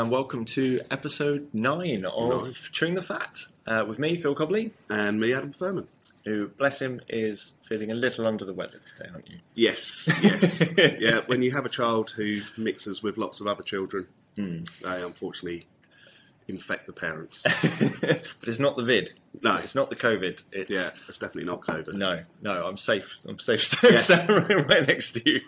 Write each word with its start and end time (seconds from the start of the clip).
And 0.00 0.10
welcome 0.10 0.46
to 0.46 0.80
episode 0.90 1.50
nine 1.52 2.06
of 2.06 2.44
Nine. 2.44 2.52
Chewing 2.72 2.94
the 2.94 3.02
Fat 3.02 3.36
uh, 3.66 3.84
with 3.86 3.98
me, 3.98 4.16
Phil 4.16 4.34
Cobley, 4.34 4.72
And 4.88 5.20
me, 5.20 5.34
Adam 5.34 5.52
Furman. 5.52 5.88
who, 6.24 6.48
bless 6.48 6.80
him, 6.80 7.02
is 7.10 7.52
feeling 7.64 7.90
a 7.90 7.94
little 7.94 8.26
under 8.26 8.46
the 8.46 8.54
weather 8.54 8.78
today, 8.78 9.10
aren't 9.12 9.28
you? 9.28 9.36
Yes, 9.54 10.08
yes. 10.22 10.72
yeah, 10.98 11.20
when 11.26 11.42
you 11.42 11.50
have 11.50 11.66
a 11.66 11.68
child 11.68 12.12
who 12.12 12.40
mixes 12.56 13.02
with 13.02 13.18
lots 13.18 13.40
of 13.42 13.46
other 13.46 13.62
children, 13.62 14.06
Hmm. 14.36 14.60
they 14.82 15.02
unfortunately 15.02 15.66
infect 16.48 16.86
the 16.86 16.94
parents. 16.94 17.42
but 18.00 18.48
it's 18.48 18.58
not 18.58 18.76
the 18.76 18.84
vid. 18.84 19.12
No. 19.42 19.56
it's 19.56 19.74
not 19.74 19.90
the 19.90 19.96
COVID. 19.96 20.42
It's, 20.50 20.70
yeah, 20.70 20.88
it's 21.08 21.18
definitely 21.18 21.44
not 21.50 21.60
COVID. 21.60 21.92
No, 21.92 22.22
no, 22.40 22.66
I'm 22.66 22.78
safe. 22.78 23.18
I'm 23.28 23.38
safe 23.38 23.68
Yeah. 23.84 24.26
right 24.62 24.88
next 24.88 25.12
to 25.12 25.30
you. 25.30 25.40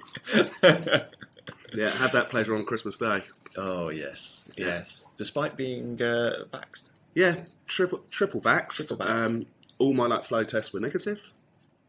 Yeah, 1.74 1.88
had 1.90 2.12
that 2.12 2.26
pleasure 2.28 2.54
on 2.54 2.66
Christmas 2.66 2.98
Day. 2.98 3.22
Oh 3.56 3.88
yes, 3.90 4.50
yes. 4.56 5.06
Despite 5.16 5.56
being 5.56 6.00
uh, 6.02 6.44
vaxxed. 6.52 6.90
Yeah, 7.14 7.36
triple 7.66 8.00
triple 8.10 8.40
vaxxed. 8.40 8.88
Triple 8.88 8.96
vaxxed. 8.98 9.26
Um, 9.26 9.46
all 9.78 9.92
my 9.94 10.06
like 10.06 10.24
flow 10.24 10.44
tests 10.44 10.72
were 10.72 10.80
negative, 10.80 11.32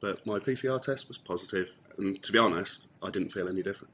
but 0.02 0.26
my 0.26 0.40
PCR 0.40 0.82
test 0.82 1.08
was 1.08 1.18
positive. 1.18 1.72
And 1.98 2.22
to 2.24 2.32
be 2.32 2.40
honest, 2.40 2.88
I 3.02 3.10
didn't 3.10 3.30
feel 3.32 3.48
any 3.48 3.62
different. 3.64 3.94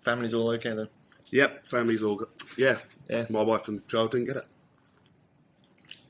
Family's 0.00 0.34
all 0.34 0.50
okay 0.50 0.74
though. 0.74 0.88
Yep, 1.30 1.66
family's 1.66 2.02
all 2.02 2.16
good. 2.16 2.28
Yeah, 2.56 2.78
Yeah. 3.08 3.26
my 3.30 3.42
wife 3.42 3.68
and 3.68 3.86
child 3.88 4.10
didn't 4.12 4.26
get 4.26 4.36
it. 4.36 4.46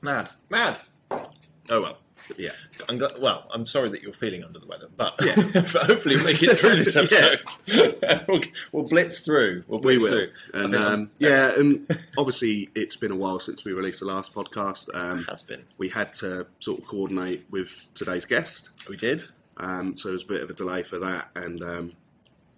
Mad, 0.01 0.29
mad. 0.49 0.79
Oh 1.11 1.81
well. 1.81 1.97
Yeah, 2.37 2.51
I'm 2.89 2.97
gl- 2.99 3.19
well, 3.19 3.45
I'm 3.51 3.65
sorry 3.65 3.89
that 3.89 4.01
you're 4.01 4.13
feeling 4.13 4.43
under 4.43 4.57
the 4.59 4.65
weather, 4.65 4.87
but, 4.95 5.13
Yeah. 5.23 5.35
but 5.53 5.85
hopefully 5.85 6.15
we'll 6.15 6.25
make 6.25 6.41
it 6.41 6.57
through 6.57 6.75
this 6.77 6.95
episode. 6.95 7.41
we'll, 8.27 8.41
we'll 8.71 8.83
blitz 8.87 9.19
through. 9.19 9.63
We'll 9.67 9.79
we 9.79 9.97
blitz 9.97 10.03
will. 10.03 10.09
through. 10.11 10.29
And 10.53 10.75
um, 10.75 11.11
yeah, 11.19 11.53
and 11.59 11.87
obviously 12.17 12.69
it's 12.75 12.95
been 12.95 13.11
a 13.11 13.15
while 13.15 13.39
since 13.39 13.65
we 13.65 13.73
released 13.73 13.99
the 13.99 14.05
last 14.05 14.33
podcast. 14.33 14.89
Um, 14.93 15.23
has 15.25 15.43
been. 15.43 15.63
we 15.77 15.89
had 15.89 16.13
to 16.15 16.47
sort 16.59 16.79
of 16.79 16.85
coordinate 16.87 17.45
with 17.51 17.87
today's 17.95 18.25
guest, 18.25 18.71
We 18.89 18.95
did. 18.97 19.23
um, 19.57 19.97
so 19.97 20.09
there's 20.09 20.23
a 20.23 20.27
bit 20.27 20.41
of 20.41 20.49
a 20.49 20.53
delay 20.53 20.83
for 20.83 20.99
that. 20.99 21.29
And 21.35 21.61
um, 21.61 21.93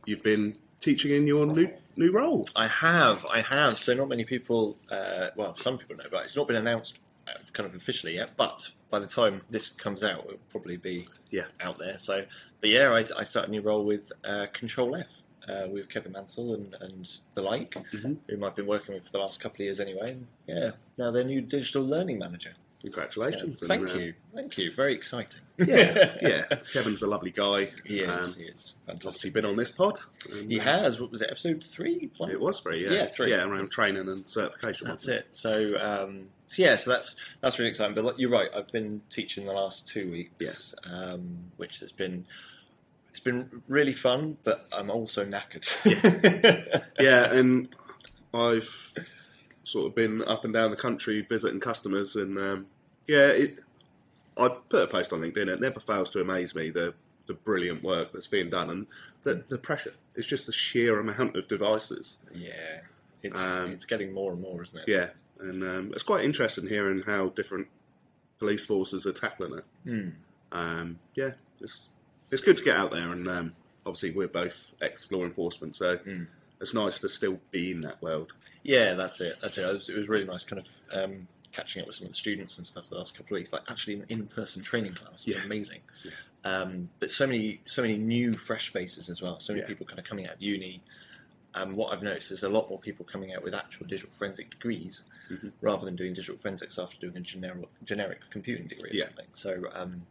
you've 0.06 0.24
been 0.24 0.56
teaching 0.82 1.12
in 1.12 1.26
your 1.28 1.46
new 1.46 1.70
new 1.96 2.12
role. 2.12 2.48
I 2.56 2.68
have. 2.68 3.26
I 3.26 3.42
have. 3.42 3.78
So 3.78 3.94
not 3.94 4.10
many 4.10 4.26
people. 4.26 4.78
Uh, 4.92 5.30
well, 5.36 5.56
some 5.56 5.78
people 5.78 5.96
know, 5.96 6.06
but 6.12 6.26
it's 6.26 6.36
not 6.36 6.48
been 6.48 6.56
announced 6.58 7.00
kind 7.54 7.68
of 7.70 7.76
officially 7.76 8.16
yet. 8.16 8.32
But 8.38 8.70
by 8.90 9.00
the 9.00 9.08
time 9.08 9.42
this 9.50 9.70
comes 9.70 10.04
out, 10.04 10.26
it'll 10.26 10.38
probably 10.52 10.78
be 10.78 11.08
Yeah. 11.32 11.46
out 11.62 11.78
there. 11.80 11.98
So, 12.00 12.26
but 12.62 12.70
yeah, 12.70 12.90
I, 12.92 13.00
I 13.20 13.24
started 13.24 13.50
a 13.50 13.52
new 13.52 13.62
role 13.62 13.84
with 13.86 14.12
uh, 14.24 14.48
Control 14.54 14.96
F. 14.96 15.20
Uh, 15.46 15.68
with 15.70 15.90
Kevin 15.90 16.14
Mansell 16.14 16.54
and, 16.54 16.74
and 16.80 17.18
the 17.34 17.42
like, 17.42 17.72
Mhm. 17.92 18.18
whom 18.30 18.44
I've 18.46 18.56
been 18.56 18.66
working 18.66 18.96
with 18.96 19.04
for 19.04 19.12
the 19.12 19.18
last 19.20 19.42
couple 19.42 19.56
of 19.58 19.66
years 19.66 19.82
anyway. 19.82 20.12
And 20.12 20.28
yeah, 20.48 20.72
now 20.98 21.12
their 21.12 21.26
new 21.26 21.42
digital 21.42 21.84
learning 21.84 22.18
manager. 22.18 22.54
Congratulations! 22.82 23.60
So, 23.60 23.68
thank 23.68 23.82
And, 23.90 23.92
uh, 23.92 24.00
you, 24.00 24.14
thank 24.34 24.58
you. 24.58 24.72
Very 24.72 24.94
exciting. 24.94 25.42
yeah, 25.58 26.16
yeah. 26.22 26.44
Kevin's 26.74 27.02
a 27.02 27.08
lovely 27.08 27.32
guy. 27.32 27.72
he 27.86 28.02
is. 28.02 28.10
Um, 28.10 28.42
he 28.42 28.48
is 28.48 28.76
obviously 28.88 29.32
fantastic. 29.32 29.34
been 29.34 29.46
on 29.46 29.56
this 29.58 29.72
pod. 29.72 30.00
and, 30.32 30.50
He 30.50 30.60
uh, 30.62 30.64
has. 30.64 31.02
What 31.02 31.12
was 31.12 31.22
it? 31.22 31.30
Episode 31.30 31.62
three. 31.64 32.10
One? 32.18 32.32
It 32.32 32.40
was 32.40 32.60
three. 32.60 32.84
Yeah, 32.86 32.92
Yeah, 32.92 33.06
three. 33.08 33.30
Yeah, 33.32 33.46
around 33.46 33.70
training 33.72 34.08
and 34.08 34.30
certification. 34.30 34.88
That's 34.88 35.08
it. 35.10 35.28
So, 35.32 35.78
um, 35.80 36.28
so 36.54 36.62
yeah, 36.62 36.76
so 36.76 36.92
that's 36.92 37.16
that's 37.42 37.58
really 37.58 37.70
exciting. 37.70 37.96
But 37.96 38.20
you're 38.20 38.30
right. 38.30 38.50
I've 38.56 38.72
been 38.72 39.02
teaching 39.10 39.46
the 39.46 39.54
last 39.54 39.88
two 39.88 40.12
weeks, 40.12 40.76
um, 40.86 41.38
which 41.58 41.80
has 41.80 41.92
been 41.92 42.26
it's 43.10 43.20
been 43.20 43.64
really 43.68 43.94
fun. 43.94 44.38
But 44.44 44.68
I'm 44.72 44.92
also 44.92 45.26
knackered. 45.26 45.66
yeah, 47.00 47.34
and 47.34 47.70
I've 48.34 48.94
sort 49.64 49.88
of 49.88 49.96
been 49.96 50.22
up 50.24 50.46
and 50.46 50.54
down 50.54 50.70
the 50.70 50.78
country 50.78 51.26
visiting 51.28 51.60
customers, 51.60 52.16
and 52.16 52.38
um, 52.38 52.68
yeah, 53.08 53.28
it. 53.28 53.58
I 54.38 54.50
put 54.70 54.84
a 54.84 54.88
post 54.88 55.12
on 55.14 55.22
LinkedIn. 55.22 55.48
It 55.48 55.62
never 55.62 55.80
fails 55.80 56.12
to 56.12 56.22
amaze 56.22 56.54
me 56.54 56.70
the 56.70 56.94
the 57.26 57.34
brilliant 57.34 57.84
work 57.84 58.12
that's 58.14 58.28
being 58.28 58.50
done, 58.52 58.70
and 58.70 58.88
the 59.24 59.44
the 59.50 59.58
pressure. 59.58 59.94
It's 60.16 60.28
just 60.28 60.46
the 60.46 60.54
sheer 60.54 61.00
amount 61.00 61.36
of 61.36 61.48
devices. 61.48 62.18
yeah, 62.32 62.82
it's 63.24 63.40
Um, 63.40 63.72
it's 63.72 63.86
getting 63.86 64.14
more 64.14 64.34
and 64.34 64.42
more, 64.42 64.62
isn't 64.62 64.80
it? 64.82 64.86
Yeah, 64.88 65.10
and 65.44 65.64
um, 65.64 65.92
it's 65.94 66.04
quite 66.04 66.24
interesting 66.26 66.68
hearing 66.68 67.02
how 67.02 67.30
different 67.30 67.68
police 68.40 68.66
forces 68.66 69.06
are 69.06 69.14
tackling 69.14 69.58
it. 69.60 69.66
Hmm. 69.84 70.10
Um, 70.52 71.00
yeah, 71.16 71.32
it's 71.62 71.90
it's 72.32 72.42
good 72.42 72.58
to 72.58 72.64
get 72.64 72.78
out 72.78 72.92
there, 72.92 73.10
and 73.12 73.28
um, 73.28 73.56
obviously 73.86 74.12
we're 74.12 74.28
both 74.28 74.74
ex 74.82 75.12
law 75.12 75.24
enforcement, 75.24 75.76
so 75.76 75.98
Mm. 75.98 76.28
it's 76.62 76.74
nice 76.74 77.00
to 77.00 77.10
still 77.10 77.40
be 77.52 77.72
in 77.72 77.82
that 77.82 78.02
world. 78.02 78.34
Yeah, 78.64 78.94
that's 78.96 79.22
it. 79.22 79.38
That's 79.42 79.58
it. 79.58 79.64
It 79.70 79.74
was, 79.74 79.90
it 79.90 79.96
was 79.98 80.10
really 80.10 80.26
nice, 80.26 80.46
kind 80.46 80.62
of 80.62 80.68
um, 80.98 81.28
catching 81.52 81.82
up 81.82 81.88
with 81.88 81.96
some 81.98 82.06
of 82.06 82.12
the 82.14 82.18
students 82.18 82.58
and 82.58 82.66
stuff 82.66 82.90
the 82.90 82.96
last 82.98 83.14
couple 83.16 83.36
of 83.36 83.40
weeks. 83.40 83.54
Like 83.54 83.64
actually, 83.70 83.96
an 83.96 84.06
in-person 84.10 84.64
training 84.64 84.94
class 84.96 85.26
was 85.26 85.36
Yeah. 85.36 85.44
amazing. 85.44 85.82
Yeah. 86.04 86.12
Um, 86.46 86.90
but 87.00 87.12
so 87.12 87.26
many, 87.28 87.62
so 87.66 87.82
many 87.82 87.98
new, 87.98 88.34
fresh 88.34 88.70
faces 88.70 89.10
as 89.10 89.22
well. 89.22 89.40
So 89.40 89.54
many 89.54 89.62
Yeah. 89.62 89.68
people 89.68 89.86
kind 89.86 90.00
of 90.00 90.06
coming 90.06 90.28
out 90.28 90.36
of 90.36 90.42
uni. 90.42 90.82
And 91.56 91.76
what 91.76 91.94
I've 91.94 92.02
noticed 92.04 92.32
is 92.32 92.42
a 92.44 92.50
lot 92.50 92.70
more 92.70 92.80
people 92.80 93.06
coming 93.06 93.34
out 93.34 93.44
with 93.44 93.54
actual 93.54 93.86
digital 93.86 94.12
forensic 94.12 94.50
degrees 94.50 95.04
Mhm. 95.30 95.52
rather 95.62 95.86
than 95.86 95.96
doing 95.96 96.14
digital 96.14 96.38
forensics 96.38 96.78
after 96.78 96.98
doing 97.00 97.16
a 97.18 97.22
generic, 97.22 97.68
generic 97.84 98.20
computing 98.30 98.68
degree 98.68 98.90
or 98.92 98.94
Yeah. 98.96 99.06
something. 99.06 99.28
So, 99.34 99.70
um, 99.74 100.06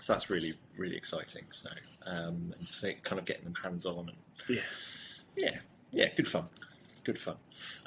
so 0.00 0.12
that's 0.12 0.28
really, 0.30 0.58
really 0.76 0.96
exciting. 0.96 1.46
So, 1.50 1.70
um, 2.06 2.54
and 2.58 2.66
so 2.68 2.92
kind 3.04 3.18
of 3.18 3.24
getting 3.26 3.44
them 3.44 3.54
hands 3.54 3.86
on 3.86 4.08
and 4.08 4.18
Yeah. 4.48 4.62
yeah, 5.36 5.58
yeah, 5.92 6.08
good 6.14 6.26
fun, 6.28 6.48
good 7.04 7.18
fun. 7.18 7.36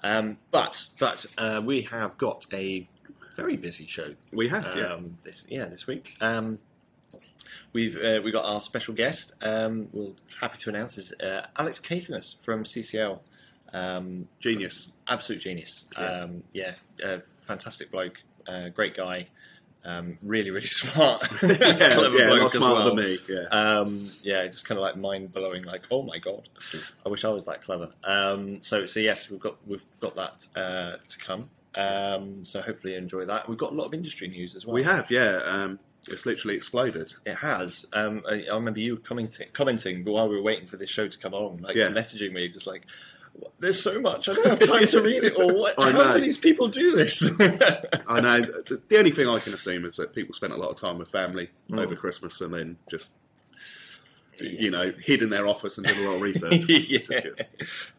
Um, 0.04 0.38
but 0.52 0.88
but 1.00 1.26
uh, 1.38 1.62
we 1.64 1.82
have 1.84 2.18
got 2.18 2.46
a 2.54 2.88
very 3.36 3.58
busy 3.58 3.86
show. 3.88 4.16
We 4.32 4.48
have, 4.50 4.66
um, 4.66 4.78
yeah. 4.78 5.00
this 5.24 5.46
yeah 5.50 5.66
this 5.66 5.86
week. 5.88 6.16
Um, 6.22 6.60
we've 7.74 7.98
uh, 7.98 8.22
we 8.24 8.32
got 8.32 8.46
our 8.46 8.62
special 8.62 8.94
guest. 8.94 9.34
Um, 9.42 9.90
we're 9.92 10.14
happy 10.40 10.58
to 10.60 10.70
announce 10.70 10.98
is 10.98 11.14
uh, 11.22 11.48
Alex 11.58 11.80
Caithness 11.80 12.36
from 12.44 12.64
CCL. 12.64 13.20
Um, 13.74 14.28
Genius. 14.40 14.92
absolute 15.08 15.42
genius. 15.42 15.86
Yeah. 15.98 16.06
Um, 16.06 16.44
yeah, 16.54 16.74
uh, 17.04 17.18
fantastic 17.42 17.92
bloke, 17.92 18.22
uh, 18.48 18.70
great 18.70 18.96
guy. 18.96 19.28
Um, 19.86 20.18
really, 20.22 20.50
really 20.52 20.68
smart. 20.82 21.28
yeah, 21.44 21.50
yeah, 21.60 21.96
bloke 21.96 22.14
not 22.14 22.42
as 22.46 22.52
smarter 22.54 22.76
well. 22.76 22.96
than 22.96 23.06
me. 23.06 23.18
Yeah. 23.28 23.44
Um, 23.52 24.08
yeah, 24.22 24.46
just 24.46 24.66
kind 24.68 24.78
of 24.78 24.84
like 24.84 24.96
mind 24.96 25.34
blowing. 25.34 25.64
Like, 25.64 25.84
oh 25.92 26.04
my 26.04 26.20
god, 26.20 26.48
I 27.06 27.10
wish 27.10 27.26
I 27.26 27.30
was 27.30 27.46
that 27.46 27.62
clever. 27.64 27.90
Um, 28.04 28.62
so, 28.62 28.86
so 28.86 29.00
yes, 29.02 29.30
we've 29.30 29.40
got 29.42 29.58
we've 29.68 29.86
got 30.00 30.16
that 30.16 30.48
uh, 30.56 30.98
to 31.06 31.18
come. 31.20 31.50
Um, 31.76 32.46
so 32.46 32.62
hopefully 32.62 32.94
you 32.94 33.00
enjoy 33.00 33.26
that. 33.26 33.50
We've 33.50 33.58
got 33.58 33.72
a 33.72 33.76
lot 33.76 33.86
of 33.88 33.94
industry 33.96 34.28
news 34.28 34.56
as 34.56 34.66
well. 34.66 34.76
we 34.76 34.84
have, 34.84 35.10
yeah. 35.10 35.40
Um, 35.44 35.80
it's 36.08 36.26
literally 36.26 36.56
exploded. 36.56 37.12
It 37.26 37.36
has. 37.36 37.86
Um, 37.94 38.22
I, 38.30 38.46
I 38.52 38.54
remember 38.56 38.80
you 38.80 38.98
commenting, 38.98 39.48
commenting 39.54 40.04
while 40.06 40.30
we 40.30 40.36
were 40.36 40.44
waiting 40.44 40.68
for 40.68 40.78
this 40.78 40.90
show 40.92 41.08
to 41.08 41.18
come 41.18 41.34
on, 41.34 41.58
like 41.58 41.76
Yeah. 41.76 41.88
messaging 41.88 42.32
me, 42.34 42.48
just 42.50 42.68
like, 42.68 42.86
"There's 43.60 43.82
so 43.82 44.00
much. 44.00 44.30
I 44.30 44.34
don't 44.34 44.46
have 44.48 44.60
time 44.68 44.88
to 44.88 45.02
read 45.02 45.24
it 45.24 45.36
all. 45.36 45.54
What, 45.60 45.76
how 45.80 46.12
do 46.14 46.20
these 46.22 46.38
people 46.38 46.68
do 46.68 46.96
this?" 46.96 47.24
I 48.08 48.20
know. 48.20 48.42
The, 48.42 48.82
the 48.88 48.98
only 48.98 49.12
thing 49.12 49.28
I 49.28 49.40
can 49.40 49.54
assume 49.54 49.86
is 49.86 49.96
that 49.98 50.14
people 50.14 50.34
spent 50.34 50.54
a 50.54 50.58
lot 50.58 50.70
of 50.70 50.76
time 50.76 50.98
with 50.98 51.10
family 51.10 51.50
Mm. 51.70 51.80
over 51.82 51.96
Christmas 51.96 52.42
and 52.42 52.54
then 52.54 52.78
just, 52.90 53.14
you 54.40 54.70
know, 54.72 54.92
hid 55.00 55.22
in 55.22 55.30
their 55.30 55.48
office 55.48 55.78
and 55.78 55.88
did 55.88 55.96
a 55.98 56.02
lot 56.08 56.16
of 56.16 56.22
research. 56.22 56.66
yeah. 56.68 57.30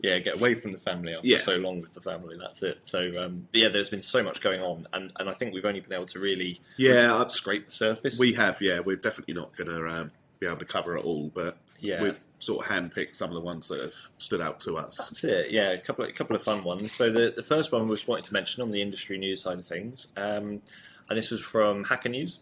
yeah, 0.02 0.18
get 0.18 0.36
away 0.36 0.54
from 0.54 0.72
the 0.72 0.78
family 0.78 1.14
after 1.14 1.26
Yeah. 1.26 1.38
so 1.38 1.56
long 1.56 1.80
with 1.80 1.94
the 1.94 2.00
family. 2.00 2.36
That's 2.38 2.62
it. 2.62 2.86
So, 2.86 3.00
um, 3.24 3.48
but 3.52 3.60
yeah, 3.60 3.68
there's 3.68 3.88
been 3.90 4.02
so 4.02 4.22
much 4.22 4.40
going 4.40 4.60
on, 4.60 4.86
and, 4.92 5.12
and 5.18 5.30
I 5.30 5.32
think 5.32 5.54
we've 5.54 5.64
only 5.64 5.80
been 5.80 5.92
able 5.92 6.06
to 6.06 6.18
really 6.18 6.60
Yeah, 6.76 7.26
scrape 7.28 7.64
the 7.64 7.70
surface. 7.70 8.18
we 8.18 8.34
have. 8.34 8.60
Yeah, 8.60 8.80
we're 8.80 8.96
definitely 8.96 9.34
not 9.34 9.56
going 9.56 9.70
to 9.70 9.88
um, 9.88 10.10
be 10.40 10.46
able 10.46 10.58
to 10.58 10.64
cover 10.64 10.96
it 10.96 11.04
all, 11.04 11.30
but 11.34 11.56
Yeah. 11.80 12.12
Sort 12.38 12.64
of 12.66 12.70
handpicked 12.72 13.14
some 13.14 13.30
of 13.30 13.34
the 13.34 13.40
ones 13.40 13.68
that 13.68 13.80
have 13.80 13.94
stood 14.18 14.40
out 14.40 14.60
to 14.60 14.76
us. 14.76 14.96
That's 14.98 15.24
it. 15.24 15.50
Yeah, 15.50 15.70
a 15.70 15.78
couple 15.78 16.04
of, 16.04 16.10
a 16.10 16.12
couple 16.12 16.36
of 16.36 16.42
fun 16.42 16.62
ones. 16.64 16.92
So 16.92 17.10
the 17.10 17.32
the 17.34 17.42
first 17.42 17.72
one 17.72 17.84
we 17.84 17.90
was 17.90 18.06
wanting 18.06 18.24
to 18.24 18.32
mention 18.32 18.62
on 18.62 18.70
the 18.70 18.82
industry 18.82 19.16
news 19.18 19.42
side 19.42 19.58
of 19.58 19.66
things, 19.66 20.08
um, 20.16 20.60
and 21.08 21.18
this 21.18 21.30
was 21.30 21.40
from 21.40 21.84
Hacker 21.84 22.08
News. 22.08 22.38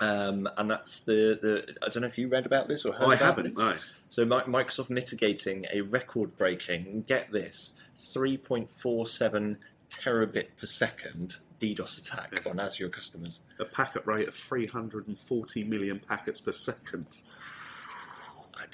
Um, 0.00 0.48
and 0.56 0.68
that's 0.70 1.00
the, 1.00 1.38
the 1.40 1.76
I 1.84 1.88
don't 1.90 2.00
know 2.00 2.08
if 2.08 2.18
you 2.18 2.26
read 2.26 2.44
about 2.46 2.66
this 2.68 2.84
or 2.84 2.92
heard 2.92 3.08
I 3.10 3.14
about 3.14 3.36
haven't. 3.36 3.54
this. 3.54 3.58
No. 3.64 3.74
So 4.08 4.24
Mi- 4.24 4.36
Microsoft 4.52 4.90
mitigating 4.90 5.66
a 5.72 5.82
record-breaking, 5.82 7.04
get 7.06 7.30
this, 7.30 7.72
3.47 8.14 9.58
terabit 9.90 10.46
per 10.58 10.66
second 10.66 11.36
DDoS 11.60 11.98
attack 12.00 12.32
Yeah. 12.44 12.50
on 12.50 12.58
Azure 12.58 12.88
customers. 12.88 13.40
A 13.60 13.64
packet 13.64 14.02
rate 14.06 14.26
of 14.26 14.34
340 14.34 15.64
million 15.64 16.00
packets 16.00 16.40
per 16.40 16.52
second. 16.52 17.06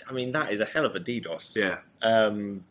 I, 0.08 0.12
mean, 0.12 0.32
that 0.32 0.52
is 0.52 0.60
a 0.60 0.64
hell 0.64 0.84
of 0.84 0.94
a 0.96 1.00
DDoS. 1.00 1.56
Yeah. 1.56 1.78
Um, 2.02 2.64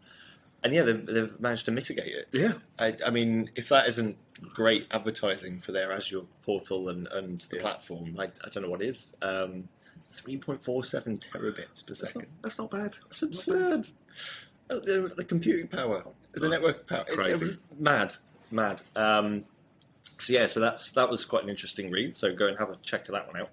and 0.63 0.73
yeah, 0.73 0.83
they've, 0.83 1.05
they've 1.05 1.39
managed 1.39 1.65
to 1.67 1.71
mitigate 1.71 2.13
it. 2.13 2.27
Yeah. 2.31 2.53
I, 2.79 2.95
I 3.05 3.09
mean, 3.11 3.49
if 3.55 3.69
that 3.69 3.87
isn't 3.87 4.17
great 4.53 4.87
advertising 4.91 5.59
for 5.59 5.71
their 5.71 5.91
Azure 5.91 6.21
portal 6.43 6.89
and, 6.89 7.07
and 7.07 7.41
the 7.49 7.57
Yeah. 7.57 7.61
platform, 7.61 8.15
I, 8.19 8.23
I 8.25 8.49
don't 8.51 8.63
know 8.63 8.69
what 8.69 8.81
is. 8.81 9.13
Um, 9.21 9.69
3.47 10.07 11.19
terabits 11.19 11.85
per 11.85 11.93
That's 11.93 12.01
not, 12.01 12.07
second. 12.09 12.27
that's 12.41 12.57
not 12.57 12.71
bad. 12.71 12.97
That's 13.03 13.21
absurd. 13.23 13.87
Oh, 14.69 14.79
the, 14.79 15.13
the 15.15 15.23
computing 15.23 15.67
power, 15.67 16.03
the 16.33 16.49
network 16.49 16.87
power, 16.87 17.05
It- 17.07 17.13
it 17.13 17.15
Crazy. 17.15 17.45
was 17.45 17.57
mad, 17.79 18.15
mad. 18.51 18.81
Um, 18.95 19.45
so 20.17 20.33
yeah, 20.33 20.45
so 20.47 20.59
that's 20.59 20.91
that 20.91 21.09
was 21.09 21.25
quite 21.25 21.43
an 21.43 21.49
interesting 21.49 21.91
read. 21.91 22.15
So 22.15 22.33
go 22.33 22.47
and 22.47 22.57
have 22.57 22.69
a 22.69 22.75
check 22.77 23.07
of 23.09 23.13
that 23.13 23.27
one 23.27 23.41
out. 23.41 23.49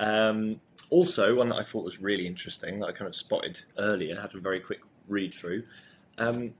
Um, 0.00 0.60
also, 0.90 1.36
one 1.36 1.48
that 1.50 1.56
I 1.56 1.62
thought 1.62 1.84
was 1.84 2.00
really 2.00 2.26
interesting 2.26 2.80
that 2.80 2.86
I 2.86 2.92
kind 2.92 3.08
of 3.08 3.14
spotted 3.16 3.60
earlier, 3.78 4.10
and 4.10 4.20
had 4.20 4.34
a 4.34 4.40
very 4.40 4.60
quick 4.60 4.80
read 5.08 5.32
through. 5.34 5.64
Um, 6.18 6.54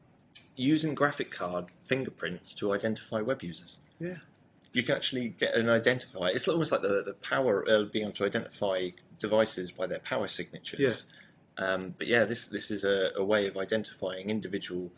using 0.57 0.95
graphic 0.95 1.31
card 1.31 1.67
fingerprints 1.85 2.55
to 2.55 2.73
identify 2.73 3.21
web 3.21 3.43
users. 3.43 3.77
Yeah. 3.99 4.17
You 4.73 4.83
can 4.83 4.95
actually 4.95 5.31
get 5.31 5.55
an 5.55 5.67
identifier. 5.67 6.35
It's 6.35 6.47
almost 6.47 6.71
like 6.71 6.83
the, 6.83 7.03
the 7.05 7.15
power 7.15 7.61
of 7.67 7.91
being 7.93 8.05
able 8.05 8.15
to 8.15 8.25
identify 8.25 8.91
devices 9.19 9.73
by 9.73 9.87
their 9.87 9.99
power 9.99 10.29
signatures. 10.29 11.07
Yeah. 11.59 11.65
Um, 11.67 11.95
but 11.99 12.07
yeah, 12.07 12.25
this 12.25 12.45
this 12.47 12.71
is 12.71 12.85
a, 12.85 13.11
a 13.17 13.25
way 13.25 13.47
of 13.47 13.59
identifying 13.59 14.31
individual 14.31 14.93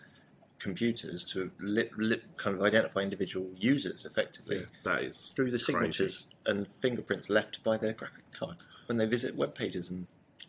computers 0.58 1.25
to 1.25 1.50
li- 1.58 1.90
li- 1.96 2.20
kind 2.37 2.55
of 2.55 2.62
identify 2.62 3.00
individual 3.00 3.50
users 3.56 4.05
effectively 4.05 4.58
Yeah, 4.58 4.64
that 4.84 5.02
is 5.02 5.32
through 5.34 5.50
the 5.50 5.58
crazy. 5.58 5.73
signatures 5.73 6.29
and 6.47 6.67
fingerprints 6.69 7.29
left 7.31 7.62
by 7.65 7.77
their 7.77 7.93
graphic 7.93 8.25
card 8.33 8.56
when 8.87 8.97
they 8.99 9.06
visit 9.06 9.35
web 9.37 9.55
pages. 9.55 9.91
And 9.91 10.06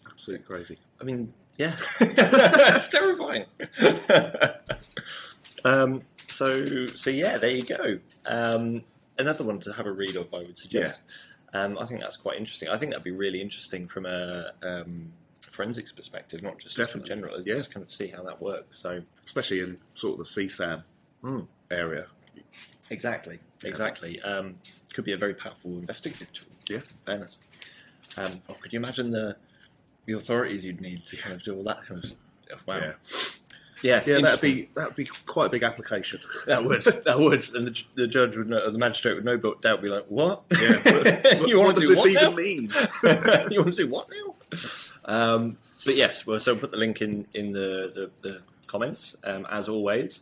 absolutely 0.09 0.45
crazy. 0.45 0.77
I 0.99 1.03
mean, 1.03 1.33
yeah, 1.57 1.75
it's 1.99 2.87
terrifying. 2.87 3.45
um, 5.65 6.01
so 6.27 6.85
so 6.87 7.09
yeah, 7.09 7.37
there 7.37 7.51
you 7.51 7.63
go. 7.63 7.99
Um, 8.25 8.83
another 9.17 9.43
one 9.43 9.59
to 9.61 9.73
have 9.73 9.85
a 9.85 9.91
read 9.91 10.15
of, 10.15 10.33
I 10.33 10.39
would 10.39 10.57
suggest. 10.57 11.01
Um, 11.53 11.77
I 11.77 11.85
think 11.85 12.01
that's 12.01 12.17
quite 12.17 12.37
interesting. 12.37 12.69
I 12.69 12.77
think 12.77 12.91
that'd 12.91 13.03
be 13.03 13.11
really 13.11 13.39
interesting 13.41 13.87
from 13.87 14.07
a 14.07 14.53
um, 14.63 15.11
forensics 15.41 15.91
perspective, 15.91 16.41
not 16.41 16.57
just 16.57 16.79
in 16.79 16.85
Definitely, 16.85 17.09
general. 17.09 17.41
yeah. 17.45 17.53
Just 17.55 17.71
kind 17.73 17.83
of 17.85 17.91
see 17.91 18.07
how 18.07 18.23
that 18.23 18.41
works. 18.41 18.79
So 18.79 19.01
Especially 19.23 19.59
in 19.59 19.77
sort 19.93 20.19
of 20.19 20.25
the 20.25 20.41
CSAM 20.47 20.83
Mm. 21.23 21.47
area. 21.71 22.07
exactly, 22.89 23.39
exactly. 23.63 24.19
Um, 24.23 24.55
could 24.93 25.05
be 25.05 25.13
a 25.13 25.17
very 25.17 25.33
powerful 25.33 25.71
investigative 25.71 26.31
tool. 26.31 26.47
Yeah. 26.69 26.79
fairness. 27.05 27.39
Um, 28.17 28.41
oh, 28.49 28.55
could 28.61 28.71
you 28.71 28.79
imagine 28.79 29.11
the 29.11 29.35
the 30.05 30.13
authorities 30.13 30.65
you'd 30.65 30.81
need 30.81 31.05
to 31.05 31.15
kind 31.17 31.33
of 31.33 31.43
do 31.43 31.55
all 31.55 31.63
that 31.63 31.83
kind 31.85 32.03
of 32.03 32.09
stuff? 32.09 32.67
Wow. 32.67 32.77
Yeah. 32.77 32.93
Yeah, 33.81 34.01
Yeah, 34.05 34.21
that'd 34.21 34.39
be 34.39 34.69
that'd 34.75 34.95
be 34.95 35.03
quite 35.03 35.47
a 35.47 35.49
big 35.49 35.63
application. 35.63 36.21
That 36.47 36.63
would, 36.63 36.83
that 36.83 37.19
would, 37.19 37.43
and 37.53 37.67
the, 37.67 37.83
the 37.95 38.07
judge 38.07 38.37
would 38.37 38.47
know, 38.47 38.71
the 38.71 38.77
magistrate 38.77 39.15
would 39.15 39.25
no 39.25 39.37
but 39.37 39.61
doubt 39.61 39.81
be 39.81 39.89
like, 39.89 40.05
"What? 40.07 40.43
Yeah. 40.51 40.79
You 41.45 41.57
what 41.57 41.65
want 41.65 41.75
to 41.75 41.81
do 41.81 41.87
this 41.87 41.99
what 41.99 42.09
even 42.09 42.23
now? 42.23 42.31
mean? 42.31 42.69
you 43.51 43.61
want 43.61 43.75
to 43.75 43.83
do 43.83 43.89
what 43.89 44.07
now?" 44.09 44.35
Um, 45.03 45.57
but 45.83 45.97
yes, 45.97 46.25
well, 46.25 46.39
so 46.39 46.55
put 46.55 46.71
the 46.71 46.77
link 46.77 47.01
in 47.01 47.27
in 47.33 47.51
the 47.51 47.91
the, 48.21 48.29
the 48.29 48.41
comments 48.67 49.17
um, 49.25 49.45
as 49.49 49.67
always. 49.67 50.21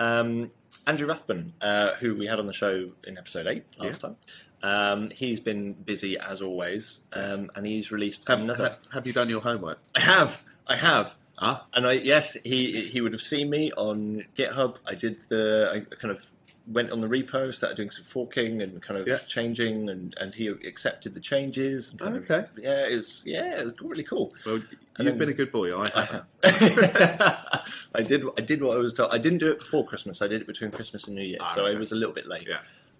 Um, 0.00 0.50
Andrew 0.86 1.06
Rathbun, 1.08 1.52
uh, 1.60 1.92
who 1.94 2.14
we 2.14 2.26
had 2.26 2.38
on 2.38 2.46
the 2.46 2.52
show 2.52 2.90
in 3.06 3.18
episode 3.18 3.46
eight 3.46 3.64
last 3.78 4.00
time, 4.02 4.16
um, 4.62 5.10
he's 5.10 5.40
been 5.40 5.72
busy 5.72 6.16
as 6.18 6.40
always, 6.42 7.00
um, 7.12 7.50
and 7.56 7.66
he's 7.66 7.90
released 7.90 8.26
Have, 8.28 8.40
another. 8.40 8.64
have, 8.70 8.78
have 8.92 9.06
you 9.06 9.12
done 9.12 9.28
your 9.28 9.40
homework? 9.40 9.78
I 9.94 10.00
have, 10.00 10.42
I 10.66 10.76
have. 10.76 11.16
Ah, 11.38 11.66
And 11.74 11.86
I 11.86 11.92
yes, 11.92 12.34
he 12.44 12.82
he 12.86 13.00
would 13.02 13.12
have 13.12 13.20
seen 13.20 13.50
me 13.50 13.70
on 13.76 14.24
GitHub. 14.36 14.76
I 14.86 14.94
did 14.94 15.20
the 15.28 15.70
I 15.90 15.94
kind 15.96 16.10
of 16.14 16.24
went 16.66 16.90
on 16.90 17.00
the 17.00 17.06
repo, 17.06 17.54
started 17.54 17.76
doing 17.76 17.90
some 17.90 18.04
forking 18.04 18.60
and 18.60 18.82
kind 18.82 18.98
of 19.00 19.06
Yeah. 19.06 19.18
changing, 19.18 19.88
and, 19.88 20.14
and 20.20 20.34
he 20.34 20.48
accepted 20.48 21.14
the 21.14 21.20
changes. 21.20 21.90
And 21.90 22.00
kind 22.00 22.16
of- 22.16 22.22
Okay. 22.30 22.46
yeah, 22.60 22.84
it's 22.86 23.24
yeah, 23.24 23.60
it's 23.62 23.80
really 23.80 24.02
cool. 24.02 24.34
well, 24.44 24.56
you've 24.56 24.66
then- 24.98 25.18
been 25.18 25.28
a 25.28 25.34
good 25.34 25.52
boy. 25.52 25.72
I 25.78 25.90
I 25.94 26.04
have. 26.04 26.26
I 27.94 28.02
did. 28.02 28.24
I 28.36 28.40
did 28.40 28.62
what 28.62 28.76
I 28.76 28.78
was 28.80 28.94
told. 28.94 29.12
I 29.12 29.18
didn't 29.18 29.38
do 29.38 29.50
it 29.50 29.58
before 29.58 29.84
Christmas. 29.86 30.20
I 30.22 30.26
did 30.28 30.40
it 30.40 30.46
between 30.46 30.70
Christmas 30.70 31.06
and 31.06 31.14
New 31.16 31.22
Year, 31.22 31.38
Ah, 31.40 31.52
so 31.54 31.66
okay. 31.66 31.74
it 31.76 31.78
was 31.78 31.92
a 31.92 31.96
little 31.96 32.14
bit 32.14 32.26
late. 32.26 32.46
Yeah. 32.48 32.58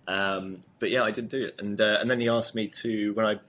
Um, 0.09 0.61
but 0.79 0.91
yeah, 0.91 1.03
I 1.03 1.11
did 1.11 1.29
do 1.29 1.45
it, 1.47 1.57
and 1.59 1.81
uh, 1.81 1.99
and 2.01 2.11
then 2.11 2.21
he 2.21 2.29
asked 2.29 2.55
me 2.55 2.69
to 2.69 3.13
when 3.15 3.27
I 3.27 3.41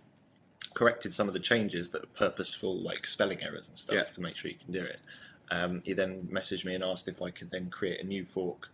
corrected 0.74 1.14
some 1.14 1.28
of 1.28 1.34
the 1.34 1.40
changes 1.40 1.90
that 1.90 2.02
were 2.02 2.08
purposeful, 2.16 2.75
like 2.78 3.08
spelling 3.08 3.42
errors 3.44 3.69
and 3.69 3.78
stuff, 3.78 3.96
Yeah. 3.96 4.04
to 4.04 4.22
make 4.22 4.36
sure 4.36 4.52
you 4.52 4.58
can 4.64 4.74
do 4.74 4.84
it. 4.84 5.02
Um, 5.50 5.81
he 5.86 5.94
then 5.94 6.28
messaged 6.31 6.66
me 6.66 6.75
and 6.75 6.84
asked 6.84 7.08
if 7.08 7.22
I 7.22 7.31
could 7.31 7.52
then 7.52 7.69
create 7.69 8.00
a 8.02 8.06
new 8.06 8.25
fork 8.25 8.69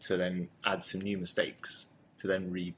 to 0.00 0.16
then 0.16 0.48
add 0.64 0.84
some 0.84 1.00
new 1.00 1.18
mistakes 1.18 1.86
to 2.18 2.26
then 2.26 2.50
re. 2.50 2.74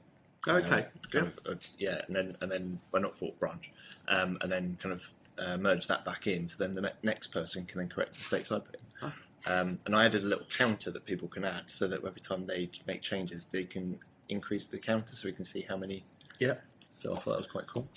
Okay. 0.47 0.67
kind 0.67 0.85
Yeah. 1.13 1.21
of, 1.21 1.33
uh, 1.45 1.55
yeah, 1.77 2.01
and 2.07 2.15
then 2.15 2.35
and 2.41 2.51
then 2.51 2.79
well 2.91 3.01
not 3.03 3.15
fork 3.15 3.37
branch, 3.39 3.71
um, 4.07 4.37
and 4.41 4.51
then 4.51 4.77
kind 4.81 4.91
of 4.93 5.05
uh, 5.37 5.57
merge 5.57 5.87
that 5.87 6.03
back 6.03 6.25
in, 6.27 6.47
so 6.47 6.63
then 6.63 6.73
the 6.75 6.81
ne- 6.81 6.89
next 7.03 7.27
person 7.27 7.65
can 7.65 7.77
then 7.79 7.89
correct 7.89 8.13
the 8.13 8.19
mistakes 8.19 8.51
I 8.51 8.59
put 8.59 8.75
in. 8.75 8.81
Ah. 9.03 9.13
Um, 9.45 9.79
and 9.85 9.95
I 9.95 10.05
added 10.05 10.23
a 10.23 10.27
little 10.27 10.45
counter 10.55 10.89
that 10.91 11.05
people 11.05 11.27
can 11.27 11.43
add, 11.43 11.63
so 11.67 11.87
that 11.87 12.03
every 12.05 12.21
time 12.21 12.45
they 12.47 12.69
make 12.87 13.01
changes, 13.01 13.45
they 13.45 13.63
can 13.65 13.99
increase 14.29 14.65
the 14.67 14.77
counter, 14.79 15.15
so 15.15 15.27
we 15.27 15.31
can 15.31 15.45
see 15.45 15.61
how 15.67 15.77
many. 15.77 16.03
Yeah. 16.39 16.55
So 16.95 17.13
I 17.13 17.15
thought 17.19 17.31
that 17.31 17.37
was 17.37 17.47
quite 17.47 17.67
cool. 17.67 17.87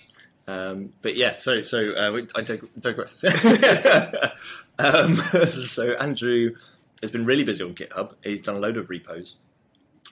Um, 0.47 0.93
but 1.00 1.17
yeah, 1.17 1.37
so 1.37 1.62
so 1.62 1.94
uh, 1.97 2.12
we, 2.12 2.29
I 2.35 2.43
dig- 2.43 2.69
digress. 2.81 3.25
um, 4.79 5.17
so 5.67 5.93
Andrew 5.94 6.55
has 7.04 7.12
been 7.12 7.26
really 7.26 7.44
busy 7.44 7.62
on 7.62 7.74
GitHub. 7.74 8.14
He's 8.24 8.40
done 8.40 8.56
a 8.56 8.58
load 8.58 8.78
of 8.78 8.88
repos, 8.88 9.36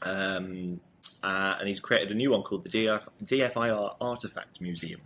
um, 0.02 0.78
uh, 1.22 1.56
and 1.58 1.66
he's 1.66 1.80
created 1.80 2.10
a 2.10 2.14
new 2.14 2.30
one 2.30 2.42
called 2.42 2.64
the 2.64 2.68
DF, 2.68 3.08
DFIR 3.24 3.96
Artifact 3.98 4.60
Museum, 4.60 5.00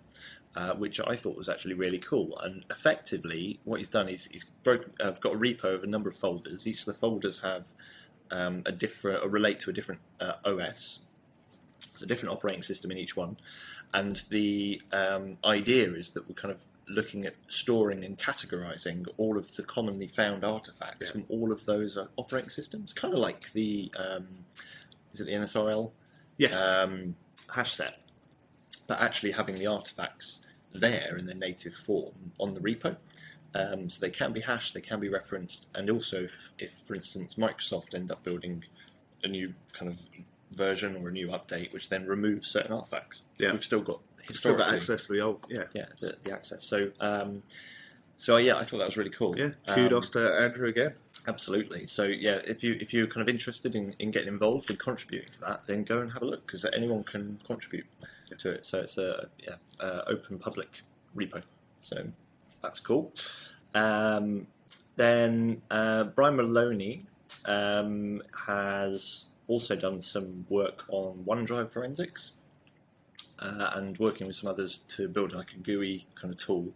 uh, 0.56 0.74
which 0.74 1.00
I 1.00 1.14
thought 1.14 1.36
was 1.36 1.48
actually 1.48 1.74
really 1.74 1.98
cool. 1.98 2.36
And 2.42 2.64
effectively, 2.70 3.60
what 3.62 3.78
he's 3.78 3.90
done 3.90 4.08
is 4.08 4.26
he's 4.26 4.44
broken, 4.64 4.92
uh, 5.00 5.12
got 5.12 5.34
a 5.34 5.38
repo 5.38 5.76
of 5.76 5.84
a 5.84 5.86
number 5.86 6.08
of 6.08 6.16
folders. 6.16 6.66
Each 6.66 6.80
of 6.80 6.86
the 6.86 6.94
folders 6.94 7.40
have 7.40 7.68
um, 8.32 8.64
a 8.66 8.72
different 8.72 9.24
relate 9.30 9.60
to 9.60 9.70
a 9.70 9.72
different 9.72 10.00
uh, 10.20 10.32
OS. 10.44 10.98
It's 11.78 12.02
a 12.02 12.06
different 12.06 12.34
operating 12.34 12.64
system 12.64 12.90
in 12.90 12.98
each 12.98 13.16
one, 13.16 13.36
and 13.94 14.16
the 14.30 14.82
um, 14.92 15.38
idea 15.44 15.92
is 15.92 16.10
that 16.12 16.28
we're 16.28 16.34
kind 16.34 16.52
of 16.52 16.64
looking 16.88 17.26
at 17.26 17.34
storing 17.48 18.04
and 18.04 18.18
categorizing 18.18 19.06
all 19.16 19.36
of 19.36 19.54
the 19.56 19.62
commonly 19.62 20.06
found 20.06 20.44
artifacts 20.44 21.06
Yeah. 21.06 21.12
from 21.12 21.24
all 21.28 21.52
of 21.52 21.64
those 21.66 21.96
uh, 21.96 22.06
operating 22.16 22.50
systems, 22.50 22.92
kind 22.92 23.12
of 23.12 23.18
like 23.20 23.52
the 23.52 23.90
um, 23.98 24.26
is 25.12 25.20
it 25.20 25.24
the 25.26 25.32
NSRL 25.32 25.90
Yes. 26.38 26.60
um, 26.62 27.16
hash 27.52 27.72
set, 27.74 28.05
but 28.86 29.00
actually 29.00 29.32
having 29.32 29.56
the 29.56 29.66
artifacts 29.66 30.40
there 30.72 31.16
in 31.16 31.24
their 31.26 31.34
native 31.34 31.74
form 31.74 32.32
on 32.38 32.55
the 32.55 32.60
repo. 32.60 32.96
Um, 33.55 33.88
so 33.88 34.00
they 34.00 34.10
can 34.10 34.32
be 34.34 34.40
hashed, 34.40 34.74
they 34.74 34.82
can 34.82 35.00
be 35.00 35.08
referenced, 35.08 35.69
and 35.74 35.88
also 35.88 36.24
if, 36.24 36.52
if, 36.58 36.72
for 36.86 36.94
instance, 36.94 37.34
Microsoft 37.36 37.94
end 37.94 38.10
up 38.12 38.22
building 38.22 38.62
a 39.24 39.28
new 39.28 39.55
kind 39.72 39.90
of 39.90 39.98
version 40.53 40.96
or 40.96 41.08
a 41.08 41.12
new 41.12 41.29
update, 41.29 41.72
which 41.72 41.88
then 41.88 42.06
removes 42.06 42.48
certain 42.50 42.72
artifacts, 42.72 43.22
Yeah. 43.38 43.53
we've 43.53 43.65
still 43.65 43.82
got 43.82 44.00
Still 44.32 44.56
got 44.56 44.74
access 44.74 45.06
to 45.06 45.12
the 45.12 45.20
old. 45.20 45.46
Yeah. 45.48 45.65
yeah, 45.72 45.86
the, 46.00 46.17
the 46.24 46.32
access. 46.32 46.67
So, 46.69 46.91
um, 46.98 47.44
so 48.17 48.38
yeah, 48.38 48.56
I 48.56 48.65
thought 48.65 48.79
that 48.79 48.86
was 48.86 48.96
really 48.96 49.10
cool. 49.10 49.38
Yeah. 49.38 49.50
Um, 49.69 49.74
Kudos 49.76 50.10
to 50.10 50.34
Andrew 50.34 50.69
again. 50.69 50.94
Absolutely. 51.29 51.86
So 51.86 52.03
yeah, 52.05 52.41
if 52.44 52.65
you 52.65 52.76
if 52.81 52.93
you're 52.93 53.06
kind 53.06 53.22
of 53.22 53.29
interested 53.29 53.76
in, 53.76 53.94
in 54.00 54.10
getting 54.10 54.29
involved 54.29 54.69
and 54.70 54.79
contributing 54.79 55.29
to 55.34 55.41
that, 55.43 55.67
then 55.67 55.84
go 55.84 56.00
and 56.00 56.12
have 56.12 56.22
a 56.22 56.24
look 56.24 56.44
because 56.46 56.65
anyone 56.65 57.05
can 57.05 57.38
contribute 57.46 57.86
to 58.38 58.50
it. 58.50 58.67
So 58.67 58.81
it's 58.81 58.98
a 58.98 59.29
yeah 59.38 59.55
uh, 59.79 60.03
open 60.08 60.38
public 60.41 60.82
repo. 61.17 61.43
So 61.79 62.08
that's 62.62 62.81
cool. 62.81 63.12
Um, 63.74 64.46
then 64.96 65.62
uh, 65.70 66.05
Brian 66.05 66.36
Maloney 66.36 67.05
um, 67.44 68.22
has 68.46 69.26
also 69.48 69.76
done 69.76 70.00
some 70.00 70.46
work 70.48 70.84
on 70.88 71.24
OneDrive 71.24 71.70
forensics 71.70 72.32
uh, 73.38 73.70
and 73.74 73.96
working 73.98 74.26
with 74.26 74.36
some 74.36 74.50
others 74.50 74.81
to 74.81 75.08
build 75.08 75.32
like 75.32 75.53
a 75.53 75.58
GUI 75.58 76.06
kind 76.15 76.32
of 76.32 76.38
tool 76.38 76.72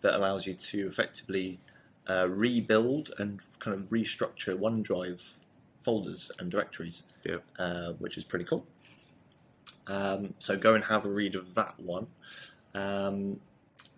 that 0.00 0.14
allows 0.14 0.46
you 0.46 0.54
to 0.54 0.86
effectively 0.86 1.60
uh, 2.08 2.28
rebuild 2.28 3.10
and 3.18 3.40
kind 3.58 3.76
of 3.76 3.88
restructure 3.90 4.56
OneDrive 4.56 5.38
folders 5.82 6.30
and 6.38 6.50
directories, 6.50 7.02
uh, 7.58 7.92
which 7.98 8.16
is 8.16 8.24
pretty 8.24 8.44
cool. 8.44 8.66
Um, 9.86 10.34
so 10.38 10.56
go 10.56 10.74
and 10.74 10.84
have 10.84 11.04
a 11.04 11.10
read 11.10 11.34
of 11.34 11.54
that 11.54 11.78
one. 11.78 12.06
Um, 12.74 13.40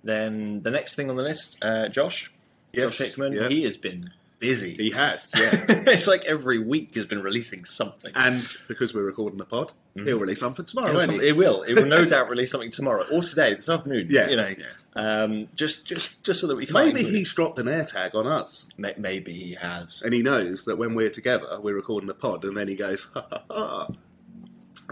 then 0.03 0.63
the 0.63 0.71
next 0.71 0.95
thing 0.95 1.11
on 1.11 1.17
the 1.17 1.23
list, 1.23 1.59
uh, 1.63 1.89
Josh, 1.89 2.33
Yes, 2.73 2.97
Josh 2.97 3.09
Hickman, 3.09 3.51
he 3.51 3.63
has 3.65 3.77
been 3.77 4.11
busy. 4.39 4.75
He 4.75 4.91
has. 4.91 5.33
Yeah. 5.37 5.51
it's 5.69 6.07
like 6.07 6.25
every 6.25 6.59
week 6.59 6.91
he's 6.95 7.05
been 7.07 7.23
releasing 7.23 7.65
something. 7.65 8.13
and 8.15 8.47
because 8.69 8.95
we're 8.95 9.03
recording 9.05 9.39
the 9.39 9.45
pod, 9.45 9.73
Mhm. 9.97 10.07
he'll 10.07 10.19
release 10.19 10.41
something 10.41 10.65
tomorrow. 10.67 10.93
Won't 10.93 11.07
some- 11.07 11.21
he? 11.21 11.29
it 11.29 11.37
will. 11.37 11.63
It 11.63 11.75
will 11.75 11.87
no 11.87 12.05
doubt 12.13 12.29
release 12.31 12.51
something 12.51 12.71
tomorrow 12.71 13.05
or 13.13 13.23
today, 13.23 13.55
this 13.55 13.69
afternoon. 13.69 14.09
Yeah. 14.11 14.29
you 14.29 14.37
know, 14.37 14.49
yeah. 14.49 14.65
um, 14.95 15.49
just 15.55 15.87
just 15.87 16.23
just 16.23 16.41
so 16.41 16.47
that 16.49 16.57
we 16.57 16.67
can 16.67 16.75
Maybe 16.75 17.03
he's 17.05 17.33
dropped 17.33 17.59
an 17.59 17.67
air 17.69 17.85
tag 17.85 18.15
on 18.15 18.27
us, 18.27 18.69
maybe 18.77 19.33
he 19.33 19.55
has. 19.55 20.03
and 20.03 20.13
he 20.13 20.23
knows 20.23 20.65
that 20.67 20.77
when 20.77 20.95
we're 20.95 21.11
together, 21.11 21.59
we're 21.61 21.75
recording 21.75 22.07
the 22.09 22.15
pod, 22.15 22.45
and 22.45 22.57
then 22.57 22.69
he 22.69 22.75
goes, 22.77 23.05
ha 23.15 23.27
ha 23.31 23.43
ha. 23.51 23.89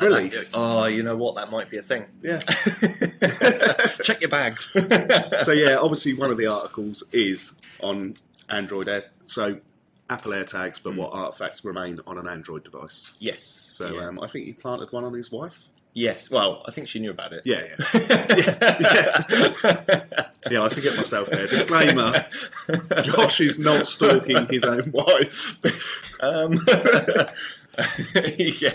Release. 0.01 0.51
Oh, 0.55 0.87
you 0.87 1.03
know 1.05 1.17
what? 1.17 1.37
That 1.37 1.53
might 1.53 1.71
be 1.71 1.77
a 1.77 1.83
thing. 1.83 2.07
Yeah. 2.21 2.39
Check 4.03 4.21
your 4.21 4.31
bags. 4.31 4.71
so 5.45 5.53
yeah, 5.53 5.77
obviously 5.77 6.15
one 6.15 6.31
of 6.31 6.37
the 6.37 6.47
articles 6.49 7.05
is 7.13 7.55
on 7.81 8.17
Android 8.49 8.89
Air. 8.89 9.05
So 9.27 9.59
Apple 10.11 10.33
AirTags, 10.33 10.81
but 10.83 10.95
what 10.97 11.11
artifacts 11.13 11.65
remain 11.65 12.01
on 12.07 12.19
an 12.19 12.29
Android 12.29 12.65
device. 12.65 13.17
Yes. 13.21 13.43
So 13.43 13.95
yeah. 13.95 14.09
um, 14.09 14.21
I 14.21 14.27
think 14.27 14.47
he 14.47 14.53
planted 14.53 14.93
one 14.93 15.05
on 15.05 15.15
his 15.15 15.31
wife. 15.33 15.59
yes. 15.95 16.31
Well, 16.31 16.63
I 16.67 16.71
think 16.73 16.89
she 16.89 17.01
knew 17.01 17.11
about 17.11 17.33
it. 17.33 17.43
Yeah, 17.45 17.63
yeah. 17.65 17.77
Yeah, 20.47 20.51
yeah. 20.51 20.63
I 20.63 20.69
forget 20.69 20.95
myself 20.97 21.31
there. 21.31 21.47
Disclaimer 21.47 22.27
Josh 23.03 23.41
is 23.41 23.59
not 23.59 23.89
stalking 23.89 24.47
his 24.47 24.63
own 24.63 24.93
wife. 24.93 25.59
Um, 26.21 26.53
yeah. 28.37 28.75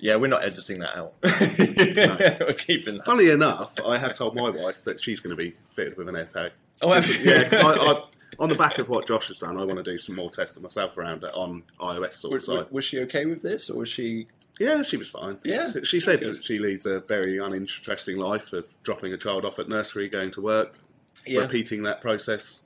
yeah, 0.00 0.16
we're 0.16 0.26
not 0.26 0.44
editing 0.44 0.80
that 0.80 0.96
out. 0.96 1.14
we're 1.22 2.52
keeping 2.54 2.96
that. 2.98 3.06
Funnily 3.06 3.30
enough, 3.30 3.72
I 3.86 3.98
have 3.98 4.14
told 4.14 4.34
my 4.36 4.50
wife 4.50 4.84
that 4.84 5.00
she's 5.00 5.20
going 5.20 5.34
to 5.34 5.42
be 5.42 5.54
fitted 5.72 5.96
with 5.96 6.08
an 6.08 6.14
AirTag. 6.14 6.50
Oh. 6.82 6.94
Yeah, 6.94 7.44
because 7.44 7.60
I, 7.60 7.72
I, 7.74 8.02
on 8.38 8.48
the 8.48 8.54
back 8.54 8.78
of 8.78 8.88
what 8.88 9.06
Josh 9.06 9.28
has 9.28 9.38
done, 9.40 9.56
I 9.58 9.64
want 9.64 9.76
to 9.78 9.82
do 9.82 9.98
some 9.98 10.16
more 10.16 10.30
testing 10.30 10.62
myself 10.62 10.96
around 10.96 11.24
it 11.24 11.30
on 11.34 11.62
iOS 11.80 12.14
sort 12.14 12.32
of 12.32 12.36
Was, 12.36 12.46
side. 12.46 12.66
was 12.70 12.84
she 12.84 13.00
okay 13.00 13.26
with 13.26 13.42
this, 13.42 13.68
or 13.68 13.78
was 13.78 13.88
she? 13.88 14.26
Yeah, 14.58 14.82
she 14.82 14.96
was 14.96 15.08
fine. 15.10 15.38
Yeah, 15.44 15.72
She 15.84 16.00
said 16.00 16.20
that 16.20 16.44
she 16.44 16.58
leads 16.58 16.84
a 16.86 17.00
very 17.00 17.38
uninteresting 17.38 18.16
life 18.18 18.52
of 18.52 18.66
dropping 18.82 19.12
a 19.12 19.16
child 19.16 19.44
off 19.44 19.58
at 19.58 19.68
nursery, 19.68 20.08
going 20.08 20.30
to 20.32 20.40
work, 20.42 20.78
Yeah. 21.26 21.40
repeating 21.40 21.82
that 21.84 22.00
process 22.02 22.62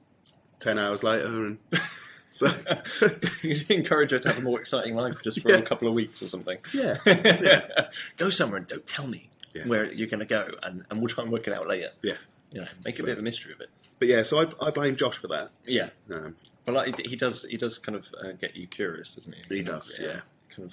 10 0.61 0.77
hours 0.79 1.03
later. 1.05 1.27
And 1.27 1.59
so, 2.33 2.53
you 3.43 3.61
encourage 3.69 4.11
her 4.11 4.19
to 4.19 4.29
have 4.29 4.39
a 4.39 4.43
more 4.43 4.61
exciting 4.61 4.97
life 4.97 5.23
just 5.23 5.41
for 5.41 5.51
Yeah. 5.51 5.57
a 5.59 5.63
couple 5.63 5.87
of 5.87 5.95
weeks 5.95 6.21
or 6.23 6.27
something. 6.27 6.59
yeah. 6.75 6.97
go 8.17 8.29
somewhere 8.31 8.59
and 8.59 8.67
don't 8.67 8.87
tell 8.89 9.07
me 9.07 9.29
Yeah. 9.55 9.67
where 9.67 9.93
you're 9.93 10.09
going 10.09 10.21
to 10.21 10.27
go, 10.27 10.49
and, 10.65 10.85
and 10.91 10.99
we'll 11.01 11.09
try 11.09 11.23
and 11.23 11.33
work 11.33 11.47
it 11.47 11.53
out 11.53 11.69
later. 11.69 11.91
Yeah. 12.03 12.15
You 12.55 12.61
know, 12.61 12.67
make 12.85 12.99
a 12.99 13.03
bit 13.03 13.13
of 13.13 13.19
a 13.19 13.23
mystery 13.23 13.53
of 13.53 13.61
it. 13.61 13.69
But 13.99 14.09
yeah, 14.09 14.23
so 14.23 14.41
I, 14.41 14.67
I 14.67 14.71
blame 14.71 14.97
Josh 14.97 15.19
for 15.19 15.29
that. 15.29 15.51
Yeah, 15.67 15.89
Um, 16.13 16.35
but 16.65 16.75
like, 16.75 16.99
he 17.07 17.17
does, 17.17 17.45
he 17.45 17.57
does 17.57 17.79
kind 17.79 17.97
of 17.97 18.07
uh, 18.23 18.33
get 18.33 18.57
you 18.57 18.67
curious, 18.67 19.15
doesn't 19.15 19.35
he? 19.35 19.41
He 19.59 19.63
Kind 19.63 19.69
of, 19.69 19.75
does, 19.77 20.01
yeah. 20.01 20.21
Kind 20.51 20.73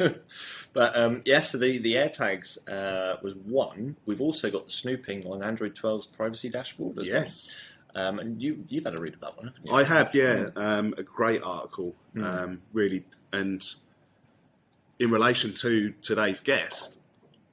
of. 0.00 0.18
but 0.72 0.96
um, 0.96 1.22
yes, 1.24 1.50
so 1.50 1.58
the 1.58 1.78
the 1.78 1.94
AirTags 1.94 2.58
uh, 2.68 3.16
was 3.22 3.34
one. 3.34 3.96
We've 4.06 4.20
also 4.20 4.50
got 4.50 4.66
the 4.66 4.70
snooping 4.72 5.26
on 5.26 5.42
Android 5.42 5.74
12's 5.74 6.06
privacy 6.06 6.48
dashboard 6.48 6.98
as 7.00 7.06
yes. 7.06 7.60
well. 7.94 8.08
Um, 8.08 8.18
and 8.20 8.40
you 8.42 8.64
you've 8.68 8.84
had 8.84 8.94
a 8.94 9.00
read 9.00 9.14
of 9.14 9.20
that 9.20 9.36
one, 9.36 9.46
haven't 9.46 9.66
you? 9.66 9.72
I 9.72 9.82
have, 9.84 10.14
yeah. 10.14 10.48
Um, 10.54 10.94
a 10.98 11.02
great 11.02 11.42
article, 11.42 11.94
Mm. 12.14 12.24
um, 12.24 12.62
really. 12.72 13.04
And 13.32 13.62
in 14.98 15.10
relation 15.10 15.54
to 15.54 15.92
today's 16.02 16.40
guest, 16.40 17.00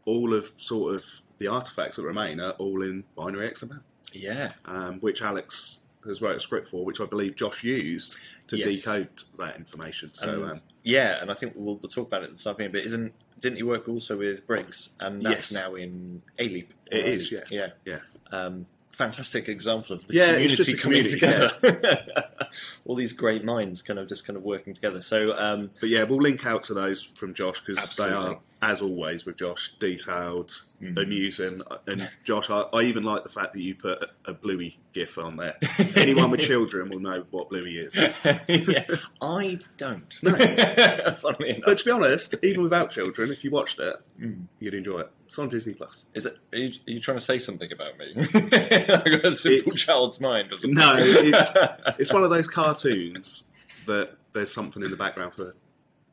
all 0.06 0.34
of 0.34 0.52
sort 0.58 0.96
of 0.96 1.06
the 1.38 1.48
artifacts 1.48 1.98
that 1.98 2.04
remain 2.04 2.40
are 2.40 2.52
all 2.52 2.82
in 2.84 3.04
binary 3.16 3.50
XML, 3.50 3.82
Yeah, 4.14 4.54
um, 4.66 5.00
which 5.00 5.22
Alex 5.22 5.80
has 6.06 6.22
wrote 6.22 6.36
a 6.36 6.40
script 6.40 6.68
for, 6.68 6.84
which 6.84 7.00
I 7.00 7.06
believe 7.06 7.36
Josh 7.36 7.64
used 7.64 8.16
to 8.48 8.58
Yes. 8.58 8.82
decode 8.82 9.10
that 9.40 9.56
information. 9.56 10.12
So 10.14 10.44
um, 10.46 10.58
yeah, 10.84 11.22
and 11.22 11.32
I 11.32 11.34
think 11.34 11.54
we'll, 11.56 11.76
we'll 11.78 11.90
talk 11.90 12.08
about 12.08 12.24
it 12.24 12.32
this 12.32 12.46
afternoon. 12.46 12.72
But 12.74 12.82
isn't 12.82 13.14
didn't 13.40 13.58
he 13.58 13.64
work 13.64 13.88
also 13.90 14.18
with 14.18 14.46
Briggs? 14.48 14.90
And 15.00 15.22
that's 15.22 15.52
Yes. 15.52 15.54
now 15.54 15.76
in 15.76 16.22
ALEAPP. 16.40 16.68
It 16.92 17.06
or 17.06 17.08
is, 17.08 17.32
yeah. 17.32 17.44
yeah. 17.50 17.68
yeah, 17.86 18.00
Um, 18.32 18.66
fantastic 18.92 19.50
example 19.50 19.96
of 19.96 20.08
the 20.08 20.14
Yeah, 20.14 20.34
community 20.34 20.74
a 20.74 20.78
coming 20.78 21.06
community, 21.08 21.20
together. 21.20 22.04
All 22.86 22.96
these 22.96 23.12
great 23.14 23.44
minds 23.44 23.82
kind 23.82 23.98
of 24.00 24.08
just 24.08 24.26
kind 24.26 24.38
of 24.38 24.44
working 24.44 24.74
together. 24.74 25.02
So 25.02 25.36
um, 25.38 25.72
but 25.80 25.90
yeah, 25.90 26.04
we'll 26.04 26.22
link 26.22 26.46
out 26.46 26.64
to 26.64 26.74
those 26.74 27.04
from 27.04 27.34
Josh 27.34 27.62
because 27.66 27.96
they 27.96 28.10
are, 28.10 28.40
as 28.64 28.82
always, 28.82 29.26
with 29.26 29.38
Josh, 29.38 29.74
detailed, 29.80 30.62
Mhm. 30.82 31.02
amusing. 31.02 31.62
And 31.86 32.10
Josh, 32.24 32.50
I, 32.50 32.62
I 32.74 32.84
even 32.84 33.04
like 33.04 33.24
the 33.24 33.30
fact 33.30 33.54
that 33.54 33.62
you 33.62 33.76
put 33.76 34.02
a, 34.04 34.32
a 34.32 34.34
Bluey 34.34 34.80
gif 34.94 35.18
on 35.18 35.36
there. 35.38 35.56
Anyone 35.96 36.32
with 36.32 36.40
children 36.40 36.90
will 36.90 37.00
know 37.00 37.26
what 37.32 37.50
Bluey 37.50 37.78
is. 37.78 37.96
yeah, 38.48 38.86
I 39.22 39.60
don't. 39.78 40.16
No. 40.24 40.32
But 40.32 41.78
to 41.78 41.86
be 41.86 41.92
honest, 41.92 42.36
even 42.44 42.64
without 42.64 42.90
children, 42.92 43.32
if 43.32 43.44
you 43.44 43.52
watched 43.52 43.80
it, 43.80 43.96
Mm. 44.22 44.46
you'd 44.60 44.76
enjoy 44.76 45.00
it. 45.00 45.12
It's 45.28 45.40
on 45.40 45.50
Disney 45.50 45.74
Plus. 45.74 46.06
Is 46.14 46.26
it? 46.28 46.38
Are 46.54 46.58
you, 46.58 46.68
are 46.88 46.92
you 46.92 47.00
trying 47.00 47.18
to 47.18 47.24
say 47.24 47.40
something 47.40 47.72
about 47.72 47.98
me? 47.98 48.14
I 48.16 49.02
got 49.04 49.26
a 49.26 49.36
simple 49.36 49.72
It's- 49.72 49.86
child's 49.86 50.22
mind. 50.22 50.50
Or 50.54 50.60
something. 50.60 50.74
No, 50.76 50.94
it's 50.98 51.54
it's 52.00 52.14
one 52.14 52.24
of 52.24 52.30
those 52.30 52.48
cartoons 52.48 53.44
that 53.88 54.12
there's 54.34 54.54
something 54.54 54.84
in 54.84 54.92
the 54.92 54.98
background 54.98 55.34
for 55.34 55.56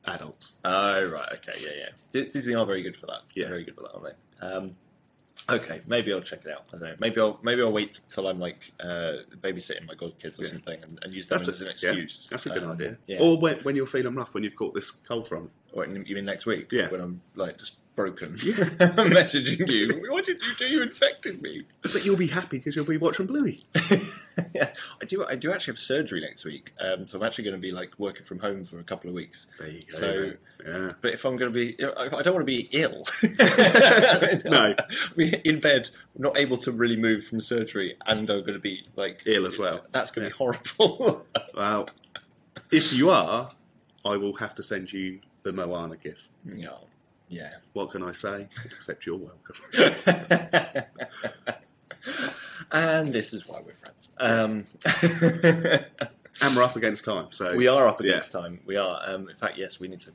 adults. 0.06 0.54
Oh 0.64 1.04
right, 1.06 1.28
okay, 1.34 1.58
yeah, 1.60 1.70
yeah. 1.78 1.88
Di- 2.12 2.30
Disney 2.30 2.54
are 2.54 2.66
very 2.66 2.82
good 2.82 2.96
for 2.96 3.06
that. 3.06 3.22
Yeah. 3.34 3.48
very 3.48 3.64
good 3.64 3.74
for 3.76 3.82
that, 3.82 3.92
aren't 3.94 4.04
they? 4.40 4.46
Um, 4.46 4.76
okay, 5.48 5.82
maybe 5.86 6.12
I'll 6.12 6.20
check 6.20 6.40
it 6.44 6.52
out. 6.52 6.64
I 6.68 6.70
don't 6.72 6.82
know. 6.82 6.94
Maybe 6.98 7.20
I'll 7.20 7.38
maybe 7.42 7.60
I'll 7.62 7.72
wait 7.72 8.00
till 8.08 8.26
I'm 8.28 8.38
like 8.40 8.72
uh, 8.80 9.18
babysitting 9.40 9.86
my 9.86 9.94
godkids 9.94 10.38
or 10.38 10.44
Yeah. 10.44 10.50
something 10.50 10.82
and, 10.82 10.98
and 11.02 11.12
use 11.12 11.26
that 11.28 11.40
as 11.46 11.48
a, 11.48 11.64
an 11.64 11.66
yeah, 11.66 11.70
excuse. 11.90 12.28
that's 12.30 12.46
a 12.46 12.50
good 12.50 12.64
Um, 12.64 12.72
idea. 12.72 12.96
Yeah. 13.06 13.18
Or 13.20 13.38
when, 13.38 13.58
when 13.58 13.76
you're 13.76 13.86
feeling 13.86 14.14
rough, 14.14 14.34
when 14.34 14.42
you've 14.42 14.56
caught 14.56 14.74
this 14.74 14.90
cold 14.90 15.28
from. 15.28 15.50
Or 15.72 15.86
you 15.86 16.16
mean 16.16 16.24
next 16.24 16.46
week? 16.46 16.66
Yeah. 16.72 16.88
when 16.90 17.00
I'm 17.00 17.20
like 17.36 17.56
just 17.58 17.76
broken, 17.96 18.32
Yeah. 18.42 18.54
messaging 18.54 19.68
you. 19.68 20.06
What 20.10 20.24
did 20.24 20.40
you 20.42 20.54
do? 20.56 20.66
You 20.66 20.82
infected 20.82 21.42
me. 21.42 21.64
But 21.82 22.04
you'll 22.04 22.16
be 22.16 22.28
happy 22.28 22.58
because 22.58 22.74
you'll 22.76 22.84
be 22.86 22.96
watching 22.96 23.26
Bluey. 23.26 23.64
yeah, 24.54 24.70
I 25.00 25.04
do. 25.06 25.24
I 25.28 25.36
do 25.36 25.52
actually 25.52 25.72
have 25.74 25.78
surgery 25.80 26.20
next 26.20 26.44
week, 26.44 26.72
um, 26.80 27.06
so 27.06 27.18
I'm 27.18 27.24
actually 27.24 27.44
going 27.44 27.56
to 27.56 27.60
be 27.60 27.72
like 27.72 27.90
working 27.98 28.24
from 28.24 28.38
home 28.38 28.64
for 28.64 28.78
a 28.78 28.82
couple 28.84 29.08
of 29.10 29.14
weeks. 29.14 29.48
There 29.58 29.68
you 29.68 29.82
go. 29.92 29.98
So- 29.98 30.32
yeah. 30.66 30.92
But 31.00 31.14
if 31.14 31.24
I'm 31.24 31.36
going 31.36 31.50
to 31.52 31.58
be, 31.58 31.74
I 31.82 32.08
don't 32.22 32.34
want 32.34 32.40
to 32.40 32.44
be 32.44 32.68
ill. 32.72 33.04
No. 34.44 34.74
in 35.16 35.60
bed, 35.60 35.88
not 36.18 36.36
able 36.38 36.56
to 36.58 36.72
really 36.72 36.96
move 36.96 37.24
from 37.24 37.40
surgery, 37.40 37.96
and 38.06 38.20
I'm 38.30 38.40
going 38.42 38.52
to 38.54 38.58
be 38.58 38.84
like 38.96 39.22
Ill 39.26 39.46
as 39.46 39.58
well. 39.58 39.84
That's 39.90 40.10
going 40.10 40.28
to 40.28 40.34
Yeah. 40.38 40.50
be 40.50 40.52
horrible. 40.76 41.26
Well, 41.54 41.88
if 42.70 42.92
you 42.92 43.10
are, 43.10 43.48
I 44.04 44.16
will 44.16 44.34
have 44.34 44.54
to 44.56 44.62
send 44.62 44.92
you 44.92 45.20
the 45.42 45.52
Moana 45.52 45.96
gif. 45.96 46.28
yeah, 46.44 46.68
yeah. 47.30 47.54
What 47.72 47.90
can 47.92 48.02
I 48.02 48.12
say? 48.12 48.46
Except 48.66 49.06
you're 49.06 49.16
welcome. 49.16 49.56
and 52.72 53.12
this 53.12 53.32
is 53.32 53.46
why 53.48 53.60
we're 53.64 53.74
friends. 53.74 54.08
Um, 54.18 54.66
And 56.42 56.56
we're 56.56 56.62
up 56.62 56.74
against 56.76 57.04
time, 57.04 57.26
so 57.32 57.54
we 57.54 57.68
are 57.68 57.86
up 57.86 58.00
Yeah. 58.00 58.12
against 58.12 58.32
time. 58.32 58.60
We 58.64 58.76
are. 58.76 58.98
Um, 59.04 59.28
in 59.28 59.36
fact, 59.36 59.58
yes, 59.58 59.78
we 59.78 59.88
need 59.88 60.00
to. 60.02 60.12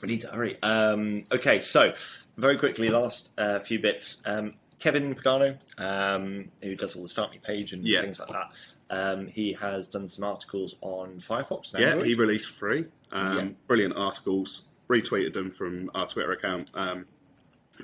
We 0.00 0.06
need 0.06 0.20
to 0.20 0.28
hurry. 0.28 0.56
Um, 0.62 1.24
okay, 1.32 1.58
so 1.58 1.92
very 2.36 2.56
quickly, 2.56 2.88
last 2.88 3.32
uh, 3.36 3.58
few 3.58 3.80
bits. 3.80 4.22
Um, 4.26 4.52
Kevin 4.78 5.12
Pagano, 5.12 5.58
um, 5.76 6.52
who 6.62 6.76
does 6.76 6.94
all 6.94 7.02
the 7.02 7.08
Start 7.08 7.32
Me 7.32 7.40
page 7.42 7.72
and 7.72 7.84
Yeah. 7.84 8.00
things 8.02 8.20
like 8.20 8.28
that, 8.28 8.50
um, 8.90 9.26
he 9.26 9.52
has 9.54 9.88
done 9.88 10.06
some 10.06 10.22
articles 10.24 10.76
on 10.82 11.18
Firefox. 11.20 11.74
and 11.74 11.82
Yeah, 11.82 12.00
he 12.04 12.14
released 12.14 12.52
three. 12.52 12.84
Um, 13.10 13.36
Yeah. 13.36 13.48
Brilliant 13.66 13.96
articles. 13.96 14.66
Retweeted 14.90 15.32
them 15.34 15.50
from 15.52 15.88
our 15.94 16.06
Twitter 16.06 16.32
account. 16.32 16.68
Um, 16.74 17.06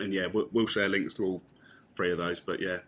and 0.00 0.12
yeah, 0.12 0.26
we'll, 0.26 0.48
we'll 0.52 0.66
share 0.66 0.88
links 0.88 1.14
to 1.14 1.24
all 1.24 1.42
three 1.94 2.10
of 2.10 2.18
those. 2.18 2.40
But 2.40 2.60
yeah, 2.60 2.78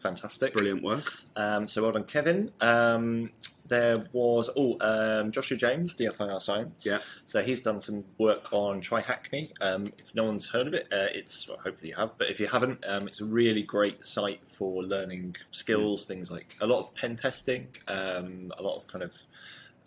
fantastic. 0.00 0.52
brilliant 0.52 0.82
work. 0.82 1.04
Um, 1.36 1.68
so 1.68 1.82
well 1.82 1.92
done, 1.92 2.04
Kevin. 2.04 2.50
Um, 2.60 3.30
there 3.68 4.06
was 4.12 4.50
oh 4.56 4.76
um, 4.80 5.30
Joshua 5.30 5.56
James, 5.56 5.94
DFIR 5.94 6.42
Science. 6.42 6.84
Yeah. 6.84 6.98
So 7.24 7.42
he's 7.42 7.60
done 7.60 7.80
some 7.80 8.04
work 8.18 8.52
on 8.52 8.80
Try 8.80 9.00
Hack 9.00 9.30
Me. 9.32 9.52
Um, 9.60 9.92
if 9.96 10.12
no 10.14 10.24
one's 10.24 10.48
heard 10.48 10.66
of 10.66 10.74
it, 10.74 10.88
uh, 10.92 11.06
it's 11.14 11.48
well, 11.48 11.58
hopefully 11.62 11.90
you 11.90 11.94
have. 11.94 12.18
But 12.18 12.30
if 12.30 12.40
you 12.40 12.48
haven't, 12.48 12.84
um, 12.86 13.06
it's 13.06 13.20
a 13.20 13.24
really 13.24 13.62
great 13.62 14.04
site 14.04 14.40
for 14.44 14.82
learning 14.82 15.36
skills, 15.52 16.04
things 16.04 16.30
like 16.32 16.56
a 16.60 16.66
lot 16.66 16.80
of 16.80 16.94
pen 16.96 17.14
testing, 17.14 17.68
um, 17.86 18.52
a 18.58 18.62
lot 18.62 18.76
of 18.76 18.86
kind 18.88 19.04
of. 19.04 19.14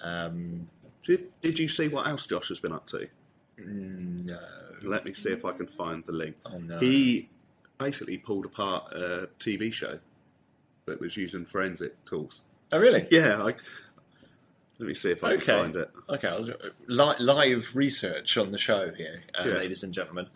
Um, 0.02 0.70
Did, 1.04 1.40
did 1.42 1.60
you 1.60 1.68
see 1.68 1.88
what 1.88 2.08
else 2.08 2.26
Josh 2.26 2.50
has 2.50 2.60
been 2.60 2.74
up 2.74 2.88
to? 2.88 3.08
No. 3.58 4.40
Let 4.84 5.06
me 5.06 5.14
see 5.14 5.32
if 5.32 5.46
I 5.46 5.52
can 5.54 5.68
find 5.68 6.04
the 6.06 6.12
link. 6.12 6.36
Oh 6.46 6.58
no. 6.58 6.78
He 6.80 7.30
basically 7.78 8.18
pulled 8.18 8.46
apart 8.46 8.92
a 8.94 9.30
TV 9.40 9.72
show 9.72 10.00
that 10.86 11.00
was 11.00 11.18
using 11.18 11.46
forensic 11.46 12.04
tools. 12.06 12.42
oh 12.72 12.80
really? 12.80 13.08
Yeah, 13.12 13.42
I, 13.42 13.56
let 14.78 14.88
me 14.88 14.94
see 14.94 15.12
if 15.12 15.24
I 15.24 15.34
Okay. 15.34 15.46
can 15.46 15.60
find 15.64 15.76
it. 15.78 15.92
Okay, 16.10 16.56
li- 16.88 17.16
live 17.20 17.76
research 17.76 18.38
on 18.38 18.52
the 18.52 18.58
show 18.58 18.92
here, 18.94 19.24
uh, 19.40 19.44
Yeah. 19.48 19.54
ladies 19.56 19.84
and 19.84 19.94
gentlemen. 19.94 20.28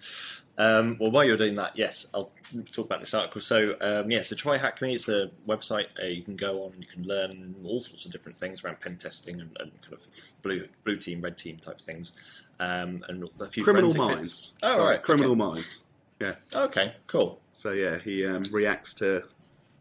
Um, 0.60 0.98
well, 1.00 1.10
while 1.10 1.24
you're 1.24 1.38
doing 1.38 1.56
that, 1.56 1.78
yes, 1.78 2.06
I'll 2.14 2.32
talk 2.72 2.86
about 2.86 3.00
this 3.00 3.14
article. 3.14 3.40
So, 3.40 3.76
um, 3.80 4.12
yeah, 4.12 4.24
so 4.24 4.36
Try 4.36 4.58
Hack 4.58 4.82
Me. 4.82 4.94
It's 4.94 5.08
a 5.08 5.32
website 5.48 5.86
uh, 6.04 6.06
you 6.08 6.22
can 6.22 6.36
go 6.36 6.64
on. 6.64 6.74
You 6.78 6.86
can 6.86 7.04
learn 7.04 7.56
all 7.64 7.80
sorts 7.80 8.06
of 8.06 8.12
different 8.12 8.38
things 8.40 8.64
around 8.64 8.82
pen 8.82 8.98
testing 8.98 9.40
and, 9.40 9.56
and 9.62 9.72
kind 9.82 9.94
of 9.94 10.02
blue 10.44 10.68
blue 10.84 10.98
team, 10.98 11.22
red 11.22 11.38
team 11.38 11.58
type 11.58 11.80
things, 11.80 12.12
um, 12.60 13.04
and 13.08 13.28
a 13.40 13.48
few 13.48 13.64
Criminal 13.64 13.94
Minds. 13.94 14.20
bits. 14.30 14.58
Oh, 14.62 14.76
Sorry, 14.76 14.96
right, 14.96 15.02
Criminal 15.04 15.32
okay. 15.32 15.40
Minds. 15.40 15.86
Yeah. 16.20 16.36
Okay, 16.54 16.94
cool. 17.08 17.40
So 17.54 17.72
yeah, 17.72 17.98
he 17.98 18.26
um, 18.26 18.44
reacts 18.52 18.94
to 18.96 19.24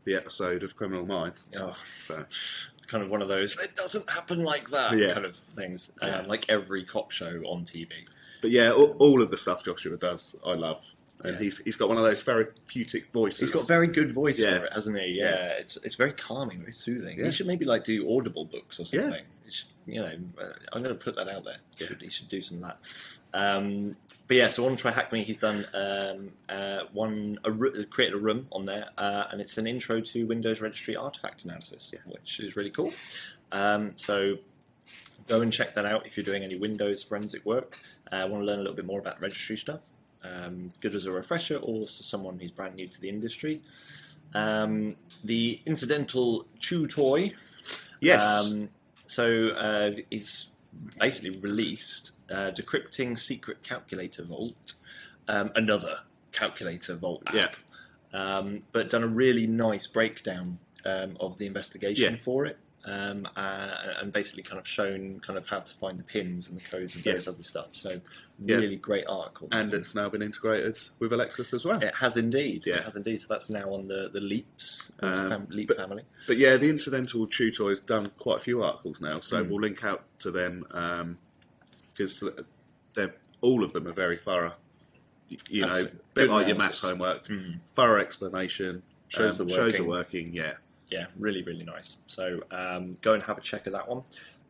the 0.04 0.14
episode 0.14 0.62
of 0.62 0.76
Criminal 0.76 1.04
Minds. 1.04 1.50
Oh, 1.58 1.76
So 2.06 2.24
kind 2.86 3.02
of 3.02 3.10
one 3.10 3.20
of 3.20 3.26
those. 3.28 3.58
It 3.58 3.74
doesn't 3.74 4.08
happen 4.08 4.44
like 4.44 4.70
that 4.70 4.96
Yeah. 4.96 5.12
kind 5.12 5.26
of 5.26 5.34
things. 5.34 5.90
Yeah. 6.00 6.20
Um, 6.20 6.28
like 6.28 6.46
every 6.48 6.84
cop 6.84 7.10
show 7.10 7.42
on 7.46 7.64
TV. 7.64 7.90
But 8.40 8.50
yeah, 8.50 8.70
all, 8.72 8.96
all 8.98 9.22
of 9.22 9.30
the 9.30 9.36
stuff 9.36 9.64
Joshua 9.64 9.96
does, 9.96 10.36
I 10.44 10.54
love. 10.54 10.84
and 11.24 11.34
Yeah. 11.34 11.40
he's 11.40 11.58
he's 11.58 11.76
got 11.76 11.88
one 11.88 11.98
of 11.98 12.04
those 12.04 12.22
therapeutic 12.22 13.10
voices. 13.12 13.40
He's 13.40 13.50
got 13.50 13.66
very 13.66 13.88
good 13.88 14.12
voice 14.12 14.38
Yeah. 14.38 14.58
for 14.58 14.64
it, 14.66 14.72
hasn't 14.72 14.98
he? 15.00 15.18
Yeah, 15.18 15.48
It's, 15.58 15.76
it's 15.82 15.96
very 15.96 16.12
calming, 16.12 16.60
very 16.60 16.72
soothing. 16.72 17.18
Yeah. 17.18 17.26
He 17.26 17.32
should 17.32 17.46
maybe 17.48 17.64
like 17.64 17.82
do 17.84 18.08
audible 18.16 18.44
books 18.44 18.78
or 18.78 18.84
Yeah. 18.84 19.02
something. 19.02 19.24
Should, 19.50 19.66
you 19.86 20.02
know, 20.02 20.12
uh, 20.40 20.52
I'm 20.72 20.82
going 20.82 20.94
to 20.96 21.02
put 21.02 21.16
that 21.16 21.28
out 21.28 21.44
there. 21.44 21.56
He 21.78 21.84
Yeah. 21.84 21.88
should, 21.88 22.02
he 22.02 22.08
should 22.10 22.28
do 22.28 22.40
some 22.42 22.62
of 22.62 22.62
that. 22.64 22.78
Um, 23.34 23.96
but 24.28 24.36
yeah, 24.36 24.48
so 24.48 24.64
on 24.66 24.76
Try 24.76 24.90
Hack 24.92 25.10
Me, 25.12 25.24
he's 25.24 25.38
done 25.38 25.64
um, 25.74 26.30
uh, 26.48 26.80
one 26.92 27.38
a, 27.44 27.50
created 27.84 28.14
a 28.14 28.18
room 28.18 28.46
on 28.52 28.66
there, 28.66 28.90
uh, 28.98 29.24
and 29.32 29.40
it's 29.40 29.56
an 29.58 29.66
intro 29.66 30.00
to 30.02 30.26
Windows 30.26 30.60
Registry 30.60 30.94
artifact 30.96 31.44
analysis, 31.44 31.90
Yeah. 31.92 32.00
which 32.06 32.38
is 32.40 32.54
really 32.54 32.70
cool. 32.70 32.92
Um, 33.52 33.94
so 33.96 34.36
go 35.28 35.40
and 35.40 35.52
check 35.52 35.74
that 35.74 35.84
out 35.86 36.06
if 36.06 36.16
you're 36.16 36.24
doing 36.24 36.42
any 36.42 36.56
Windows 36.56 37.02
forensic 37.02 37.44
work. 37.46 37.78
Uh, 38.10 38.26
want 38.28 38.42
to 38.42 38.46
learn 38.46 38.58
a 38.58 38.62
little 38.62 38.76
bit 38.76 38.86
more 38.86 39.00
about 39.00 39.20
registry 39.20 39.56
stuff. 39.56 39.82
Um, 40.24 40.72
good 40.80 40.94
as 40.94 41.06
a 41.06 41.12
refresher, 41.12 41.56
or 41.58 41.86
someone 41.86 42.38
who's 42.38 42.50
brand 42.50 42.74
new 42.74 42.86
to 42.88 43.00
the 43.00 43.08
industry. 43.08 43.60
Um, 44.34 44.96
the 45.24 45.60
incidental 45.66 46.46
chew 46.58 46.86
toy. 46.86 47.32
yes, 48.00 48.22
Um, 48.22 48.68
so 49.06 49.48
uh, 49.50 49.92
it's 50.10 50.48
basically 50.98 51.38
released 51.38 52.12
uh, 52.30 52.50
decrypting 52.50 53.18
secret 53.18 53.62
calculator 53.62 54.22
vault, 54.24 54.74
um, 55.28 55.50
another 55.54 56.00
calculator 56.32 56.94
vault 56.94 57.22
app. 57.26 57.34
Yeah. 57.34 57.48
Um, 58.12 58.62
but 58.72 58.90
done 58.90 59.02
a 59.04 59.08
really 59.08 59.46
nice 59.46 59.86
breakdown 59.86 60.58
um, 60.84 61.16
of 61.20 61.38
the 61.38 61.46
investigation 61.46 62.12
Yeah. 62.14 62.18
for 62.18 62.44
it. 62.46 62.58
Um, 62.90 63.28
uh, 63.36 63.76
and 64.00 64.12
basically 64.12 64.42
kind 64.42 64.58
of 64.58 64.66
shown 64.66 65.20
kind 65.20 65.36
of 65.38 65.46
how 65.46 65.60
to 65.60 65.74
find 65.74 65.98
the 65.98 66.04
pins 66.04 66.48
and 66.48 66.56
the 66.58 66.64
codes 66.64 66.94
and 66.94 67.04
Yeah. 67.04 67.12
various 67.12 67.28
other 67.28 67.42
stuff. 67.42 67.68
So 67.72 68.00
Yeah. 68.44 68.56
really 68.56 68.76
great 68.76 69.04
article. 69.06 69.48
and 69.52 69.74
it's 69.74 69.94
now 69.94 70.08
been 70.08 70.22
integrated 70.22 70.78
with 70.98 71.12
Alexis 71.12 71.52
as 71.52 71.64
well. 71.66 71.82
It 71.82 71.94
has 71.96 72.16
indeed. 72.16 72.64
Yeah. 72.66 72.76
It 72.76 72.84
has 72.84 72.96
indeed. 72.96 73.20
So 73.20 73.26
that's 73.34 73.50
now 73.50 73.72
on 73.74 73.88
the 73.88 74.08
the 74.12 74.20
Leaps 74.22 74.90
Um, 75.00 75.28
fam- 75.28 75.46
Leap 75.50 75.68
but- 75.68 75.76
family. 75.76 76.02
But 76.26 76.38
yeah, 76.38 76.56
the 76.56 76.70
incidental 76.70 77.26
chewtoy 77.26 77.70
has 77.70 77.80
done 77.80 78.10
quite 78.18 78.38
a 78.38 78.40
few 78.40 78.62
articles 78.62 79.00
now, 79.00 79.20
so 79.20 79.44
Mm. 79.44 79.48
we'll 79.50 79.60
link 79.60 79.84
out 79.84 80.04
to 80.20 80.30
them 80.30 80.64
because 81.92 82.24
they're 82.94 83.14
all 83.40 83.62
of 83.64 83.72
them 83.72 83.86
are 83.86 83.92
very 83.92 84.16
thorough. 84.16 84.54
You 85.28 85.62
know, 85.62 85.68
Absolutely. 85.68 85.98
a 85.98 86.14
bit 86.14 86.30
like 86.30 86.46
your 86.46 86.56
maths 86.56 86.80
homework, 86.80 87.26
Mm. 87.28 87.60
thorough 87.74 88.00
explanation, 88.00 88.82
Shows 89.08 89.38
um, 89.40 89.46
the 89.48 89.52
shows 89.54 89.78
are 89.78 89.84
working. 89.84 90.32
Yeah, 90.34 90.54
Yeah, 90.90 91.06
really, 91.18 91.42
really 91.42 91.64
nice. 91.64 91.98
So 92.06 92.40
um, 92.50 92.96
go 93.02 93.12
and 93.14 93.22
have 93.24 93.38
a 93.38 93.40
check 93.42 93.66
of 93.66 93.72
that 93.74 93.88
one. 93.88 94.02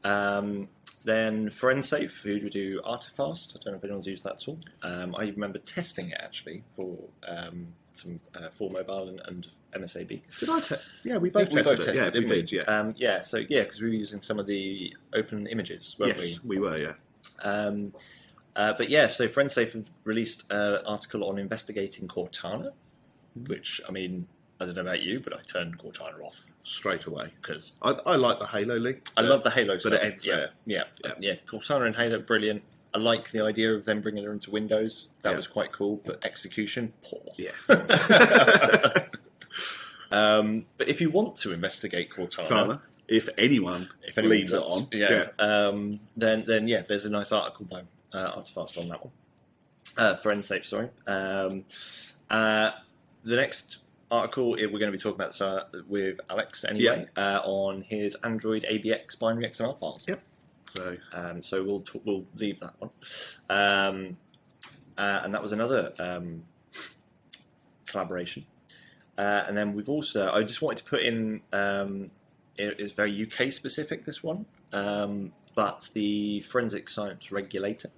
Um, 0.04 0.68
then 1.04 1.48
Forensafe, 1.50 2.20
who 2.22 2.34
we 2.34 2.48
do 2.50 2.80
Artifast. 2.84 3.56
I 3.56 3.60
don't 3.64 3.72
know 3.72 3.78
if 3.78 3.84
anyone's 3.84 4.06
used 4.06 4.24
that 4.24 4.34
at 4.34 4.48
all. 4.48 4.58
Um, 4.82 5.14
I 5.16 5.22
remember 5.28 5.58
testing 5.58 6.10
it 6.10 6.20
actually 6.20 6.62
for 6.76 6.96
um, 7.26 7.68
some 7.92 8.20
uh, 8.34 8.48
for 8.50 8.70
mobile 8.70 9.08
and, 9.08 9.20
and 9.26 9.48
MSAB. 9.84 10.20
did 10.40 10.48
I? 10.48 10.60
Te- 10.60 10.74
yeah, 11.04 11.18
we 11.18 11.30
both 11.30 11.52
we 11.52 11.62
tested 11.62 11.88
it. 11.88 11.94
Yeah, 11.94 12.10
we 12.12 12.24
did. 12.24 12.52
Yeah, 12.52 12.62
Um, 12.62 12.94
yeah. 12.96 13.22
So 13.22 13.38
yeah, 13.38 13.62
because 13.62 13.80
we 13.80 13.88
were 13.88 13.94
using 13.94 14.20
some 14.22 14.38
of 14.38 14.46
the 14.46 14.94
open 15.14 15.46
images, 15.46 15.96
weren't 15.98 16.16
we? 16.16 16.24
yes, 16.24 16.44
we 16.44 16.58
were. 16.58 16.76
Yeah, 16.76 16.92
Um, 17.42 17.92
uh, 18.56 18.74
but 18.76 18.88
yeah, 18.88 19.06
so 19.06 19.28
have 19.28 19.90
released 20.04 20.44
an 20.50 20.78
article 20.86 21.24
on 21.28 21.38
investigating 21.38 22.08
Cortana, 22.08 22.70
which 23.46 23.80
I 23.88 23.92
mean, 23.92 24.26
I 24.60 24.64
don't 24.64 24.74
know 24.74 24.80
about 24.82 25.02
you, 25.02 25.20
but 25.20 25.32
I 25.34 25.38
turned 25.42 25.78
Cortana 25.78 26.20
off 26.24 26.40
straight 26.64 27.06
away. 27.06 27.32
because 27.40 27.76
I, 27.82 27.90
I 28.06 28.16
like 28.16 28.38
the 28.40 28.46
Halo 28.46 28.76
link. 28.76 29.08
I 29.16 29.20
love 29.22 29.42
the 29.44 29.50
Halo 29.50 29.76
stuff. 29.78 29.92
it 29.94 30.02
ends 30.02 30.26
yeah, 30.26 30.34
there. 30.36 30.50
yeah, 30.66 30.82
Yeah. 31.04 31.12
yeah, 31.20 31.34
Cortana 31.46 31.86
and 31.86 31.94
Halo, 31.96 32.18
brilliant. 32.20 32.62
I 32.94 32.98
like 32.98 33.30
the 33.30 33.44
idea 33.44 33.72
of 33.74 33.84
them 33.84 34.00
bringing 34.00 34.24
her 34.24 34.32
into 34.32 34.50
Windows. 34.50 35.08
That 35.22 35.30
Yeah. 35.30 35.36
was 35.36 35.46
quite 35.46 35.70
cool, 35.72 36.00
but 36.04 36.24
execution 36.24 36.92
poor. 37.04 37.20
Yeah, 37.36 37.50
um, 40.10 40.64
but 40.76 40.88
if 40.88 41.00
you 41.00 41.10
want 41.10 41.36
to 41.38 41.52
investigate 41.52 42.10
Cortana, 42.10 42.44
Tana. 42.46 42.82
If 43.06 43.28
anyone 43.38 43.88
if 44.06 44.18
anyone 44.18 44.36
leaves 44.36 44.52
it 44.52 44.62
on, 44.62 44.88
yeah, 44.92 45.28
Um, 45.38 46.00
then 46.16 46.44
then 46.46 46.68
yeah, 46.68 46.82
there's 46.86 47.04
a 47.06 47.10
nice 47.10 47.32
article 47.32 47.64
by 47.66 47.82
uh, 48.12 48.32
Artifast 48.36 48.76
on 48.78 48.88
that 48.88 49.02
one. 49.04 49.12
Uh, 49.96 50.14
Forensafe, 50.16 50.64
sorry. 50.64 50.88
Um, 51.06 51.64
uh, 52.30 52.72
the 53.24 53.36
next 53.36 53.78
article 54.10 54.54
eh, 54.58 54.64
we're 54.64 54.78
going 54.78 54.90
to 54.90 54.96
be 54.96 54.98
talking 54.98 55.16
about 55.16 55.30
this, 55.30 55.40
uh, 55.40 55.64
with 55.86 56.20
Alex 56.30 56.64
anyway 56.64 57.06
uh, 57.16 57.40
on 57.44 57.82
his 57.82 58.16
Android 58.24 58.64
ABX 58.70 59.18
binary 59.18 59.48
XML 59.48 59.78
files. 59.78 60.04
Yep. 60.08 60.22
So 60.66 60.96
Um, 61.12 61.42
so 61.42 61.62
we'll 61.64 61.80
t- 61.80 62.00
we'll 62.04 62.26
leave 62.36 62.60
that 62.60 62.74
one. 62.78 62.90
Um, 63.48 64.16
uh, 64.96 65.20
and 65.24 65.32
that 65.34 65.42
was 65.42 65.52
another 65.52 65.92
um, 65.98 66.44
collaboration. 67.86 68.44
Uh, 69.16 69.44
and 69.46 69.56
then 69.56 69.74
we've 69.74 69.88
also 69.88 70.30
I 70.30 70.42
just 70.42 70.62
wanted 70.62 70.84
to 70.84 70.90
put 70.90 71.00
in 71.02 71.40
um, 71.52 72.10
it 72.56 72.78
is 72.78 72.92
very 72.92 73.22
UK 73.22 73.52
specific 73.52 74.04
this 74.04 74.22
one, 74.22 74.46
um, 74.72 75.32
but 75.54 75.88
the 75.94 76.40
Forensic 76.40 76.88
Science 76.90 77.32
Regulator 77.32 77.90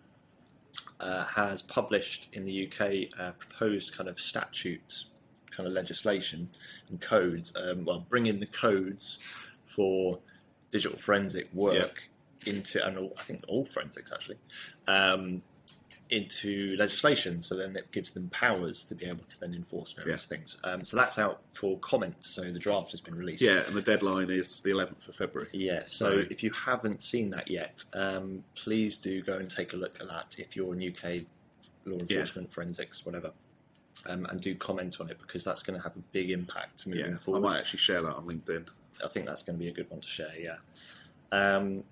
uh, 1.00 1.24
has 1.24 1.62
published 1.62 2.28
in 2.32 2.44
the 2.44 2.66
UK 2.66 3.18
uh, 3.18 3.32
proposed 3.32 3.96
kind 3.96 4.08
of 4.08 4.20
statute 4.20 5.06
kind 5.60 5.66
of 5.66 5.72
legislation 5.74 6.48
and 6.88 7.00
codes. 7.00 7.52
Um, 7.54 7.84
well, 7.84 8.06
bring 8.08 8.26
in 8.26 8.40
the 8.40 8.46
codes 8.46 9.18
for 9.64 10.18
digital 10.72 10.98
forensic 10.98 11.52
work 11.52 12.02
into, 12.46 12.84
and 12.84 12.96
all, 12.96 13.12
I 13.18 13.22
think 13.22 13.44
all 13.46 13.64
forensics 13.66 14.10
actually, 14.12 14.38
um, 14.88 15.42
into 16.08 16.74
legislation. 16.78 17.42
So 17.42 17.56
then 17.56 17.76
it 17.76 17.92
gives 17.92 18.12
them 18.12 18.30
powers 18.30 18.84
to 18.86 18.94
be 18.94 19.04
able 19.04 19.24
to 19.24 19.38
then 19.40 19.52
enforce 19.54 19.92
various 19.92 20.24
things. 20.24 20.56
Um, 20.64 20.82
so 20.84 20.96
that's 20.96 21.18
out 21.18 21.42
for 21.52 21.78
comment. 21.80 22.24
So 22.24 22.42
the 22.42 22.58
draft 22.58 22.90
has 22.92 23.00
been 23.02 23.14
released. 23.14 23.42
yeah, 23.42 23.62
and 23.66 23.76
the 23.76 23.82
deadline 23.82 24.30
is 24.30 24.60
the 24.62 24.70
11th 24.70 25.08
of 25.08 25.14
February. 25.16 25.50
Yeah, 25.52 25.82
so 25.86 26.10
So- 26.10 26.26
if 26.30 26.42
you 26.42 26.50
haven't 26.52 27.02
seen 27.02 27.30
that 27.30 27.48
yet, 27.48 27.84
um, 27.92 28.44
please 28.54 28.98
do 28.98 29.20
go 29.22 29.34
and 29.34 29.50
take 29.50 29.74
a 29.74 29.76
look 29.76 30.00
at 30.00 30.08
that 30.08 30.36
if 30.38 30.56
you're 30.56 30.72
in 30.74 30.80
UK 30.80 31.26
law 31.84 31.98
Yeah. 32.08 32.16
enforcement, 32.18 32.50
forensics, 32.50 33.04
whatever, 33.04 33.32
um, 34.06 34.26
and 34.26 34.40
do 34.40 34.54
comment 34.54 35.00
on 35.00 35.10
it 35.10 35.18
because 35.20 35.44
that's 35.44 35.62
going 35.62 35.78
to 35.78 35.82
have 35.82 35.96
a 35.96 36.00
big 36.12 36.30
impact 36.30 36.86
moving 36.86 37.18
Yeah, 37.26 37.34
I 37.34 37.38
might 37.38 37.58
actually 37.58 37.80
share 37.80 38.02
that 38.02 38.16
on 38.16 38.26
LinkedIn. 38.26 38.66
I 39.04 39.08
think 39.08 39.26
that's 39.26 39.42
going 39.42 39.58
to 39.58 39.62
be 39.62 39.68
a 39.68 39.72
good 39.72 39.90
one 39.90 40.00
to 40.00 40.06
share. 40.06 40.32
Yeah. 40.38 40.56
Um, 41.32 41.84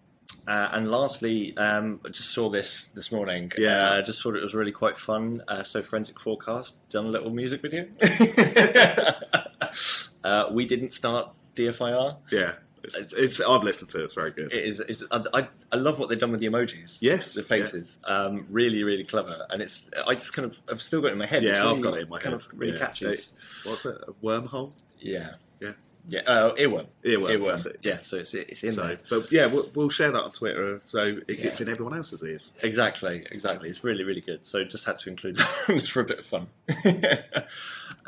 uh, 0.46 0.68
and 0.72 0.90
lastly, 0.90 1.56
um, 1.56 2.00
I 2.04 2.08
just 2.08 2.30
saw 2.30 2.48
this 2.48 2.86
this 2.88 3.12
morning. 3.12 3.52
Yeah. 3.56 3.90
uh, 3.90 4.02
just 4.02 4.22
thought 4.22 4.36
it 4.36 4.42
was 4.42 4.54
really 4.54 4.72
quite 4.72 4.96
fun. 4.96 5.42
Uh, 5.48 5.62
so, 5.62 5.82
Forensic 5.82 6.20
Forecast 6.20 6.88
done 6.88 7.06
a 7.06 7.08
little 7.08 7.30
music 7.30 7.62
video. 7.62 7.86
uh, 10.24 10.48
we 10.50 10.66
didn't 10.66 10.90
start 10.90 11.30
DFIR. 11.54 12.16
Yeah, 12.30 12.52
it's, 12.84 13.12
it's 13.12 13.40
I've 13.40 13.62
listened 13.62 13.90
to 13.90 14.00
it. 14.00 14.04
It's 14.04 14.14
very 14.14 14.30
good. 14.30 14.52
It 14.52 14.64
is. 14.64 14.80
It's, 14.80 15.02
I, 15.10 15.48
I, 15.72 15.76
love 15.76 15.98
what 15.98 16.08
they've 16.08 16.18
done 16.18 16.30
with 16.30 16.40
the 16.40 16.48
emojis. 16.48 16.98
Yes, 17.00 17.34
the 17.34 17.42
faces. 17.42 17.98
Um, 18.04 18.46
really, 18.50 18.84
really 18.84 19.04
clever. 19.04 19.46
And 19.50 19.62
it's. 19.62 19.90
I 20.06 20.14
just 20.14 20.32
kind 20.32 20.46
of. 20.46 20.56
I've 20.70 20.82
still 20.82 21.00
got 21.00 21.08
it 21.08 21.12
in 21.12 21.18
my 21.18 21.26
head. 21.26 21.42
Yeah, 21.42 21.68
I've 21.68 21.80
got 21.80 21.94
it 21.96 22.02
in 22.02 22.08
my 22.08 22.18
kind 22.18 22.34
head. 22.34 22.42
Of 22.52 22.58
really 22.58 22.72
yeah. 22.74 22.86
catchy. 22.86 23.06
It- 23.06 23.30
what's 23.64 23.84
it? 23.86 23.96
A 24.06 24.12
wormhole? 24.24 24.72
yeah. 25.00 25.32
Yeah. 25.60 25.72
Yeah. 26.10 26.22
Oh, 26.26 26.54
earworm. 26.56 26.86
Earworm. 27.04 27.38
Earworm. 27.38 27.66
It. 27.66 27.80
Yeah. 27.82 27.98
So 28.00 28.16
it's 28.16 28.32
it's 28.32 28.64
in 28.64 28.72
So, 28.72 28.82
there. 28.86 29.00
but 29.10 29.30
yeah, 29.30 29.44
we'll, 29.46 29.70
we'll 29.74 29.90
share 29.90 30.10
that 30.10 30.22
on 30.22 30.32
Twitter 30.32 30.80
so 30.82 31.18
it 31.28 31.42
gets 31.42 31.60
Yeah. 31.60 31.66
in 31.66 31.72
everyone 31.72 31.94
else's 31.94 32.22
ears. 32.22 32.54
Exactly, 32.62 33.26
exactly. 33.30 33.68
It's 33.68 33.84
really, 33.84 34.04
really 34.04 34.22
good. 34.22 34.44
So 34.46 34.64
just 34.64 34.86
had 34.86 34.98
to 35.00 35.10
include 35.10 35.36
that 35.66 35.88
for 35.90 36.00
a 36.00 36.04
bit 36.04 36.20
of 36.20 36.26
fun. 36.26 36.46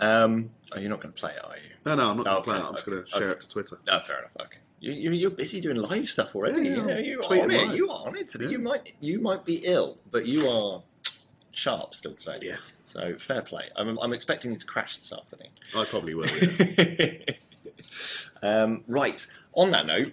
um, 0.01 0.51
oh, 0.73 0.79
you're 0.79 0.91
not 0.91 1.01
going 1.01 1.13
to 1.15 1.19
play 1.21 1.33
it, 1.33 1.45
are 1.45 1.57
you? 1.57 1.71
No, 1.87 1.95
no, 1.95 2.11
I'm 2.11 2.17
not 2.19 2.25
going 2.25 2.37
Oh, 2.37 2.39
to 2.41 2.45
play 2.45 2.55
okay, 2.57 2.65
it. 2.65 2.69
I'm 2.69 2.75
just 2.75 2.89
okay, 2.89 2.91
going 2.97 3.05
to 3.05 3.11
share 3.11 3.29
okay. 3.31 3.33
it 3.37 3.41
to 3.41 3.49
Twitter. 3.51 3.79
No, 3.87 4.01
fair 4.01 4.19
enough. 4.19 4.31
Okay, 4.41 4.59
you, 4.81 4.93
you, 4.93 5.11
you're 5.13 5.31
busy 5.31 5.61
doing 5.61 5.77
live 5.77 6.09
stuff 6.09 6.35
already. 6.35 6.63
Yeah, 6.63 6.75
you 6.77 6.83
know, 6.83 6.99
you 6.99 7.21
are 7.21 7.41
on 7.43 7.51
it. 7.51 7.67
live. 7.69 7.77
You 7.77 7.91
are 7.91 8.07
on 8.09 8.17
it 8.17 8.29
today. 8.29 8.45
Yeah. 8.47 8.51
You 8.53 8.59
might, 8.59 8.93
you 9.01 9.21
might 9.21 9.45
be 9.45 9.57
ill, 9.65 9.99
but 10.11 10.27
you 10.27 10.47
are 10.49 10.83
sharp 11.53 11.95
still 11.95 12.15
today. 12.15 12.39
Yeah, 12.43 12.57
So 12.85 13.17
fair 13.17 13.43
play. 13.43 13.69
I'm, 13.77 13.99
I'm 13.99 14.13
expecting 14.13 14.53
you 14.53 14.59
to 14.59 14.67
crash 14.67 14.97
this 14.99 15.13
afternoon. 15.13 15.49
I 15.77 15.85
probably 15.85 16.15
will. 16.15 16.29
Yeah. 18.43 18.63
um, 18.63 18.85
right. 18.87 19.27
On 19.55 19.71
that 19.73 19.87
note, 19.87 20.13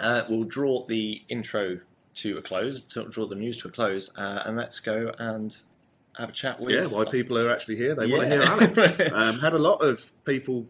uh, 0.00 0.22
we'll 0.28 0.44
draw 0.44 0.84
the 0.86 1.22
intro 1.28 1.80
to 2.16 2.36
a 2.38 2.42
close, 2.42 2.82
to 2.82 3.04
draw 3.08 3.26
the 3.26 3.34
news 3.36 3.60
to 3.62 3.68
a 3.68 3.70
close, 3.70 4.10
uh, 4.16 4.42
and 4.44 4.56
let's 4.56 4.80
go 4.80 5.12
and 5.18 5.56
have 6.18 6.28
a 6.28 6.32
chat 6.32 6.60
with. 6.60 6.74
yeah, 6.74 6.86
why 6.86 7.04
people 7.04 7.38
are 7.38 7.50
actually 7.50 7.76
here. 7.76 7.94
They 7.94 8.06
want 8.10 8.22
to 8.22 8.28
hear 8.28 8.42
Alex. 8.42 9.00
um, 9.12 9.38
had 9.38 9.52
a 9.54 9.58
lot 9.58 9.76
of 9.82 10.12
people 10.24 10.66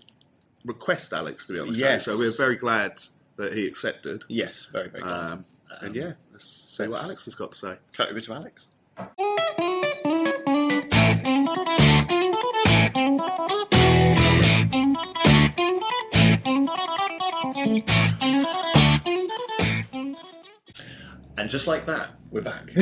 request 0.65 1.13
Alex 1.13 1.47
to 1.47 1.53
be 1.55 1.59
on 1.61 1.73
the 1.73 1.79
Yes. 1.79 2.05
show, 2.05 2.13
so 2.13 2.19
we're 2.19 2.37
very 2.37 2.57
glad 2.57 3.01
that 3.37 3.55
he 3.55 3.67
accepted. 3.67 4.25
Yes, 4.29 4.67
very, 4.67 4.89
very 4.89 5.03
good. 5.03 5.11
Um, 5.13 5.45
and 5.81 5.95
yeah, 5.95 6.13
let's 6.33 6.45
see 6.45 6.87
what 6.89 7.03
Alex 7.03 7.25
has 7.25 7.35
got 7.35 7.53
to 7.53 7.59
say. 7.59 7.77
Cut 7.93 8.09
over 8.09 8.21
to 8.21 8.33
Alex. 8.35 8.71
And 21.39 21.49
just 21.49 21.67
like 21.67 21.87
that, 21.87 22.11
we're 22.31 22.43
back. 22.43 22.63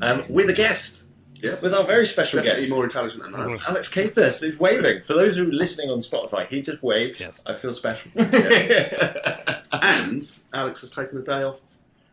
um, 0.00 0.24
with 0.28 0.50
a 0.50 0.54
guest. 0.54 1.04
Yeah. 1.42 1.60
with 1.60 1.74
our 1.74 1.84
very 1.84 2.06
special 2.06 2.38
Definitely 2.38 2.62
guest. 2.62 2.72
more 2.74 2.84
intelligent 2.84 3.22
than 3.22 3.34
us. 3.34 3.68
Alex 3.68 3.92
Caithness 3.92 4.42
is 4.42 4.58
waving. 4.58 5.02
For 5.02 5.12
those 5.12 5.36
who 5.36 5.42
are 5.46 5.52
listening 5.52 5.90
on 5.90 5.98
Spotify, 6.00 6.48
he 6.48 6.62
just 6.62 6.82
waved. 6.82 7.20
Yes. 7.20 7.42
I 7.46 7.52
feel 7.54 7.74
special. 7.74 8.10
And 9.72 10.24
Alex 10.54 10.80
has 10.80 10.90
taken 10.90 11.18
a 11.18 11.22
day 11.22 11.42
off 11.42 11.60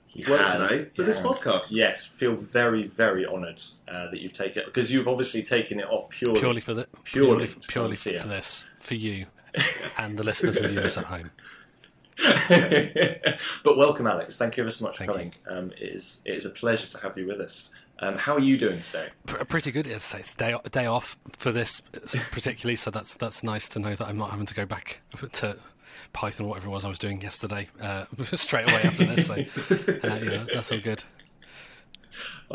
He 0.07 0.29
work 0.29 0.41
has, 0.41 0.69
today 0.69 0.89
for 0.95 1.03
he 1.03 1.07
this 1.07 1.19
podcast. 1.19 1.71
Yes, 1.71 2.05
feel 2.05 2.35
very, 2.35 2.87
very 2.87 3.25
honoured 3.25 3.63
uh, 3.87 4.09
that 4.11 4.21
you've 4.21 4.33
taken 4.33 4.63
it 4.63 4.65
because 4.65 4.91
you've 4.91 5.07
obviously 5.07 5.41
taken 5.41 5.79
it 5.79 5.87
off 5.89 6.09
purely. 6.09 6.39
Purely 6.41 6.59
for 6.61 6.73
the 6.73 6.87
Purely 7.03 7.47
purely, 7.47 7.55
purely 7.67 7.95
come 7.95 8.21
for 8.21 8.27
this, 8.27 8.65
for 8.79 8.95
you, 8.95 9.27
and 9.97 10.17
the 10.17 10.23
listeners 10.23 10.57
and 10.57 10.67
viewers 10.71 10.97
at 10.97 11.05
home. 11.05 11.31
but 13.63 13.77
welcome, 13.77 14.07
Alex. 14.07 14.37
Thank 14.37 14.57
you 14.57 14.63
ever 14.63 14.71
so 14.71 14.85
much 14.85 14.97
Thank 14.97 15.11
for 15.11 15.17
coming. 15.17 15.33
Um, 15.47 15.71
it 15.79 15.95
is 15.95 16.21
it 16.25 16.35
is 16.35 16.45
a 16.45 16.49
pleasure 16.49 16.87
to 16.87 16.97
have 16.99 17.17
you 17.17 17.27
with 17.27 17.39
us. 17.39 17.71
Um, 17.99 18.17
how 18.17 18.33
are 18.33 18.39
you 18.39 18.57
doing 18.57 18.81
today? 18.81 19.09
Pr- 19.25 19.43
Pretty 19.45 19.71
good. 19.71 19.87
It's, 19.87 20.13
it's 20.13 20.33
day 20.33 20.55
day 20.71 20.85
off 20.85 21.17
for 21.31 21.51
this 21.51 21.81
particularly, 22.31 22.75
so 22.75 22.91
that's 22.91 23.15
that's 23.15 23.43
nice 23.43 23.69
to 23.69 23.79
know 23.79 23.95
that 23.95 24.07
I'm 24.07 24.17
not 24.17 24.31
having 24.31 24.45
to 24.45 24.53
go 24.53 24.65
back 24.65 25.01
to 25.33 25.57
Python 26.11 26.45
or 26.45 26.49
whatever 26.49 26.67
it 26.67 26.71
was 26.71 26.85
I 26.85 26.89
was 26.89 26.99
doing 26.99 27.21
yesterday 27.21 27.69
uh, 27.81 28.05
straight 28.23 28.69
away 28.69 28.81
after 28.83 29.05
this. 29.05 29.27
So 29.27 29.33
uh, 29.33 30.15
yeah, 30.15 30.45
that's 30.53 30.71
all 30.71 30.79
good. 30.79 31.03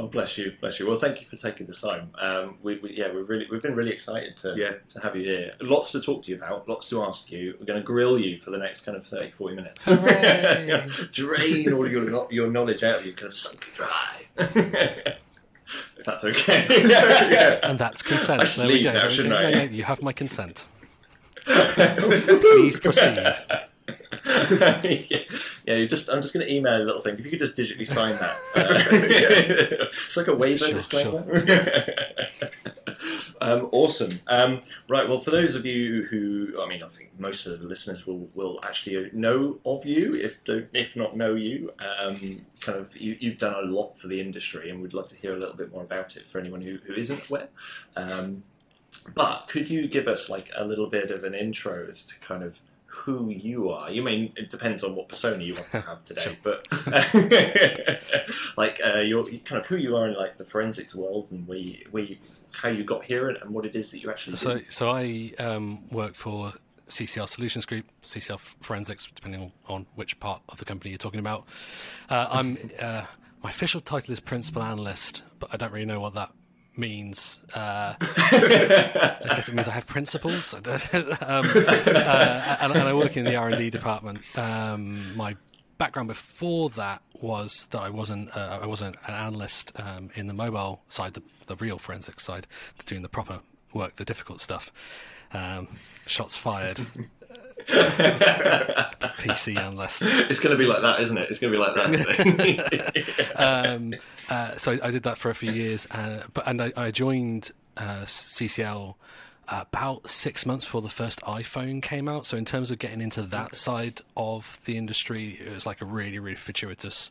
Oh, 0.01 0.07
bless 0.07 0.39
you, 0.39 0.53
bless 0.61 0.79
you. 0.79 0.87
Well, 0.87 0.97
thank 0.97 1.21
you 1.21 1.27
for 1.27 1.35
taking 1.35 1.67
the 1.67 1.73
time. 1.73 2.11
Um, 2.21 2.59
we, 2.63 2.79
we, 2.79 2.93
yeah, 2.97 3.13
we're 3.13 3.25
really, 3.25 3.49
we've 3.51 3.61
been 3.61 3.75
really 3.75 3.91
excited 3.93 4.37
to, 4.39 4.55
Yeah. 4.57 4.75
to 4.91 5.01
have 5.01 5.17
you 5.17 5.25
here. 5.25 5.55
Lots 5.61 5.91
to 5.91 6.01
talk 6.01 6.23
to 6.23 6.31
you 6.31 6.37
about, 6.37 6.69
lots 6.69 6.89
to 6.91 7.03
ask 7.03 7.33
you. 7.33 7.57
We're 7.59 7.67
going 7.67 7.81
to 7.81 7.85
grill 7.85 8.17
you 8.17 8.39
for 8.39 8.51
the 8.53 8.59
next 8.59 8.83
kind 8.85 8.97
of 8.97 9.05
30, 9.05 9.31
40 9.31 9.57
minutes. 9.57 9.85
Drain 11.11 11.73
all 11.73 11.91
your 11.91 12.29
your 12.31 12.49
knowledge 12.49 12.85
out 12.85 13.01
of 13.01 13.07
you, 13.07 13.13
kind 13.13 13.27
of 13.27 13.35
sunk 13.35 13.67
it 13.69 13.75
dry. 13.75 14.23
if 14.39 15.19
that's 16.07 16.25
okay. 16.25 16.67
yeah. 16.89 17.59
And 17.65 17.77
that's 17.77 18.01
consent. 18.01 18.41
I 18.41 18.45
should 18.45 18.61
there 18.63 18.69
we 18.69 18.83
go. 18.85 18.93
now, 18.93 19.09
shouldn't. 19.09 19.35
I? 19.35 19.51
No, 19.51 19.59
no, 19.59 19.63
you 19.65 19.83
have 19.83 20.01
my 20.01 20.13
consent. 20.13 20.65
Please 21.45 22.79
proceed. 22.79 23.19
yeah, 25.67 25.75
you 25.75 25.87
just. 25.87 26.09
I'm 26.09 26.23
just 26.23 26.33
going 26.33 26.47
to 26.47 26.53
email 26.53 26.81
a 26.81 26.85
little 26.85 27.01
thing. 27.01 27.19
If 27.19 27.25
you 27.25 27.31
could 27.31 27.41
just 27.41 27.57
digitally 27.57 27.87
sign 27.87 28.17
that, 28.17 28.37
uh, 28.57 28.85
it's 28.91 30.17
like 30.17 30.29
a 30.29 30.35
waiver 30.35 30.65
Sure, 30.65 30.73
disclaimer. 30.75 31.21
um, 33.41 33.69
awesome. 33.73 34.11
Um, 34.27 34.63
right. 34.89 35.09
Well, 35.09 35.19
for 35.19 35.31
those 35.31 35.55
of 35.55 35.67
you 35.67 36.05
who, 36.05 36.61
I 36.61 36.69
mean, 36.69 36.83
I 36.83 36.89
think 36.89 37.11
most 37.19 37.47
of 37.47 37.61
the 37.61 37.67
listeners 37.67 38.07
will 38.07 38.29
will 38.35 38.61
actually 38.63 39.11
know 39.13 39.59
of 39.67 39.85
you, 39.85 40.15
if 40.15 40.45
don't- 40.45 40.69
if 40.73 40.97
not 40.97 41.17
know 41.17 41.35
you. 41.35 41.73
Um, 41.79 42.47
kind 42.61 42.79
of, 42.79 42.97
you, 42.97 43.17
you've 43.21 43.39
done 43.39 43.55
a 43.63 43.67
lot 43.67 43.99
for 43.99 44.09
the 44.09 44.21
industry, 44.21 44.71
and 44.71 44.83
we'd 44.83 44.95
love 44.95 45.09
to 45.09 45.17
hear 45.17 45.35
a 45.35 45.39
little 45.39 45.57
bit 45.57 45.73
more 45.73 45.83
about 45.83 46.17
it 46.17 46.27
for 46.27 46.39
anyone 46.39 46.63
who, 46.63 46.79
who 46.87 46.95
isn't 46.95 47.29
aware. 47.29 47.49
Um, 47.97 48.43
but 49.15 49.47
could 49.49 49.71
you 49.71 49.87
give 49.87 50.09
us 50.09 50.29
like 50.29 50.51
a 50.57 50.65
little 50.65 50.89
bit 50.89 51.11
of 51.11 51.25
an 51.25 51.35
intro 51.35 51.87
as 51.89 52.05
to 52.07 52.19
kind 52.21 52.43
of 52.43 52.61
who 52.99 53.31
you 53.31 53.71
are? 53.71 53.91
You 53.91 54.03
mean 54.03 54.33
it 54.37 54.51
depends 54.51 54.83
on 54.83 54.95
what 54.95 55.09
persona 55.09 55.43
you 55.43 55.55
want 55.55 55.71
to 55.71 55.81
have 55.81 56.05
today, 56.05 56.37
but 56.43 56.67
like 58.57 58.81
uh, 58.85 58.99
your 58.99 59.25
kind 59.25 59.61
of 59.61 59.67
who 59.67 59.77
you 59.77 59.97
are 59.97 60.09
in 60.09 60.15
like 60.15 60.37
the 60.37 60.45
forensics 60.45 60.95
world 60.95 61.29
and 61.31 61.47
where 61.47 61.59
you, 61.59 61.87
where 61.91 62.03
you, 62.03 62.17
how 62.53 62.69
you 62.69 62.85
got 62.85 63.05
here 63.05 63.29
and, 63.29 63.39
what 63.51 63.65
it 63.65 63.75
is 63.75 63.91
that 63.93 64.01
you 64.01 64.11
actually 64.11 64.33
do. 64.33 64.39
So, 64.39 64.61
so 64.69 64.91
I 64.91 65.33
um, 65.39 65.89
work 65.91 66.15
for 66.15 66.53
CCL 66.89 67.29
Solutions 67.29 67.65
Group, 67.67 67.87
CCL 68.05 68.41
Forensics, 68.61 69.09
depending 69.15 69.43
on, 69.43 69.53
on 69.69 69.87
which 69.95 70.19
part 70.21 70.43
of 70.49 70.59
the 70.59 70.65
company 70.65 70.91
you're 70.91 70.99
talking 70.99 71.21
about. 71.21 71.47
Uh, 72.11 72.27
I'm 72.31 72.59
uh, 72.81 73.05
my 73.43 73.51
official 73.51 73.81
title 73.81 74.13
is 74.13 74.21
principal 74.21 74.63
analyst, 74.63 75.23
but 75.39 75.53
I 75.53 75.57
don't 75.57 75.73
really 75.73 75.87
know 75.87 76.01
what 76.01 76.15
that 76.15 76.33
means. 76.79 77.41
Uh, 77.55 77.95
I 78.01 79.19
guess 79.25 79.49
it 79.49 79.55
means 79.55 79.69
I 79.69 79.73
have 79.73 79.87
principles, 79.87 80.55
um, 80.55 80.63
uh, 80.67 82.57
and, 82.61 82.73
and 82.73 82.83
I 82.83 82.95
work 82.95 83.17
in 83.17 83.25
the 83.25 83.37
R 83.37 83.49
and 83.49 83.59
D 83.59 83.71
department. 83.71 84.21
Um, 84.39 85.17
my 85.17 85.37
background 85.79 86.09
before 86.09 86.71
that 86.71 87.03
was 87.21 87.67
that 87.71 87.81
I 87.81 87.91
wasn't 87.91 88.37
uh, 88.37 88.61
I 88.63 88.67
wasn't 88.67 88.97
an 89.07 89.15
analyst 89.15 89.73
um, 89.77 90.11
in 90.15 90.27
the 90.27 90.35
mobile 90.35 90.83
side, 90.89 91.15
the, 91.15 91.23
the 91.47 91.57
real 91.57 91.79
forensic 91.79 92.21
side, 92.21 92.47
doing 92.87 93.03
the 93.03 93.09
proper 93.09 93.41
work, 93.73 93.97
the 93.97 94.05
difficult 94.05 94.41
stuff. 94.41 94.73
Um, 95.33 95.69
shots 96.07 96.37
fired. 96.37 96.81
PC 99.19 99.57
analyst. 99.57 100.03
it's 100.03 100.41
going 100.41 100.57
to 100.57 100.59
be 100.59 100.67
like 100.67 100.83
that, 100.83 101.01
isn't 101.01 101.17
it? 101.19 101.29
It's 101.31 101.39
going 101.39 101.53
to 101.53 101.59
be 101.59 101.63
like 101.63 101.75
that. 101.75 103.05
Um, 103.37 103.95
uh, 104.29 104.57
so 104.57 104.79
I 104.83 104.91
did 104.91 105.05
that 105.05 105.17
for 105.19 105.31
a 105.31 105.35
few 105.35 105.53
years, 105.53 105.87
uh, 105.91 106.23
but 106.33 106.47
and 106.47 106.61
I, 106.61 106.73
I 106.77 106.91
joined 106.91 107.53
uh, 107.77 108.03
CCL 108.05 108.95
about 109.49 110.11
six 110.11 110.45
months 110.45 110.65
before 110.65 110.83
the 110.83 110.89
first 110.89 111.21
iPhone 111.23 111.81
came 111.83 112.09
out. 112.09 112.27
So 112.27 112.37
in 112.37 112.45
terms 112.45 112.71
of 112.71 112.79
getting 112.79 113.01
into 113.01 113.23
that 113.23 113.55
side 113.55 114.03
of 114.17 114.61
the 114.65 114.77
industry, 114.77 115.39
it 115.45 115.53
was 115.53 115.67
like 115.67 115.81
a 115.81 115.85
really 115.85 116.19
really 116.19 116.37
fortuitous 116.37 117.11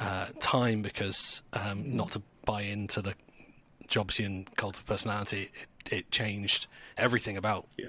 uh, 0.00 0.26
time 0.40 0.82
because 0.82 1.42
um, 1.52 1.96
not 1.96 2.12
to 2.12 2.22
buy 2.44 2.62
into 2.62 3.00
the 3.00 3.14
Jobsian 3.88 4.46
cult 4.56 4.78
of 4.78 4.86
personality, 4.86 5.50
it, 5.86 5.92
it 5.92 6.10
changed 6.10 6.66
everything 6.96 7.36
about 7.36 7.66
Yeah. 7.76 7.88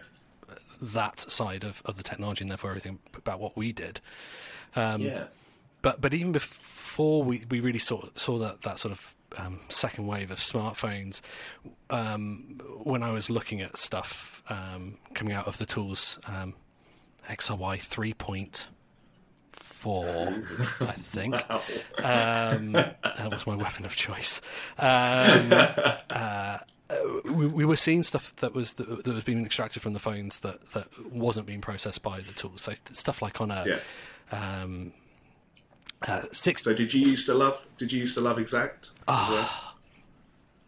That 0.82 1.32
side 1.32 1.64
of, 1.64 1.82
of 1.86 1.98
the 1.98 2.04
technology 2.04 2.44
and 2.44 2.52
therefore 2.52 2.72
everything 2.72 3.00
about 3.16 3.40
what 3.40 3.56
we 3.56 3.72
did. 3.72 4.00
Um, 4.76 5.02
yeah. 5.02 5.26
but 5.82 6.02
but 6.02 6.14
even 6.14 6.32
before 6.32 7.24
we, 7.24 7.44
we 7.50 7.60
really 7.60 7.80
saw 7.80 8.02
saw 8.16 8.38
that 8.40 8.62
that 8.62 8.80
sort 8.80 8.92
of 8.92 9.16
um, 9.38 9.60
second 9.70 10.08
wave 10.08 10.32
of 10.32 10.40
smartphones, 10.40 11.22
um, 11.90 12.62
when 12.84 13.04
I 13.04 13.12
was 13.12 13.30
looking 13.30 13.62
at 13.62 13.78
stuff 13.78 14.44
um, 14.50 14.98
coming 15.14 15.34
out 15.34 15.48
of 15.48 15.58
the 15.58 15.66
tools, 15.66 16.20
um, 16.28 16.54
XRY 17.30 17.82
three 17.82 18.14
point 18.14 18.68
four, 19.86 20.06
I 20.82 20.94
think. 20.94 21.36
Wow. 21.50 21.62
Um, 22.52 22.72
that 22.74 23.32
was 23.32 23.48
my 23.48 23.56
weapon 23.56 23.86
of 23.86 23.96
choice. 23.96 24.42
Um, 24.78 25.52
uh, 26.10 26.58
we, 27.26 27.48
we 27.48 27.66
were 27.66 27.76
seeing 27.76 28.04
stuff 28.04 28.36
that 28.38 28.54
was 28.54 28.74
that, 28.74 29.04
that 29.04 29.14
was 29.14 29.24
being 29.24 29.46
extracted 29.46 29.82
from 29.82 29.94
the 29.94 30.00
phones 30.00 30.40
that, 30.40 30.70
that 30.72 30.88
wasn't 31.12 31.48
being 31.48 31.62
processed 31.62 32.02
by 32.02 32.20
the 32.20 32.34
tools. 32.34 32.62
So 32.62 32.74
stuff 32.94 33.22
like 33.22 33.42
on 33.42 33.52
a 33.52 33.66
Yeah. 34.32 34.62
um, 34.62 34.94
uh, 36.08 36.22
six. 36.32 36.64
So 36.64 36.74
did 36.74 36.94
you 36.94 37.02
used 37.08 37.26
to 37.28 37.34
love? 37.34 37.66
Did 37.78 37.92
you 37.92 38.00
used 38.02 38.16
to 38.16 38.22
love 38.22 38.38
XACT? 38.38 38.92
as 39.08 39.30
well? 39.30 39.50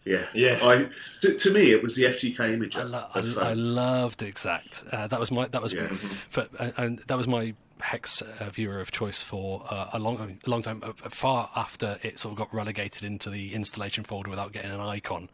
Yeah, 0.06 0.26
Yeah. 0.34 0.60
I 0.64 0.88
to, 1.22 1.38
to 1.38 1.54
me, 1.54 1.72
it 1.72 1.84
was 1.84 1.96
the 1.96 2.04
FTK 2.06 2.54
image. 2.54 2.78
I, 2.78 2.84
lo- 2.84 3.08
I, 3.14 3.20
I 3.42 3.54
loved 3.54 4.20
XACT. 4.22 4.94
Uh, 4.94 5.08
that 5.08 5.20
was 5.20 5.32
my 5.32 5.48
that 5.50 5.62
was 5.62 5.74
Yeah. 5.74 5.88
for, 6.30 6.48
and- 6.60 6.74
and 6.78 7.00
that 7.08 7.18
was 7.18 7.28
my 7.28 7.54
hex 7.80 8.22
uh, 8.22 8.50
viewer 8.52 8.80
of 8.80 8.92
choice 8.92 9.20
for 9.22 9.64
uh, 9.70 9.90
a 9.94 10.00
long 10.00 10.38
a 10.46 10.50
long 10.50 10.62
time. 10.62 10.82
Uh, 10.84 10.94
far 11.10 11.50
after 11.56 11.98
it 12.04 12.20
sort 12.20 12.32
of 12.34 12.38
got 12.38 12.54
relegated 12.54 13.04
into 13.04 13.30
the 13.30 13.54
installation 13.54 14.04
folder 14.04 14.30
without 14.30 14.52
getting 14.52 14.72
an 14.72 14.80
icon. 14.80 15.30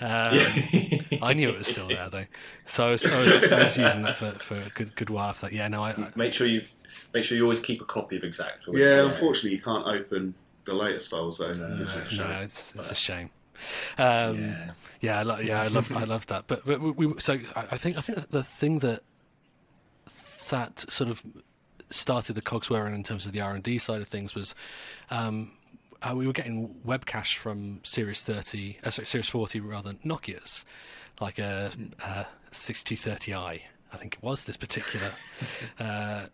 Um, 0.00 0.38
I 1.22 1.32
knew 1.34 1.48
it 1.48 1.58
was 1.58 1.66
still 1.68 1.88
there 1.88 2.08
though, 2.10 2.26
so 2.66 2.88
I 2.88 2.90
was, 2.92 3.06
I 3.06 3.18
was, 3.18 3.52
I 3.52 3.58
was 3.58 3.76
using 3.78 4.02
that 4.02 4.16
for, 4.16 4.30
for 4.32 4.56
a 4.56 4.68
good 4.74 4.94
good 4.96 5.10
while 5.10 5.30
after 5.30 5.46
that. 5.46 5.52
Yeah, 5.54 5.68
no, 5.68 5.82
I, 5.82 5.90
I 5.90 6.12
Make 6.16 6.32
sure 6.32 6.46
you 6.46 6.62
make 7.14 7.24
sure 7.24 7.36
you 7.36 7.44
always 7.44 7.60
keep 7.60 7.80
a 7.80 7.84
copy 7.84 8.16
of 8.16 8.22
XACT. 8.22 8.64
for 8.64 8.76
Yeah, 8.76 9.02
you- 9.02 9.08
unfortunately, 9.08 9.52
you 9.52 9.60
can't 9.62 9.86
open 9.86 10.34
the 10.64 10.74
latest 10.74 11.10
files 11.10 11.38
though, 11.38 11.48
which 11.48 11.88
is 11.90 11.96
a 11.96 12.08
shame. 12.10 12.18
no, 12.28 12.40
it's, 12.40 12.74
it's 12.74 12.90
a 12.90 12.94
shame. 12.94 13.30
Um, 13.98 14.38
Yeah. 14.40 14.70
Yeah, 15.00 15.18
I 15.18 15.22
lo- 15.24 15.38
yeah, 15.40 15.60
I 15.62 15.66
love, 15.66 15.90
I 15.96 16.04
love 16.04 16.26
that. 16.28 16.46
But 16.46 16.64
but 16.64 16.80
we, 16.80 17.06
we 17.06 17.18
so 17.20 17.34
I 17.56 17.66
I 17.72 17.76
think 17.76 17.98
I 17.98 18.00
think 18.02 18.30
the 18.30 18.44
thing 18.44 18.78
that 18.80 19.02
that 20.50 20.84
sort 20.92 21.10
of 21.10 21.24
started 21.92 22.34
the 22.34 22.42
cogs 22.42 22.68
whirring 22.68 22.94
in 22.94 23.02
terms 23.02 23.26
of 23.26 23.32
the 23.32 23.40
R 23.40 23.54
and 23.54 23.62
D 23.62 23.78
side 23.78 24.00
of 24.00 24.08
things 24.08 24.34
was 24.34 24.54
um, 25.10 25.52
uh, 26.02 26.14
we 26.14 26.26
were 26.26 26.32
getting 26.32 26.74
web 26.84 27.06
cache 27.06 27.36
from 27.36 27.80
Series 27.84 28.22
thirty, 28.22 28.78
uh, 28.84 28.90
sorry, 28.90 29.06
Series 29.06 29.28
forty 29.28 29.60
rather 29.60 29.92
Nokia's, 30.04 30.64
like 31.20 31.38
a, 31.38 31.70
a 32.04 32.26
sixty 32.50 32.96
two 32.96 33.00
thirty 33.00 33.34
i. 33.34 33.62
I 33.92 33.96
think 33.98 34.14
it 34.14 34.22
was 34.22 34.44
this 34.44 34.56
particular 34.56 35.10
uh, 35.78 36.26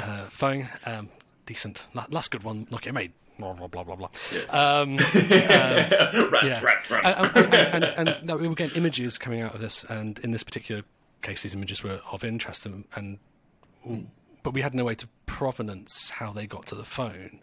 uh, 0.00 0.24
phone. 0.28 0.68
Um, 0.84 1.08
decent, 1.46 1.86
last 2.10 2.30
good 2.30 2.42
one 2.42 2.66
Nokia 2.66 2.92
made. 2.92 3.12
Blah 3.38 3.52
blah 3.52 3.68
blah 3.68 3.84
blah 3.84 3.96
blah. 3.96 4.08
Um, 4.50 4.98
yeah. 5.30 6.60
And, 8.18 8.40
we 8.40 8.48
were 8.48 8.54
getting 8.56 8.76
images 8.76 9.16
coming 9.16 9.40
out 9.40 9.54
of 9.54 9.60
this, 9.60 9.84
and 9.84 10.18
in 10.20 10.32
this 10.32 10.42
particular 10.42 10.82
case, 11.22 11.42
these 11.42 11.54
images 11.54 11.84
were 11.84 12.00
of 12.10 12.24
interest, 12.24 12.66
and, 12.66 12.84
and 12.96 13.18
but 14.48 14.54
we 14.54 14.62
had 14.62 14.74
no 14.74 14.82
way 14.82 14.94
to 14.94 15.06
provenance 15.26 16.08
how 16.08 16.32
they 16.32 16.46
got 16.46 16.64
to 16.66 16.74
the 16.74 16.82
phone. 16.82 17.40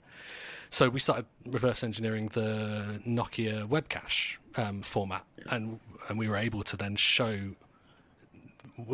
So 0.71 0.89
we 0.89 0.99
started 0.99 1.27
reverse 1.45 1.83
engineering 1.83 2.29
the 2.33 2.99
Nokia 3.07 3.67
web 3.69 3.89
cache 3.89 4.39
um, 4.55 4.81
format, 4.81 5.23
and 5.51 5.79
and 6.09 6.17
we 6.17 6.27
were 6.27 6.35
able 6.35 6.63
to 6.63 6.75
then 6.75 6.95
show 6.95 7.51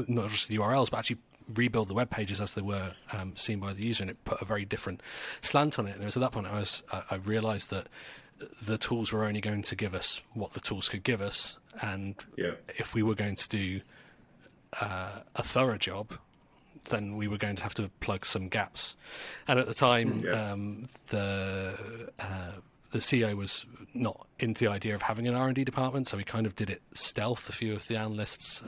not 0.10 0.30
just 0.30 0.50
the 0.50 0.58
URLs, 0.58 0.92
but 0.92 0.98
actually 0.98 1.20
rebuild 1.56 1.88
the 1.88 1.94
web 1.94 2.10
pages 2.10 2.42
as 2.42 2.54
they 2.54 2.62
were 2.62 2.92
um, 3.14 3.34
seen 3.38 3.62
by 3.62 3.72
the 3.72 3.84
user, 3.86 4.04
and 4.04 4.10
it 4.12 4.22
put 4.26 4.42
a 4.42 4.46
very 4.46 4.66
different 4.66 5.00
slant 5.40 5.80
on 5.80 5.88
it. 5.88 5.94
And 5.94 6.02
it 6.02 6.06
was 6.06 6.18
at 6.18 6.20
that 6.20 6.34
point 6.34 6.48
I 6.48 6.60
was 6.60 6.84
I, 6.92 7.16
realised 7.16 7.70
that 7.70 7.88
the 8.62 8.78
tools 8.78 9.14
were 9.14 9.24
only 9.24 9.40
going 9.40 9.62
to 9.64 9.76
give 9.78 9.96
us 9.96 10.22
what 10.34 10.52
the 10.52 10.60
tools 10.60 10.90
could 10.90 11.04
give 11.04 11.22
us, 11.22 11.58
and 11.82 12.16
Yeah. 12.38 12.56
if 12.78 12.94
we 12.94 13.04
were 13.04 13.16
going 13.16 13.36
to 13.38 13.48
do 13.48 13.80
uh, 14.82 15.20
a 15.34 15.44
thorough 15.44 15.78
job, 15.78 16.16
then 16.90 17.16
we 17.18 17.28
were 17.28 17.38
going 17.38 17.56
to 17.56 17.64
have 17.64 17.74
to 17.76 17.90
plug 18.00 18.26
some 18.26 18.48
gaps. 18.50 18.96
And 19.48 19.60
at 19.60 19.68
the 19.68 19.74
time, 19.74 20.22
Yeah. 20.26 20.52
um, 20.52 20.88
the 21.10 22.10
uh, 22.20 22.52
the 22.92 23.00
CEO 23.00 23.36
was 23.38 23.66
not 23.94 24.28
into 24.40 24.66
the 24.66 24.72
idea 24.72 24.96
of 24.96 25.02
having 25.04 25.28
an 25.28 25.34
R 25.34 25.48
and 25.48 25.56
D 25.56 25.64
department, 25.64 26.08
so 26.10 26.18
we 26.18 26.24
kind 26.24 26.46
of 26.46 26.56
did 26.56 26.70
it 26.70 26.82
stealth. 26.94 27.48
A 27.50 27.52
few 27.54 27.74
of 27.74 27.88
the 27.88 27.96
analysts 27.98 28.62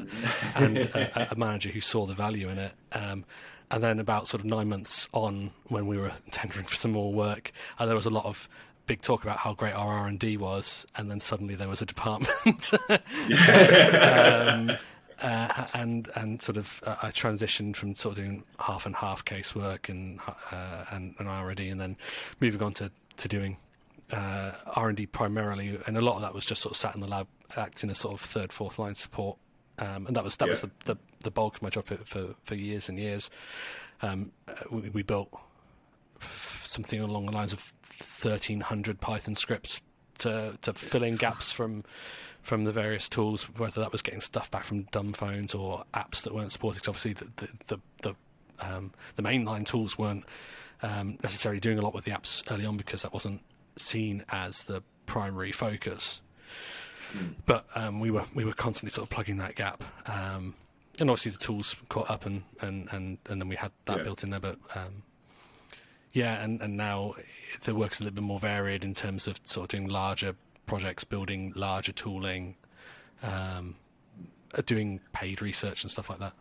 and 0.56 0.78
a, 0.95 1.30
a 1.32 1.36
manager 1.36 1.69
who 1.69 1.82
saw 1.82 2.06
the 2.06 2.13
value 2.13 2.47
in 2.49 2.58
it. 2.58 2.71
Um, 2.93 3.26
and 3.71 3.84
then 3.84 3.99
about 3.99 4.28
sort 4.28 4.41
of 4.41 4.45
nine 4.45 4.69
months 4.69 5.10
on, 5.13 5.52
when 5.67 5.88
we 5.88 5.97
were 5.97 6.12
tendering 6.32 6.65
for 6.65 6.76
some 6.76 6.91
more 6.91 7.12
work, 7.12 7.52
uh, 7.80 7.86
there 7.86 7.95
was 7.95 8.06
a 8.06 8.10
lot 8.12 8.26
of 8.26 8.47
big 8.86 9.02
talk 9.02 9.23
about 9.23 9.38
how 9.38 9.54
great 9.54 9.73
our 9.73 9.93
R 9.93 10.08
and 10.08 10.19
D 10.19 10.38
was, 10.38 10.86
and 10.95 11.10
then 11.10 11.19
suddenly 11.19 11.56
there 11.56 11.69
was 11.69 11.82
a 11.82 11.86
department. 11.86 12.71
um, 12.89 14.71
uh, 15.24 15.68
and 15.74 16.10
and 16.16 16.42
sort 16.42 16.58
of 16.58 16.84
uh, 16.86 16.98
I 17.02 17.12
transitioned 17.12 17.76
from 17.76 17.96
sort 17.96 18.18
of 18.18 18.24
doing 18.24 18.44
half 18.60 18.86
and 18.86 18.96
half 18.96 19.24
casework 19.26 19.90
and 19.90 20.20
uh, 20.52 20.86
and 20.92 21.16
and 21.18 21.28
R 21.28 21.50
and 21.50 21.58
D, 21.58 21.70
and 21.70 21.80
then 21.80 21.98
moving 22.40 22.62
on 22.62 22.74
to 22.74 22.92
to 23.18 23.28
doing 23.28 23.58
uh, 24.12 24.52
R 24.68 24.90
and 24.90 24.98
D 24.98 25.06
primarily, 25.06 25.80
and 25.88 25.98
a 25.98 26.02
lot 26.02 26.16
of 26.16 26.22
that 26.22 26.34
was 26.34 26.46
just 26.46 26.62
sort 26.62 26.74
of 26.74 26.78
sat 26.78 26.94
in 26.94 27.02
the 27.02 27.08
lab, 27.08 27.28
acting 27.56 27.90
as 27.90 28.00
sort 28.00 28.14
of 28.14 28.22
third, 28.22 28.52
fourth 28.52 28.78
line 28.78 28.96
support, 28.96 29.38
um, 29.80 30.06
and 30.08 30.16
that 30.16 30.24
was 30.24 30.38
that 30.38 30.50
was 30.50 30.62
the, 30.62 30.72
the 30.86 30.98
the 31.24 31.32
bulk 31.32 31.56
of 31.56 31.62
my 31.62 31.70
job 31.70 31.86
for 31.86 31.98
for, 31.98 32.36
for 32.44 32.56
years 32.56 32.90
and 32.90 33.00
years. 33.00 33.30
Um, 34.02 34.32
we, 34.70 34.90
we 34.90 35.04
built 35.04 35.30
something 36.20 37.00
along 37.00 37.26
the 37.28 37.32
lines 37.32 37.54
of 37.54 37.60
thirteen 37.90 38.60
hundred 38.60 39.00
Python 39.00 39.36
scripts 39.36 39.82
to 40.20 40.58
to 40.62 40.74
fill 40.74 41.04
in 41.04 41.16
gaps 41.16 41.52
from 41.52 41.84
from 42.43 42.65
the 42.65 42.71
various 42.71 43.10
tools, 43.10 43.43
whether 43.58 43.82
that 43.82 43.91
was 43.91 44.01
getting 44.03 44.21
stuff 44.21 44.51
back 44.51 44.65
from 44.65 44.84
dumb 44.91 45.13
phones 45.13 45.56
or 45.56 45.86
apps 45.93 46.21
that 46.23 46.34
weren't 46.36 46.51
supported. 46.51 46.88
obviously, 46.88 47.13
the 47.13 47.27
the 47.38 47.47
the, 47.67 47.77
the, 48.01 48.15
um, 48.60 48.91
the 49.15 49.23
mainline 49.23 49.65
tools 49.65 49.97
weren't 49.97 50.25
um, 50.84 51.17
necessarily 51.23 51.60
doing 51.60 51.79
a 51.79 51.82
lot 51.82 51.93
with 51.95 52.03
the 52.06 52.12
apps 52.12 52.43
early 52.51 52.65
on 52.65 52.77
because 52.77 53.01
that 53.01 53.13
wasn't 53.13 53.41
seen 53.77 54.23
as 54.29 54.65
the 54.65 54.84
primary 55.06 55.51
focus. 55.51 56.21
But 57.45 57.65
um, 57.75 57.99
we 57.99 58.10
were 58.12 58.25
we 58.34 58.43
were 58.43 58.53
constantly 58.53 58.91
sort 58.93 59.06
of 59.06 59.10
plugging 59.12 59.38
that 59.38 59.53
gap, 59.56 59.84
um, 60.08 60.56
and 60.99 61.10
obviously 61.12 61.32
the 61.32 61.38
tools 61.38 61.75
caught 61.88 62.10
up, 62.10 62.25
and 62.25 62.43
and 62.60 62.88
and, 62.91 63.17
and 63.29 63.39
then 63.39 63.47
we 63.47 63.56
had 63.56 63.71
that 63.86 63.97
Yeah. 63.97 64.03
built 64.03 64.23
in 64.23 64.32
there. 64.32 64.39
But 64.39 64.58
um, 64.75 65.03
yeah, 66.12 66.43
and, 66.43 66.60
and 66.62 66.75
now 66.75 67.13
the 67.63 67.75
work's 67.75 67.99
a 67.99 68.03
little 68.03 68.15
bit 68.15 68.23
more 68.23 68.39
varied 68.39 68.84
in 68.84 68.93
terms 68.95 69.27
of 69.27 69.39
sort 69.45 69.65
of 69.65 69.69
doing 69.69 69.88
larger 69.88 70.36
projects, 70.65 71.04
building 71.04 71.54
larger 71.56 71.91
tooling, 71.91 72.56
um, 73.21 73.76
uh, 74.54 74.62
doing 74.65 74.99
paid 75.12 75.41
research 75.41 75.84
and 75.84 75.91
stuff 75.91 76.10
like 76.10 76.19
that. 76.19 76.34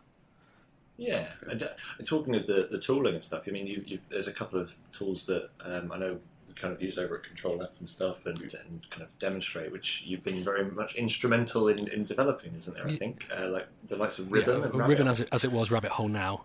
Yeah, 0.97 1.25
and, 1.49 1.63
uh, 1.63 1.67
talking 2.05 2.35
of 2.35 2.45
the, 2.45 2.67
the 2.69 2.79
tooling 2.79 3.15
and 3.15 3.23
stuff, 3.23 3.45
I 3.47 3.51
mean, 3.51 3.65
you, 3.65 3.83
you've, 3.85 4.07
there's 4.09 4.27
a 4.27 4.33
couple 4.33 4.59
of 4.59 4.75
tools 4.91 5.25
that 5.25 5.49
um, 5.65 5.91
I 5.91 5.97
know 5.97 6.19
we 6.47 6.53
kind 6.53 6.73
of 6.73 6.81
use 6.81 6.97
over 6.99 7.17
at 7.17 7.23
Control 7.23 7.63
F 7.63 7.71
and 7.79 7.89
stuff, 7.89 8.25
and, 8.27 8.39
and 8.39 8.89
kind 8.91 9.01
of 9.01 9.17
demonstrate, 9.17 9.71
which 9.71 10.03
you've 10.05 10.23
been 10.23 10.43
very 10.43 10.65
much 10.65 10.95
instrumental 10.95 11.67
in, 11.69 11.87
in 11.87 12.05
developing, 12.05 12.53
isn't 12.53 12.75
there? 12.75 12.87
I 12.87 12.95
think 12.95 13.25
uh, 13.35 13.49
like 13.49 13.67
the 13.87 13.97
likes 13.97 14.19
of 14.19 14.27
RIBEYE 14.27 14.47
yeah, 14.47 14.63
and 14.65 14.73
RIBEYE 14.73 15.07
as 15.07 15.19
it, 15.21 15.29
as 15.31 15.43
it 15.43 15.51
was, 15.51 15.71
Rabbit 15.71 15.91
Hole 15.91 16.09
now. 16.09 16.43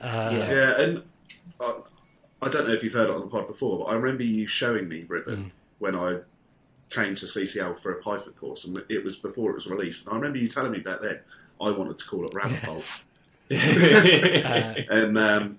Uh, 0.00 0.30
Yeah. 0.32 0.50
Yeah, 0.52 0.80
and 0.80 1.02
I, 1.60 1.74
I 2.42 2.48
don't 2.48 2.68
know 2.68 2.74
if 2.74 2.84
you've 2.84 2.92
heard 2.92 3.10
it 3.10 3.14
on 3.14 3.22
the 3.22 3.26
pod 3.26 3.48
before, 3.48 3.80
but 3.80 3.84
I 3.86 3.94
remember 3.94 4.22
you 4.22 4.46
showing 4.46 4.88
me 4.88 5.02
RIBEYE 5.02 5.50
when 5.80 5.96
I 5.96 6.20
came 6.90 7.14
to 7.14 7.26
CCL 7.26 7.78
for 7.78 7.92
a 7.92 8.02
Python 8.02 8.32
course, 8.34 8.64
and 8.64 8.82
it 8.88 9.04
was 9.04 9.16
before 9.16 9.50
it 9.50 9.54
was 9.54 9.66
released. 9.66 10.06
And 10.06 10.14
I 10.14 10.16
remember 10.16 10.38
you 10.38 10.48
telling 10.48 10.72
me 10.72 10.80
back 10.80 11.00
then 11.00 11.20
I 11.60 11.70
wanted 11.70 11.98
to 11.98 12.04
call 12.04 12.26
it 12.26 12.32
Rabbit 12.34 12.62
Hole. 12.64 12.76
Yes. 12.76 13.06
And 14.90 15.18
um, 15.18 15.58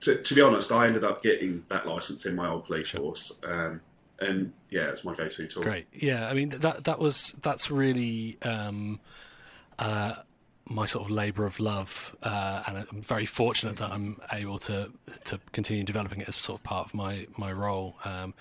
to, 0.00 0.16
to 0.16 0.34
be 0.34 0.40
honest, 0.40 0.72
I 0.72 0.86
ended 0.86 1.04
up 1.04 1.22
getting 1.22 1.64
that 1.68 1.86
license 1.86 2.26
in 2.26 2.34
my 2.34 2.48
old 2.48 2.64
police 2.64 2.90
force. 2.90 3.40
Um, 3.44 3.80
and 4.20 4.52
yeah, 4.68 4.88
it's 4.88 5.04
my 5.04 5.14
go-to 5.14 5.46
tool. 5.46 5.62
Great. 5.62 5.86
Yeah, 5.92 6.28
I 6.28 6.34
mean 6.34 6.50
that 6.50 6.84
that 6.84 6.98
was 6.98 7.34
that's 7.40 7.70
really 7.70 8.36
um, 8.42 9.00
uh, 9.78 10.16
my 10.72 10.86
sort 10.86 11.04
of 11.04 11.10
labour 11.10 11.44
of 11.46 11.58
love, 11.58 12.16
uh, 12.22 12.62
and 12.66 12.78
I'm 12.78 13.02
very 13.02 13.26
fortunate 13.26 13.76
that 13.78 13.90
I'm 13.90 14.20
able 14.32 14.58
to 14.60 14.90
to 15.24 15.40
continue 15.52 15.82
developing 15.84 16.20
it 16.20 16.28
as 16.28 16.36
sort 16.36 16.60
of 16.60 16.64
part 16.64 16.86
of 16.86 16.94
my 16.94 17.26
my 17.36 17.52
role. 17.52 17.96
Um, 18.04 18.34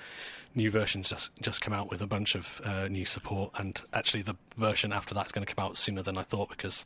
new 0.56 0.70
versions 0.72 1.10
just 1.10 1.32
just 1.42 1.62
come 1.62 1.74
out 1.74 1.90
with 1.90 2.02
a 2.02 2.08
bunch 2.08 2.36
of 2.36 2.62
uh, 2.64 2.88
new 2.88 3.06
support, 3.06 3.52
and 3.58 3.82
actually 3.94 4.22
the 4.22 4.36
version 4.58 4.94
after 4.94 5.16
that's 5.16 5.32
going 5.32 5.46
to 5.46 5.54
come 5.54 5.66
out 5.66 5.76
sooner 5.76 6.02
than 6.04 6.18
I 6.18 6.22
thought 6.24 6.50
because 6.50 6.86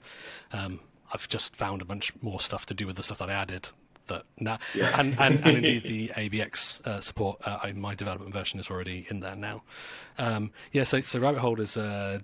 um, 0.54 0.80
I've 1.14 1.28
just 1.28 1.56
found 1.56 1.82
a 1.82 1.86
bunch 1.86 2.14
more 2.22 2.40
stuff 2.40 2.66
to 2.68 2.74
do 2.74 2.88
with 2.88 2.96
the 2.96 3.04
stuff 3.04 3.18
that 3.20 3.30
I 3.30 3.34
added. 3.34 3.70
That 4.08 4.24
now, 4.38 4.60
Yeah. 4.76 5.00
and, 5.00 5.16
and, 5.18 5.40
and 5.46 5.58
indeed 5.58 5.84
the 5.86 6.10
ABX 6.10 6.86
uh, 6.86 7.00
support, 7.00 7.38
uh, 7.48 7.72
my 7.74 7.96
development 7.96 8.34
version 8.34 8.60
is 8.60 8.70
already 8.70 9.08
in 9.10 9.22
there 9.22 9.36
now. 9.38 9.64
Um, 10.18 10.52
yeah, 10.74 10.84
so 10.84 11.00
so 11.00 11.20
Rabbit 11.20 11.40
Hole 11.40 11.62
is 11.62 11.78
a 11.78 12.22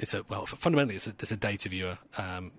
it's 0.00 0.14
a 0.14 0.24
well 0.28 0.46
fundamentally 0.46 0.96
it's 0.96 1.06
a, 1.06 1.10
it's 1.20 1.30
a 1.30 1.36
data 1.36 1.68
viewer, 1.68 1.98
um, 2.18 2.52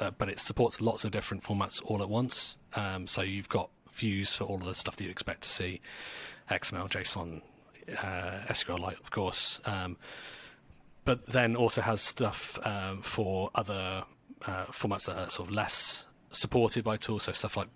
uh, 0.00 0.10
but 0.16 0.28
it 0.28 0.40
supports 0.40 0.80
lots 0.80 1.04
of 1.04 1.10
different 1.10 1.42
formats 1.42 1.82
all 1.84 2.00
at 2.02 2.08
once. 2.08 2.56
Um, 2.74 3.06
so 3.06 3.22
you've 3.22 3.48
got 3.48 3.70
views 3.92 4.34
for 4.34 4.44
all 4.44 4.56
of 4.56 4.64
the 4.64 4.74
stuff 4.74 4.96
that 4.96 5.04
you 5.04 5.10
expect 5.10 5.42
to 5.42 5.48
see, 5.48 5.80
XML, 6.50 6.88
JSON, 6.88 7.42
uh, 7.98 8.52
SQLite, 8.52 9.00
of 9.00 9.10
course, 9.10 9.60
um, 9.64 9.96
but 11.04 11.26
then 11.26 11.56
also 11.56 11.80
has 11.80 12.00
stuff 12.00 12.58
um, 12.64 13.02
for 13.02 13.50
other 13.54 14.04
uh, 14.46 14.66
formats 14.66 15.06
that 15.06 15.18
are 15.18 15.30
sort 15.30 15.48
of 15.48 15.54
less 15.54 16.06
supported 16.30 16.84
by 16.84 16.96
tools. 16.96 17.24
So 17.24 17.32
stuff 17.32 17.56
like 17.56 17.68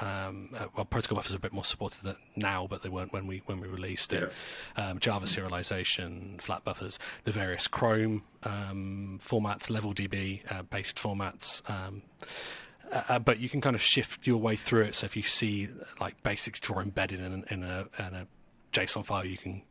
um, 0.00 0.50
uh, 0.56 0.66
well, 0.76 0.84
protocol 0.84 1.16
buffers 1.16 1.32
are 1.32 1.36
a 1.36 1.40
bit 1.40 1.52
more 1.52 1.64
supported 1.64 2.16
now, 2.36 2.66
but 2.68 2.82
they 2.82 2.88
weren't 2.88 3.12
when 3.12 3.26
we 3.26 3.42
when 3.46 3.60
we 3.60 3.68
released 3.68 4.12
it. 4.12 4.32
Um, 4.76 4.98
Java 4.98 5.26
serialization, 5.26 6.40
flat 6.40 6.64
buffers, 6.64 6.98
the 7.24 7.32
various 7.32 7.66
Chrome 7.66 8.22
um, 8.44 9.18
formats, 9.22 9.70
level 9.70 9.92
DB 9.94 10.40
uh, 10.50 10.62
based 10.62 10.96
formats. 10.96 11.68
Um, 11.70 12.02
uh, 12.90 13.02
uh, 13.08 13.18
but 13.18 13.38
you 13.38 13.48
can 13.48 13.60
kind 13.60 13.74
of 13.74 13.82
shift 13.82 14.26
your 14.26 14.36
way 14.36 14.54
through 14.54 14.82
it. 14.82 14.94
So 14.94 15.06
if 15.06 15.16
you 15.16 15.22
see 15.22 15.68
like 16.00 16.22
basics 16.22 16.60
draw 16.60 16.80
embedded 16.80 17.20
in, 17.20 17.44
in, 17.50 17.62
a, 17.62 17.86
in 17.98 18.14
a 18.14 18.26
JSON 18.72 19.04
file, 19.04 19.24
you 19.24 19.38
can 19.38 19.62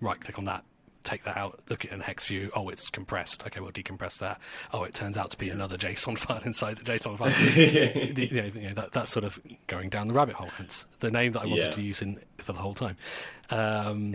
right 0.00 0.20
click 0.20 0.38
on 0.38 0.46
that, 0.46 0.64
take 1.04 1.24
that 1.24 1.36
out, 1.36 1.60
look 1.68 1.84
at 1.84 1.90
it 1.90 1.94
in 1.94 2.00
hex 2.00 2.26
view. 2.26 2.50
Oh, 2.54 2.68
it's 2.68 2.90
compressed. 2.90 3.44
Okay, 3.46 3.60
we'll 3.60 3.72
decompress 3.72 4.18
that. 4.18 4.40
Oh, 4.72 4.84
it 4.84 4.94
turns 4.94 5.16
out 5.18 5.30
to 5.32 5.38
be 5.38 5.48
another 5.50 5.76
JSON 5.76 6.16
file 6.18 6.40
inside 6.44 6.78
the 6.78 6.84
JSON 6.84 7.18
file. 7.18 7.30
You 7.30 8.42
know, 8.42 8.44
you 8.60 8.68
know, 8.68 8.74
that, 8.74 8.92
that's 8.92 9.12
sort 9.12 9.24
of 9.24 9.38
going 9.66 9.88
down 9.88 10.08
the 10.08 10.14
rabbit 10.14 10.34
hole. 10.36 10.48
Hence 10.56 10.86
the 11.00 11.10
name 11.10 11.32
that 11.32 11.42
I 11.42 11.46
wanted 11.46 11.64
Yeah. 11.64 11.70
to 11.70 11.82
use 11.82 12.02
in 12.02 12.18
for 12.38 12.52
the 12.52 12.58
whole 12.60 12.74
time. 12.74 12.96
Um, 13.50 14.14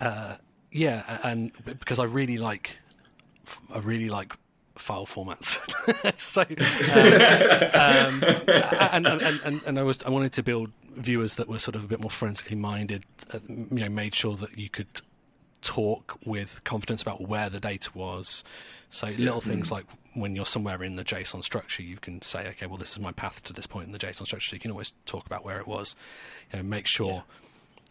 uh, 0.00 0.36
yeah, 0.70 1.18
and 1.24 1.50
because 1.64 1.98
I 1.98 2.04
really 2.04 2.38
like, 2.38 2.78
I 3.74 3.78
really 3.80 4.08
like 4.08 4.32
file 4.76 5.06
formats. 5.06 5.58
so, 6.18 6.42
um, 7.72 8.22
um, 8.22 9.06
and, 9.06 9.06
and, 9.22 9.40
and, 9.44 9.62
and 9.66 9.78
I 9.78 9.82
was 9.82 10.02
I 10.04 10.10
wanted 10.10 10.32
to 10.34 10.42
build 10.44 10.70
viewers 10.94 11.34
that 11.36 11.48
were 11.48 11.58
sort 11.58 11.74
of 11.74 11.82
a 11.82 11.86
bit 11.88 12.00
more 12.00 12.10
forensically 12.10 12.56
minded. 12.56 13.04
Uh, 13.32 13.38
you 13.48 13.66
know, 13.70 13.88
made 13.88 14.14
sure 14.14 14.36
that 14.36 14.56
you 14.56 14.68
could 14.68 14.86
talk 15.68 16.18
with 16.24 16.62
confidence 16.64 17.02
about 17.02 17.20
where 17.28 17.50
the 17.50 17.60
data 17.60 17.90
was. 17.94 18.42
So 18.90 19.08
little 19.08 19.42
things 19.42 19.70
like 19.70 19.84
when 20.14 20.34
you're 20.34 20.46
somewhere 20.46 20.82
in 20.82 20.96
the 20.96 21.04
JSON 21.04 21.44
structure, 21.44 21.82
you 21.82 21.98
can 21.98 22.22
say, 22.22 22.48
okay, 22.48 22.66
well, 22.66 22.78
this 22.78 22.92
is 22.92 23.00
my 23.00 23.12
path 23.12 23.42
to 23.44 23.52
this 23.52 23.66
point 23.66 23.86
in 23.86 23.92
the 23.92 23.98
JSON 23.98 24.24
structure. 24.24 24.48
So 24.48 24.56
you 24.56 24.60
can 24.60 24.70
always 24.70 24.94
talk 25.04 25.26
about 25.26 25.44
where 25.44 25.58
it 25.60 25.66
was. 25.68 25.94
You 26.52 26.58
know, 26.58 26.62
make 26.62 26.86
sure 26.86 27.24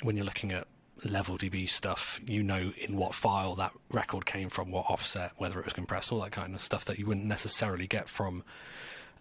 when 0.01 0.15
you're 0.15 0.25
looking 0.25 0.51
at 0.51 0.67
level 1.03 1.37
DB 1.37 1.69
stuff, 1.69 2.19
you 2.25 2.41
know 2.41 2.71
in 2.75 2.97
what 2.97 3.13
file 3.13 3.53
that 3.55 3.73
record 3.91 4.25
came 4.25 4.49
from, 4.49 4.71
what 4.71 4.85
offset, 4.89 5.33
whether 5.37 5.59
it 5.59 5.65
was 5.65 5.73
compressed, 5.73 6.11
all 6.11 6.21
that 6.21 6.31
kind 6.31 6.55
of 6.55 6.61
stuff 6.61 6.85
that 6.85 6.97
you 6.97 7.05
wouldn't 7.05 7.27
necessarily 7.27 7.85
get 7.85 8.09
from 8.09 8.43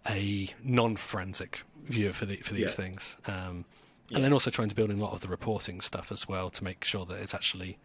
a 0.08 0.48
non-forensic 0.64 1.62
view 1.84 2.12
for 2.14 2.24
the 2.26 2.36
for 2.36 2.54
these 2.54 2.70
Yeah. 2.70 2.76
things. 2.82 3.16
Um, 3.26 3.66
And 4.14 4.22
then 4.22 4.32
also 4.32 4.50
trying 4.50 4.68
to 4.68 4.74
build 4.76 4.90
in 4.90 5.00
a 5.00 5.02
lot 5.02 5.12
of 5.14 5.20
the 5.20 5.26
reporting 5.28 5.80
stuff 5.80 6.12
as 6.12 6.28
well 6.28 6.48
to 6.50 6.62
make 6.62 6.84
sure 6.84 7.04
that 7.06 7.16
it's 7.20 7.34
actually 7.34 7.76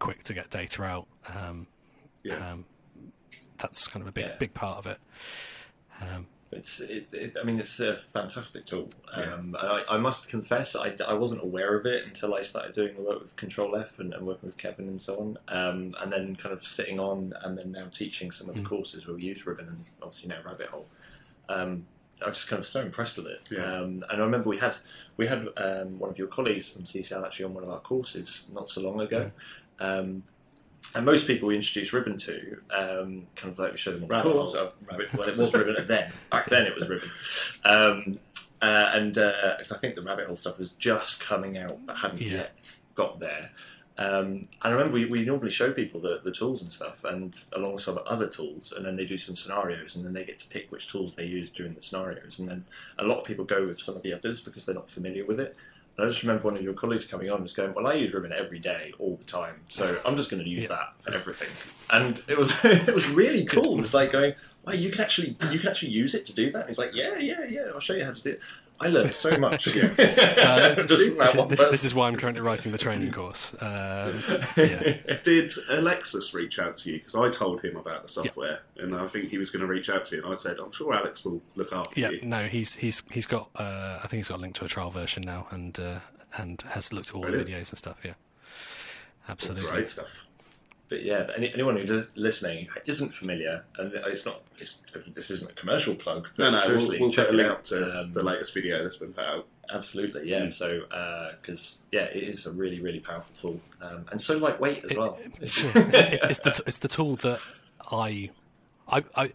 quick 0.00 0.24
to 0.24 0.34
get 0.34 0.50
data 0.50 0.82
out. 0.82 1.06
Um, 1.28 1.68
Yeah. 2.24 2.50
um, 2.52 2.64
that's 3.58 3.86
kind 3.86 4.02
of 4.02 4.08
a 4.08 4.12
big 4.12 4.24
Yeah. 4.24 4.36
big 4.38 4.52
part 4.54 4.78
of 4.78 4.86
it. 4.88 4.98
Um, 6.00 6.26
It's, 6.52 6.80
it, 6.80 7.06
it, 7.12 7.36
I 7.40 7.44
mean, 7.44 7.60
it's 7.60 7.78
a 7.78 7.94
fantastic 7.94 8.66
tool. 8.66 8.88
Um, 9.14 9.54
and 9.60 9.68
I, 9.68 9.84
I 9.88 9.98
must 9.98 10.28
confess, 10.28 10.74
I, 10.74 10.96
I 11.06 11.14
wasn't 11.14 11.44
aware 11.44 11.76
of 11.76 11.86
it 11.86 12.04
until 12.04 12.34
I 12.34 12.42
started 12.42 12.74
doing 12.74 12.96
the 12.96 13.02
work 13.02 13.20
with 13.22 13.36
Control 13.36 13.76
F 13.76 14.00
and, 14.00 14.12
and 14.12 14.26
working 14.26 14.48
with 14.48 14.56
Kevin 14.56 14.88
and 14.88 15.00
so 15.00 15.16
on. 15.20 15.38
Um, 15.46 15.94
and 16.00 16.10
then 16.10 16.34
kind 16.34 16.52
of 16.52 16.64
sitting 16.64 16.98
on 16.98 17.32
and 17.42 17.56
then 17.56 17.70
now 17.70 17.86
teaching 17.92 18.32
some 18.32 18.48
of 18.48 18.56
the 18.56 18.62
courses 18.62 19.06
where 19.06 19.14
we 19.14 19.22
use 19.22 19.44
RIBEYE 19.44 19.68
and 19.68 19.84
obviously 20.02 20.28
now 20.28 20.42
Rabbit 20.44 20.66
Hole. 20.66 20.86
Um, 21.48 21.86
I 22.20 22.28
was 22.28 22.38
just 22.38 22.48
kind 22.48 22.58
of 22.58 22.66
so 22.66 22.80
impressed 22.80 23.16
with 23.16 23.28
it. 23.28 23.42
Yeah. 23.48 23.62
Um, 23.64 24.04
and 24.10 24.20
I 24.20 24.24
remember 24.24 24.48
we 24.48 24.58
had 24.58 24.74
we 25.18 25.28
had 25.28 25.46
um, 25.56 26.00
one 26.00 26.10
of 26.10 26.18
your 26.18 26.26
colleagues 26.26 26.68
from 26.68 26.82
CCL 26.82 27.24
actually 27.24 27.44
on 27.44 27.54
one 27.54 27.62
of 27.62 27.70
our 27.70 27.78
courses 27.80 28.48
not 28.52 28.68
so 28.68 28.80
long 28.82 29.00
ago. 29.00 29.30
Um, 29.80 30.22
and 30.94 31.04
most 31.04 31.26
people 31.26 31.48
we 31.48 31.56
introduce 31.56 31.92
ribbon 31.92 32.16
to, 32.16 32.56
um, 32.70 33.26
kind 33.36 33.52
of 33.52 33.58
like 33.58 33.72
we 33.72 33.78
show 33.78 33.92
them 33.92 34.02
on 34.04 34.08
Rabbit 34.08 34.30
uh, 34.34 34.70
rabbit, 34.90 35.12
well, 35.14 35.28
it 35.28 35.36
was 35.36 35.54
ribbon 35.54 35.86
then. 35.86 36.10
Back 36.30 36.48
then, 36.48 36.66
it 36.66 36.74
was 36.74 36.88
ribbon. 36.88 37.08
Um, 37.64 38.18
uh, 38.62 38.90
and 38.94 39.16
uh, 39.18 39.54
I 39.58 39.76
think 39.76 39.94
the 39.94 40.02
rabbit 40.02 40.26
hole 40.26 40.36
stuff 40.36 40.58
was 40.58 40.72
just 40.72 41.20
coming 41.20 41.58
out, 41.58 41.78
but 41.86 41.96
hadn't 41.96 42.20
Yeah. 42.20 42.32
yet 42.32 42.52
got 42.94 43.20
there. 43.20 43.50
Um, 43.98 44.26
and 44.26 44.48
I 44.62 44.70
remember 44.70 44.94
we, 44.94 45.04
we 45.06 45.24
normally 45.24 45.50
show 45.50 45.72
people 45.72 46.00
the, 46.00 46.20
the 46.24 46.32
tools 46.32 46.62
and 46.62 46.72
stuff, 46.72 47.04
and 47.04 47.36
along 47.54 47.74
with 47.74 47.82
some 47.82 47.98
other 48.06 48.26
tools, 48.28 48.72
and 48.72 48.84
then 48.84 48.96
they 48.96 49.04
do 49.04 49.18
some 49.18 49.36
scenarios, 49.36 49.96
and 49.96 50.04
then 50.04 50.12
they 50.14 50.24
get 50.24 50.38
to 50.40 50.48
pick 50.48 50.72
which 50.72 50.88
tools 50.90 51.14
they 51.14 51.26
use 51.26 51.50
during 51.50 51.74
the 51.74 51.82
scenarios. 51.82 52.38
And 52.38 52.48
then 52.48 52.64
a 52.98 53.04
lot 53.04 53.18
of 53.18 53.24
people 53.26 53.44
go 53.44 53.66
with 53.66 53.80
some 53.80 53.96
of 53.96 54.02
the 54.02 54.12
others 54.14 54.40
because 54.40 54.64
they're 54.64 54.74
not 54.74 54.88
familiar 54.88 55.26
with 55.26 55.38
it. 55.38 55.54
And 55.96 56.06
I 56.06 56.08
just 56.10 56.22
remember 56.22 56.44
one 56.44 56.56
of 56.56 56.62
your 56.62 56.72
colleagues 56.72 57.04
coming 57.06 57.28
on 57.28 57.34
and 57.36 57.42
was 57.42 57.52
going, 57.52 57.74
"Well, 57.74 57.86
I 57.86 57.94
use 57.94 58.12
Ribbon 58.14 58.32
every 58.32 58.58
day, 58.58 58.92
all 58.98 59.16
the 59.16 59.24
time, 59.24 59.56
so 59.68 59.98
I'm 60.06 60.16
just 60.16 60.30
going 60.30 60.42
to 60.42 60.48
use 60.48 60.62
Yeah. 60.62 60.68
that 60.76 61.00
for 61.02 61.12
everything." 61.14 61.48
And 61.90 62.22
it 62.28 62.38
was 62.38 62.52
it 62.64 62.94
was 62.94 63.08
really 63.10 63.44
cool. 63.44 63.78
It's 63.80 63.92
like 63.92 64.12
going, 64.12 64.34
"Wow, 64.64 64.72
you 64.72 64.90
can 64.90 65.00
actually 65.02 65.36
you 65.50 65.58
can 65.58 65.68
actually 65.68 65.90
use 65.92 66.14
it 66.14 66.24
to 66.26 66.34
do 66.34 66.50
that." 66.52 66.60
And 66.60 66.68
he's 66.68 66.78
like, 66.78 66.92
"Yeah, 66.94 67.18
yeah, 67.18 67.44
yeah. 67.46 67.64
I'll 67.74 67.80
show 67.80 67.94
you 67.94 68.04
how 68.04 68.12
to 68.12 68.22
do 68.22 68.30
it." 68.30 68.40
I 68.82 68.88
learned 68.88 69.12
so 69.12 69.36
much. 69.38 69.68
Uh, 69.68 69.72
just 69.94 69.96
that 69.98 70.86
this, 70.86 71.36
one 71.36 71.48
this, 71.48 71.64
this 71.64 71.84
is 71.84 71.94
why 71.94 72.08
I'm 72.08 72.16
currently 72.16 72.40
writing 72.40 72.72
the 72.72 72.78
training 72.78 73.12
course. 73.12 73.52
Um, 73.60 74.22
yeah. 74.56 75.18
Did 75.24 75.52
Alexis 75.68 76.32
reach 76.32 76.58
out 76.58 76.78
to 76.78 76.90
you? 76.90 76.98
Because 76.98 77.14
I 77.14 77.28
told 77.30 77.62
him 77.62 77.76
about 77.76 78.02
the 78.02 78.08
software, 78.08 78.60
and 78.78 78.94
I 78.96 79.06
think 79.06 79.28
he 79.30 79.38
was 79.38 79.50
going 79.50 79.60
to 79.60 79.66
reach 79.66 79.90
out 79.90 80.06
to 80.06 80.16
you. 80.16 80.22
And 80.24 80.32
I 80.32 80.36
said, 80.36 80.58
I'm 80.58 80.72
sure 80.72 80.94
Alex 80.94 81.24
will 81.24 81.42
look 81.56 81.72
after 81.72 82.00
Yeah, 82.00 82.10
you. 82.10 82.22
no, 82.22 82.46
he's 82.46 82.74
he's 82.76 83.02
he's 83.12 83.26
got. 83.26 83.50
Uh, 83.54 84.00
I 84.02 84.06
think 84.06 84.20
he's 84.20 84.28
got 84.28 84.38
a 84.38 84.42
link 84.42 84.54
to 84.56 84.64
a 84.64 84.68
trial 84.68 84.90
version 84.90 85.22
now, 85.24 85.46
and 85.50 85.78
uh, 85.78 86.00
and 86.38 86.62
has 86.70 86.92
looked 86.92 87.10
at 87.10 87.14
all 87.14 87.22
the 87.22 87.28
videos 87.32 87.70
and 87.70 87.78
stuff. 87.78 87.98
Yeah, 88.04 88.14
absolutely. 89.28 89.70
Great 89.70 89.90
stuff. 89.90 90.24
But 90.90 91.02
yeah, 91.04 91.28
any, 91.36 91.52
anyone 91.54 91.76
who's 91.76 92.08
listening 92.16 92.68
isn't 92.84 93.14
familiar, 93.14 93.64
and 93.78 93.92
it's 93.94 94.26
not, 94.26 94.42
it's, 94.58 94.84
this 95.14 95.30
isn't 95.30 95.50
a 95.52 95.54
commercial 95.54 95.94
plug. 95.94 96.28
But 96.36 96.50
No, 96.50 96.58
no, 96.58 96.74
we'll, 96.76 97.00
we'll 97.00 97.12
check 97.12 97.28
put 97.28 97.34
a 97.34 97.38
it 97.38 97.42
link 97.42 97.48
out. 97.50 97.64
to 97.66 98.00
Um, 98.00 98.12
the 98.12 98.22
latest 98.24 98.52
video 98.52 98.82
that's 98.82 98.96
been 98.96 99.12
put 99.12 99.24
out. 99.24 99.46
Absolutely, 99.72 100.28
yeah. 100.28 100.46
Mm. 100.46 100.52
So, 100.52 100.80
because 101.40 101.82
yeah, 101.92 102.06
it 102.06 102.24
is 102.24 102.44
a 102.46 102.50
really, 102.52 102.80
really 102.80 102.98
powerful 102.98 103.32
tool, 103.34 103.60
um, 103.80 104.04
and 104.10 104.20
so 104.20 104.36
lightweight 104.38 104.84
as 104.84 104.90
It- 104.90 104.98
well. 104.98 105.16
it's, 105.40 105.64
it's 105.64 106.40
the 106.40 106.62
it's 106.66 106.78
the 106.78 106.88
tool 106.88 107.14
that 107.16 107.38
I, 107.92 108.30
I, 108.88 109.04
I 109.14 109.24
uh, 109.26 109.28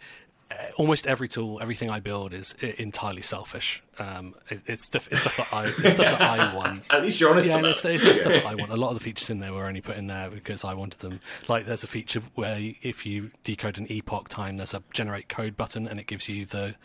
almost 0.77 1.07
every 1.07 1.27
tool, 1.27 1.59
everything 1.61 1.89
I 1.89 1.99
build 1.99 2.33
is 2.33 2.53
entirely 2.77 3.21
selfish. 3.21 3.81
Um, 3.97 4.35
it, 4.49 4.61
it's 4.67 4.85
stuff, 4.85 5.07
it's 5.11 5.21
stuff 5.21 5.37
that 5.37 5.53
I, 5.55 5.65
it's 5.67 5.77
stuff 5.79 5.97
that 5.97 6.21
I 6.21 6.55
want. 6.55 6.83
At 6.91 7.01
least 7.01 7.19
you're 7.19 7.29
honest 7.31 7.47
Yeah, 7.47 7.59
about 7.59 7.71
it's, 7.71 7.85
it. 7.85 7.95
it's 7.95 8.19
stuff 8.19 8.33
that 8.33 8.45
I 8.45 8.55
want. 8.55 8.71
A 8.71 8.75
lot 8.75 8.89
of 8.89 8.95
the 8.97 9.03
features 9.03 9.29
in 9.29 9.39
there 9.39 9.53
were 9.53 9.65
only 9.65 9.81
put 9.81 9.97
in 9.97 10.07
there 10.07 10.29
because 10.29 10.63
I 10.63 10.73
wanted 10.73 10.99
them. 10.99 11.19
Like, 11.47 11.65
there's 11.65 11.83
a 11.83 11.87
feature 11.87 12.21
where 12.35 12.57
if 12.81 13.05
you 13.05 13.31
decode 13.43 13.77
an 13.77 13.87
epoch 13.91 14.29
time, 14.29 14.57
there's 14.57 14.73
a 14.73 14.83
generate 14.93 15.29
code 15.29 15.57
button, 15.57 15.87
and 15.87 15.99
it 15.99 16.07
gives 16.07 16.29
you 16.29 16.45
the 16.45 16.75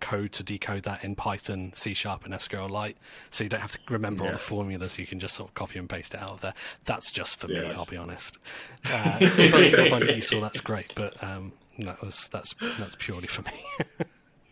code 0.00 0.32
to 0.32 0.42
decode 0.42 0.84
that 0.84 1.04
in 1.04 1.14
Python, 1.14 1.72
C 1.74 1.92
Sharp, 1.92 2.24
and 2.24 2.32
SQLite. 2.32 2.94
So 3.30 3.44
you 3.44 3.50
don't 3.50 3.60
have 3.60 3.72
to 3.72 3.78
remember 3.90 4.24
all 4.24 4.32
the 4.32 4.38
formulas. 4.38 4.98
You 4.98 5.06
can 5.06 5.20
just 5.20 5.34
sort 5.34 5.50
of 5.50 5.54
copy 5.54 5.78
and 5.78 5.90
paste 5.90 6.14
it 6.14 6.22
out 6.22 6.30
of 6.30 6.40
there. 6.40 6.54
That's 6.86 7.12
just 7.12 7.38
for 7.38 7.50
Yeah, 7.52 7.62
me. 7.62 7.72
I'll 7.76 7.84
be 7.86 7.96
honest. 7.98 8.38
Uh, 8.90 9.18
if 9.20 9.76
you 9.76 9.90
find 9.90 10.04
it 10.04 10.16
useful, 10.16 10.40
that's 10.40 10.62
great. 10.62 10.94
But 10.94 11.22
um, 11.22 11.52
that 11.78 12.00
was 12.02 12.28
that's 12.28 12.54
that's 12.78 12.96
purely 12.96 13.26
for 13.26 13.42
me. 13.42 13.64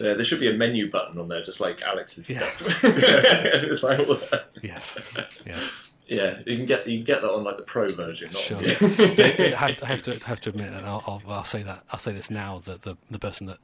Yeah, 0.00 0.14
there 0.14 0.24
should 0.24 0.40
be 0.40 0.50
a 0.52 0.54
menu 0.56 0.90
button 0.90 1.18
on 1.20 1.28
there, 1.28 1.42
just 1.42 1.60
like 1.60 1.80
Alex's 1.82 2.28
Yeah. 2.28 2.50
stuff. 2.54 2.82
it's 2.84 3.82
like, 3.84 4.00
all 4.00 4.16
that. 4.16 4.46
yes. 4.62 4.98
Yeah. 5.46 5.60
yeah, 6.08 6.38
you 6.44 6.56
can 6.56 6.66
get 6.66 6.88
you 6.88 6.98
can 6.98 7.04
get 7.04 7.22
that 7.22 7.30
on 7.30 7.44
like 7.44 7.56
the 7.58 7.62
pro 7.62 7.92
version. 7.92 8.32
Not 8.32 8.42
Sure. 8.42 8.60
yeah. 8.60 8.74
I 8.80 9.68
have, 9.68 9.76
to, 9.76 9.84
I 9.84 9.88
have 9.88 10.02
to 10.02 10.18
have 10.24 10.40
to 10.40 10.50
admit, 10.50 10.72
and 10.72 10.84
I'll, 10.84 11.04
I'll, 11.06 11.22
I'll 11.28 11.44
say 11.44 11.62
that 11.62 11.84
I'll 11.92 12.00
say 12.00 12.12
this 12.12 12.30
now 12.30 12.58
that 12.64 12.82
the 12.82 12.96
the 13.12 13.18
person 13.20 13.46
that. 13.46 13.58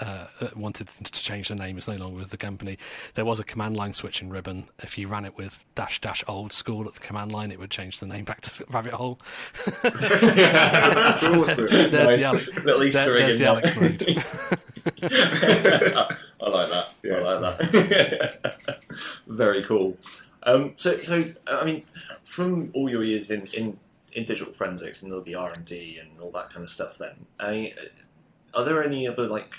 Uh, 0.00 0.26
wanted 0.54 0.86
to 0.88 1.10
change 1.12 1.48
the 1.48 1.54
name 1.56 1.76
is 1.76 1.88
no 1.88 1.96
longer 1.96 2.18
with 2.18 2.30
the 2.30 2.36
company. 2.36 2.78
There 3.14 3.24
was 3.24 3.40
a 3.40 3.44
command 3.44 3.76
line 3.76 3.92
switching 3.92 4.28
ribbon. 4.30 4.68
If 4.78 4.96
you 4.96 5.08
ran 5.08 5.24
it 5.24 5.36
with 5.36 5.64
dash 5.74 6.00
dash 6.00 6.22
old 6.28 6.52
school 6.52 6.86
at 6.86 6.94
the 6.94 7.00
command 7.00 7.32
line, 7.32 7.50
it 7.50 7.58
would 7.58 7.70
change 7.70 7.98
the 7.98 8.06
name 8.06 8.24
back 8.24 8.40
to 8.42 8.64
Rabbit 8.70 8.92
Hole. 8.92 9.18
That's 9.82 11.24
awesome. 11.24 11.66
There's 11.70 11.90
the 11.90 11.98
Nice. 12.06 12.22
Alex. 12.22 12.64
Little 12.64 12.84
Easter 12.84 12.98
there- 13.04 13.16
egg 13.16 13.38
there's 13.38 13.38
the. 13.38 13.46
Alex 13.46 13.80
mode. 13.80 14.24
I 16.40 16.48
like 16.48 16.70
that. 16.70 16.88
Yeah. 17.02 17.14
I 17.14 17.38
like 17.38 17.58
that. 17.58 18.78
Very 19.26 19.62
cool. 19.62 19.96
Um, 20.44 20.72
so, 20.76 20.96
so 20.98 21.24
I 21.46 21.64
mean, 21.64 21.82
from 22.24 22.70
all 22.74 22.88
your 22.88 23.02
years 23.04 23.30
in, 23.30 23.46
in, 23.48 23.78
in 24.12 24.24
digital 24.24 24.52
forensics 24.52 25.02
and 25.02 25.12
all 25.12 25.20
the 25.22 25.34
R 25.34 25.52
and 25.52 25.64
D 25.64 25.98
and 26.00 26.08
all 26.20 26.30
that 26.32 26.50
kind 26.50 26.62
of 26.64 26.70
stuff, 26.70 26.98
then, 26.98 27.26
I 27.40 27.50
mean, 27.50 27.72
are 28.54 28.64
there 28.64 28.82
any 28.82 29.06
other 29.08 29.26
like? 29.26 29.52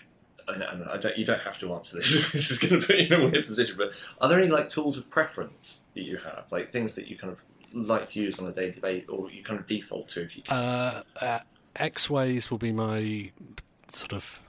I 0.49 0.57
don't, 0.57 0.87
I 0.87 0.97
don't, 0.97 1.17
you 1.17 1.25
don't 1.25 1.41
have 1.41 1.59
to 1.59 1.73
answer 1.73 1.97
this. 1.97 2.31
this 2.31 2.51
is 2.51 2.57
going 2.57 2.79
to 2.81 2.85
put 2.85 2.97
you 2.97 3.07
in 3.07 3.13
a 3.13 3.29
weird 3.29 3.45
position. 3.45 3.75
But 3.77 3.91
are 4.21 4.27
there 4.29 4.39
any 4.39 4.49
like 4.49 4.69
tools 4.69 4.97
of 4.97 5.09
preference 5.09 5.79
that 5.93 6.01
you 6.03 6.17
have, 6.17 6.45
like 6.51 6.69
things 6.69 6.95
that 6.95 7.07
you 7.07 7.17
kind 7.17 7.31
of 7.31 7.41
like 7.73 8.07
to 8.09 8.19
use 8.21 8.39
on 8.39 8.47
a 8.47 8.51
daily 8.51 8.79
basis, 8.79 9.09
or 9.09 9.29
you 9.29 9.43
kind 9.43 9.59
of 9.59 9.67
default 9.67 10.09
to 10.09 10.21
if 10.23 10.35
you 10.37 10.43
can? 10.43 10.57
Uh, 10.57 11.03
uh, 11.21 11.39
X-Ways 11.75 12.49
will 12.51 12.57
be 12.57 12.71
my 12.71 13.31
sort 13.91 14.13
of 14.13 14.41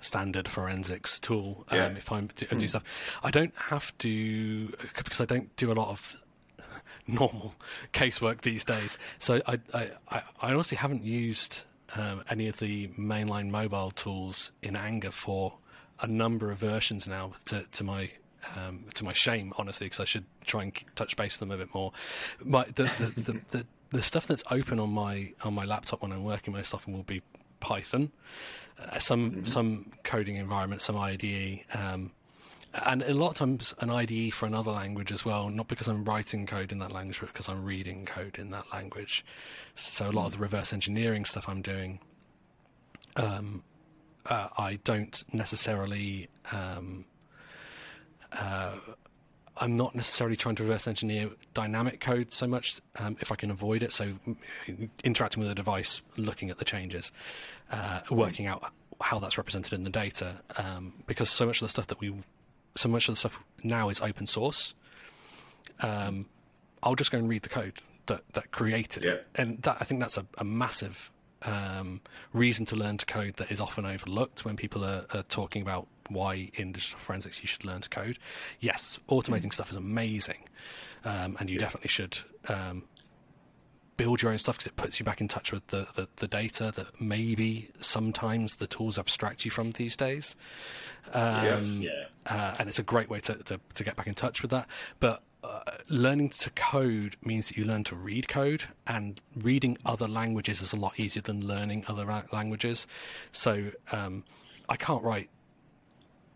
standard 0.00 0.46
forensics 0.46 1.18
tool 1.18 1.64
um, 1.68 1.76
Yeah. 1.78 1.86
if 1.96 2.12
I'm 2.12 2.28
do, 2.36 2.46
do 2.46 2.68
stuff. 2.68 3.18
I 3.22 3.30
don't 3.30 3.54
have 3.56 3.96
to 3.98 4.68
because 4.96 5.20
I 5.20 5.24
don't 5.24 5.54
do 5.56 5.72
a 5.72 5.74
lot 5.74 5.88
of 5.88 6.16
normal 7.06 7.54
casework 7.92 8.42
these 8.42 8.64
days. 8.64 8.98
So 9.18 9.40
I, 9.46 9.58
I, 9.72 9.90
I 10.10 10.22
honestly 10.52 10.76
haven't 10.76 11.04
used 11.04 11.64
um, 11.94 12.22
any 12.28 12.48
of 12.48 12.58
the 12.58 12.88
mainline 12.88 13.50
mobile 13.50 13.90
tools 13.90 14.52
in 14.62 14.76
anger 14.76 15.10
for 15.10 15.54
a 16.00 16.06
number 16.06 16.50
of 16.50 16.58
versions 16.58 17.06
now. 17.06 17.32
To, 17.46 17.64
to 17.72 17.84
my 17.84 18.10
um, 18.56 18.84
to 18.94 19.04
my 19.04 19.12
shame, 19.12 19.52
honestly, 19.58 19.86
because 19.86 20.00
I 20.00 20.04
should 20.04 20.24
try 20.44 20.64
and 20.64 20.72
touch 20.94 21.16
base 21.16 21.34
with 21.34 21.48
them 21.48 21.50
a 21.50 21.56
bit 21.56 21.74
more. 21.74 21.92
My 22.44 22.64
the 22.64 22.84
the, 22.84 23.20
the, 23.20 23.40
the 23.58 23.66
the 23.90 24.02
stuff 24.02 24.26
that's 24.26 24.44
open 24.50 24.78
on 24.78 24.90
my 24.90 25.32
on 25.42 25.54
my 25.54 25.64
laptop 25.64 26.02
when 26.02 26.12
I'm 26.12 26.24
working 26.24 26.52
most 26.52 26.74
often 26.74 26.92
will 26.92 27.02
be 27.02 27.22
Python, 27.60 28.12
uh, 28.78 28.98
some 28.98 29.46
some 29.46 29.92
coding 30.04 30.36
environment, 30.36 30.82
some 30.82 30.96
IDE, 30.96 31.64
um, 31.72 32.12
and 32.74 33.02
a 33.02 33.14
lot 33.14 33.30
of 33.30 33.34
times 33.36 33.74
an 33.80 33.90
IDE 33.90 34.34
for 34.34 34.46
another 34.46 34.70
language 34.70 35.12
as 35.12 35.24
well. 35.24 35.48
Not 35.48 35.68
because 35.68 35.88
I'm 35.88 36.04
writing 36.04 36.46
code 36.46 36.72
in 36.72 36.78
that 36.80 36.92
language, 36.92 37.20
but 37.20 37.32
because 37.32 37.48
I'm 37.48 37.64
reading 37.64 38.04
code 38.04 38.38
in 38.38 38.50
that 38.50 38.72
language. 38.72 39.24
So 39.74 40.10
a 40.10 40.12
lot 40.12 40.26
of 40.26 40.32
the 40.32 40.38
reverse 40.38 40.72
engineering 40.72 41.24
stuff 41.24 41.48
I'm 41.48 41.62
doing, 41.62 42.00
um, 43.16 43.62
uh, 44.26 44.48
I 44.58 44.78
don't 44.84 45.22
necessarily. 45.32 46.28
Um, 46.52 47.04
uh, 48.32 48.72
I'm 49.58 49.76
not 49.76 49.94
necessarily 49.94 50.36
trying 50.36 50.56
to 50.56 50.62
reverse 50.62 50.86
engineer 50.86 51.30
dynamic 51.54 52.00
code 52.00 52.32
so 52.32 52.46
much 52.46 52.80
um, 52.98 53.16
if 53.20 53.32
I 53.32 53.36
can 53.36 53.50
avoid 53.50 53.82
it. 53.82 53.92
So 53.92 54.12
mm, 54.26 54.90
interacting 55.02 55.40
with 55.40 55.48
the 55.48 55.54
device, 55.54 56.02
looking 56.16 56.50
at 56.50 56.58
the 56.58 56.64
changes, 56.64 57.10
uh, 57.70 58.00
working 58.10 58.46
out 58.46 58.70
how 59.00 59.18
that's 59.18 59.38
represented 59.38 59.72
in 59.72 59.84
the 59.84 59.90
data, 59.90 60.42
um, 60.56 60.92
because 61.06 61.30
so 61.30 61.46
much 61.46 61.62
of 61.62 61.66
the 61.66 61.70
stuff 61.70 61.86
that 61.86 62.00
we, 62.00 62.14
so 62.76 62.88
much 62.88 63.08
of 63.08 63.14
the 63.14 63.18
stuff 63.18 63.38
now 63.64 63.88
is 63.88 64.00
open 64.00 64.26
source. 64.26 64.74
Um, 65.80 66.26
I'll 66.82 66.94
just 66.94 67.10
go 67.10 67.18
and 67.18 67.28
read 67.28 67.42
the 67.42 67.48
code 67.48 67.74
that 68.06 68.22
that 68.34 68.50
created 68.52 69.04
Yeah. 69.04 69.10
it, 69.12 69.26
and 69.34 69.62
that 69.62 69.78
I 69.80 69.84
think 69.84 70.00
that's 70.00 70.16
a, 70.16 70.26
a 70.38 70.44
massive 70.44 71.10
um, 71.42 72.00
reason 72.32 72.64
to 72.66 72.76
learn 72.76 72.96
to 72.98 73.06
code 73.06 73.36
that 73.36 73.50
is 73.50 73.60
often 73.60 73.84
overlooked 73.84 74.44
when 74.44 74.56
people 74.56 74.84
are, 74.84 75.06
are 75.12 75.22
talking 75.24 75.62
about 75.62 75.86
why 76.08 76.50
in 76.54 76.72
digital 76.72 76.98
forensics 76.98 77.40
you 77.42 77.46
should 77.48 77.64
learn 77.64 77.80
to 77.80 77.88
code. 77.88 78.18
Yes, 78.60 78.98
automating 79.08 79.52
stuff 79.52 79.70
is 79.70 79.76
amazing, 79.76 80.48
um, 81.04 81.36
and 81.40 81.50
you 81.50 81.58
definitely 81.58 81.88
should 81.88 82.18
um, 82.48 82.84
build 83.96 84.22
your 84.22 84.32
own 84.32 84.38
stuff 84.38 84.56
because 84.56 84.66
it 84.66 84.76
puts 84.76 84.98
you 84.98 85.04
back 85.04 85.20
in 85.20 85.28
touch 85.28 85.52
with 85.52 85.66
the, 85.68 85.86
the, 85.94 86.08
the 86.16 86.28
data 86.28 86.72
that 86.74 87.00
maybe 87.00 87.70
sometimes 87.80 88.56
the 88.56 88.66
tools 88.66 88.98
abstract 88.98 89.44
you 89.44 89.50
from 89.50 89.72
these 89.72 89.96
days. 89.96 90.36
Um, 91.12 91.44
Yes. 91.44 91.78
yeah. 91.78 92.04
uh, 92.26 92.56
and 92.58 92.68
it's 92.68 92.78
a 92.78 92.82
great 92.82 93.08
way 93.08 93.20
to, 93.20 93.34
to, 93.34 93.60
to 93.74 93.84
get 93.84 93.96
back 93.96 94.06
in 94.06 94.14
touch 94.14 94.42
with 94.42 94.50
that. 94.50 94.68
But 95.00 95.22
uh, 95.44 95.60
learning 95.88 96.30
to 96.30 96.50
code 96.50 97.16
means 97.24 97.48
that 97.48 97.56
you 97.56 97.64
learn 97.64 97.84
to 97.84 97.94
read 97.94 98.26
code, 98.28 98.64
and 98.86 99.20
reading 99.36 99.78
other 99.86 100.08
languages 100.08 100.60
is 100.60 100.72
a 100.72 100.76
lot 100.76 100.98
easier 100.98 101.22
than 101.22 101.46
learning 101.46 101.84
other 101.86 102.04
ra- 102.04 102.24
languages. 102.32 102.86
So 103.32 103.70
um, 103.92 104.24
I 104.68 104.76
can't 104.76 105.02
write 105.04 105.30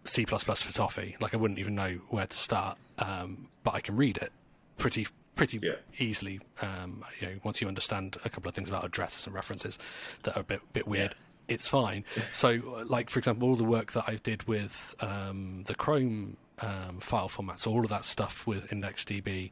C 0.05 0.25
for 0.25 0.39
Toffee. 0.39 1.17
Like 1.21 1.35
I 1.35 1.37
wouldn't 1.39 1.59
even 1.59 1.75
know 1.75 1.99
where 2.09 2.27
to 2.27 2.37
start, 2.37 2.79
um, 3.01 3.49
but 3.65 3.75
I 3.75 3.81
can 3.81 3.97
read 3.97 4.17
it 4.19 4.31
pretty 4.79 5.07
pretty 5.41 5.59
Yeah. 5.63 5.77
easily. 5.99 6.39
Um, 6.61 7.03
you 7.19 7.27
know, 7.29 7.41
once 7.43 7.61
you 7.63 7.67
understand 7.69 8.19
a 8.25 8.29
couple 8.29 8.49
of 8.49 8.55
things 8.55 8.69
about 8.69 8.85
addresses 8.85 9.25
and 9.27 9.35
references 9.35 9.79
that 10.25 10.37
are 10.37 10.41
a 10.41 10.45
bit 10.45 10.61
bit 10.75 10.87
weird. 10.87 11.15
it's 11.49 11.67
fine. 11.67 12.05
So, 12.33 12.85
like 12.87 13.09
for 13.11 13.19
example, 13.19 13.49
all 13.49 13.57
the 13.57 13.65
work 13.65 13.93
that 13.93 14.05
I 14.07 14.17
did 14.17 14.43
with 14.47 14.95
um, 15.01 15.65
the 15.67 15.75
Chrome 15.75 16.37
um, 16.59 17.01
file 17.01 17.29
formats, 17.31 17.67
all 17.67 17.83
of 17.85 17.89
that 17.91 18.05
stuff 18.05 18.47
with 18.47 18.69
IndexedDB 18.69 19.51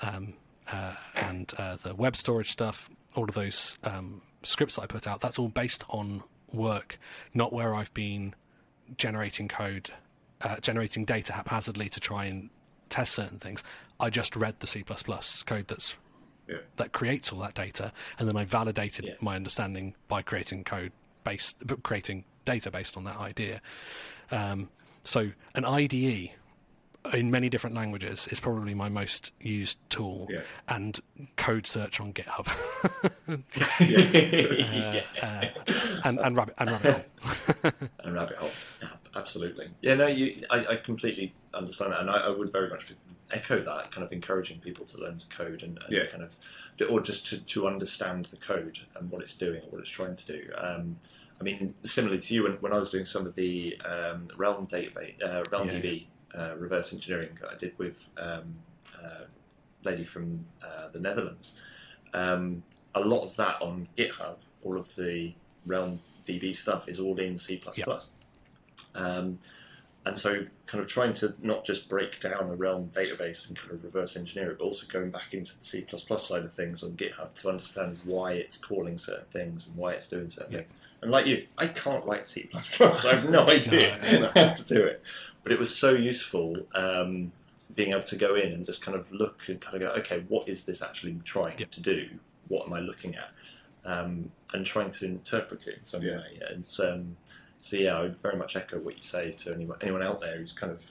um, 0.00 0.32
uh, 0.72 0.94
and 1.14 1.52
uh, 1.58 1.76
the 1.76 1.94
web 1.94 2.16
storage 2.16 2.50
stuff, 2.50 2.88
all 3.14 3.24
of 3.24 3.34
those 3.34 3.78
um, 3.84 4.22
scripts 4.42 4.76
that 4.76 4.82
I 4.82 4.86
put 4.86 5.06
out, 5.06 5.20
that's 5.20 5.38
all 5.38 5.48
based 5.48 5.84
on 5.90 6.22
work, 6.52 6.98
not 7.34 7.52
where 7.52 7.74
I've 7.74 7.92
been 7.92 8.34
generating 8.96 9.46
code, 9.48 9.90
uh, 10.40 10.56
generating 10.60 11.04
data 11.04 11.34
haphazardly 11.34 11.88
to 11.90 12.00
try 12.00 12.24
and 12.24 12.48
test 12.88 13.12
certain 13.14 13.38
things. 13.38 13.62
I 14.00 14.10
just 14.10 14.36
read 14.36 14.60
the 14.60 14.66
C 14.66 14.82
code 14.82 15.66
that's 15.68 15.96
Yeah. 16.48 16.58
that 16.76 16.92
creates 16.92 17.32
all 17.32 17.40
that 17.40 17.54
data, 17.54 17.92
and 18.18 18.26
then 18.28 18.36
I 18.36 18.44
validated 18.44 19.04
Yeah. 19.04 19.14
my 19.20 19.36
understanding 19.36 19.94
by 20.08 20.22
creating 20.22 20.64
code 20.64 20.92
based, 21.24 21.56
creating 21.82 22.24
data 22.44 22.70
based 22.70 22.96
on 22.96 23.04
that 23.04 23.16
idea. 23.16 23.60
Um, 24.30 24.70
so 25.04 25.32
an 25.54 25.64
IDE 25.64 26.32
in 27.12 27.30
many 27.30 27.48
different 27.48 27.76
languages 27.76 28.26
is 28.30 28.40
probably 28.40 28.74
my 28.74 28.88
most 28.88 29.32
used 29.40 29.78
tool, 29.90 30.26
Yeah. 30.30 30.40
and 30.68 30.98
code 31.36 31.66
search 31.66 32.00
on 32.00 32.12
GitHub, 32.12 32.46
yeah. 33.80 35.50
and 36.04 36.18
and 36.18 36.36
rabbit 36.36 36.54
and 36.58 36.70
rabbit 36.70 36.92
hole. 37.22 37.72
a 38.04 38.12
rabbit 38.12 38.36
hole. 38.36 38.50
Yeah, 38.82 38.88
absolutely. 39.14 39.68
Yeah, 39.80 39.94
no, 39.94 40.06
you. 40.06 40.42
I, 40.50 40.66
I 40.66 40.76
completely 40.76 41.34
understand 41.54 41.92
that, 41.92 42.00
and 42.00 42.10
I, 42.10 42.18
I 42.18 42.28
would 42.30 42.52
very 42.52 42.68
much 42.70 42.86
echo 43.30 43.60
that, 43.60 43.90
kind 43.92 44.04
of 44.04 44.12
encouraging 44.12 44.58
people 44.60 44.84
to 44.86 44.98
learn 44.98 45.18
to 45.18 45.28
code 45.28 45.62
and, 45.62 45.78
and 45.84 45.92
Yeah. 45.92 46.06
kind 46.06 46.22
of, 46.22 46.34
or 46.90 47.00
just 47.00 47.26
to, 47.28 47.44
to 47.44 47.66
understand 47.68 48.26
the 48.26 48.36
code 48.36 48.78
and 48.96 49.10
what 49.10 49.22
it's 49.22 49.34
doing 49.34 49.62
or 49.62 49.70
what 49.70 49.80
it's 49.80 49.90
trying 49.90 50.16
to 50.16 50.26
do. 50.26 50.50
Um, 50.56 50.96
I 51.40 51.44
mean, 51.44 51.74
similarly 51.84 52.20
to 52.22 52.34
you, 52.34 52.42
when, 52.44 52.52
when 52.54 52.72
I 52.72 52.78
was 52.78 52.90
doing 52.90 53.04
some 53.04 53.26
of 53.26 53.34
the 53.34 53.80
um, 53.82 54.28
Realm 54.36 54.66
database, 54.66 55.22
uh, 55.22 55.44
Realm 55.52 55.68
Yeah. 55.68 55.74
DB 55.74 56.06
uh, 56.34 56.54
reverse 56.58 56.92
engineering 56.92 57.30
that 57.40 57.50
I 57.50 57.56
did 57.56 57.78
with 57.78 58.08
um, 58.18 58.56
uh, 59.02 59.24
lady 59.84 60.04
from 60.04 60.44
uh, 60.62 60.88
the 60.88 60.98
Netherlands, 61.00 61.60
um, 62.14 62.62
a 62.94 63.00
lot 63.00 63.22
of 63.24 63.36
that 63.36 63.60
on 63.62 63.88
GitHub, 63.96 64.36
all 64.64 64.76
of 64.78 64.94
the 64.96 65.34
Realm 65.66 66.00
DB 66.26 66.56
stuff 66.56 66.88
is 66.88 66.98
all 66.98 67.18
in 67.18 67.38
C++. 67.38 67.60
Yeah. 67.76 67.98
Um, 68.94 69.38
and 70.08 70.18
so, 70.18 70.46
kind 70.66 70.82
of 70.82 70.88
trying 70.88 71.12
to 71.14 71.34
not 71.42 71.64
just 71.64 71.88
break 71.88 72.18
down 72.18 72.50
a 72.50 72.54
Realm 72.56 72.90
database 72.94 73.46
and 73.48 73.56
kind 73.56 73.72
of 73.72 73.84
reverse 73.84 74.16
engineer 74.16 74.50
it, 74.50 74.58
but 74.58 74.64
also 74.64 74.86
going 74.86 75.10
back 75.10 75.32
into 75.34 75.56
the 75.58 75.64
C 75.64 75.86
side 76.18 76.42
of 76.44 76.52
things 76.52 76.82
on 76.82 76.92
GitHub 76.92 77.34
to 77.42 77.48
understand 77.50 77.98
why 78.04 78.32
it's 78.32 78.56
calling 78.56 78.96
certain 78.98 79.26
things 79.30 79.66
and 79.66 79.76
why 79.76 79.92
it's 79.92 80.08
doing 80.08 80.28
certain 80.28 80.52
Yeah. 80.52 80.58
things. 80.60 80.74
And 81.02 81.10
like 81.10 81.26
you, 81.26 81.46
I 81.58 81.66
can't 81.66 82.04
write 82.06 82.26
C 82.26 82.48
I 82.52 83.14
have 83.14 83.28
no 83.30 83.46
idea 83.50 83.98
No. 84.20 84.28
how 84.34 84.48
to 84.52 84.64
do 84.66 84.82
it. 84.84 85.04
But 85.42 85.52
it 85.52 85.58
was 85.58 85.74
so 85.74 85.90
useful 85.90 86.66
um, 86.74 87.32
being 87.74 87.90
able 87.90 88.02
to 88.02 88.16
go 88.16 88.34
in 88.34 88.52
and 88.52 88.64
just 88.66 88.82
kind 88.82 88.96
of 88.96 89.10
look 89.12 89.42
and 89.48 89.60
kind 89.60 89.76
of 89.76 89.80
go, 89.82 90.00
okay, 90.00 90.24
what 90.28 90.48
is 90.48 90.64
this 90.64 90.80
actually 90.82 91.18
trying 91.24 91.58
Yep. 91.58 91.70
to 91.72 91.80
do? 91.82 92.08
What 92.48 92.66
am 92.66 92.72
I 92.72 92.80
looking 92.80 93.14
at? 93.14 93.30
Um, 93.84 94.32
and 94.52 94.64
trying 94.64 94.90
to 94.90 95.04
interpret 95.04 95.66
it 95.66 95.78
in 95.78 95.84
some 95.84 96.02
Yeah. 96.02 96.16
way. 96.18 96.40
And 96.50 96.66
um, 96.82 97.16
so, 97.60 97.76
yeah, 97.76 97.96
I 97.98 98.02
would 98.02 98.18
very 98.18 98.36
much 98.36 98.56
echo 98.56 98.78
what 98.78 98.96
you 98.96 99.02
say 99.02 99.32
to 99.32 99.54
anyone, 99.54 99.78
anyone 99.80 100.02
out 100.02 100.20
there 100.20 100.36
who's 100.38 100.52
kind 100.52 100.72
of, 100.72 100.84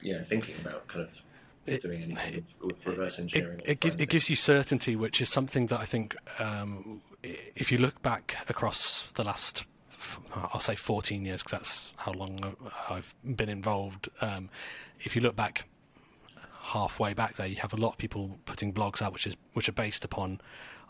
you 0.00 0.14
know, 0.16 0.22
thinking 0.22 0.54
about 0.60 0.86
kind 0.88 1.04
of 1.04 1.22
It- 1.66 1.82
doing 1.82 2.02
anything 2.02 2.34
with, 2.34 2.58
with 2.62 2.86
reverse 2.86 3.18
engineering. 3.18 3.60
or 3.60 3.70
it, 3.70 3.80
gives, 3.80 3.96
it 3.96 4.08
gives 4.08 4.30
you 4.30 4.36
certainty, 4.36 4.96
which 4.96 5.20
is 5.20 5.28
something 5.28 5.66
that 5.66 5.80
I 5.80 5.84
think, 5.84 6.16
um, 6.38 7.02
if 7.22 7.70
you 7.70 7.78
look 7.78 8.02
back 8.02 8.36
across 8.48 9.10
the 9.14 9.22
last, 9.24 9.64
I'll 10.34 10.58
say 10.60 10.74
14 10.74 11.24
years, 11.24 11.42
because 11.42 11.58
that's 11.58 11.92
how 11.98 12.12
long 12.12 12.56
I've 12.90 13.14
been 13.24 13.48
involved. 13.48 14.08
Um, 14.20 14.50
if 15.00 15.14
you 15.14 15.22
look 15.22 15.36
back 15.36 15.66
halfway 16.62 17.12
back 17.14 17.36
there, 17.36 17.46
you 17.46 17.56
have 17.56 17.72
a 17.72 17.76
lot 17.76 17.90
of 17.92 17.98
people 17.98 18.38
putting 18.44 18.72
blogs 18.72 19.02
out, 19.02 19.12
which 19.12 19.26
is 19.26 19.36
which 19.52 19.68
are 19.68 19.72
based 19.72 20.04
upon. 20.04 20.40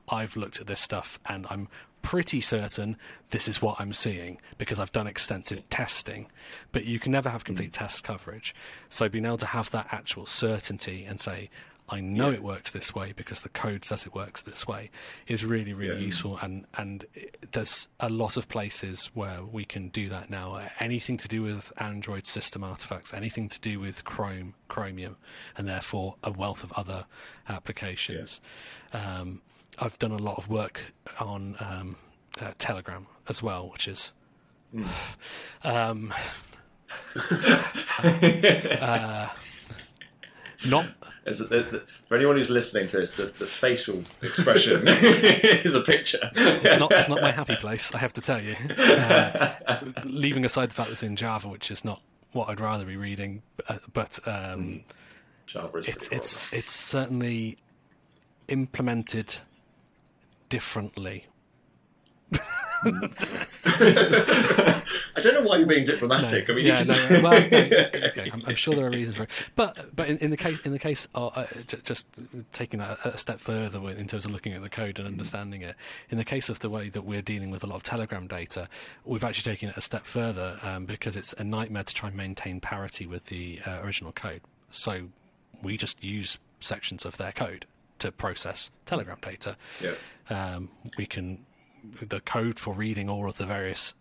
I've 0.09 0.37
looked 0.37 0.61
at 0.61 0.67
this 0.67 0.81
stuff 0.81 1.19
and 1.27 1.47
I'm 1.51 1.69
pretty 2.03 2.41
certain 2.41 2.97
this 3.31 3.47
is 3.47 3.63
what 3.63 3.81
I'm 3.81 3.93
seeing 3.93 4.39
because 4.59 4.79
I've 4.81 4.91
done 4.93 5.07
extensive 5.07 5.69
testing. 5.71 6.27
But 6.73 6.85
you 6.85 6.99
can 6.99 7.13
never 7.13 7.31
have 7.31 7.45
complete 7.45 7.73
test 7.73 8.03
coverage. 8.03 8.55
So 8.89 9.09
being 9.09 9.25
able 9.25 9.37
to 9.39 9.47
have 9.47 9.71
that 9.71 9.87
actual 9.93 10.27
certainty 10.27 11.05
and 11.05 11.21
say, 11.21 11.49
I 11.89 12.01
know 12.01 12.31
it 12.31 12.43
works 12.43 12.73
this 12.73 12.95
way 12.95 13.13
because 13.15 13.43
the 13.43 13.49
code 13.51 13.85
says 13.85 14.07
it 14.07 14.15
works 14.15 14.41
this 14.43 14.67
way 14.67 14.91
is 15.27 15.45
really, 15.45 15.75
really 15.75 16.01
Yeah. 16.01 16.07
useful. 16.07 16.39
And, 16.39 16.65
and 16.79 17.05
there's 17.53 17.89
a 18.01 18.09
lot 18.09 18.37
of 18.37 18.49
places 18.49 19.11
where 19.15 19.43
we 19.45 19.65
can 19.65 19.89
do 19.89 20.09
that 20.09 20.31
now. 20.31 20.61
Anything 20.81 21.17
to 21.19 21.29
do 21.29 21.43
with 21.43 21.73
Android 21.77 22.27
system 22.27 22.65
artifacts, 22.65 23.13
anything 23.13 23.49
to 23.51 23.61
do 23.61 23.79
with 23.79 24.05
Chrome, 24.05 24.55
Chromium, 24.69 25.17
and 25.57 25.69
therefore 25.69 26.17
a 26.25 26.31
wealth 26.33 26.65
of 26.65 26.73
other 26.73 27.05
applications. 27.49 28.41
Um, 28.93 29.43
I've 29.79 29.99
done 29.99 30.13
a 30.13 30.19
lot 30.19 30.39
of 30.39 30.49
work 30.49 30.93
on 31.19 31.57
um, 31.61 31.97
uh, 32.41 32.53
Telegram 32.59 33.07
as 33.29 33.43
well, 33.43 33.69
which 33.71 33.89
is. 33.89 34.13
Um, 35.65 36.15
uh, 38.81 39.29
not 40.65 40.87
the, 41.25 41.33
the, 41.33 41.83
for 42.07 42.17
anyone 42.17 42.37
who's 42.37 42.51
listening 42.51 42.87
to 42.89 42.99
this, 42.99 43.13
the, 43.13 43.25
the 43.25 43.47
facial 43.47 44.03
expression 44.23 44.83
is 44.87 45.75
a 45.75 45.81
picture. 45.81 46.31
it's 46.35 46.79
not 46.79 46.93
it's 46.93 47.09
not 47.09 47.21
my 47.21 47.31
happy 47.31 47.57
place. 47.57 47.93
I 47.95 47.99
have 47.99 48.13
to 48.15 48.21
tell 48.21 48.43
you. 48.43 48.57
Uh, 48.79 49.81
leaving 50.05 50.45
aside 50.45 50.71
the 50.71 50.75
fact 50.75 50.89
that 50.89 50.95
it's 50.95 51.03
in 51.03 51.17
Java, 51.17 51.49
which 51.49 51.71
is 51.71 51.85
not 51.85 52.03
what 52.33 52.49
I'd 52.49 52.61
rather 52.61 52.85
be 52.85 52.97
reading, 52.97 53.43
uh, 53.69 53.79
but 53.93 54.19
um, 54.27 54.83
Java 55.47 55.79
is 55.79 55.89
it's 55.89 56.09
it's 56.09 56.53
it's 56.53 56.73
certainly 56.73 57.59
implemented 58.49 59.37
differently. 60.53 61.25
I 62.85 62.91
don't 65.23 65.33
know 65.33 65.49
why 65.49 65.57
you're 65.57 65.67
being 65.67 65.85
diplomatic. 65.87 66.51
I 66.51 66.53
mean, 66.53 66.67
yeah, 66.67 66.81
you 66.81 66.87
no, 66.87 66.95
can, 66.95 67.23
well, 67.23 67.35
okay, 67.35 68.31
I'm, 68.35 68.43
I'm 68.47 68.55
sure 68.55 68.75
there 68.75 68.87
are 68.87 68.91
reasons 68.91 69.17
for 69.17 69.23
it, 69.23 69.31
but 69.57 69.97
but 69.97 70.11
in, 70.11 70.19
in 70.19 70.31
the 70.31 70.37
case 70.37 70.61
in 70.61 70.73
the 70.73 70.79
case 70.79 71.09
of 71.15 71.33
uh, 71.35 71.47
j- 71.67 71.79
just 71.85 72.07
taking 72.53 72.81
that 72.81 72.99
a 73.03 73.17
step 73.17 73.41
further 73.41 73.81
with, 73.81 73.99
in 73.99 74.07
terms 74.09 74.27
of 74.27 74.31
looking 74.31 74.53
at 74.53 74.61
the 74.61 74.69
code 74.69 74.99
and 74.99 75.09
understanding 75.09 75.63
it, 75.63 75.75
in 76.11 76.19
the 76.19 76.25
case 76.25 76.51
of 76.51 76.59
the 76.59 76.69
way 76.69 76.91
that 76.91 77.03
we're 77.03 77.23
dealing 77.23 77.51
with 77.51 77.65
a 77.65 77.67
lot 77.67 77.77
of 77.77 77.83
Telegram 77.83 78.27
data, 78.27 78.69
we've 79.07 79.25
actually 79.25 79.51
taken 79.51 79.71
it 79.71 79.77
a 79.79 79.81
step 79.81 80.05
further 80.05 80.59
um, 80.63 80.85
because 80.85 81.17
it's 81.17 81.33
a 81.35 81.45
nightmare 81.45 81.85
to 81.85 81.95
try 81.95 82.09
and 82.09 82.17
maintain 82.17 82.61
parity 82.61 83.07
with 83.07 83.27
the 83.27 83.59
uh, 83.67 83.81
original 83.83 84.13
code. 84.13 84.43
So 84.71 85.09
we 85.63 85.79
just 85.79 86.05
use 86.05 86.39
sections 86.61 87.07
of 87.07 87.17
their 87.17 87.33
code 87.33 87.65
to 88.03 88.13
process 88.13 88.71
Telegram 88.87 89.19
data. 89.21 89.57
Yeah. 89.81 89.95
Um, 90.31 90.71
we 90.99 91.07
can 91.07 91.45
the 92.01 92.21
code 92.21 92.59
for 92.59 92.75
reading 92.75 93.09
all 93.09 93.29
of 93.29 93.39
the 93.39 93.47
various 93.47 93.95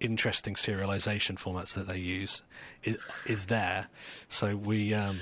interesting 0.00 0.54
serialization 0.54 1.36
formats 1.36 1.74
that 1.74 1.86
they 1.86 1.98
use 1.98 2.42
is, 2.82 2.98
is 3.26 3.46
there. 3.46 3.86
So 4.28 4.56
we 4.56 4.92
um, 4.94 5.18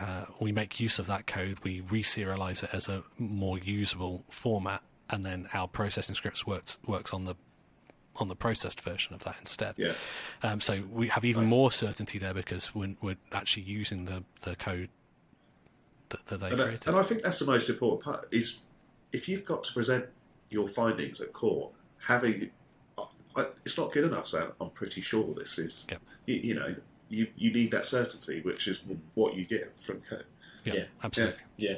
uh, 0.00 0.26
we 0.40 0.52
make 0.52 0.78
use 0.80 0.98
of 0.98 1.06
that 1.06 1.26
code. 1.26 1.58
We 1.62 1.82
reserialize 1.82 2.62
it 2.62 2.70
as 2.72 2.88
a 2.88 3.02
more 3.18 3.58
usable 3.58 4.24
format, 4.28 4.82
and 5.10 5.24
then 5.24 5.48
our 5.52 5.68
processing 5.68 6.14
scripts 6.14 6.46
works 6.46 6.78
works 6.86 7.12
on 7.12 7.24
the 7.24 7.34
on 8.16 8.28
the 8.28 8.36
processed 8.36 8.80
version 8.80 9.14
of 9.14 9.24
that 9.24 9.36
instead. 9.40 9.74
Yeah. 9.76 9.92
Um, 10.42 10.60
so 10.60 10.84
we 10.92 11.08
have 11.08 11.24
even 11.24 11.44
Nice. 11.44 11.50
more 11.50 11.72
certainty 11.72 12.18
there 12.18 12.34
because 12.34 12.72
we're, 12.72 12.94
we're 13.02 13.16
actually 13.32 13.64
using 13.64 14.04
the, 14.04 14.22
the 14.42 14.54
code 14.54 14.88
that, 16.14 16.26
that 16.26 16.40
they 16.40 16.50
And 16.50 16.62
I, 16.62 16.76
and 16.86 16.96
I 16.96 17.02
think 17.02 17.22
that's 17.22 17.38
the 17.38 17.46
most 17.46 17.68
important 17.68 18.02
part 18.04 18.26
is 18.30 18.66
if 19.12 19.28
you've 19.28 19.44
got 19.44 19.64
to 19.64 19.72
present 19.72 20.06
your 20.48 20.68
findings 20.68 21.20
at 21.20 21.32
court, 21.32 21.72
having 22.06 22.50
I, 22.98 23.04
I, 23.36 23.46
it's 23.64 23.76
not 23.76 23.92
good 23.92 24.04
enough 24.04 24.28
saying 24.28 24.48
I'm 24.60 24.70
pretty 24.70 25.00
sure 25.00 25.34
this 25.34 25.58
is. 25.58 25.86
Yep. 25.90 26.00
You, 26.26 26.34
you 26.36 26.54
know, 26.54 26.74
you 27.08 27.26
you 27.36 27.52
need 27.52 27.70
that 27.72 27.86
certainty, 27.86 28.40
which 28.40 28.66
is 28.68 28.84
what 29.14 29.34
you 29.34 29.44
get 29.44 29.78
from 29.78 30.00
code. 30.00 30.24
yeah, 30.64 30.74
yeah. 30.74 30.84
absolutely. 31.02 31.40
yeah. 31.56 31.76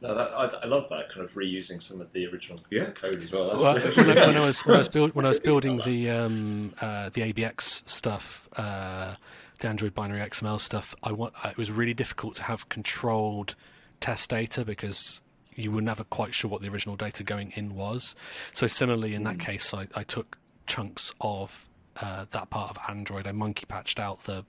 No, 0.00 0.14
that, 0.14 0.32
I, 0.32 0.64
I 0.64 0.66
love 0.66 0.88
that 0.90 1.08
kind 1.08 1.24
of 1.24 1.32
reusing 1.32 1.80
some 1.80 1.98
of 2.00 2.12
the 2.12 2.26
original 2.26 2.60
Yeah. 2.70 2.90
code 2.90 3.22
as 3.22 3.32
well. 3.32 3.58
Well, 3.58 3.74
really- 3.76 4.04
when, 4.06 4.18
I, 4.18 4.26
when 4.26 4.36
I 4.36 4.44
was 4.44 4.60
when 4.66 4.76
I 4.76 4.78
was, 4.80 4.88
build, 4.90 5.14
when 5.14 5.24
I 5.24 5.28
was 5.28 5.38
building 5.50 5.78
the 5.78 6.10
um, 6.10 6.74
uh, 6.80 7.08
the 7.10 7.32
ABX 7.32 7.88
stuff, 7.88 8.48
uh, 8.56 9.14
the 9.58 9.68
Android 9.68 9.94
binary 9.94 10.20
XML 10.20 10.60
stuff, 10.60 10.94
I 11.02 11.12
want 11.12 11.34
it 11.44 11.56
was 11.56 11.70
really 11.70 11.94
difficult 11.94 12.34
to 12.36 12.42
have 12.44 12.68
controlled 12.68 13.54
test 14.00 14.30
data 14.30 14.64
because 14.64 15.20
you 15.54 15.70
were 15.70 15.80
never 15.80 16.02
quite 16.04 16.34
sure 16.34 16.50
what 16.50 16.60
the 16.62 16.68
original 16.68 16.96
data 16.96 17.22
going 17.22 17.52
in 17.54 17.74
was. 17.76 18.14
So 18.52 18.66
similarly, 18.66 19.14
in 19.14 19.22
that 19.24 19.38
case, 19.38 19.72
I, 19.72 19.86
I 19.94 20.02
took 20.02 20.36
chunks 20.66 21.12
of 21.20 21.68
uh, 22.00 22.26
that 22.32 22.50
part 22.50 22.70
of 22.70 22.78
Android. 22.88 23.26
I 23.26 23.32
monkey 23.32 23.66
patched 23.66 24.00
out 24.00 24.24
the 24.24 24.44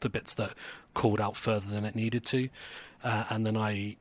the 0.00 0.08
bits 0.08 0.34
that 0.34 0.54
called 0.94 1.20
out 1.20 1.36
further 1.36 1.68
than 1.70 1.84
it 1.84 1.94
needed 1.94 2.24
to, 2.26 2.48
uh, 3.04 3.24
and 3.30 3.46
then 3.46 3.56
I 3.56 3.96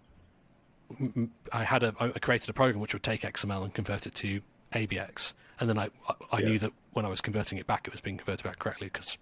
I 1.51 1.63
had 1.63 1.83
a 1.83 1.93
I 1.99 2.07
created 2.19 2.49
a 2.49 2.53
program 2.53 2.79
which 2.81 2.93
would 2.93 3.03
take 3.03 3.21
XML 3.21 3.63
and 3.63 3.73
convert 3.73 4.05
it 4.07 4.15
to 4.15 4.41
ABX, 4.73 5.33
and 5.59 5.69
then 5.69 5.77
I 5.77 5.89
I, 6.07 6.13
I 6.31 6.39
Yeah. 6.39 6.45
knew 6.49 6.59
that 6.59 6.71
when 6.93 7.05
I 7.05 7.09
was 7.09 7.21
converting 7.21 7.57
it 7.57 7.67
back, 7.67 7.87
it 7.87 7.91
was 7.93 8.01
being 8.01 8.17
converted 8.17 8.43
back 8.45 8.59
correctly 8.59 8.87
because 8.87 9.17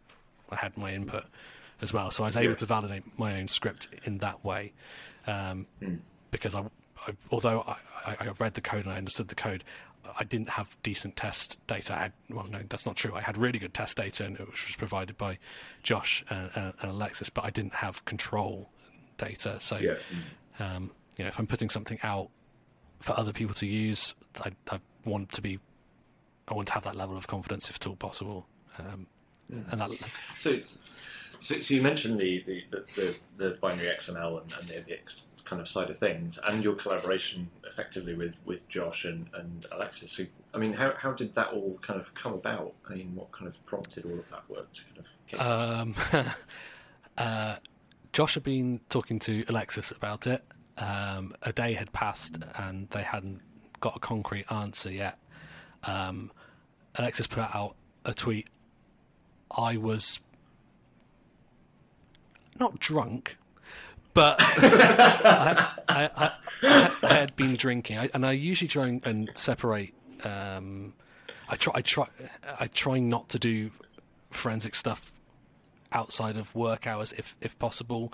I 0.51 0.55
had 0.55 0.77
my 0.77 0.93
input 0.93 1.25
as 1.81 1.93
well. 1.93 2.11
So 2.11 2.23
I 2.23 2.27
was 2.27 2.37
able 2.37 2.49
Yeah. 2.49 2.55
to 2.55 2.65
validate 2.65 3.03
my 3.19 3.39
own 3.39 3.47
script 3.47 3.87
in 4.03 4.17
that 4.19 4.43
way, 4.43 4.73
um, 5.27 5.65
Hmm. 5.79 5.95
because 6.31 6.55
I, 6.55 6.61
I 7.07 7.13
although 7.31 7.61
I, 7.61 7.77
I, 8.05 8.17
I 8.19 8.27
read 8.39 8.53
the 8.55 8.61
code 8.61 8.85
and 8.85 8.93
I 8.93 8.97
understood 8.97 9.27
the 9.29 9.35
code. 9.35 9.63
I 10.17 10.23
didn't 10.23 10.49
have 10.49 10.75
decent 10.81 11.15
test 11.17 11.57
data. 11.67 11.93
I 11.93 11.97
had, 11.99 12.13
well, 12.31 12.47
no, 12.49 12.61
that's 12.67 12.85
not 12.85 12.95
true. 12.95 13.13
I 13.13 13.21
had 13.21 13.37
really 13.37 13.59
good 13.59 13.75
test 13.75 13.97
data, 13.97 14.25
and 14.25 14.39
which 14.39 14.65
was 14.67 14.75
provided 14.75 15.17
by 15.19 15.37
Josh 15.83 16.23
and, 16.31 16.49
and, 16.55 16.73
and 16.81 16.91
Alexis, 16.91 17.29
but 17.29 17.43
I 17.45 17.51
didn't 17.51 17.75
have 17.75 18.03
control 18.05 18.69
data. 19.19 19.59
So, 19.59 19.77
Yeah. 19.77 19.95
um, 20.57 20.89
you 21.15 21.23
know, 21.25 21.29
if 21.29 21.37
I'm 21.37 21.45
putting 21.45 21.69
something 21.69 21.99
out 22.01 22.29
for 22.99 23.17
other 23.19 23.31
people 23.33 23.53
to 23.55 23.67
use, 23.67 24.15
I, 24.43 24.51
I 24.71 24.79
want 25.05 25.31
to 25.33 25.41
be, 25.41 25.59
I 26.47 26.55
want 26.55 26.69
to 26.69 26.73
have 26.73 26.85
that 26.85 26.95
level 26.95 27.15
of 27.15 27.27
confidence 27.27 27.69
if 27.69 27.75
at 27.75 27.85
all 27.85 27.95
possible. 27.95 28.47
Um, 28.79 29.05
And 29.49 29.81
that, 29.81 29.91
So, 30.37 30.59
so, 31.41 31.59
so 31.59 31.73
you 31.73 31.81
mentioned 31.81 32.19
the 32.19 32.43
the, 32.45 32.63
the, 32.69 32.85
the, 32.95 33.15
the 33.37 33.57
binary 33.61 33.87
XML 33.87 34.41
and, 34.41 34.53
and 34.53 34.67
the 34.67 34.73
ABX 34.75 35.27
kind 35.49 35.59
of 35.59 35.67
side 35.67 35.89
of 35.89 35.97
things, 35.97 36.37
and 36.47 36.63
your 36.63 36.75
collaboration 36.75 37.49
effectively 37.65 38.13
with, 38.13 38.39
with 38.45 38.67
Josh 38.69 39.05
and, 39.05 39.29
and 39.33 39.65
Alexis. 39.71 40.11
So, 40.11 40.25
I 40.53 40.59
mean, 40.59 40.73
how, 40.73 40.93
how 40.95 41.13
did 41.13 41.33
that 41.35 41.47
all 41.51 41.79
kind 41.81 41.99
of 41.99 42.13
come 42.13 42.33
about? 42.33 42.73
I 42.87 42.93
mean, 42.93 43.15
what 43.15 43.31
kind 43.31 43.47
of 43.47 43.65
prompted 43.65 44.05
all 44.05 44.19
of 44.19 44.29
that 44.29 44.47
work 44.47 44.71
to 44.71 44.83
kind 44.85 44.99
of 44.99 45.07
kick 45.27 45.41
Um, 45.41 46.25
uh, 47.17 47.55
Josh 48.13 48.35
had 48.35 48.43
been 48.43 48.79
talking 48.89 49.17
to 49.19 49.43
Alexis 49.47 49.91
about 49.91 50.27
it. 50.27 50.43
Um, 50.77 51.33
a 51.41 51.51
day 51.51 51.73
had 51.73 51.91
passed 51.91 52.37
and 52.57 52.89
they 52.91 53.03
hadn't 53.03 53.41
got 53.79 53.97
a 53.97 53.99
concrete 53.99 54.45
answer 54.51 54.91
yet. 54.91 55.17
Um, 55.83 56.31
Alexis 56.95 57.27
put 57.27 57.53
out 57.55 57.75
a 58.05 58.13
tweet. 58.13 58.49
I 59.51 59.77
was 59.77 60.19
not 62.59 62.79
drunk, 62.79 63.37
but 64.13 64.37
I, 64.39 65.73
I, 65.87 66.09
I, 66.15 66.31
I, 67.03 67.13
had 67.13 67.35
been 67.35 67.55
drinking, 67.55 67.97
I, 67.97 68.09
and 68.13 68.25
I 68.25 68.33
usually 68.33 68.67
try 68.67 68.99
and 69.03 69.29
separate. 69.35 69.93
Um, 70.23 70.93
I 71.47 71.55
try, 71.55 71.73
I 71.75 71.81
try, 71.81 72.07
I 72.59 72.67
try 72.67 72.99
not 72.99 73.29
to 73.29 73.39
do 73.39 73.71
forensic 74.29 74.75
stuff 74.75 75.13
outside 75.91 76.37
of 76.37 76.53
work 76.53 76.85
hours, 76.85 77.13
if 77.13 77.35
if 77.41 77.57
possible. 77.57 78.13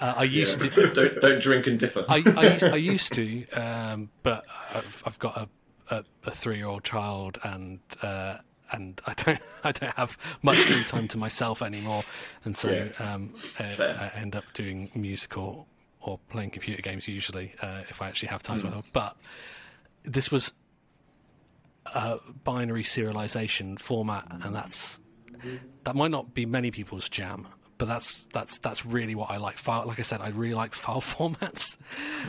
Uh, 0.00 0.14
I 0.16 0.24
used 0.24 0.60
to. 0.60 0.68
don't, 0.94 1.20
don't 1.20 1.42
drink 1.42 1.66
and 1.66 1.78
differ. 1.78 2.04
I, 2.08 2.22
I, 2.62 2.70
I 2.70 2.76
used 2.76 3.12
to, 3.14 3.46
um, 3.50 4.10
but 4.22 4.44
I've, 4.74 5.02
I've 5.06 5.18
got 5.18 5.36
a, 5.36 5.48
a, 5.94 6.04
a 6.24 6.30
three-year-old 6.30 6.84
child, 6.84 7.38
and 7.44 7.80
uh, 8.02 8.38
and 8.72 9.00
I 9.06 9.14
don't 9.14 9.40
I 9.64 9.72
don't 9.72 9.94
have 9.96 10.16
much 10.42 10.58
free 10.58 10.82
time 10.84 11.08
to 11.08 11.18
myself 11.18 11.62
anymore, 11.62 12.04
and 12.44 12.56
so 12.56 12.70
Yeah. 12.70 12.88
um, 13.14 13.28
Fair. 13.28 14.12
I 14.14 14.18
end 14.18 14.34
up 14.36 14.44
doing 14.54 14.90
music 14.94 15.36
or, 15.38 15.66
or 16.00 16.18
playing 16.30 16.50
computer 16.50 16.82
games 16.82 17.06
usually 17.08 17.54
uh, 17.62 17.82
if 17.88 18.02
I 18.02 18.08
actually 18.08 18.28
have 18.30 18.42
time. 18.42 18.60
To 18.60 18.66
myself. 18.66 18.90
But 18.92 19.16
this 20.04 20.30
was 20.30 20.52
a 21.94 22.18
binary 22.44 22.82
serialization 22.84 23.78
format, 23.78 24.26
and 24.42 24.54
that's 24.54 24.98
that 25.84 25.96
might 25.96 26.10
not 26.10 26.34
be 26.34 26.46
many 26.46 26.70
people's 26.70 27.08
jam, 27.08 27.48
but 27.82 27.88
that's 27.88 28.26
that's 28.26 28.58
that's 28.58 28.86
really 28.86 29.16
what 29.16 29.28
I 29.28 29.38
like. 29.38 29.56
File, 29.56 29.88
like 29.88 29.98
I 29.98 30.02
said, 30.02 30.20
I 30.20 30.28
really 30.28 30.54
like 30.54 30.72
file 30.84 31.00
formats, 31.00 31.78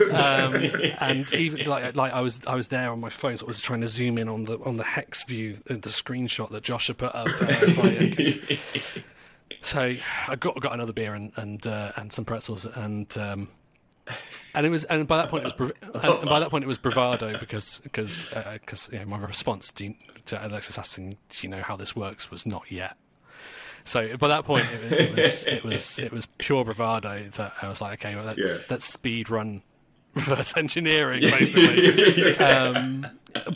um, 0.00 0.92
and 0.98 1.32
even 1.32 1.70
like 1.70 1.94
like 1.94 2.12
I 2.12 2.22
was 2.22 2.40
I 2.44 2.56
was 2.56 2.66
there 2.66 2.90
on 2.90 2.98
my 2.98 3.08
phone, 3.08 3.36
so 3.36 3.46
I 3.46 3.46
was 3.46 3.60
trying 3.60 3.82
to 3.82 3.86
zoom 3.86 4.18
in 4.18 4.28
on 4.28 4.46
the 4.46 4.58
on 4.64 4.78
the 4.78 4.82
hex 4.82 5.22
view, 5.22 5.54
uh, 5.70 5.74
the 5.74 5.90
screenshot 5.90 6.50
that 6.50 6.64
Josh 6.64 6.88
had 6.88 6.98
put 6.98 7.14
up. 7.14 7.28
Uh, 7.40 7.46
like, 7.84 8.58
so 9.62 9.94
I 10.26 10.34
got 10.34 10.60
got 10.60 10.72
another 10.72 10.92
beer 10.92 11.14
and 11.14 11.30
and 11.36 11.64
uh, 11.64 11.92
and 11.94 12.12
some 12.12 12.24
pretzels 12.24 12.66
and. 12.66 13.16
Um, 13.16 13.48
and 14.54 14.66
it 14.66 14.70
was, 14.70 14.84
and 14.84 15.08
by 15.08 15.16
that 15.16 15.30
point 15.30 15.46
it 15.46 15.58
was, 15.58 15.72
and, 15.82 16.04
and 16.04 16.28
by 16.28 16.40
that 16.40 16.50
point 16.50 16.62
it 16.62 16.66
was 16.66 16.76
bravado 16.76 17.38
because 17.38 17.80
because 17.84 18.24
because 18.52 18.90
you 18.92 18.98
know, 18.98 19.06
my 19.06 19.18
response 19.18 19.70
to, 19.72 19.94
to 20.26 20.46
Alexis 20.46 20.76
asking, 20.76 21.16
"Do 21.30 21.38
you 21.40 21.48
know 21.48 21.62
how 21.62 21.76
this 21.76 21.96
works?" 21.96 22.30
was 22.30 22.44
not 22.44 22.70
yet. 22.70 22.98
So 23.84 24.16
by 24.16 24.28
that 24.28 24.44
point 24.44 24.66
it, 24.72 24.92
it 24.92 25.16
was 25.16 25.46
it 25.46 25.64
was 25.64 25.98
it 25.98 26.12
was 26.12 26.26
pure 26.38 26.64
bravado 26.64 27.24
that 27.36 27.52
I 27.62 27.68
was 27.68 27.80
like, 27.80 28.04
okay, 28.04 28.14
well 28.16 28.24
let's 28.24 28.38
Yeah. 28.38 28.66
let's 28.70 28.84
speed 28.86 29.30
run 29.30 29.62
reverse 30.14 30.56
engineering 30.56 31.20
basically. 31.22 32.36
um, 32.38 33.06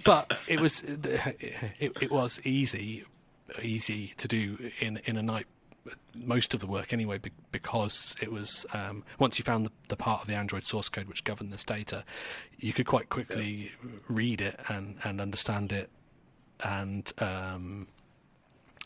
but 0.05 0.39
it 0.49 0.61
was 0.61 0.83
it, 0.83 1.93
it 2.01 2.11
was 2.11 2.41
easy 2.45 3.05
easy 3.63 4.13
to 4.19 4.29
do 4.29 4.71
in 4.81 4.99
in 5.05 5.17
a 5.17 5.23
night 5.23 5.47
most 6.15 6.53
of 6.53 6.61
the 6.61 6.67
work 6.67 6.93
anyway 6.93 7.19
because 7.51 8.15
it 8.21 8.31
was 8.31 8.67
um, 8.75 9.03
once 9.19 9.39
you 9.39 9.45
found 9.45 9.65
the, 9.65 9.71
the 9.89 9.97
part 9.97 10.21
of 10.21 10.27
the 10.27 10.35
android 10.35 10.65
source 10.65 10.91
code 10.91 11.07
which 11.09 11.25
governed 11.25 11.51
this 11.51 11.65
data 11.65 12.05
you 12.59 12.75
could 12.75 12.87
quite 12.87 13.09
quickly 13.09 13.73
read 14.07 14.43
it 14.43 14.61
and, 14.69 14.97
and 15.05 15.19
understand 15.19 15.73
it 15.73 15.89
and 16.63 17.13
um, 17.19 17.87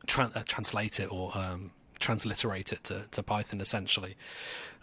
tran- 0.07 0.35
uh, 0.37 0.43
translate 0.47 1.01
it 1.01 1.11
or 1.13 1.37
um, 1.37 1.71
transliterate 1.99 2.73
it 2.73 2.85
to, 2.85 3.05
to 3.11 3.23
python 3.23 3.61
essentially. 3.61 4.17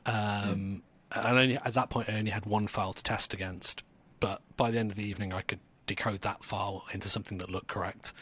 Um, 0.05 0.83
and 1.11 1.37
only 1.37 1.57
at 1.57 1.73
that 1.73 1.89
point 1.89 2.07
i 2.07 2.13
only 2.13 2.29
had 2.29 2.45
one 2.45 2.67
file 2.67 2.93
to 2.93 3.03
test 3.03 3.33
against 3.33 3.81
but 4.19 4.41
by 4.57 4.69
the 4.69 4.77
end 4.77 4.91
of 4.91 4.95
the 4.95 5.03
evening 5.03 5.33
i 5.33 5.41
could 5.41 5.59
decode 5.89 6.21
that 6.21 6.43
file 6.43 6.85
into 6.93 7.09
something 7.09 7.39
that 7.39 7.49
looked 7.49 7.67
correct. 7.67 8.13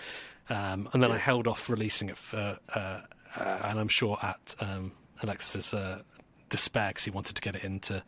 Um, 0.49 0.89
and 0.93 1.03
then 1.03 1.11
I 1.11 1.17
held 1.17 1.47
off 1.47 1.69
releasing 1.69 2.07
it 2.07 2.15
for, 2.15 2.57
uh, 2.73 3.01
uh, 3.35 3.59
and 3.65 3.77
I'm 3.77 3.89
sure 3.89 4.17
at 4.23 4.55
um, 4.61 4.93
Alexis's 5.21 5.73
uh, 5.73 6.01
despair 6.49 6.89
because 6.89 7.03
he 7.03 7.11
wanted 7.11 7.35
to 7.35 7.41
get 7.41 7.57
it 7.57 7.65
into 7.65 8.01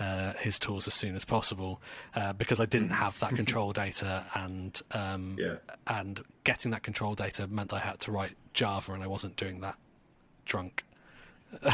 uh, 0.00 0.32
his 0.34 0.58
tools 0.58 0.86
as 0.86 0.94
soon 0.94 1.16
as 1.16 1.24
possible 1.24 1.80
uh, 2.14 2.32
because 2.32 2.60
I 2.60 2.66
didn't 2.66 2.90
have 2.90 3.18
that 3.20 3.30
control 3.36 3.72
data 3.72 4.24
and 4.34 4.80
um, 4.92 5.36
Yeah. 5.38 5.56
and 5.86 6.22
getting 6.44 6.70
that 6.70 6.82
control 6.82 7.14
data 7.14 7.46
meant 7.46 7.72
I 7.72 7.80
had 7.80 8.00
to 8.00 8.12
write 8.12 8.34
Java 8.54 8.92
and 8.92 9.02
I 9.02 9.06
wasn't 9.06 9.36
doing 9.36 9.60
that 9.60 9.76
drunk. 10.44 10.84
or, 11.62 11.70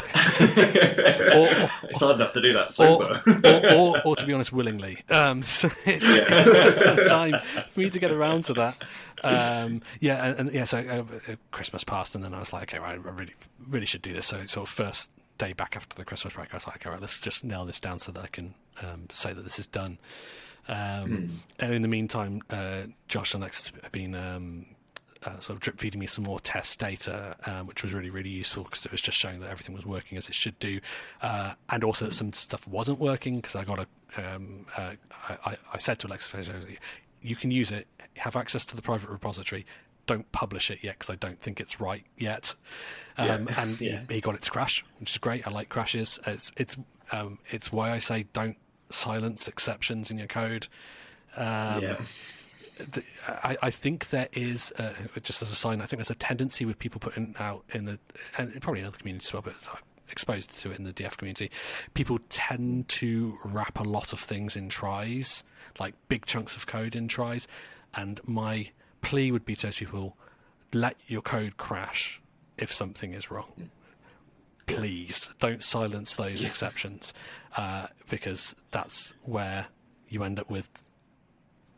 it's 1.89 1.99
hard 1.99 2.15
enough 2.15 2.31
to 2.31 2.41
do 2.41 2.53
that 2.53 2.67
or, 2.67 2.69
sober. 2.69 3.21
or, 3.43 3.73
or, 3.73 4.01
or 4.05 4.15
to 4.15 4.25
be 4.25 4.33
honest, 4.33 4.53
willingly. 4.53 5.03
Um, 5.09 5.43
so 5.43 5.67
it 5.85 5.99
took, 6.01 6.29
it 6.29 6.63
took 6.63 6.79
some 6.79 7.05
time 7.05 7.35
for 7.73 7.79
me 7.79 7.89
to 7.89 7.99
get 7.99 8.11
around 8.11 8.45
to 8.45 8.53
that. 8.53 8.77
Um, 9.23 9.81
yeah, 9.99 10.25
and, 10.25 10.39
and 10.39 10.51
yeah, 10.53 10.63
so 10.63 10.77
uh, 10.77 11.35
Christmas 11.51 11.83
passed, 11.83 12.15
and 12.15 12.23
then 12.23 12.33
I 12.33 12.39
was 12.39 12.53
like, 12.53 12.73
okay, 12.73 12.79
right, 12.79 12.93
I 12.93 13.09
really, 13.09 13.33
really 13.67 13.85
should 13.85 14.01
do 14.01 14.13
this. 14.13 14.27
So, 14.27 14.45
sort 14.45 14.67
of 14.69 14.73
first 14.73 15.09
day 15.37 15.53
back 15.53 15.75
after 15.75 15.95
the 15.95 16.05
Christmas 16.05 16.33
break, 16.33 16.53
I 16.53 16.57
was 16.57 16.67
like, 16.67 16.85
all 16.85 16.91
right, 16.93 17.01
let's 17.01 17.19
just 17.19 17.43
nail 17.43 17.65
this 17.65 17.79
down 17.79 17.99
so 17.99 18.11
that 18.11 18.23
I 18.23 18.27
can 18.27 18.53
um, 18.81 19.07
say 19.11 19.33
that 19.33 19.43
this 19.43 19.59
is 19.59 19.67
done. 19.67 19.97
Um, 20.67 21.41
And 21.59 21.73
in 21.73 21.81
the 21.81 21.87
meantime, 21.87 22.41
uh, 22.49 22.83
Josh 23.07 23.33
and 23.33 23.43
Alex 23.43 23.71
have 23.83 23.91
been 23.91 24.15
um, 24.15 24.65
uh, 25.23 25.39
sort 25.39 25.55
of 25.55 25.59
drip 25.59 25.79
feeding 25.79 25.99
me 25.99 26.07
some 26.07 26.23
more 26.23 26.39
test 26.39 26.79
data, 26.79 27.35
um, 27.45 27.67
which 27.67 27.83
was 27.83 27.93
really, 27.93 28.09
really 28.09 28.29
useful 28.29 28.63
because 28.63 28.85
it 28.85 28.91
was 28.91 29.01
just 29.01 29.17
showing 29.17 29.39
that 29.41 29.49
everything 29.49 29.75
was 29.75 29.85
working 29.85 30.17
as 30.17 30.27
it 30.27 30.35
should 30.35 30.57
do, 30.59 30.79
uh, 31.21 31.53
and 31.69 31.83
also 31.83 32.05
that 32.05 32.13
some 32.13 32.33
stuff 32.33 32.67
wasn't 32.67 32.99
working 32.99 33.35
because 33.37 33.55
I 33.55 33.63
got 33.63 33.79
a. 33.79 33.87
Um, 34.17 34.65
uh, 34.77 34.93
I, 35.29 35.37
I- 35.51 35.57
I 35.73 35.77
said 35.77 35.99
to 35.99 36.07
Alexis, 36.07 36.33
"You 37.21 37.35
can 37.35 37.51
use 37.51 37.71
it, 37.71 37.85
have 38.17 38.35
access 38.35 38.65
to 38.67 38.75
the 38.75 38.81
private 38.81 39.09
repository." 39.09 39.65
Don't 40.07 40.31
publish 40.31 40.69
it 40.69 40.79
yet 40.83 40.95
because 40.99 41.09
I 41.09 41.15
don't 41.15 41.39
think 41.39 41.59
it's 41.59 41.79
right 41.79 42.05
yet. 42.17 42.55
Um, 43.17 43.47
And 43.57 43.79
Yeah. 43.81 44.01
he, 44.07 44.15
he 44.15 44.21
got 44.21 44.35
it 44.35 44.41
to 44.43 44.51
crash, 44.51 44.83
which 44.99 45.11
is 45.11 45.17
great. 45.17 45.47
I 45.47 45.51
like 45.51 45.69
crashes. 45.69 46.19
It's 46.27 46.51
it's 46.57 46.77
um, 47.11 47.39
it's 47.51 47.71
why 47.71 47.91
I 47.91 47.99
say 47.99 48.25
don't 48.33 48.57
silence 48.89 49.47
exceptions 49.47 50.11
in 50.11 50.17
your 50.17 50.27
code. 50.27 50.67
Um, 51.35 51.81
yeah. 51.81 52.01
the, 52.77 53.03
I, 53.27 53.57
I 53.63 53.69
think 53.69 54.09
there 54.09 54.27
is, 54.33 54.71
uh, 54.77 54.93
just 55.21 55.41
as 55.41 55.51
a 55.51 55.55
sign, 55.55 55.81
I 55.81 55.85
think 55.85 55.99
there's 55.99 56.09
a 56.11 56.15
tendency 56.15 56.65
with 56.65 56.79
people 56.79 56.99
putting 56.99 57.35
out 57.39 57.63
in 57.73 57.85
the, 57.85 57.99
and 58.37 58.59
probably 58.61 58.81
in 58.81 58.87
other 58.87 58.97
communities 58.97 59.29
as 59.29 59.33
well, 59.33 59.41
but 59.41 59.55
I'm 59.71 59.79
exposed 60.09 60.55
to 60.61 60.71
it 60.71 60.77
in 60.79 60.85
the 60.85 60.93
DF 60.93 61.17
community. 61.17 61.51
People 61.93 62.19
tend 62.29 62.87
to 62.89 63.37
wrap 63.43 63.79
a 63.79 63.83
lot 63.83 64.13
of 64.13 64.19
things 64.19 64.55
in 64.55 64.69
tries, 64.69 65.43
like 65.79 65.93
big 66.09 66.25
chunks 66.25 66.55
of 66.55 66.67
code 66.67 66.95
in 66.95 67.07
tries. 67.07 67.47
And 67.93 68.19
my 68.25 68.69
plea 69.05 69.31
would 69.31 69.45
be 69.45 69.55
to 69.55 69.67
those 69.67 69.77
people 69.77 70.17
let 70.73 70.97
your 71.07 71.21
code 71.21 71.57
crash 71.57 72.21
if 72.57 72.73
something 72.73 73.13
is 73.13 73.29
wrong. 73.31 73.69
Please 74.67 75.29
don't 75.39 75.61
silence 75.61 76.15
those 76.15 76.43
exceptions 76.43 77.13
uh, 77.55 77.87
because 78.09 78.55
that's 78.71 79.13
where 79.23 79.67
you 80.09 80.23
end 80.23 80.39
up 80.39 80.49
with 80.49 80.69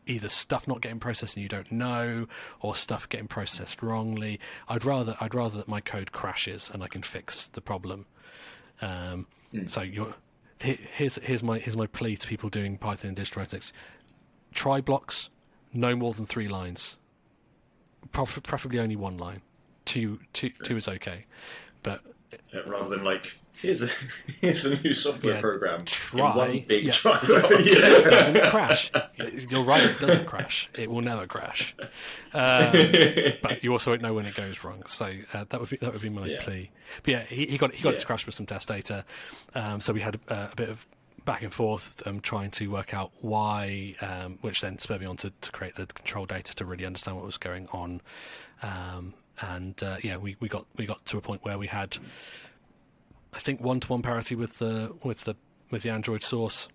either 0.06 0.28
stuff 0.28 0.66
not 0.66 0.80
getting 0.80 0.98
processed 0.98 1.36
and 1.36 1.42
you 1.42 1.48
don't 1.50 1.70
know, 1.70 2.26
or 2.60 2.74
stuff 2.74 3.06
getting 3.08 3.28
processed 3.28 3.82
wrongly. 3.82 4.40
I'd 4.68 4.84
rather 4.84 5.16
I'd 5.20 5.34
rather 5.34 5.58
that 5.58 5.68
my 5.68 5.82
code 5.82 6.12
crashes 6.12 6.70
and 6.72 6.82
I 6.82 6.88
can 6.88 7.02
fix 7.02 7.48
the 7.48 7.60
problem. 7.60 8.06
Um, 8.80 9.26
So 9.66 9.82
you're, 9.82 10.14
here's 10.60 11.16
here's 11.16 11.42
my 11.42 11.58
here's 11.58 11.76
my 11.76 11.86
plea 11.86 12.16
to 12.16 12.26
people 12.26 12.48
doing 12.48 12.78
Python 12.78 13.10
and 13.10 13.18
distro 13.18 13.42
ethics. 13.42 13.72
Try 14.52 14.80
blocks, 14.80 15.28
no 15.74 15.94
more 15.94 16.14
than 16.14 16.24
three 16.24 16.48
lines. 16.48 16.96
Pref- 18.12 18.42
Preferably 18.42 18.78
only 18.78 18.96
one 18.96 19.18
line. 19.18 19.42
Two, 19.84 20.20
two, 20.32 20.50
two 20.64 20.76
is 20.76 20.86
okay, 20.88 21.24
but 21.82 22.02
Yeah, 22.52 22.60
rather 22.66 22.90
than 22.94 23.04
like 23.04 23.38
here's 23.60 23.82
a 23.82 23.86
here's 24.40 24.64
a 24.66 24.80
new 24.82 24.92
software 24.92 25.34
Yeah, 25.34 25.40
program. 25.40 25.80
in 25.80 25.86
try, 25.86 26.36
one 26.36 26.64
big 26.68 26.84
yeah. 26.84 26.92
try. 26.92 27.18
it 27.22 28.04
doesn't 28.10 28.42
crash. 28.50 28.90
You're 29.50 29.62
right, 29.64 29.82
it 29.84 29.98
doesn't 29.98 30.26
crash. 30.26 30.68
It 30.76 30.90
will 30.90 31.00
never 31.00 31.26
crash. 31.26 31.74
Um, 32.34 32.72
but 33.42 33.62
you 33.64 33.72
also 33.72 33.90
won't 33.92 34.02
know 34.02 34.12
when 34.14 34.26
it 34.26 34.34
goes 34.34 34.62
wrong. 34.62 34.82
So 34.86 35.06
uh, 35.32 35.44
that 35.48 35.58
would 35.60 35.70
be 35.70 35.76
that 35.78 35.92
would 35.92 36.02
be 36.02 36.08
my 36.10 36.26
Yeah. 36.26 36.42
plea. 36.42 36.70
But 37.02 37.12
yeah, 37.12 37.22
he, 37.24 37.46
he 37.46 37.58
got 37.58 37.72
he 37.74 37.82
got 37.82 37.94
it 37.94 38.00
to 38.00 38.06
crash 38.06 38.26
with 38.26 38.34
some 38.34 38.46
test 38.46 38.68
data. 38.68 39.04
Um, 39.54 39.80
so 39.80 39.92
we 39.92 40.00
had 40.00 40.16
uh, 40.28 40.48
a 40.52 40.56
bit 40.56 40.68
of 40.68 40.86
back 41.28 41.42
and 41.42 41.52
forth 41.52 42.02
um, 42.06 42.20
trying 42.20 42.50
to 42.50 42.68
work 42.68 42.94
out 42.94 43.12
why, 43.20 43.94
um, 44.00 44.38
which 44.40 44.62
then 44.62 44.78
spurred 44.78 45.02
me 45.02 45.06
on 45.06 45.14
to, 45.14 45.30
to 45.42 45.52
create 45.52 45.74
the 45.74 45.84
control 45.84 46.24
data 46.24 46.54
to 46.54 46.64
really 46.64 46.86
understand 46.86 47.18
what 47.18 47.26
was 47.26 47.36
going 47.36 47.68
on. 47.70 48.00
Um, 48.62 49.12
and 49.42 49.80
uh, 49.82 49.98
yeah, 50.02 50.16
we, 50.16 50.36
we 50.40 50.48
got 50.48 50.64
we 50.76 50.86
got 50.86 51.04
to 51.04 51.18
a 51.18 51.20
point 51.20 51.44
where 51.44 51.58
we 51.58 51.66
had, 51.66 51.98
I 53.34 53.40
think, 53.40 53.60
one 53.60 53.78
to 53.78 53.88
one 53.88 54.00
parity 54.00 54.36
with 54.36 54.56
the 54.56 54.94
with 55.04 55.24
the 55.24 55.36
with 55.70 55.82
the 55.82 55.90
Android 55.90 56.22
source 56.22 56.70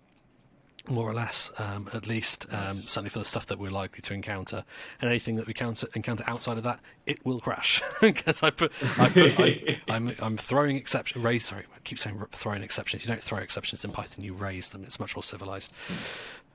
more 0.88 1.08
or 1.08 1.14
less, 1.14 1.50
um, 1.58 1.88
at 1.94 2.06
least, 2.06 2.46
um, 2.50 2.74
certainly 2.74 3.08
for 3.08 3.18
the 3.18 3.24
stuff 3.24 3.46
that 3.46 3.58
we're 3.58 3.70
likely 3.70 4.02
to 4.02 4.12
encounter. 4.12 4.64
And 5.00 5.08
anything 5.08 5.36
that 5.36 5.46
we 5.46 5.54
counter, 5.54 5.88
encounter 5.94 6.24
outside 6.26 6.58
of 6.58 6.62
that, 6.64 6.80
it 7.06 7.24
will 7.24 7.40
crash. 7.40 7.82
Because 8.00 8.42
I 8.42 8.50
put, 8.50 8.70
I 8.98 9.08
put 9.08 9.40
I, 9.40 9.80
I'm, 9.88 10.14
I'm 10.18 10.36
throwing 10.36 10.76
exception, 10.76 11.22
raise. 11.22 11.46
Sorry, 11.46 11.64
I 11.74 11.78
keep 11.84 11.98
saying 11.98 12.22
throwing 12.32 12.62
exceptions. 12.62 13.04
You 13.04 13.08
don't 13.08 13.22
throw 13.22 13.38
exceptions 13.38 13.82
in 13.84 13.92
Python; 13.92 14.22
you 14.22 14.34
raise 14.34 14.70
them. 14.70 14.84
It's 14.84 15.00
much 15.00 15.16
more 15.16 15.22
civilized. 15.22 15.72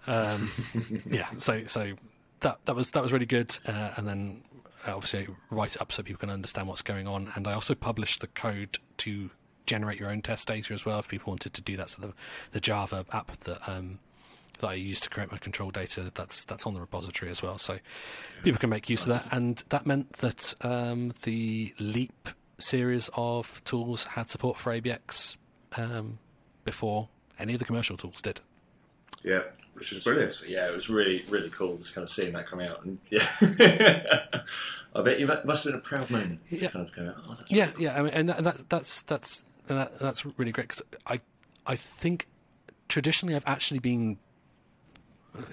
Um, 0.05 0.51
yeah. 1.09 1.27
So, 1.37 1.65
so 1.65 1.93
that 2.41 2.59
that 2.65 2.75
was 2.75 2.91
that 2.91 3.01
was 3.01 3.11
really 3.11 3.25
good. 3.25 3.57
Uh, 3.65 3.93
and 3.97 4.07
then 4.07 4.43
uh, 4.87 4.95
obviously 4.95 5.27
write 5.49 5.75
it 5.75 5.81
up 5.81 5.91
so 5.91 6.03
people 6.03 6.19
can 6.19 6.29
understand 6.29 6.67
what's 6.67 6.83
going 6.83 7.07
on. 7.07 7.31
And 7.35 7.47
I 7.47 7.53
also 7.53 7.73
published 7.73 8.21
the 8.21 8.27
code 8.27 8.77
to 8.97 9.31
generate 9.65 9.99
your 9.99 10.09
own 10.09 10.21
test 10.21 10.47
data 10.47 10.73
as 10.73 10.85
well 10.85 10.99
if 10.99 11.07
people 11.07 11.31
wanted 11.31 11.53
to 11.55 11.61
do 11.61 11.77
that. 11.77 11.89
So 11.89 12.01
the 12.01 12.13
the 12.51 12.59
Java 12.59 13.05
app 13.11 13.35
that 13.39 13.67
um, 13.67 13.99
that 14.59 14.67
I 14.67 14.73
use 14.75 14.99
to 15.01 15.09
create 15.09 15.31
my 15.31 15.37
control 15.37 15.71
data. 15.71 16.11
That's 16.13 16.43
that's 16.43 16.65
on 16.65 16.73
the 16.73 16.79
repository 16.79 17.31
as 17.31 17.41
well, 17.41 17.57
so 17.57 17.79
people 18.43 18.59
can 18.59 18.69
make 18.69 18.89
use 18.89 19.05
of 19.05 19.09
that. 19.09 19.33
And 19.33 19.63
that 19.69 19.85
meant 19.85 20.13
that 20.13 20.53
um, 20.61 21.13
the 21.23 21.73
LEAPP 21.79 22.33
series 22.57 23.09
of 23.15 23.63
tools 23.63 24.03
had 24.05 24.29
support 24.29 24.57
for 24.57 24.71
ABX 24.73 25.37
um, 25.77 26.19
before 26.63 27.09
any 27.37 27.53
of 27.53 27.59
the 27.59 27.65
commercial 27.65 27.97
tools 27.97 28.21
did. 28.21 28.41
Yeah, 29.23 29.43
which 29.73 29.91
is 29.91 30.03
brilliant. 30.03 30.33
So, 30.33 30.45
yeah, 30.45 30.67
it 30.67 30.73
was 30.73 30.89
really 30.89 31.25
really 31.29 31.49
cool 31.49 31.77
just 31.77 31.95
kind 31.95 32.03
of 32.03 32.09
seeing 32.09 32.33
that 32.33 32.47
come 32.47 32.61
out, 32.61 32.85
and 32.85 32.99
yeah, 33.09 34.43
I 34.95 35.01
bet 35.01 35.19
you 35.19 35.27
that 35.27 35.45
must 35.45 35.65
have 35.65 35.73
been 35.73 35.79
a 35.79 35.83
proud 35.83 36.09
moment. 36.09 36.39
Yeah. 36.49 36.69
kind 36.69 36.87
of 36.87 36.95
go, 36.95 37.13
oh, 37.29 37.37
Yeah, 37.49 37.71
yeah. 37.77 37.99
I 37.99 38.01
mean, 38.01 38.13
and 38.13 38.29
that, 38.29 38.43
that, 38.43 38.69
that's 38.69 39.01
that's 39.03 39.43
and 39.67 39.77
that, 39.77 39.99
that's 39.99 40.25
really 40.37 40.51
great 40.51 40.69
because 40.69 40.81
I 41.05 41.19
I 41.65 41.75
think 41.75 42.27
traditionally 42.87 43.35
I've 43.35 43.47
actually 43.47 43.79
been 43.79 44.17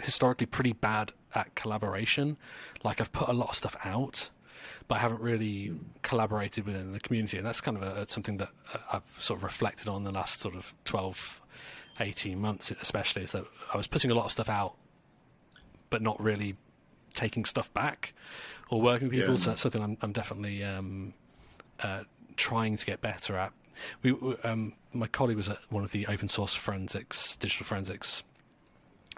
historically 0.02 0.46
pretty 0.46 0.72
bad 0.72 1.12
at 1.34 1.54
collaboration. 1.54 2.36
Like 2.82 3.00
I've 3.00 3.12
put 3.12 3.28
a 3.28 3.32
lot 3.32 3.50
of 3.50 3.54
stuff 3.56 3.76
out, 3.84 4.30
but 4.88 4.96
I 4.96 4.98
haven't 4.98 5.20
really 5.20 5.74
collaborated 6.02 6.64
within 6.66 6.92
the 6.92 7.00
community, 7.00 7.36
and 7.38 7.46
that's 7.46 7.60
kind 7.60 7.76
of 7.76 7.82
a, 7.82 8.08
something 8.08 8.36
that 8.38 8.50
uh, 8.74 8.78
I've 8.94 9.22
sort 9.22 9.38
of 9.38 9.44
reflected 9.44 9.88
on 9.88 10.04
the 10.04 10.12
last 10.12 10.40
sort 10.40 10.54
of 10.54 10.72
12, 10.84 11.40
18 12.00 12.40
months, 12.40 12.70
especially. 12.80 13.22
Is 13.22 13.32
that 13.32 13.44
I 13.72 13.76
was 13.76 13.86
putting 13.86 14.10
a 14.10 14.14
lot 14.14 14.24
of 14.26 14.32
stuff 14.32 14.48
out, 14.48 14.74
but 15.90 16.02
not 16.02 16.20
really 16.22 16.56
taking 17.14 17.44
stuff 17.44 17.72
back 17.72 18.12
or 18.70 18.80
working 18.80 19.08
with 19.08 19.16
people. 19.18 19.30
Yeah. 19.34 19.36
So 19.40 19.50
that's 19.50 19.62
something 19.62 19.82
I'm, 19.82 19.96
I'm 20.02 20.12
definitely 20.12 20.62
um, 20.62 21.14
uh, 21.80 22.02
trying 22.36 22.76
to 22.76 22.84
get 22.84 23.00
better 23.00 23.36
at. 23.36 23.52
We, 24.02 24.12
we- 24.12 24.36
um, 24.44 24.74
my 24.92 25.06
colleague 25.06 25.36
was 25.36 25.48
at 25.48 25.58
one 25.70 25.82
of 25.84 25.92
the 25.92 26.06
open 26.06 26.28
source 26.28 26.54
forensics, 26.54 27.36
digital 27.36 27.64
forensics 27.66 28.22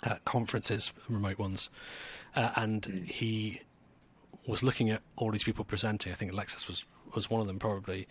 uh, 0.03 0.17
conferences, 0.25 0.93
remote 1.09 1.39
ones, 1.39 1.71
uh, 2.37 2.51
and 2.57 3.05
he 3.07 3.63
was 4.47 4.63
looking 4.63 4.91
at 4.91 5.03
all 5.17 5.31
these 5.31 5.45
people 5.45 5.65
presenting. 5.65 6.13
I 6.13 6.15
think 6.15 6.33
Alexis 6.33 6.69
was 6.69 6.85
was 7.15 7.31
one 7.31 7.41
of 7.41 7.47
them 7.47 7.59
probably, 7.59 8.07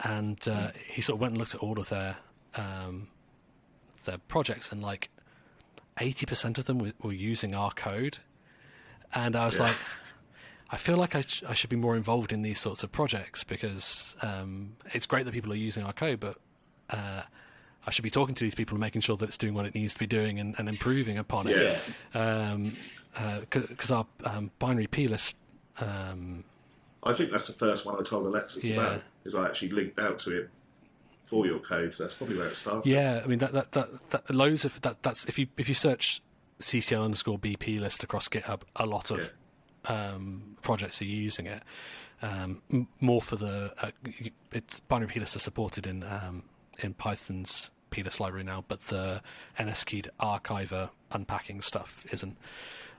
and 0.00 0.46
uh, 0.48 0.70
he 0.86 1.00
sort 1.02 1.16
of 1.16 1.20
went 1.20 1.32
and 1.32 1.38
looked 1.38 1.54
at 1.54 1.60
all 1.60 1.78
of 1.78 1.88
their 1.88 2.16
um, 2.56 3.08
their 4.04 4.18
projects, 4.28 4.70
and 4.72 4.82
like 4.82 5.10
eighty 6.00 6.26
percent 6.26 6.58
of 6.58 6.66
them 6.66 6.78
were, 6.78 6.92
were 7.02 7.12
using 7.12 7.54
our 7.54 7.70
code, 7.72 8.18
and 9.14 9.34
I 9.36 9.46
was 9.46 9.58
Yeah. 9.58 9.64
like. 9.64 9.76
I 10.70 10.76
feel 10.76 10.96
like 10.96 11.14
I, 11.14 11.20
sh- 11.20 11.42
I 11.46 11.52
should 11.52 11.70
be 11.70 11.76
more 11.76 11.94
involved 11.94 12.32
in 12.32 12.42
these 12.42 12.58
sorts 12.58 12.82
of 12.82 12.90
projects 12.90 13.44
because 13.44 14.16
um, 14.22 14.72
it's 14.92 15.06
great 15.06 15.24
that 15.26 15.32
people 15.32 15.52
are 15.52 15.56
using 15.56 15.84
our 15.84 15.92
code, 15.92 16.18
but 16.18 16.36
uh, 16.90 17.22
I 17.86 17.90
should 17.90 18.02
be 18.04 18.10
talking 18.10 18.34
to 18.34 18.44
these 18.44 18.54
people 18.54 18.74
and 18.76 18.80
making 18.80 19.02
sure 19.02 19.16
that 19.16 19.28
it's 19.28 19.38
doing 19.38 19.54
what 19.54 19.66
it 19.66 19.74
needs 19.74 19.92
to 19.94 19.98
be 20.00 20.06
doing 20.06 20.38
and, 20.40 20.54
and 20.58 20.68
improving 20.68 21.18
upon 21.18 21.46
it. 21.48 21.78
Yeah. 22.14 22.20
um, 22.52 22.72
Because 23.40 23.90
our 23.90 24.06
um, 24.24 24.50
binary 24.58 24.86
plist, 24.86 25.36
um, 25.78 26.44
I 27.02 27.12
think 27.12 27.30
that's 27.30 27.46
the 27.46 27.52
first 27.52 27.84
one 27.84 27.96
I 27.98 28.02
told 28.02 28.26
Alexis 28.26 28.64
Yeah. 28.64 28.74
about. 28.80 29.02
Is 29.24 29.34
I 29.34 29.46
actually 29.46 29.70
linked 29.70 29.98
out 29.98 30.18
to 30.20 30.36
it 30.38 30.50
for 31.22 31.46
your 31.46 31.58
code, 31.58 31.94
so 31.94 32.02
that's 32.04 32.14
probably 32.14 32.36
where 32.36 32.48
it 32.48 32.56
started. 32.56 32.88
yeah, 32.88 33.22
I 33.24 33.26
mean 33.26 33.38
that 33.38 33.52
that, 33.52 33.72
that 33.72 34.10
that 34.10 34.30
loads 34.30 34.64
of 34.66 34.78
that. 34.82 35.02
That's 35.02 35.24
if 35.24 35.38
you 35.38 35.46
if 35.56 35.68
you 35.68 35.74
search 35.74 36.20
CCL 36.60 37.02
underscore 37.04 37.38
BP 37.38 37.80
list 37.80 38.02
across 38.04 38.28
GitHub, 38.28 38.62
a 38.76 38.84
lot 38.86 39.10
of 39.10 39.32
um, 39.86 40.56
projects 40.62 41.00
are 41.00 41.06
using 41.06 41.46
it. 41.46 41.62
Um, 42.22 42.60
m- 42.72 42.88
more 43.00 43.22
for 43.22 43.36
the 43.36 43.72
uh, 43.80 43.90
it's 44.52 44.80
binary 44.80 45.12
plist 45.12 45.36
are 45.36 45.38
supported 45.40 45.86
in 45.86 46.02
um, 46.02 46.42
in 46.80 46.92
Python's 46.94 47.70
plist 48.02 48.20
library 48.20 48.44
now, 48.44 48.64
but 48.68 48.80
the 48.88 49.22
NSKeyed 49.58 50.08
archiver 50.20 50.90
unpacking 51.12 51.60
stuff 51.60 52.04
isn't. 52.12 52.36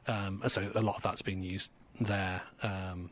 Um, 0.08 0.41
and 0.43 0.52
so 0.52 0.72
a 0.76 0.82
lot 0.82 0.96
of 0.98 1.04
that's 1.04 1.22
being 1.22 1.41
used 1.43 1.72
there. 2.00 2.41
Um, 2.64 3.10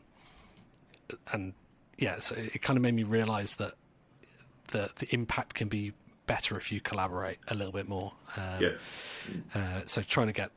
and 1.32 1.52
yeah, 1.98 2.20
so 2.20 2.34
it 2.36 2.62
kind 2.62 2.76
of 2.76 2.82
made 2.82 2.94
me 2.94 3.02
realise 3.02 3.54
that 3.56 3.74
the 4.68 4.90
the 4.96 5.12
impact 5.14 5.54
can 5.54 5.68
be 5.68 5.92
better 6.26 6.56
if 6.56 6.72
you 6.72 6.80
collaborate 6.80 7.38
a 7.48 7.54
little 7.54 7.72
bit 7.72 7.88
more. 7.88 8.12
Um, 8.36 8.60
Yeah. 8.62 8.70
uh, 9.54 9.80
so 9.86 10.02
trying 10.02 10.28
to 10.28 10.32
get 10.32 10.50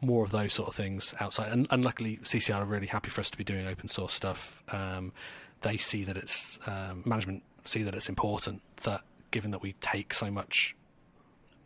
more 0.00 0.24
of 0.24 0.30
those 0.30 0.52
sort 0.54 0.68
of 0.68 0.74
things 0.74 1.14
outside, 1.20 1.52
and, 1.52 1.66
and 1.70 1.84
luckily 1.84 2.16
CCL 2.22 2.56
are 2.60 2.64
really 2.64 2.86
happy 2.86 3.10
for 3.10 3.20
us 3.20 3.30
to 3.30 3.38
be 3.38 3.44
doing 3.44 3.66
open 3.66 3.86
source 3.86 4.14
stuff. 4.14 4.62
Um, 4.72 5.12
they 5.60 5.76
see 5.76 6.04
that 6.04 6.16
it's 6.16 6.58
um, 6.66 7.02
management 7.04 7.42
see 7.66 7.82
that 7.82 7.94
it's 7.94 8.08
important 8.08 8.62
that 8.84 9.02
given 9.30 9.50
that 9.52 9.62
we 9.62 9.72
take 9.80 10.12
so 10.14 10.30
much 10.30 10.76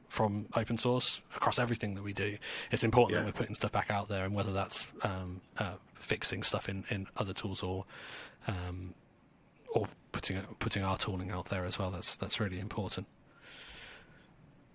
from 0.09 0.47
open 0.55 0.79
source 0.79 1.23
across 1.35 1.59
everything 1.59 1.95
that 1.95 2.03
we 2.03 2.13
do, 2.13 2.37
it's 2.71 2.85
important 2.85 3.15
Yeah. 3.17 3.21
that 3.21 3.27
we're 3.27 3.33
putting 3.39 3.55
stuff 3.55 3.73
back 3.73 3.91
out 3.91 4.09
there, 4.09 4.25
and 4.25 4.35
whether 4.35 4.53
that's 4.53 4.87
um, 5.03 5.41
uh, 5.59 5.75
fixing 5.95 6.43
stuff 6.43 6.69
in, 6.69 6.85
in 6.91 7.07
other 7.17 7.33
tools 7.33 7.63
or 7.63 7.85
um, 8.47 8.95
or 9.73 9.89
putting 10.13 10.41
putting 10.61 10.85
our 10.85 10.97
tooling 10.97 11.31
out 11.31 11.47
there 11.47 11.65
as 11.65 11.79
well. 11.79 11.91
That's 11.91 12.17
that's 12.17 12.39
really 12.39 12.61
important. 12.61 13.07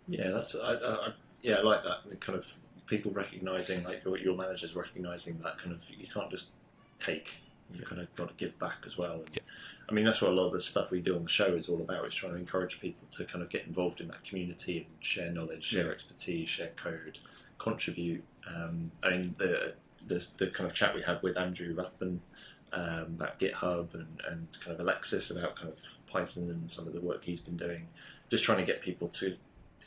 Yeah, 0.08 0.30
that's 0.32 0.56
I, 0.56 0.74
I, 0.74 1.14
yeah, 1.42 1.56
I 1.58 1.62
like 1.62 1.84
that 1.84 2.20
kind 2.20 2.38
of 2.38 2.52
people 2.88 3.12
recognizing 3.12 3.84
like 3.84 4.04
your, 4.04 4.18
your 4.18 4.36
managers 4.36 4.76
recognizing 4.76 5.40
that 5.44 5.58
kind 5.60 5.72
of 5.72 5.88
you 5.90 6.08
can't 6.12 6.30
just 6.32 6.52
take, 6.98 7.40
you 7.74 7.84
kind 7.84 8.02
of 8.02 8.14
got 8.16 8.30
to 8.30 8.34
give 8.36 8.58
back 8.60 8.78
as 8.86 8.98
well. 8.98 9.14
And, 9.22 9.30
Yeah. 9.34 9.42
I 9.90 9.92
mean, 9.94 10.06
that's 10.06 10.22
what 10.22 10.32
a 10.32 10.34
lot 10.36 10.48
of 10.48 10.54
the 10.54 10.62
stuff 10.62 10.92
we 10.92 11.02
do 11.02 11.16
on 11.16 11.24
the 11.24 11.30
show 11.30 11.48
is 11.56 11.68
all 11.68 11.82
about. 11.82 12.06
Is 12.06 12.14
trying 12.14 12.34
to 12.34 12.38
encourage 12.40 12.80
people 12.80 13.08
to 13.12 13.26
kind 13.26 13.42
of 13.42 13.50
get 13.50 13.66
involved 13.66 14.02
in 14.02 14.08
that 14.10 14.24
community 14.24 14.78
and 14.80 15.04
share 15.04 15.32
knowledge, 15.32 15.64
share 15.64 15.86
Yeah. 15.86 15.92
expertise, 15.92 16.48
share 16.50 16.72
code, 16.76 17.18
contribute. 17.58 18.24
Um, 18.48 18.92
I 19.04 19.10
mean, 19.12 19.36
the, 19.38 19.74
the 20.08 20.26
the 20.38 20.48
kind 20.48 20.68
of 20.70 20.76
chat 20.76 20.94
we 20.96 21.02
had 21.02 21.22
with 21.24 21.38
Andrew 21.38 21.74
Rathbun 21.76 22.22
um, 22.72 23.16
about 23.18 23.40
GitHub 23.40 23.94
and, 23.96 24.22
and 24.30 24.48
kind 24.62 24.74
of 24.76 24.80
Alexis 24.80 25.32
about 25.32 25.56
kind 25.56 25.70
of 25.70 25.80
Python 26.08 26.50
and 26.52 26.70
some 26.70 26.86
of 26.88 26.94
the 26.94 27.02
work 27.02 27.24
he's 27.24 27.40
been 27.40 27.58
doing. 27.58 27.88
Just 28.30 28.44
trying 28.44 28.60
to 28.60 28.66
get 28.66 28.82
people 28.82 29.08
to, 29.08 29.36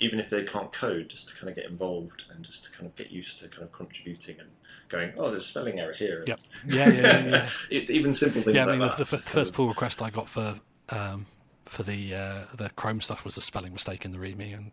even 0.03 0.19
if 0.19 0.29
they 0.31 0.43
can't 0.43 0.73
code, 0.73 1.09
just 1.09 1.29
to 1.29 1.35
kind 1.37 1.49
of 1.49 1.55
get 1.55 1.67
involved 1.67 2.25
and 2.35 2.45
just 2.45 2.65
to 2.65 2.71
kind 2.73 2.87
of 2.87 2.97
get 2.97 3.11
used 3.11 3.39
to 3.41 3.49
kind 3.49 3.63
of 3.63 3.73
contributing 3.73 4.37
and 4.41 4.49
going, 4.89 5.13
oh, 5.17 5.31
there's 5.31 5.45
a 5.45 5.47
spelling 5.47 5.79
error 5.79 5.93
here. 5.93 6.25
Yep. 6.27 6.41
Yeah, 6.67 6.89
yeah, 6.89 7.01
yeah. 7.01 7.27
yeah. 7.27 7.49
It, 7.71 7.91
even 7.91 8.13
simple 8.13 8.43
things 8.43 8.57
yeah, 8.57 8.67
I 8.67 8.73
mean, 8.73 8.81
that. 8.81 8.97
the, 8.99 9.05
the 9.05 9.17
f- 9.17 9.23
first 9.23 9.55
pull 9.55 9.69
request 9.69 10.03
I 10.03 10.11
got 10.11 10.29
for 10.29 10.61
um, 10.89 11.27
for 11.67 11.83
the 11.83 12.15
uh, 12.15 12.45
the 12.57 12.71
Chrome 12.71 13.01
stuff 13.01 13.25
was 13.25 13.37
a 13.37 13.41
spelling 13.41 13.73
mistake 13.73 14.05
in 14.05 14.13
the 14.13 14.19
README, 14.19 14.57
and 14.57 14.71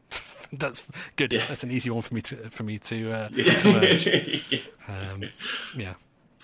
that's 0.60 0.86
good. 1.16 1.32
Yeah. 1.32 1.46
That's 1.48 1.64
an 1.64 1.72
easy 1.72 1.90
one 1.90 2.02
for 2.02 2.14
me 2.14 2.22
to 2.24 2.36
for 2.50 2.64
me 2.64 2.80
to 2.80 3.12
uh, 3.12 3.30
to 3.30 3.74
merge. 3.74 4.52
yeah. 4.52 4.60
Um, 4.88 5.24
yeah, 5.76 5.94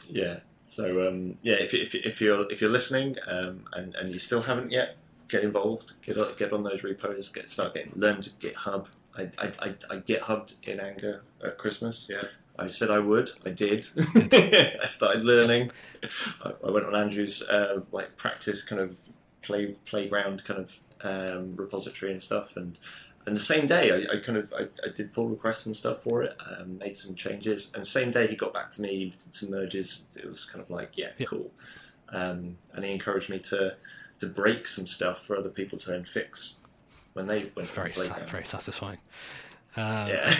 Yeah. 0.09 0.39
So 0.67 1.07
um, 1.07 1.37
yeah, 1.41 1.55
if, 1.55 1.73
if, 1.73 1.93
if 1.93 2.21
you're 2.21 2.51
if 2.51 2.61
you're 2.61 2.71
listening 2.71 3.17
um, 3.27 3.65
and 3.73 3.95
and 3.95 4.09
you 4.09 4.19
still 4.19 4.41
haven't 4.41 4.71
yet, 4.71 4.97
get 5.29 5.43
involved. 5.43 5.93
Get 6.03 6.17
on, 6.17 6.27
get 6.37 6.53
on 6.53 6.63
those 6.63 6.83
repos. 6.83 7.29
Get 7.29 7.49
start 7.49 7.73
getting 7.73 7.91
learn 7.95 8.21
to 8.21 8.29
GitHub. 8.31 8.87
I 9.17 9.23
I, 9.37 9.51
I, 9.59 9.67
I 9.89 9.95
GitHubbed 9.97 10.55
in 10.63 10.79
anger 10.79 11.21
at 11.43 11.57
Christmas. 11.57 12.09
Yeah. 12.11 12.23
I 12.57 12.67
said 12.67 12.89
I 12.89 12.99
would. 12.99 13.29
I 13.45 13.49
did. 13.49 13.85
I 14.05 14.85
started 14.87 15.25
learning. 15.25 15.71
I, 16.43 16.51
I 16.65 16.71
went 16.71 16.85
on 16.85 16.95
Andrew's 16.95 17.41
uh, 17.43 17.81
like 17.91 18.15
practice 18.17 18.63
kind 18.63 18.81
of 18.81 18.97
play 19.41 19.75
playground 19.85 20.43
kind 20.45 20.59
of 20.61 20.79
um, 21.01 21.55
repository 21.57 22.11
and 22.13 22.21
stuff, 22.21 22.55
and 22.55 22.79
and 23.25 23.35
the 23.35 23.41
same 23.41 23.67
day 23.67 23.91
I, 23.91 24.15
I 24.15 24.17
kind 24.19 24.37
of 24.37 24.53
I, 24.57 24.67
I 24.85 24.89
did 24.95 25.11
pull 25.11 25.27
requests 25.27 25.65
and 25.65 25.75
stuff 25.75 26.01
for 26.03 26.23
it, 26.23 26.37
um, 26.57 26.77
made 26.77 26.95
some 26.95 27.13
changes, 27.15 27.71
and 27.75 27.85
same 27.85 28.11
day 28.11 28.27
he 28.27 28.37
got 28.37 28.53
back 28.53 28.71
to 28.71 28.81
me, 28.81 29.09
did 29.21 29.33
some 29.33 29.51
merges. 29.51 30.05
It 30.15 30.25
was 30.25 30.45
kind 30.45 30.63
of 30.63 30.69
like 30.69 30.91
yeah, 30.97 31.09
Yeah. 31.17 31.25
cool, 31.27 31.51
um, 32.09 32.57
and 32.73 32.85
he 32.85 32.91
encouraged 32.91 33.29
me 33.29 33.39
to 33.39 33.75
to 34.19 34.27
break 34.27 34.67
some 34.67 34.87
stuff 34.87 35.23
for 35.25 35.37
other 35.37 35.49
people 35.49 35.77
to 35.79 35.89
then 35.91 36.03
fix 36.05 36.59
when 37.13 37.27
they 37.27 37.51
went 37.55 37.69
Very, 37.69 37.91
to 37.91 37.99
the 37.99 38.05
sa- 38.05 38.25
very 38.25 38.45
satisfying. 38.45 38.97
Uh, 39.77 40.07
Yeah, 40.09 40.33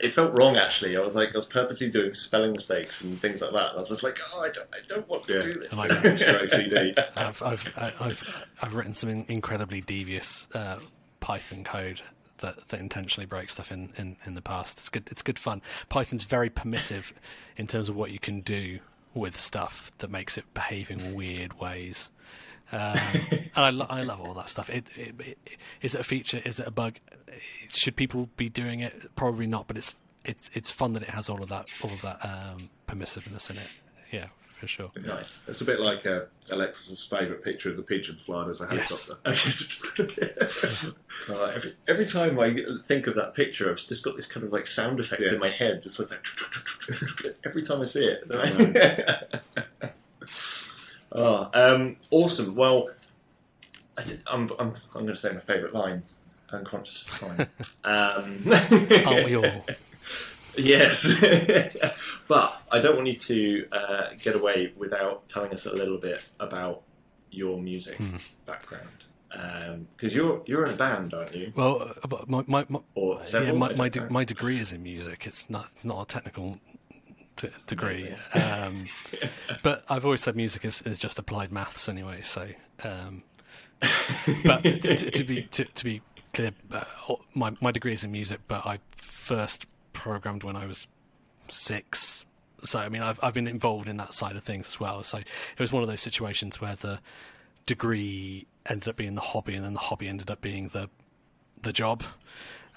it 0.00 0.12
felt 0.12 0.32
wrong 0.38 0.56
actually. 0.56 0.96
I 0.96 1.00
was 1.00 1.16
like, 1.16 1.30
I 1.30 1.36
was 1.36 1.46
purposely 1.46 1.90
doing 1.90 2.14
spelling 2.14 2.52
mistakes 2.52 3.00
and 3.02 3.20
things 3.20 3.40
like 3.40 3.52
that. 3.52 3.70
And 3.70 3.76
I 3.76 3.80
was 3.80 3.88
just 3.88 4.02
like, 4.04 4.18
oh, 4.32 4.42
I 4.42 4.50
don't, 4.50 4.68
I 4.72 4.78
don't 4.88 5.08
want 5.08 5.26
to 5.26 5.34
Yeah. 5.34 5.42
do 5.42 5.52
this. 5.60 5.72
I 5.74 5.76
like 5.76 5.88
that. 5.90 6.04
It's 6.04 6.20
your 6.20 6.70
OCD. 6.94 7.04
I've, 7.16 7.42
I've, 7.42 7.72
I- 7.76 7.92
I've, 8.00 8.46
I've 8.62 8.74
written 8.76 8.94
some 8.94 9.08
incredibly 9.28 9.80
devious 9.80 10.46
uh, 10.54 10.78
Python 11.20 11.64
code 11.64 12.00
that, 12.38 12.68
that 12.68 12.78
intentionally 12.78 13.26
breaks 13.26 13.54
stuff 13.54 13.72
in, 13.72 13.92
in, 13.96 14.16
in 14.24 14.34
the 14.34 14.42
past. 14.42 14.78
It's 14.78 14.88
good. 14.88 15.08
It's 15.10 15.22
good 15.22 15.38
fun. 15.38 15.60
Python's 15.88 16.22
very 16.22 16.50
permissive 16.50 17.12
in 17.56 17.66
terms 17.66 17.88
of 17.88 17.96
what 17.96 18.12
you 18.12 18.20
can 18.20 18.42
do 18.42 18.78
with 19.14 19.36
stuff 19.36 19.90
that 19.98 20.10
makes 20.10 20.36
it 20.38 20.52
behave 20.54 20.90
in 20.90 21.14
weird 21.14 21.58
ways. 21.60 22.10
Um, 22.70 22.98
and 23.32 23.64
I, 23.64 23.70
lo- 23.70 23.86
I 23.88 24.02
love 24.02 24.20
all 24.20 24.34
that 24.34 24.50
stuff. 24.50 24.68
It, 24.68 24.88
it, 24.94 25.14
it, 25.20 25.38
is 25.80 25.94
it 25.94 26.02
a 26.02 26.04
feature? 26.04 26.42
Is 26.44 26.60
it 26.60 26.66
a 26.66 26.70
bug? 26.70 26.96
Should 27.70 27.96
people 27.96 28.28
be 28.36 28.50
doing 28.50 28.80
it? 28.80 29.16
Probably 29.16 29.46
not. 29.46 29.68
But 29.68 29.78
it's 29.78 29.94
it's 30.22 30.50
it's 30.52 30.70
fun 30.70 30.92
that 30.92 31.02
it 31.02 31.08
has 31.08 31.30
all 31.30 31.42
of 31.42 31.48
that 31.48 31.70
all 31.82 31.90
of 31.90 32.02
that 32.02 32.22
um, 32.22 32.68
permissiveness 32.86 33.48
in 33.48 33.56
it. 33.56 33.80
Yeah, 34.12 34.26
for 34.58 34.66
sure. 34.66 34.90
nice. 35.04 35.42
It's 35.46 35.60
a 35.60 35.64
bit 35.64 35.80
like 35.80 36.04
uh, 36.06 36.22
Alexis's 36.50 37.04
favourite 37.06 37.42
picture 37.44 37.70
of 37.70 37.76
the 37.76 37.82
pigeon 37.82 38.16
flying 38.16 38.50
as 38.50 38.60
a 38.60 38.68
Yes. 38.74 39.10
helicopter. 39.24 40.94
Uh, 41.30 41.52
every, 41.54 41.72
every 41.86 42.06
time 42.06 42.38
I 42.40 42.56
think 42.84 43.06
of 43.06 43.14
that 43.16 43.34
picture, 43.34 43.70
I've 43.70 43.76
just 43.76 44.02
got 44.04 44.16
this 44.16 44.26
kind 44.26 44.46
of 44.46 44.52
like 44.52 44.66
sound 44.66 44.98
effect 44.98 45.20
Yeah. 45.22 45.34
in 45.34 45.40
my 45.40 45.50
head, 45.50 45.82
just 45.82 45.98
like 45.98 46.08
that. 46.08 47.34
Every 47.44 47.62
time 47.62 47.82
I 47.82 47.84
see 47.84 48.04
it. 48.06 49.42
oh, 51.12 51.50
um, 51.54 51.96
awesome. 52.10 52.54
Well, 52.54 52.88
I 53.98 54.04
did, 54.04 54.22
I'm, 54.26 54.48
I'm, 54.58 54.74
I'm 54.94 55.02
going 55.02 55.08
to 55.08 55.16
say 55.16 55.32
my 55.32 55.40
favourite 55.40 55.74
line. 55.74 56.02
Unconscious 56.50 57.02
of 57.02 57.36
time. 57.36 57.48
Um, 57.84 58.44
Aren't 59.06 59.26
we 59.26 59.36
all? 59.36 59.64
Yes, 60.58 61.20
but 62.28 62.62
I 62.70 62.80
don't 62.80 62.96
want 62.96 63.08
you 63.08 63.14
to 63.14 63.66
uh, 63.72 64.06
get 64.22 64.34
away 64.34 64.72
without 64.76 65.28
telling 65.28 65.52
us 65.52 65.66
a 65.66 65.72
little 65.74 65.98
bit 65.98 66.24
about 66.40 66.82
your 67.30 67.60
music 67.60 67.98
background, 68.46 69.86
because 69.90 70.14
you're 70.14 70.42
you're 70.46 70.66
in 70.66 70.74
a 70.74 70.76
band, 70.76 71.14
aren't 71.14 71.34
you? 71.34 71.52
Well, 71.54 71.92
uh, 72.02 72.06
but 72.06 72.28
my 72.28 72.44
my, 72.46 72.66
my, 72.68 72.80
Or 72.94 73.20
yeah, 73.32 73.52
my 73.52 73.74
my, 73.74 73.88
de- 73.88 74.10
my 74.10 74.24
degree 74.24 74.58
is 74.58 74.72
in 74.72 74.82
music. 74.82 75.26
It's 75.26 75.48
not 75.48 75.70
it's 75.72 75.84
not 75.84 76.02
a 76.02 76.06
technical 76.06 76.58
t- 77.36 77.50
degree, 77.66 78.08
um, 78.34 78.86
but 79.62 79.84
I've 79.88 80.04
always 80.04 80.22
said 80.22 80.36
music 80.36 80.64
is, 80.64 80.82
is 80.82 80.98
just 80.98 81.18
applied 81.18 81.52
maths 81.52 81.88
anyway. 81.88 82.22
So, 82.22 82.48
um, 82.84 83.22
but 84.44 84.62
to, 84.62 84.78
to, 84.80 85.10
to 85.10 85.24
be 85.24 85.42
to, 85.42 85.64
to 85.64 85.84
be 85.84 86.02
clear, 86.32 86.52
uh, 86.72 86.84
my 87.34 87.54
my 87.60 87.70
degree 87.70 87.92
is 87.92 88.02
in 88.04 88.10
music, 88.10 88.40
but 88.48 88.66
I 88.66 88.80
first 88.96 89.66
programmed 89.98 90.44
when 90.44 90.56
I 90.56 90.66
was 90.66 90.86
six. 91.48 92.24
So 92.62 92.78
I 92.78 92.88
mean, 92.88 93.02
I've 93.02 93.18
I've 93.22 93.34
been 93.34 93.48
involved 93.48 93.88
in 93.88 93.96
that 93.98 94.14
side 94.14 94.36
of 94.36 94.42
things 94.42 94.66
as 94.68 94.80
well. 94.80 95.02
So 95.02 95.18
it 95.18 95.58
was 95.58 95.72
one 95.72 95.82
of 95.82 95.88
those 95.88 96.00
situations 96.00 96.60
where 96.60 96.74
the 96.76 97.00
degree 97.66 98.46
ended 98.66 98.88
up 98.88 98.96
being 98.96 99.14
the 99.14 99.20
hobby, 99.20 99.54
and 99.54 99.64
then 99.64 99.74
the 99.74 99.80
hobby 99.80 100.08
ended 100.08 100.30
up 100.30 100.40
being 100.40 100.68
the 100.68 100.88
the 101.62 101.72
job. 101.72 102.02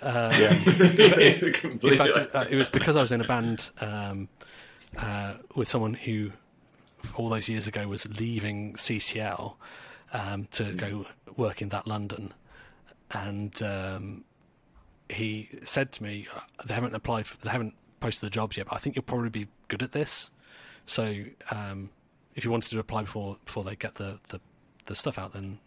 Um, 0.01 0.31
in 0.31 1.53
Completely. 1.53 1.97
fact, 1.97 2.17
it, 2.17 2.35
uh, 2.35 2.45
it 2.49 2.55
was 2.55 2.69
because 2.69 2.95
I 2.95 3.01
was 3.01 3.11
in 3.11 3.21
a 3.21 3.27
band 3.27 3.69
um, 3.79 4.29
uh, 4.97 5.35
with 5.55 5.67
someone 5.67 5.93
who, 5.93 6.31
all 7.15 7.29
those 7.29 7.47
years 7.47 7.67
ago, 7.67 7.87
was 7.87 8.07
leaving 8.19 8.73
CCL 8.73 9.53
um, 10.13 10.47
to 10.51 10.73
go 10.73 11.05
work 11.37 11.61
in 11.61 11.69
that 11.69 11.87
London, 11.87 12.33
and 13.11 13.61
um, 13.61 14.23
he 15.11 15.49
said 15.63 15.91
to 15.93 16.03
me, 16.03 16.27
"Uh, 16.35 16.41
"They 16.65 16.73
haven't 16.73 16.95
applied, 16.95 17.27
for, 17.27 17.37
they 17.37 17.49
haven't 17.49 17.75
posted 17.99 18.27
the 18.27 18.31
jobs 18.31 18.57
yet, 18.57 18.67
but 18.67 18.75
I 18.75 18.79
think 18.79 18.95
you'll 18.95 19.03
probably 19.03 19.29
be 19.29 19.47
good 19.67 19.83
at 19.83 19.91
this. 19.91 20.29
So, 20.85 21.23
um, 21.51 21.89
if 22.35 22.43
you 22.45 22.51
wanted 22.51 22.69
to 22.71 22.79
apply 22.79 23.03
before 23.03 23.37
before 23.45 23.63
they 23.63 23.75
get 23.75 23.95
the, 23.95 24.19
the, 24.29 24.39
the 24.85 24.95
stuff 24.95 25.17
out, 25.19 25.33
then 25.33 25.59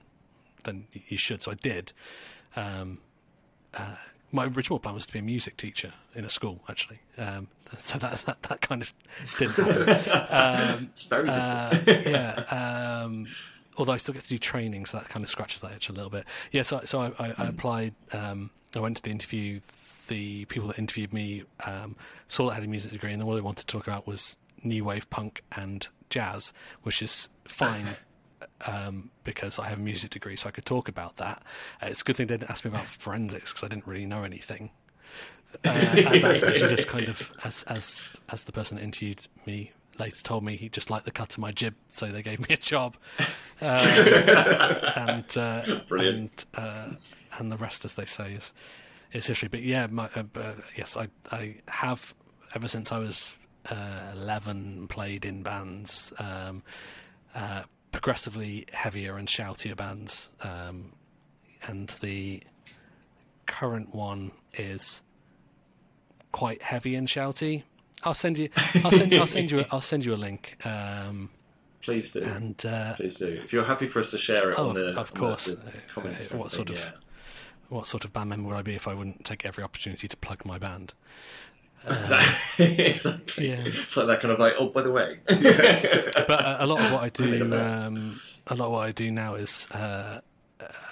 then 0.64 0.86
you 0.92 1.16
should." 1.16 1.42
So 1.42 1.52
I 1.52 1.54
did. 1.54 1.92
Um, 2.56 2.98
uh, 3.74 3.96
my 4.32 4.46
original 4.46 4.80
plan 4.80 4.94
was 4.94 5.06
to 5.06 5.12
be 5.12 5.20
a 5.20 5.22
music 5.22 5.56
teacher 5.56 5.92
in 6.14 6.24
a 6.24 6.30
school, 6.30 6.60
actually. 6.68 6.98
Um, 7.16 7.48
so 7.78 7.98
that, 7.98 8.18
that 8.26 8.42
that 8.42 8.60
kind 8.60 8.82
of 8.82 8.92
didn't 9.38 9.54
happen. 9.54 10.74
Um, 10.76 10.88
it's 10.92 11.04
very 11.04 11.26
different. 11.26 11.88
uh, 11.88 12.10
yeah. 12.10 13.04
Although 13.76 13.92
I 13.92 13.96
still 13.96 14.14
get 14.14 14.22
to 14.24 14.28
do 14.28 14.38
training, 14.38 14.86
so 14.86 14.98
that 14.98 15.08
kind 15.08 15.24
of 15.24 15.30
scratches 15.30 15.60
that 15.62 15.72
itch 15.72 15.88
a 15.88 15.92
little 15.92 16.10
bit. 16.10 16.24
Yeah. 16.52 16.62
So, 16.62 16.80
so 16.84 17.00
I, 17.00 17.06
I, 17.18 17.34
I 17.38 17.46
applied. 17.46 17.94
Um, 18.12 18.50
I 18.74 18.80
went 18.80 18.96
to 18.98 19.02
the 19.02 19.10
interview. 19.10 19.60
The 20.08 20.44
people 20.46 20.68
that 20.68 20.78
interviewed 20.78 21.12
me 21.12 21.44
um, 21.64 21.96
saw 22.28 22.46
that 22.46 22.52
I 22.52 22.54
had 22.56 22.64
a 22.64 22.68
music 22.68 22.92
degree, 22.92 23.12
and 23.12 23.20
then 23.20 23.26
what 23.26 23.36
they 23.36 23.40
wanted 23.40 23.66
to 23.66 23.72
talk 23.72 23.86
about 23.86 24.06
was 24.06 24.36
new 24.62 24.84
wave 24.84 25.08
punk 25.10 25.42
and 25.56 25.88
jazz, 26.10 26.52
which 26.82 27.02
is 27.02 27.28
fine. 27.44 27.86
Um, 28.66 29.10
because 29.24 29.58
I 29.58 29.68
have 29.68 29.78
a 29.78 29.82
music 29.82 30.10
degree, 30.10 30.36
so 30.36 30.48
I 30.48 30.52
could 30.52 30.66
talk 30.66 30.88
about 30.88 31.16
that. 31.16 31.42
Uh, 31.82 31.86
it's 31.86 32.02
a 32.02 32.04
good 32.04 32.16
thing 32.16 32.26
they 32.26 32.36
didn't 32.36 32.50
ask 32.50 32.64
me 32.64 32.70
about 32.70 32.84
forensics 32.84 33.52
because 33.52 33.64
I 33.64 33.68
didn't 33.68 33.86
really 33.86 34.06
know 34.06 34.22
anything. 34.22 34.70
Uh, 35.64 35.68
and 35.96 36.22
that's 36.22 36.42
actually 36.42 36.76
just 36.76 36.88
kind 36.88 37.08
of 37.08 37.32
as 37.44 37.62
as 37.64 38.06
as 38.28 38.44
the 38.44 38.52
person 38.52 38.76
that 38.76 38.82
interviewed 38.82 39.26
me 39.46 39.72
later 39.98 40.22
told 40.22 40.44
me 40.44 40.56
he 40.56 40.68
just 40.68 40.90
liked 40.90 41.04
the 41.04 41.10
cut 41.10 41.32
of 41.32 41.38
my 41.38 41.52
jib, 41.52 41.74
so 41.88 42.06
they 42.06 42.22
gave 42.22 42.40
me 42.48 42.54
a 42.54 42.58
job. 42.58 42.96
Um, 43.60 43.86
and 44.96 45.38
uh, 45.38 45.62
Brilliant. 45.88 46.44
And, 46.54 46.66
uh, 46.66 46.96
and 47.38 47.52
the 47.52 47.56
rest, 47.56 47.84
as 47.84 47.94
they 47.94 48.04
say, 48.04 48.32
is 48.32 48.52
is 49.12 49.26
history. 49.28 49.48
But 49.48 49.62
yeah, 49.62 49.86
my, 49.86 50.10
uh, 50.14 50.24
uh, 50.34 50.54
yes, 50.76 50.96
I 50.96 51.08
I 51.30 51.56
have 51.68 52.14
ever 52.54 52.66
since 52.66 52.90
I 52.90 52.98
was 52.98 53.36
uh, 53.70 54.10
eleven 54.12 54.88
played 54.88 55.24
in 55.24 55.44
bands. 55.44 56.12
Um, 56.18 56.64
uh, 57.34 57.62
progressively 57.92 58.66
heavier 58.72 59.16
and 59.16 59.28
shoutier 59.28 59.76
bands, 59.76 60.30
um, 60.40 60.92
and 61.68 61.88
the 62.00 62.42
current 63.46 63.94
one 63.94 64.32
is 64.54 65.00
quite 66.32 66.60
heavy 66.60 66.96
and 66.96 67.06
shouty. 67.06 67.62
I'll 68.04 68.14
send 68.14 68.38
you. 68.38 68.48
I'll 68.84 68.90
send 68.92 69.12
you. 69.12 69.20
I'll 69.20 69.26
send 69.26 69.50
you. 69.50 69.60
A, 69.60 69.66
I'll 69.72 69.80
send 69.80 70.04
you 70.04 70.14
a 70.14 70.16
link. 70.16 70.56
Um, 70.64 71.30
Please 71.82 72.12
do. 72.12 72.22
and 72.22 72.64
uh, 72.66 72.94
Please 72.94 73.16
do. 73.16 73.26
If 73.44 73.52
you're 73.52 73.64
happy 73.64 73.86
for 73.86 74.00
us 74.00 74.10
to 74.12 74.18
share 74.18 74.50
it 74.50 74.58
Oh, 74.58 74.68
on 74.70 74.74
the, 74.74 74.90
of- 74.90 74.96
of 74.98 75.10
on 75.10 75.14
the- 75.14 75.20
course. 75.20 75.44
the, 75.46 75.72
comments. 75.92 76.32
Uh, 76.32 76.36
what 76.38 76.50
sort 76.52 76.70
everything, 76.70 76.92
of- 76.94 77.00
what 77.70 77.86
sort 77.86 78.04
of 78.04 78.12
band 78.12 78.30
member 78.30 78.48
would 78.48 78.56
I 78.56 78.62
be 78.62 78.74
if 78.74 78.86
I 78.88 78.94
wouldn't 78.94 79.24
take 79.24 79.44
every 79.44 79.64
opportunity 79.64 80.08
to 80.08 80.16
plug 80.18 80.44
my 80.44 80.58
band? 80.58 80.94
yeah. 81.86 81.92
exactly. 81.98 82.84
exactly. 82.86 83.48
Yeah. 83.50 83.56
It's 83.66 83.96
like 83.96 84.06
that 84.06 84.20
kind 84.20 84.32
of 84.32 84.38
like, 84.38 84.54
oh, 84.58 84.68
by 84.68 84.80
the 84.82 84.92
way. 84.92 85.18
but 85.26 86.30
uh, 86.30 86.56
a 86.60 86.66
lot 86.66 86.80
of 86.80 86.92
what 86.92 87.02
I 87.02 87.08
do, 87.10 87.52
um, 87.54 88.18
a 88.46 88.54
lot 88.54 88.66
of 88.66 88.72
what 88.72 88.80
I 88.88 88.92
do 88.92 89.10
now 89.10 89.34
is 89.34 89.70
uh, 89.72 90.20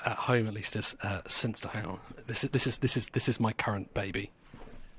at 0.05 0.17
home, 0.17 0.47
at 0.47 0.53
least, 0.53 0.77
is 0.77 0.95
uh, 1.03 1.23
synth. 1.23 1.65
Hang 1.65 1.87
on, 1.87 1.99
this 2.27 2.45
is 2.45 2.51
this 2.51 2.67
is 2.67 2.79
this 2.79 2.97
is 2.99 3.09
this 3.09 3.27
is 3.29 3.41
my 3.41 3.53
current 3.55 3.95
baby. 3.95 4.31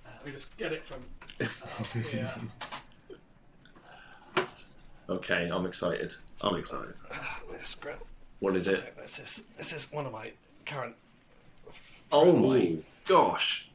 Uh, 0.03 0.09
let 0.17 0.25
me 0.25 0.31
just 0.31 0.55
get 0.57 0.71
it 0.73 0.83
from. 0.87 0.97
Yeah. 1.39 2.29
okay, 5.09 5.49
I'm 5.49 5.65
excited. 5.65 6.13
I'm 6.41 6.55
excited. 6.55 6.95
Let 7.09 7.51
me 7.51 7.57
just 7.61 7.79
grab- 7.81 7.97
What 8.39 8.55
is 8.55 8.67
it? 8.67 8.95
This 8.97 9.19
is 9.19 9.43
this 9.57 9.73
is 9.73 9.91
one 9.91 10.05
of 10.05 10.11
my 10.11 10.31
current. 10.65 10.95
Oh 12.11 12.35
my 12.35 12.77
gosh. 13.05 13.69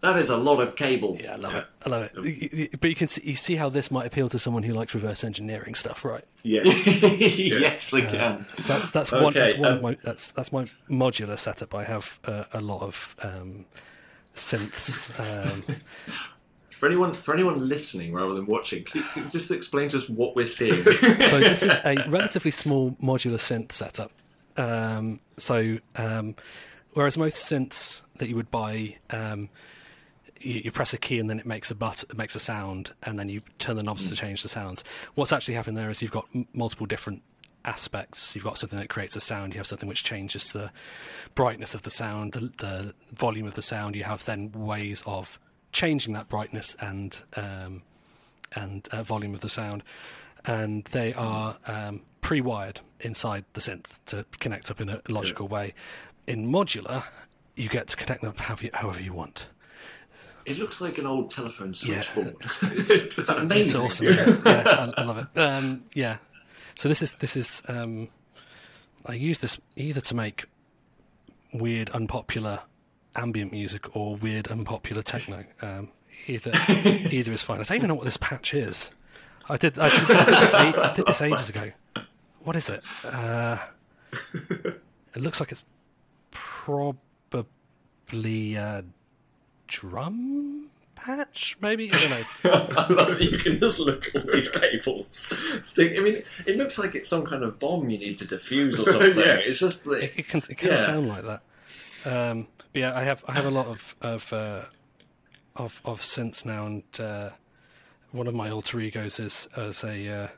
That 0.00 0.16
is 0.16 0.30
a 0.30 0.36
lot 0.36 0.60
of 0.60 0.74
cables. 0.74 1.22
Yeah, 1.22 1.34
I 1.34 1.36
love 1.36 1.54
it. 1.54 1.64
I 1.86 1.88
love 1.88 2.02
it. 2.02 2.12
Y- 2.16 2.48
y- 2.52 2.68
But 2.80 2.90
you 2.90 2.96
can 2.96 3.06
see, 3.06 3.22
you 3.24 3.36
see 3.36 3.54
how 3.54 3.68
this 3.68 3.88
might 3.88 4.04
appeal 4.04 4.28
to 4.30 4.38
someone 4.40 4.64
who 4.64 4.74
likes 4.74 4.96
reverse 4.96 5.22
engineering 5.22 5.76
stuff, 5.76 6.04
right? 6.04 6.24
Yes. 6.42 6.84
yes, 7.38 7.94
I 7.94 8.00
can. 8.00 8.44
So 8.56 8.72
that's 8.78 8.90
that's 8.90 9.12
one. 9.12 9.32
That's 9.32 9.52
Okay, 9.52 9.60
one 9.60 9.70
of 9.72 9.76
um, 9.76 9.82
my 9.82 9.96
that's 10.02 10.32
that's 10.32 10.50
my 10.50 10.64
modular 10.90 11.38
setup. 11.38 11.72
I 11.72 11.84
have 11.84 12.18
uh, 12.24 12.44
a 12.52 12.60
lot 12.60 12.82
of 12.82 13.14
um, 13.22 13.64
synths. 14.34 15.08
Um, 15.20 15.62
For 16.82 16.86
anyone, 16.86 17.14
for 17.14 17.32
anyone 17.32 17.68
listening 17.68 18.12
rather 18.12 18.34
than 18.34 18.44
watching, 18.44 18.82
can 18.82 19.02
you, 19.02 19.06
can 19.14 19.22
you 19.22 19.30
just 19.30 19.52
explain 19.52 19.88
to 19.90 19.98
us 19.98 20.08
what 20.08 20.34
we're 20.34 20.46
seeing? 20.46 20.82
so 20.82 21.38
this 21.38 21.62
is 21.62 21.80
a 21.84 21.94
relatively 22.08 22.50
small 22.50 22.96
modular 23.00 23.36
synth 23.36 23.70
setup. 23.70 24.10
Um, 24.56 25.20
so 25.36 25.78
um, 25.94 26.34
whereas 26.94 27.16
most 27.16 27.36
synths 27.36 28.02
that 28.16 28.28
you 28.28 28.34
would 28.34 28.50
buy, 28.50 28.96
um, 29.10 29.48
you, 30.40 30.54
you 30.64 30.72
press 30.72 30.92
a 30.92 30.98
key 30.98 31.20
and 31.20 31.30
then 31.30 31.38
it 31.38 31.46
makes 31.46 31.70
a 31.70 31.76
but 31.76 32.02
it 32.02 32.18
makes 32.18 32.34
a 32.34 32.40
sound, 32.40 32.90
and 33.04 33.16
then 33.16 33.28
you 33.28 33.42
turn 33.60 33.76
the 33.76 33.84
knobs 33.84 34.08
to 34.08 34.16
change 34.16 34.42
the 34.42 34.48
sounds. 34.48 34.82
What's 35.14 35.32
actually 35.32 35.54
happening 35.54 35.76
there 35.76 35.88
is 35.88 36.02
you've 36.02 36.10
got 36.10 36.26
m- 36.34 36.48
multiple 36.52 36.88
different 36.88 37.22
aspects. 37.64 38.34
You've 38.34 38.42
got 38.42 38.58
something 38.58 38.80
that 38.80 38.88
creates 38.88 39.14
a 39.14 39.20
sound. 39.20 39.54
You 39.54 39.60
have 39.60 39.68
something 39.68 39.88
which 39.88 40.02
changes 40.02 40.50
the 40.50 40.72
brightness 41.36 41.76
of 41.76 41.82
the 41.82 41.92
sound, 41.92 42.32
the, 42.32 42.50
the 42.58 42.94
volume 43.12 43.46
of 43.46 43.54
the 43.54 43.62
sound. 43.62 43.94
You 43.94 44.02
have 44.02 44.24
then 44.24 44.50
ways 44.50 45.04
of 45.06 45.38
changing 45.72 46.12
that 46.14 46.28
brightness 46.28 46.76
and 46.80 47.20
um, 47.36 47.82
and 48.54 48.86
uh, 48.92 49.02
volume 49.02 49.34
of 49.34 49.40
the 49.40 49.48
sound, 49.48 49.82
and 50.44 50.84
they 50.86 51.12
are 51.14 51.56
um, 51.66 52.02
pre-wired 52.20 52.80
inside 53.00 53.44
the 53.54 53.60
synth 53.60 53.98
to 54.06 54.24
connect 54.40 54.70
up 54.70 54.80
in 54.80 54.88
a 54.88 55.00
logical 55.08 55.48
way. 55.48 55.74
In 56.26 56.50
modular, 56.50 57.04
you 57.56 57.68
get 57.68 57.88
to 57.88 57.96
connect 57.96 58.22
them 58.22 58.34
however 58.36 58.64
you, 58.64 58.70
however 58.74 59.02
you 59.02 59.12
want. 59.12 59.48
It 60.44 60.58
looks 60.58 60.80
like 60.80 60.98
an 60.98 61.06
old 61.06 61.30
telephone 61.30 61.72
Yeah. 61.84 62.00
switchboard. 62.02 62.36
it's, 62.78 62.90
it's 63.18 63.28
amazing. 63.28 63.56
It's 63.58 63.74
awesome. 63.74 64.06
yeah, 64.06 64.40
I, 64.44 64.92
I 64.96 65.04
love 65.04 65.18
it. 65.34 65.38
Um, 65.38 65.84
yeah. 65.94 66.18
So 66.74 66.88
this 66.88 67.00
is 67.02 67.14
this 67.14 67.36
is 67.36 67.62
um, 67.68 68.08
I 69.06 69.14
use 69.14 69.38
this 69.40 69.58
either 69.76 70.00
to 70.02 70.14
make 70.14 70.44
weird, 71.52 71.90
unpopular 71.90 72.60
ambient 73.14 73.52
music 73.52 73.96
or 73.96 74.16
weird, 74.16 74.48
unpopular 74.48 75.02
techno. 75.02 75.44
Um, 75.60 75.88
either 76.26 76.52
either 77.10 77.32
is 77.32 77.42
fine. 77.42 77.60
I 77.60 77.64
don't 77.64 77.76
even 77.76 77.88
know 77.88 77.94
what 77.94 78.04
this 78.04 78.16
patch 78.16 78.54
is. 78.54 78.90
I 79.48 79.56
did 79.56 79.78
I 79.78 79.88
did, 79.88 80.10
I 80.10 80.24
did, 80.24 80.34
this, 80.34 80.54
I 80.54 80.94
did 80.94 81.06
this 81.06 81.22
ages 81.22 81.48
ago. 81.48 81.72
What 82.44 82.56
is 82.56 82.70
it? 82.70 82.82
Uh, 83.04 83.58
it 85.14 85.20
looks 85.20 85.40
like 85.40 85.52
it's 85.52 85.64
probably 86.30 86.96
a 88.54 88.84
drum 89.66 90.70
patch, 90.94 91.56
maybe. 91.60 91.90
I 91.92 91.96
don't 91.96 92.10
know. 92.10 92.74
I 92.76 92.92
love 92.92 93.18
that 93.18 93.28
you 93.30 93.38
can 93.38 93.58
just 93.58 93.78
look 93.80 94.08
at 94.08 94.16
all 94.16 94.32
these 94.32 94.50
cables. 94.50 95.32
Stick. 95.62 95.98
I 95.98 96.02
mean, 96.02 96.22
it 96.46 96.56
looks 96.56 96.78
like 96.78 96.94
it's 96.94 97.08
some 97.08 97.26
kind 97.26 97.42
of 97.42 97.58
bomb 97.58 97.88
you 97.90 97.98
need 97.98 98.18
to 98.18 98.24
defuse 98.24 98.74
or 98.74 98.90
something. 98.92 99.18
Yeah. 99.18 99.36
It's 99.36 99.60
just 99.60 99.86
like 99.86 100.02
it, 100.02 100.12
it 100.16 100.28
can 100.28 100.40
it 100.48 100.58
can 100.58 100.68
yeah. 100.68 100.78
sound 100.78 101.08
like 101.08 101.24
that. 101.24 101.42
Um, 102.04 102.48
yeah, 102.74 102.96
I 102.96 103.02
have 103.04 103.24
I 103.26 103.32
have 103.32 103.46
a 103.46 103.50
lot 103.50 103.66
of 103.66 103.96
of 104.00 104.32
uh, 104.32 104.62
of, 105.56 105.80
of 105.84 106.00
synths 106.00 106.44
now, 106.44 106.66
and 106.66 106.82
uh, 106.98 107.30
one 108.10 108.26
of 108.26 108.34
my 108.34 108.50
alter 108.50 108.80
egos 108.80 109.18
is 109.18 109.48
as 109.56 109.84
a 109.84 110.08
uh, 110.08 110.28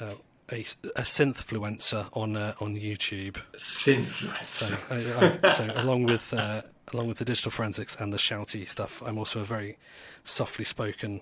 uh, 0.00 0.14
a, 0.52 0.60
a 0.96 1.02
synthfluencer 1.02 2.08
on 2.12 2.36
uh, 2.36 2.54
on 2.60 2.76
YouTube. 2.76 3.36
Synfluence. 3.56 4.44
So, 4.44 4.76
I, 4.90 5.38
I, 5.42 5.50
so 5.50 5.70
along 5.76 6.04
with 6.04 6.32
uh, 6.32 6.62
along 6.92 7.08
with 7.08 7.18
the 7.18 7.24
digital 7.24 7.50
forensics 7.50 7.96
and 7.96 8.12
the 8.12 8.16
shouty 8.16 8.68
stuff, 8.68 9.02
I'm 9.04 9.18
also 9.18 9.40
a 9.40 9.44
very 9.44 9.78
softly 10.24 10.64
spoken 10.64 11.20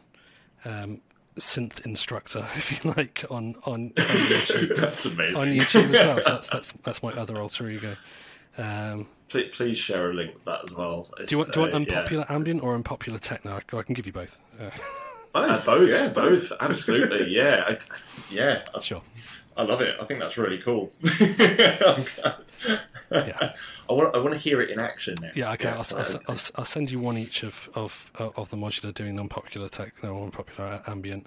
um, 0.64 1.01
synth 1.36 1.84
instructor, 1.84 2.47
if 2.57 2.84
you 2.84 2.91
like, 2.93 3.24
on 3.30 3.57
on, 3.64 3.72
on 3.74 3.93
YouTube. 3.97 4.76
That's 4.76 5.07
amazing. 5.07 5.36
on 5.36 5.49
YouTube 5.49 5.95
as 5.95 6.07
well. 6.07 6.22
So 6.22 6.30
that's 6.32 6.51
that's 6.51 6.72
that's 6.84 7.03
my 7.03 7.12
other 7.12 7.39
alter 7.39 7.68
ego. 7.68 7.97
Um, 8.57 9.09
Please, 9.29 9.51
please 9.55 9.76
share 9.79 10.11
a 10.11 10.14
link 10.14 10.35
with 10.35 10.45
that 10.45 10.64
as 10.64 10.72
well. 10.72 11.11
do 11.18 11.24
you 11.31 11.39
want 11.39 11.53
do 11.53 11.61
you 11.61 11.70
want 11.70 11.74
Uh, 11.74 11.79
yeah. 11.79 11.99
unpopular 11.99 12.26
ambient 12.31 12.62
or 12.62 12.74
unpopular 12.74 13.18
techno? 13.18 13.53
I, 13.72 13.76
I 13.76 13.83
can 13.83 13.95
give 13.95 14.07
you 14.07 14.12
both. 14.12 14.39
Uh, 14.61 14.70
Uh, 15.35 15.62
both, 15.64 15.91
yeah, 15.91 16.09
both, 16.09 16.51
absolutely, 16.59 17.31
yeah, 17.33 17.62
I, 17.68 17.79
yeah. 18.31 18.62
Sure. 18.81 19.03
I 19.59 19.62
love 19.62 19.83
it. 19.83 19.95
I 20.01 20.05
think 20.07 20.20
that's 20.20 20.39
really 20.39 20.59
cool. 20.59 20.91
Yeah. 23.11 23.53
I 23.89 23.93
want, 23.93 24.14
I 24.14 24.18
want 24.18 24.33
to 24.33 24.39
hear 24.39 24.61
it 24.61 24.70
in 24.70 24.79
action 24.79 25.14
now. 25.22 25.31
Yeah. 25.35 25.53
Okay. 25.53 25.68
I'll, 25.68 25.85
I'll, 25.95 26.01
uh, 26.01 26.18
I'll, 26.29 26.39
I'll 26.57 26.64
send 26.64 26.91
you 26.91 26.99
one 26.99 27.16
each 27.16 27.43
of 27.43 27.70
of 27.74 28.11
of 28.18 28.51
the 28.51 28.57
modular 28.57 28.93
doing 28.93 29.18
unpopular 29.18 29.68
techno 29.68 30.14
or 30.14 30.24
unpopular 30.24 30.83
ambient. 30.87 31.26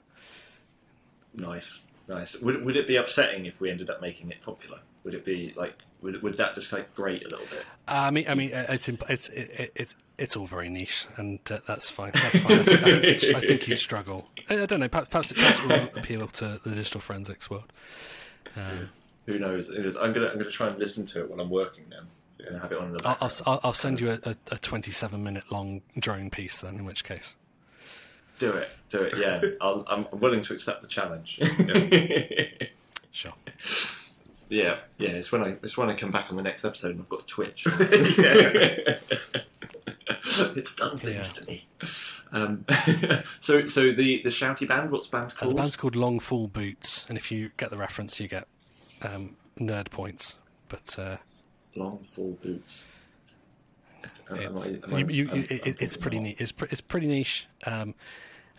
Nice, 1.34 1.82
nice. 2.08 2.40
Would, 2.42 2.64
would 2.66 2.76
it 2.76 2.88
be 2.88 2.98
upsetting 2.98 3.46
if 3.46 3.60
we 3.62 3.70
ended 3.72 3.90
up 3.90 4.02
making 4.02 4.30
it 4.30 4.42
popular? 4.42 4.80
Would 5.04 5.14
it 5.14 5.26
be 5.26 5.54
like, 5.56 5.76
would, 6.02 6.22
would 6.22 6.38
that 6.38 6.56
just 6.56 6.72
like 6.74 6.94
grate 6.96 7.22
a 7.26 7.30
little 7.30 7.46
bit? 7.48 7.66
Uh, 7.88 7.92
I 7.92 8.12
mean, 8.12 8.26
I 8.28 8.36
mean, 8.36 8.54
uh, 8.54 8.66
it's 8.70 8.88
imp- 8.90 9.10
it's 9.10 9.30
it, 9.30 9.50
it, 9.60 9.72
it's 9.76 9.96
it's 10.18 10.36
all 10.36 10.46
very 10.48 10.70
niche, 10.70 11.06
and 11.18 11.40
uh, 11.50 11.60
that's 11.68 11.90
fine. 11.90 12.12
That's 12.14 12.40
fine. 12.40 12.60
I 12.60 12.64
think, 12.64 12.84
I 12.84 12.90
you'd- 13.08 13.36
I 13.36 13.40
think 13.40 13.68
you'd 13.68 13.78
struggle. 13.78 14.30
I, 14.50 14.64
I 14.64 14.66
don't 14.66 14.80
know. 14.80 14.88
Perhaps, 14.90 15.10
perhaps, 15.10 15.32
it, 15.32 15.38
perhaps 15.38 15.60
it 15.60 15.68
will 15.68 16.00
appeal 16.00 16.28
to 16.28 16.60
the 16.64 16.72
digital 16.76 17.02
forensics 17.02 17.50
world. 17.50 17.72
Um, 18.56 18.90
Who 19.26 19.40
knows? 19.40 19.68
Who 19.68 19.82
knows? 19.84 19.96
I'm 19.98 20.14
gonna, 20.14 20.28
I'm 20.28 20.38
gonna 20.38 20.50
try 20.52 20.68
and 20.68 20.78
listen 20.80 21.06
to 21.08 21.22
it 21.22 21.30
while 21.30 21.40
I'm 21.40 21.50
working 21.50 21.86
now. 21.90 22.02
and 22.48 22.62
have 22.62 22.72
it 22.72 22.78
on 22.78 22.94
the 22.94 23.02
I'll. 23.06 23.32
I'll, 23.46 23.60
I'll- 23.66 23.74
send 23.74 24.00
you 24.00 24.12
a, 24.12 24.20
a, 24.30 24.36
a 24.54 24.58
27 24.58 25.24
minute 25.24 25.52
long 25.52 25.82
drone 26.00 26.30
piece 26.30 26.58
then, 26.58 26.76
in 26.76 26.86
which 26.86 27.04
case. 27.04 27.36
Do 28.40 28.52
it, 28.54 28.70
do 28.90 29.04
it. 29.04 29.14
Yeah, 29.18 29.40
I'll, 29.62 29.86
I'm 29.88 30.08
I'm 30.12 30.20
willing 30.20 30.42
to 30.42 30.54
accept 30.54 30.82
the 30.82 30.88
challenge. 30.88 31.40
Sure. 33.14 33.34
Yeah, 34.52 34.76
yeah. 34.98 35.10
It's 35.10 35.32
when 35.32 35.44
I 35.44 35.56
it's 35.64 35.78
when 35.78 35.90
I 35.90 35.96
come 35.96 36.12
back 36.12 36.30
on 36.30 36.36
the 36.36 36.44
next 36.44 36.66
episode 36.66 36.92
and 36.92 37.00
I've 37.02 37.10
got 37.10 37.22
a 37.24 37.26
twitch. 37.26 37.64
it's 40.56 40.76
done 40.76 40.98
things 40.98 41.34
to 41.34 41.48
me. 41.48 41.66
Um, 42.34 42.66
so 43.40 43.66
so 43.66 43.92
the 43.92 44.22
the 44.24 44.30
shouty 44.30 44.68
band. 44.68 44.92
What's 44.92 45.08
the 45.08 45.18
band 45.18 45.36
called? 45.36 45.54
the 45.54 45.56
band's 45.56 45.78
called 45.78 45.96
Long 45.96 46.20
Fall 46.20 46.48
Boots, 46.48 47.06
and 47.08 47.18
if 47.18 47.32
you 47.32 47.52
get 47.58 47.70
the 47.70 47.78
reference, 47.78 48.20
you 48.20 48.28
get 48.28 48.48
um, 49.02 49.38
nerd 49.58 49.90
points. 49.90 50.36
But 50.70 51.00
uh, 51.00 51.18
Long 51.76 52.00
Fall 52.00 52.38
Boots. 52.42 52.86
Am 54.30 54.38
I- 54.38 54.42
it's, 54.42 54.68
am 54.88 54.98
you, 55.00 55.06
you, 55.08 55.30
I'm- 55.30 55.48
it, 55.50 55.78
it's 55.80 55.96
pretty 55.98 56.20
neat. 56.20 56.38
It's, 56.40 56.52
pre- 56.52 56.68
it's 56.72 56.82
pretty 56.82 57.08
niche. 57.08 57.48
Um, 57.66 57.96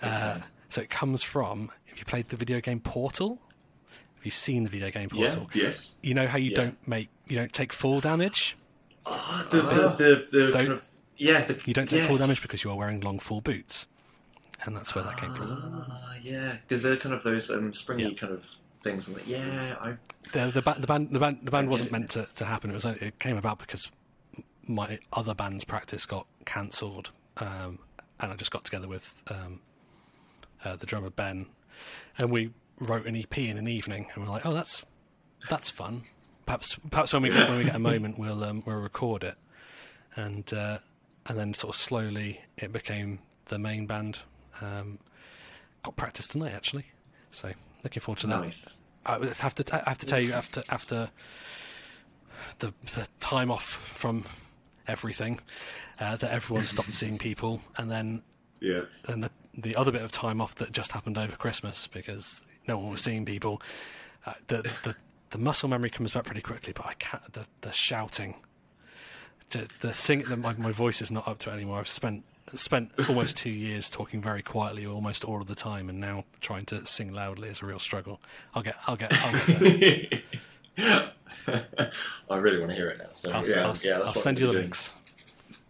uh, 0.01 0.39
so 0.69 0.81
it 0.81 0.91
comes 0.91 1.23
from. 1.23 1.71
Have 1.87 1.99
you 1.99 2.05
played 2.05 2.29
the 2.31 2.37
video 2.37 2.61
game 2.61 2.81
Portal? 2.81 3.39
Have 4.23 4.27
you 4.27 4.31
seen 4.31 4.63
the 4.63 4.71
video 4.71 4.89
game 4.93 5.09
Yeah. 5.13 5.27
Portal? 5.31 5.51
Yes. 5.53 5.97
You 6.01 6.15
know 6.15 6.29
how 6.29 6.39
you 6.39 6.51
Yeah. 6.51 6.57
don't 6.57 6.89
make 6.89 7.09
you 7.27 7.35
don't 7.35 7.53
take 7.53 7.73
full 7.73 7.99
damage. 7.99 8.57
Ah, 9.05 9.49
the, 9.51 9.57
the, 9.63 10.27
the, 10.31 10.47
the 10.47 10.53
kind 10.53 10.69
of 10.71 10.87
yeah. 11.17 11.41
The, 11.41 11.59
You 11.65 11.75
don't 11.75 11.89
take 11.89 12.03
full 12.03 12.13
yes. 12.13 12.21
damage 12.21 12.41
because 12.41 12.63
you 12.63 12.71
are 12.71 12.77
wearing 12.77 13.01
long 13.01 13.19
fall 13.19 13.41
boots, 13.41 13.89
and 14.65 14.77
that's 14.77 14.95
where 14.95 15.03
that 15.03 15.17
came 15.17 15.35
from. 15.35 15.85
Ah, 15.91 16.15
yeah, 16.23 16.55
because 16.69 16.83
they're 16.85 16.97
kind 16.97 17.13
of 17.17 17.25
those 17.25 17.51
um, 17.51 17.75
springy 17.75 18.05
Yeah. 18.05 18.11
kind 18.15 18.33
of 18.33 18.47
things. 18.85 19.09
I'm 19.09 19.15
like, 19.15 19.27
yeah, 19.27 19.75
I 19.81 19.97
The 20.33 20.53
the, 20.53 20.63
ba- 20.63 20.77
the 20.79 20.87
band 20.87 21.11
the 21.11 21.19
band 21.19 21.41
the 21.43 21.51
band 21.51 21.69
wasn't 21.69 21.91
meant 21.91 22.11
to, 22.11 22.29
to 22.37 22.45
happen. 22.45 22.71
It 22.71 22.75
was 22.75 22.85
it 22.85 23.19
came 23.19 23.37
about 23.37 23.59
because 23.59 23.91
my 24.69 25.01
other 25.13 25.35
band's 25.35 25.65
practice 25.65 26.07
got 26.07 26.29
cancelled, 26.45 27.11
um, 27.39 27.81
and 28.21 28.31
I 28.31 28.37
just 28.37 28.53
got 28.53 28.65
together 28.65 28.87
with 28.87 29.21
um, 29.27 29.59
uh, 30.65 30.77
the 30.77 30.87
drummer 30.87 31.11
Ben, 31.11 31.47
and 32.19 32.31
we 32.31 32.53
wrote 32.81 33.07
an 33.07 33.17
EP 33.17 33.37
in 33.39 33.59
an 33.59 33.69
evening, 33.69 34.07
and 34.15 34.25
we're 34.25 34.31
like, 34.31 34.45
oh, 34.47 34.53
that's 34.55 34.85
that's 35.49 35.71
fun. 35.71 36.03
Perhaps 36.47 36.79
perhaps 36.91 37.13
when 37.13 37.23
we 37.23 37.31
get, 37.31 37.49
when 37.49 37.59
we 37.59 37.65
get 37.65 37.75
a 37.75 37.79
moment, 37.81 38.19
we'll 38.19 38.43
um, 38.45 38.63
we'll 38.67 38.77
record 38.77 39.25
it, 39.25 39.37
and 40.17 40.53
uh, 40.53 40.79
and 41.27 41.39
then 41.39 41.55
sort 41.55 41.75
of 41.75 41.81
slowly 41.81 42.41
it 42.57 42.73
became 42.73 43.21
the 43.47 43.59
main 43.59 43.87
band. 43.87 44.19
Um, 44.61 44.99
got 45.83 45.97
practice 45.97 46.27
tonight 46.29 46.53
actually, 46.53 46.87
so 47.31 47.53
looking 47.85 48.01
forward 48.01 48.19
to 48.21 48.27
that. 48.29 48.41
nice. 48.43 48.79
I 49.07 49.19
have 49.41 49.55
to. 49.57 49.75
I 49.87 49.89
have 49.91 49.99
to 49.99 50.07
tell 50.07 50.21
you 50.21 50.33
after 50.33 50.63
after 50.69 51.11
the 52.59 52.73
the 52.95 53.09
time 53.21 53.51
off 53.51 53.65
from 53.65 54.25
everything 54.89 55.41
uh, 56.01 56.17
that 56.17 56.31
everyone 56.33 56.65
stopped 56.65 56.93
seeing 56.93 57.19
people, 57.19 57.61
and 57.77 57.91
then 57.91 58.23
Yeah. 58.61 58.83
and 59.07 59.23
the 59.25 59.31
the 59.55 59.77
other 59.77 59.93
bit 59.93 60.03
of 60.03 60.13
time 60.13 60.41
off 60.41 60.55
that 60.57 60.73
just 60.73 60.93
happened 60.93 61.19
over 61.19 61.37
Christmas 61.37 61.87
because 61.87 62.45
no 62.69 62.79
one 62.79 62.91
was 62.91 63.01
seeing 63.01 63.25
people. 63.25 63.61
Uh, 64.27 64.35
the 64.49 64.63
the 64.85 64.97
the 65.31 65.39
muscle 65.39 65.69
memory 65.69 65.91
comes 65.91 66.13
back 66.13 66.25
pretty 66.25 66.43
quickly, 66.43 66.73
but 66.73 66.87
I 66.87 66.95
can't. 66.95 67.33
The 67.33 67.47
the 67.63 67.73
shouting, 67.73 68.35
the, 69.51 69.69
the 69.81 69.93
sing. 69.93 70.23
The, 70.23 70.37
my 70.37 70.55
my 70.55 70.73
voice 70.73 71.01
is 71.03 71.11
not 71.11 71.27
up 71.27 71.39
to 71.41 71.51
it 71.51 71.55
anymore. 71.55 71.79
I've 71.81 71.89
spent 71.89 72.25
spent 72.55 72.91
almost 73.09 73.37
two 73.39 73.51
years 73.51 73.89
talking 73.89 74.21
very 74.21 74.43
quietly 74.43 74.85
almost 74.87 75.25
all 75.25 75.41
of 75.41 75.49
the 75.49 75.55
time, 75.55 75.89
and 75.89 75.99
now 76.01 76.25
trying 76.41 76.67
to 76.67 76.85
sing 76.87 77.13
loudly 77.13 77.49
is 77.49 77.63
a 77.63 77.67
real 77.67 77.79
struggle. 77.79 78.21
I'll 78.55 78.63
get 78.63 78.77
I'll 78.87 78.97
get 78.97 79.13
I'll 79.13 79.47
get. 79.79 80.23
I 82.31 82.37
really 82.37 82.59
want 82.59 82.71
to 82.71 82.77
hear 82.77 82.89
it 82.89 82.99
now. 82.99 83.09
So 83.13 83.31
I'll, 83.33 83.47
yeah, 83.49 83.67
I'll, 83.67 83.77
yeah, 83.85 84.01
I'll 84.07 84.15
send 84.15 84.39
you 84.41 84.47
the 84.47 84.53
doing. 84.53 84.65
links. 84.65 84.97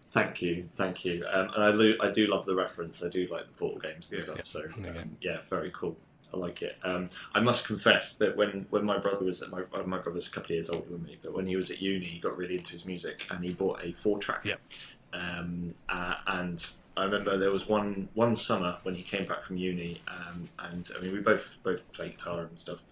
Thank 0.06 0.42
you, 0.42 0.68
thank 0.76 1.04
you. 1.04 1.24
Um, 1.32 1.48
and 1.54 1.64
I, 1.64 1.68
lo- 1.70 1.96
I 2.02 2.10
do 2.10 2.26
love 2.26 2.44
the 2.44 2.54
reference. 2.54 3.02
I 3.02 3.08
do 3.08 3.26
like 3.30 3.46
the 3.46 3.54
portal 3.54 3.78
games 3.80 4.10
and 4.10 4.18
Yeah. 4.20 4.24
stuff. 4.34 4.46
So 4.46 4.58
There 4.60 4.86
you 4.88 4.92
go. 4.92 5.00
um, 5.00 5.16
yeah, 5.22 5.38
very 5.48 5.72
cool. 5.74 5.96
I 6.32 6.36
like 6.38 6.62
it. 6.62 6.76
Um, 6.82 7.08
I 7.34 7.40
must 7.40 7.66
confess 7.66 8.14
that 8.14 8.36
when, 8.36 8.66
when 8.70 8.84
my 8.84 8.98
brother 8.98 9.24
was 9.24 9.42
at 9.42 9.50
my 9.50 9.62
uh, 9.74 9.82
my 9.84 9.98
brother's 9.98 10.28
a 10.28 10.30
couple 10.30 10.46
of 10.46 10.50
years 10.50 10.70
older 10.70 10.88
than 10.88 11.02
me, 11.02 11.18
but 11.22 11.32
when 11.34 11.46
he 11.46 11.56
was 11.56 11.70
at 11.70 11.80
uni, 11.80 12.04
he 12.04 12.18
got 12.18 12.36
really 12.36 12.58
into 12.58 12.72
his 12.72 12.86
music 12.86 13.26
and 13.30 13.44
he 13.44 13.52
bought 13.52 13.80
a 13.82 13.92
four 13.92 14.18
track. 14.18 14.44
Yep. 14.44 14.60
Um, 15.12 15.74
uh, 15.88 16.14
and 16.26 16.66
I 16.96 17.04
remember 17.04 17.36
there 17.36 17.50
was 17.50 17.68
one 17.68 18.08
one 18.14 18.36
summer 18.36 18.78
when 18.82 18.94
he 18.94 19.02
came 19.02 19.26
back 19.26 19.42
from 19.42 19.56
uni, 19.56 20.00
um, 20.08 20.48
and 20.58 20.88
I 20.96 21.00
mean 21.00 21.12
we 21.12 21.20
both 21.20 21.58
both 21.62 21.90
play 21.92 22.10
guitar 22.10 22.40
and 22.40 22.58
stuff. 22.58 22.82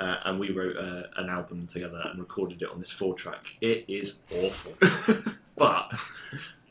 Uh, 0.00 0.16
and 0.26 0.38
we 0.38 0.52
wrote 0.52 0.76
uh, 0.76 1.02
an 1.16 1.28
album 1.28 1.66
together 1.66 2.00
and 2.04 2.20
recorded 2.20 2.62
it 2.62 2.70
on 2.70 2.78
this 2.78 2.92
four 2.92 3.14
track. 3.14 3.56
It 3.60 3.84
is 3.88 4.20
awful, 4.32 4.74
but 5.56 5.92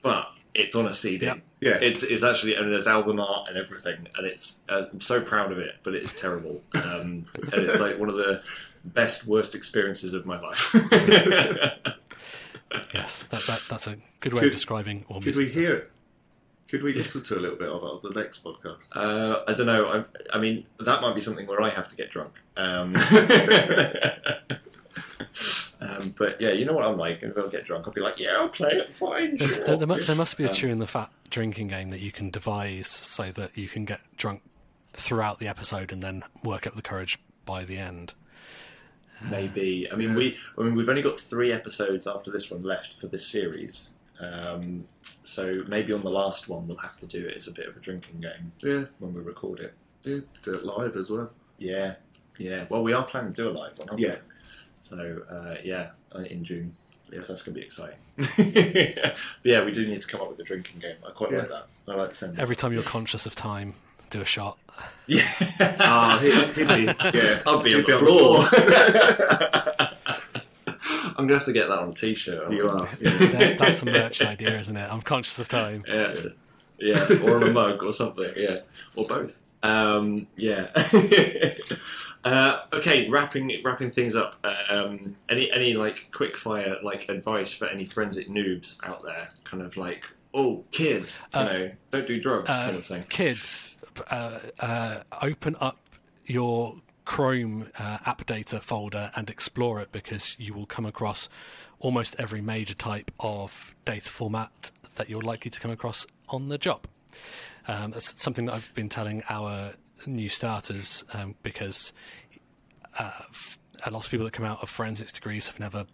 but 0.02 0.32
it 0.58 0.76
on 0.76 0.86
a 0.88 0.94
CD. 0.94 1.26
Yep. 1.28 1.40
Yeah. 1.60 1.78
it's 1.82 2.04
it's 2.04 2.24
actually 2.24 2.56
and 2.56 2.72
there's 2.74 2.88
album 2.88 3.20
art 3.20 3.50
and 3.50 3.58
everything, 3.58 4.08
and 4.18 4.26
it's 4.28 4.62
uh, 4.70 4.86
I'm 4.92 5.02
so 5.02 5.22
proud 5.22 5.52
of 5.52 5.60
it, 5.60 5.76
but 5.84 5.94
it's 5.96 6.20
terrible, 6.20 6.62
um, 6.76 7.26
and 7.52 7.54
it's 7.54 7.80
like 7.80 7.98
one 8.00 8.10
of 8.10 8.16
the 8.16 8.42
best 8.86 9.26
worst 9.28 9.56
experiences 9.56 10.14
of 10.14 10.26
my 10.26 10.40
life. 10.40 10.74
Yes, 12.94 13.24
that, 13.28 13.42
that, 13.48 13.64
that's 13.70 13.88
a 13.88 13.96
good 14.20 14.34
way 14.34 14.42
Could- 14.42 14.48
of 14.48 14.54
describing 14.54 15.06
all 15.08 15.22
Could 15.22 15.36
we 15.38 15.44
music. 15.44 15.58
hear 15.62 15.76
it? 15.76 15.92
Could 16.68 16.84
we 16.84 16.94
listen 16.94 17.24
to 17.24 17.38
a 17.38 17.40
little 17.40 17.56
bit 17.56 17.70
of 17.70 17.82
it 17.82 17.86
on 17.86 18.00
the 18.04 18.20
next 18.20 18.44
podcast? 18.44 18.90
Uh, 18.94 19.42
I 19.48 19.54
don't 19.54 19.68
know. 19.68 19.88
I, 19.88 20.04
I 20.36 20.40
mean, 20.40 20.66
that 20.82 21.02
might 21.02 21.16
be 21.16 21.22
something 21.22 21.48
where 21.48 21.62
I 21.62 21.70
have 21.70 21.88
to 21.90 21.96
get 21.96 22.10
drunk. 22.12 22.34
Um, 22.58 22.94
um, 25.82 26.14
but 26.18 26.40
yeah, 26.42 26.52
you 26.52 26.66
know 26.66 26.74
what 26.74 26.86
I'm 26.86 26.98
like. 26.98 27.22
If 27.24 27.38
I 27.38 27.48
get 27.50 27.66
drunk, 27.66 27.88
I'll 27.88 27.94
be 27.94 28.02
like, 28.02 28.20
"Yeah, 28.20 28.32
I'll 28.38 28.50
play 28.50 28.70
it. 28.72 28.90
Fine." 28.90 29.38
There's- 29.38 29.58
sure." 29.58 29.66
there, 29.68 29.78
there, 29.78 29.88
mu- 29.88 30.00
there 30.00 30.16
must 30.16 30.38
be 30.38 30.44
a 30.46 30.50
Um, 30.50 30.54
chewing 30.56 30.78
the 30.80 30.88
fat 30.88 31.12
drinking 31.30 31.68
game 31.70 31.90
that 31.92 32.00
you 32.00 32.12
can 32.12 32.30
devise 32.30 32.88
so 32.88 33.32
that 33.34 33.58
you 33.58 33.68
can 33.68 33.86
get 33.86 34.00
drunk 34.18 34.42
throughout 34.94 35.40
the 35.40 35.48
episode 35.48 35.92
and 35.92 36.02
then 36.02 36.24
work 36.44 36.66
up 36.68 36.76
the 36.76 36.82
courage 36.82 37.20
by 37.46 37.64
the 37.66 37.78
end. 37.78 38.14
Maybe. 39.32 39.92
I 39.92 39.96
mean, 39.96 40.14
we. 40.14 40.38
I 40.58 40.62
mean, 40.62 40.76
we've 40.76 40.90
only 40.90 41.02
got 41.02 41.18
three 41.18 41.52
episodes 41.52 42.06
after 42.08 42.30
this 42.32 42.52
one 42.52 42.62
left 42.64 42.94
for 42.94 43.08
this 43.08 43.26
series. 43.28 43.96
Um, 44.20 44.86
so 45.24 45.64
maybe 45.68 45.94
on 45.94 46.02
the 46.02 46.10
last 46.10 46.50
one 46.50 46.68
we'll 46.68 46.78
have 46.78 46.98
to 46.98 47.06
do 47.06 47.28
it 47.28 47.38
as 47.38 47.48
a 47.48 47.52
bit 47.52 47.68
of 47.68 47.78
a 47.78 47.80
drinking 47.80 48.20
game 48.20 48.52
Yeah, 48.64 48.86
when 48.98 49.14
we 49.14 49.22
record 49.22 49.60
it. 49.60 49.76
yeah, 50.02 50.22
do 50.42 50.56
it 50.56 50.66
live 50.66 50.96
as 50.98 51.12
well. 51.12 51.30
Yeah, 51.60 51.96
yeah. 52.40 52.66
Well, 52.68 52.82
we 52.82 52.94
are 52.94 53.04
planning 53.04 53.34
to 53.34 53.44
do 53.44 53.48
a 53.48 53.52
live 53.52 53.78
one, 53.78 53.90
aren't 53.90 54.02
Yeah. 54.02 54.16
we? 54.16 54.16
So 54.80 55.22
uh, 55.30 55.56
yeah, 55.64 55.90
uh, 56.16 56.20
in 56.20 56.44
June. 56.44 56.74
Yes, 57.12 57.28
that's 57.28 57.42
going 57.42 57.54
to 57.56 57.62
be 57.62 57.66
exciting. 57.66 57.98
but 58.18 59.18
yeah, 59.44 59.64
we 59.64 59.72
do 59.72 59.88
need 59.88 60.02
to 60.02 60.08
come 60.10 60.20
up 60.20 60.30
with 60.30 60.40
a 60.40 60.44
drinking 60.44 60.82
game. 60.82 60.96
I 61.08 61.12
quite 61.12 61.32
like 61.32 61.48
that. 61.48 61.68
I 61.88 61.96
like 61.96 62.10
the 62.10 62.16
sound. 62.18 62.34
of. 62.34 62.40
Every 62.40 62.56
time 62.58 62.74
you're 62.74 62.84
conscious 62.84 63.26
of 63.26 63.34
time, 63.34 63.76
do 64.10 64.22
a 64.22 64.26
shot. 64.26 64.58
Yeah. 65.08 65.24
Ah, 65.80 66.20
he'd, 66.22 66.34
he'd 66.56 66.68
be, 66.68 66.84
yeah, 67.18 67.42
I'll 67.48 67.62
be 67.64 67.74
on 67.74 67.80
he'd 67.80 67.88
the 67.88 67.98
floor. 67.98 68.46
I'm 71.18 71.26
gonna 71.26 71.34
have 71.36 71.46
to 71.46 71.54
get 71.54 71.68
that 71.70 71.80
on 71.80 71.90
a 71.90 71.94
t-shirt. 71.94 72.52
You 72.52 72.70
are. 72.70 72.86
That- 73.02 73.56
that's 73.58 73.82
a 73.82 73.86
merch 73.86 74.22
idea, 74.22 74.60
isn't 74.60 74.76
it? 74.76 74.88
I'm 74.92 75.02
conscious 75.02 75.40
of 75.40 75.48
time. 75.48 75.84
Yeah, 75.88 76.14
yeah, 76.80 77.08
or 77.24 77.38
on 77.38 77.44
a 77.44 77.52
mug 77.52 77.82
or 77.84 77.92
something. 77.94 78.30
Yeah, 78.36 78.60
or 78.96 79.06
both. 79.06 79.40
Um, 79.64 80.28
yeah. 80.36 80.68
Uh, 82.34 82.62
okay, 82.74 83.10
wrapping 83.10 83.62
wrapping 83.64 83.90
things 83.90 84.16
up. 84.16 84.36
Um, 84.70 85.16
any 85.30 85.52
any 85.52 85.74
like 85.74 86.10
quick 86.12 86.36
fire 86.38 86.78
like 86.84 87.10
advice 87.10 87.54
for 87.54 87.68
any 87.68 87.86
forensic 87.86 88.28
noobs 88.30 88.78
out 88.88 89.04
there? 89.04 89.30
Kind 89.44 89.64
of 89.64 89.78
like, 89.78 90.04
oh, 90.34 90.64
kids, 90.72 91.22
you 91.34 91.40
Uh, 91.40 91.44
know, 91.46 91.72
don't 91.92 92.08
do 92.08 92.20
drugs, 92.22 92.50
Uh, 92.50 92.66
kind 92.66 92.78
of 92.78 92.86
thing. 92.86 93.04
Kids, 93.10 93.78
uh, 94.10 94.40
uh, 94.60 95.00
open 95.22 95.56
up 95.60 95.78
your 96.26 96.76
Chrome 97.06 97.70
uh, 97.80 98.00
app 98.06 98.26
data 98.26 98.60
folder 98.60 99.12
and 99.16 99.30
explore 99.30 99.80
it 99.80 99.92
because 99.94 100.36
you 100.40 100.54
will 100.54 100.66
come 100.66 100.86
across 100.86 101.30
almost 101.80 102.16
every 102.20 102.42
major 102.42 102.74
type 102.74 103.12
of 103.20 103.74
data 103.86 104.10
format 104.10 104.72
that 104.96 105.10
you're 105.10 105.22
likely 105.22 105.50
to 105.50 105.60
come 105.60 105.72
across 105.72 106.06
on 106.28 106.50
the 106.50 106.58
job. 106.58 106.86
Um, 107.68 107.92
that's 107.92 108.22
something 108.22 108.46
that 108.48 108.56
I've 108.56 108.74
been 108.74 108.90
telling 108.90 109.24
our 109.30 109.74
new 110.06 110.30
starters 110.30 111.04
um, 111.14 111.36
because 111.44 111.94
uh, 113.00 113.12
f- 113.30 113.58
a 113.86 113.92
lot 113.92 114.06
of 114.06 114.12
people 114.12 114.26
that 114.26 114.34
come 114.34 114.46
out 114.46 114.62
of 114.62 114.70
forensics 114.70 115.12
degrees 115.12 115.48
have 115.48 115.60
never 115.60 115.86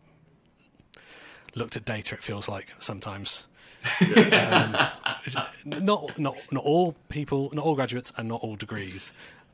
looked 1.56 1.78
at 1.78 1.86
data. 1.86 2.16
It 2.16 2.24
feels 2.24 2.48
like 2.48 2.74
sometimes. 2.80 3.48
um, 4.02 4.78
not 5.66 6.18
not 6.18 6.38
not 6.52 6.64
all 6.64 6.96
people, 7.10 7.50
not 7.54 7.66
all 7.66 7.76
graduates, 7.76 8.14
and 8.18 8.30
not 8.30 8.42
all 8.42 8.56
degrees, 8.56 9.12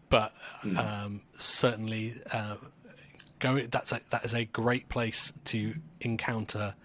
but 0.09 0.33
um, 0.77 1.21
certainly 1.37 2.13
uh, 2.31 2.55
go. 3.39 3.59
That's 3.59 3.91
a, 3.91 4.01
that 4.11 4.23
is 4.23 4.35
a 4.35 4.45
great 4.45 4.87
place 4.87 5.33
to 5.45 5.75
encounter 5.99 6.75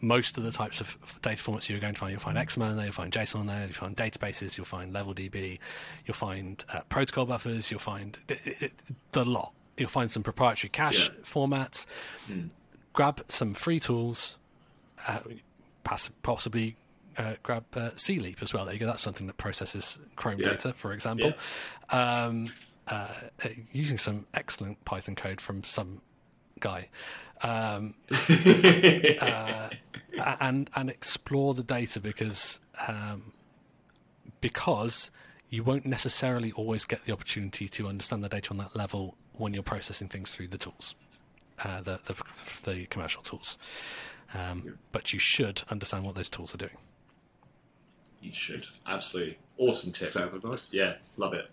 most 0.00 0.36
of 0.36 0.44
the 0.44 0.52
types 0.52 0.80
of 0.80 0.96
data 1.22 1.42
formats 1.42 1.68
you're 1.68 1.80
going 1.80 1.94
to 1.94 2.00
find. 2.00 2.12
You'll 2.12 2.20
find 2.20 2.36
XML 2.36 2.70
in 2.70 2.76
there, 2.76 2.84
you'll 2.86 2.92
find 2.92 3.12
JSON 3.12 3.40
in 3.42 3.46
there, 3.46 3.64
you'll 3.64 3.72
find 3.72 3.96
databases, 3.96 4.56
you'll 4.56 4.66
find 4.66 4.92
LevelDB, 4.94 5.58
you'll 6.04 6.14
find 6.14 6.64
uh, 6.72 6.80
protocol 6.88 7.24
buffers, 7.26 7.70
you'll 7.70 7.80
find 7.80 8.18
it, 8.28 8.40
it, 8.46 8.62
it- 8.62 8.72
the 9.12 9.24
lot. 9.24 9.52
You'll 9.78 9.88
find 9.90 10.10
some 10.10 10.22
proprietary 10.22 10.70
cache 10.70 11.08
Yeah. 11.10 11.14
formats. 11.22 11.84
Grab 12.94 13.22
some 13.28 13.52
free 13.52 13.78
tools, 13.80 14.38
uh, 15.06 15.18
possibly 16.22 16.76
uh, 17.18 17.34
grab 17.42 17.64
uh, 17.74 17.90
CLEAPP 17.96 18.42
as 18.42 18.52
well. 18.54 18.64
There 18.64 18.74
you 18.74 18.80
go. 18.80 18.86
That's 18.86 19.02
something 19.02 19.26
that 19.26 19.36
processes 19.38 19.98
Chrome 20.16 20.38
Yeah. 20.40 20.50
data, 20.50 20.72
for 20.72 20.92
example. 20.92 21.32
Um, 21.90 22.46
uh, 22.88 23.08
uh, 23.44 23.48
using 23.72 23.98
some 23.98 24.26
excellent 24.34 24.82
Python 24.84 25.14
code 25.14 25.40
from 25.40 25.64
some 25.64 26.00
guy. 26.60 26.88
Um, 27.42 27.94
uh, 29.20 29.68
and 30.40 30.70
and 30.74 30.90
explore 30.90 31.54
the 31.54 31.62
data 31.62 32.00
because 32.00 32.60
um, 32.88 33.32
because 34.40 35.10
you 35.50 35.62
won't 35.62 35.86
necessarily 35.86 36.52
always 36.52 36.84
get 36.84 37.04
the 37.04 37.12
opportunity 37.12 37.68
to 37.68 37.88
understand 37.88 38.24
the 38.24 38.28
data 38.28 38.50
on 38.50 38.56
that 38.58 38.74
level 38.74 39.16
when 39.34 39.54
you're 39.54 39.62
processing 39.62 40.08
things 40.08 40.30
through 40.30 40.48
the 40.48 40.58
tools, 40.58 40.94
uh, 41.64 41.80
the, 41.82 42.00
the 42.04 42.14
the 42.70 42.86
commercial 42.86 43.22
tools. 43.22 43.58
Um, 44.34 44.78
But 44.92 45.12
you 45.12 45.18
should 45.18 45.62
understand 45.70 46.04
what 46.04 46.14
those 46.14 46.28
tools 46.28 46.54
are 46.54 46.58
doing. 46.58 46.76
You 48.20 48.32
should 48.32 48.64
absolutely 48.86 49.38
awesome 49.58 49.92
tip. 49.92 50.08
Sounded 50.08 50.42
nice. 50.42 50.72
Yeah, 50.72 50.94
love 51.16 51.34
it. 51.34 51.48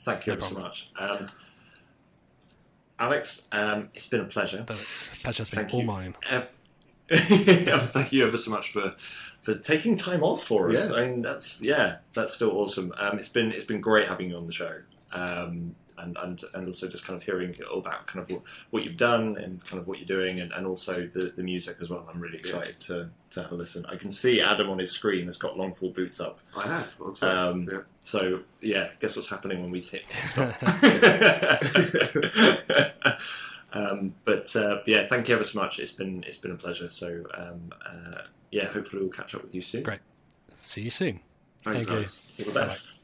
Thank 0.00 0.26
you 0.26 0.34
No 0.34 0.40
so 0.40 0.58
much. 0.58 0.90
Um, 0.98 1.30
Alex, 2.98 3.42
um, 3.52 3.88
it's 3.94 4.06
been 4.06 4.20
a 4.20 4.24
pleasure. 4.24 4.64
The 4.66 4.74
pleasure's 5.22 5.50
been 5.50 5.60
Thank 5.60 5.74
all 5.74 5.80
you. 5.80 5.86
mine. 5.86 6.14
Uh, 6.30 6.42
thank 7.10 8.12
you 8.12 8.26
ever 8.26 8.36
so 8.36 8.50
much 8.50 8.70
for 8.70 8.94
for 9.42 9.54
taking 9.56 9.96
time 9.96 10.22
off 10.22 10.44
for 10.44 10.70
us. 10.70 10.90
Yeah. 10.90 10.96
I 10.96 11.08
mean, 11.08 11.22
that's 11.22 11.60
yeah, 11.60 11.96
that's 12.14 12.32
still 12.32 12.52
awesome. 12.52 12.92
Um, 12.96 13.18
it's 13.18 13.28
been 13.28 13.52
it's 13.52 13.64
been 13.64 13.80
great 13.80 14.08
having 14.08 14.30
you 14.30 14.36
on 14.36 14.46
the 14.46 14.52
show, 14.52 14.78
um, 15.12 15.74
and 15.98 16.16
and 16.18 16.42
and 16.54 16.66
also 16.66 16.88
just 16.88 17.06
kind 17.06 17.16
of 17.16 17.22
hearing 17.22 17.54
all 17.70 17.78
about 17.78 18.06
kind 18.06 18.22
of 18.22 18.30
what, 18.30 18.42
what 18.70 18.84
you've 18.84 18.96
done 18.96 19.36
and 19.36 19.64
kind 19.64 19.80
of 19.80 19.86
what 19.86 19.98
you're 19.98 20.06
doing, 20.06 20.40
and, 20.40 20.52
and 20.52 20.66
also 20.66 21.06
the, 21.06 21.32
the 21.34 21.42
music 21.42 21.76
as 21.80 21.90
well. 21.90 22.08
I'm 22.12 22.20
really 22.20 22.38
excited 22.38 22.80
to 22.80 23.10
to 23.30 23.42
have 23.42 23.52
a 23.52 23.54
listen. 23.54 23.84
I 23.86 23.96
can 23.96 24.10
see 24.10 24.40
Adam 24.40 24.70
on 24.70 24.78
his 24.78 24.90
screen 24.90 25.26
has 25.26 25.36
got 25.36 25.56
long 25.56 25.74
fall 25.74 25.90
boots 25.90 26.20
up. 26.20 26.40
I 26.56 26.66
have. 26.66 26.94
I'll. 27.00 27.28
Um, 27.28 27.68
yeah. 27.70 27.78
So 28.02 28.40
yeah, 28.60 28.88
guess 29.00 29.16
what's 29.16 29.28
happening 29.28 29.60
when 29.60 29.70
we 29.70 29.80
hit 29.80 30.04
stop. 30.10 30.54
um, 33.72 34.14
but 34.24 34.54
uh, 34.56 34.78
yeah, 34.86 35.06
thank 35.06 35.28
you 35.28 35.34
ever 35.34 35.44
so 35.44 35.60
much. 35.60 35.78
It's 35.78 35.92
been 35.92 36.24
it's 36.26 36.38
been 36.38 36.52
a 36.52 36.56
pleasure. 36.56 36.88
So 36.88 37.24
um, 37.34 37.72
uh, 37.84 38.22
yeah, 38.50 38.66
hopefully 38.66 39.02
we'll 39.02 39.12
catch 39.12 39.34
up 39.34 39.42
with 39.42 39.54
you 39.54 39.60
soon. 39.60 39.82
Great. 39.82 40.00
See 40.56 40.82
you 40.82 40.90
soon. 40.90 41.20
Thanks, 41.62 41.86
Thank 41.86 42.38
you. 42.38 42.44
All 42.46 42.52
the 42.52 42.60
best. 42.60 42.98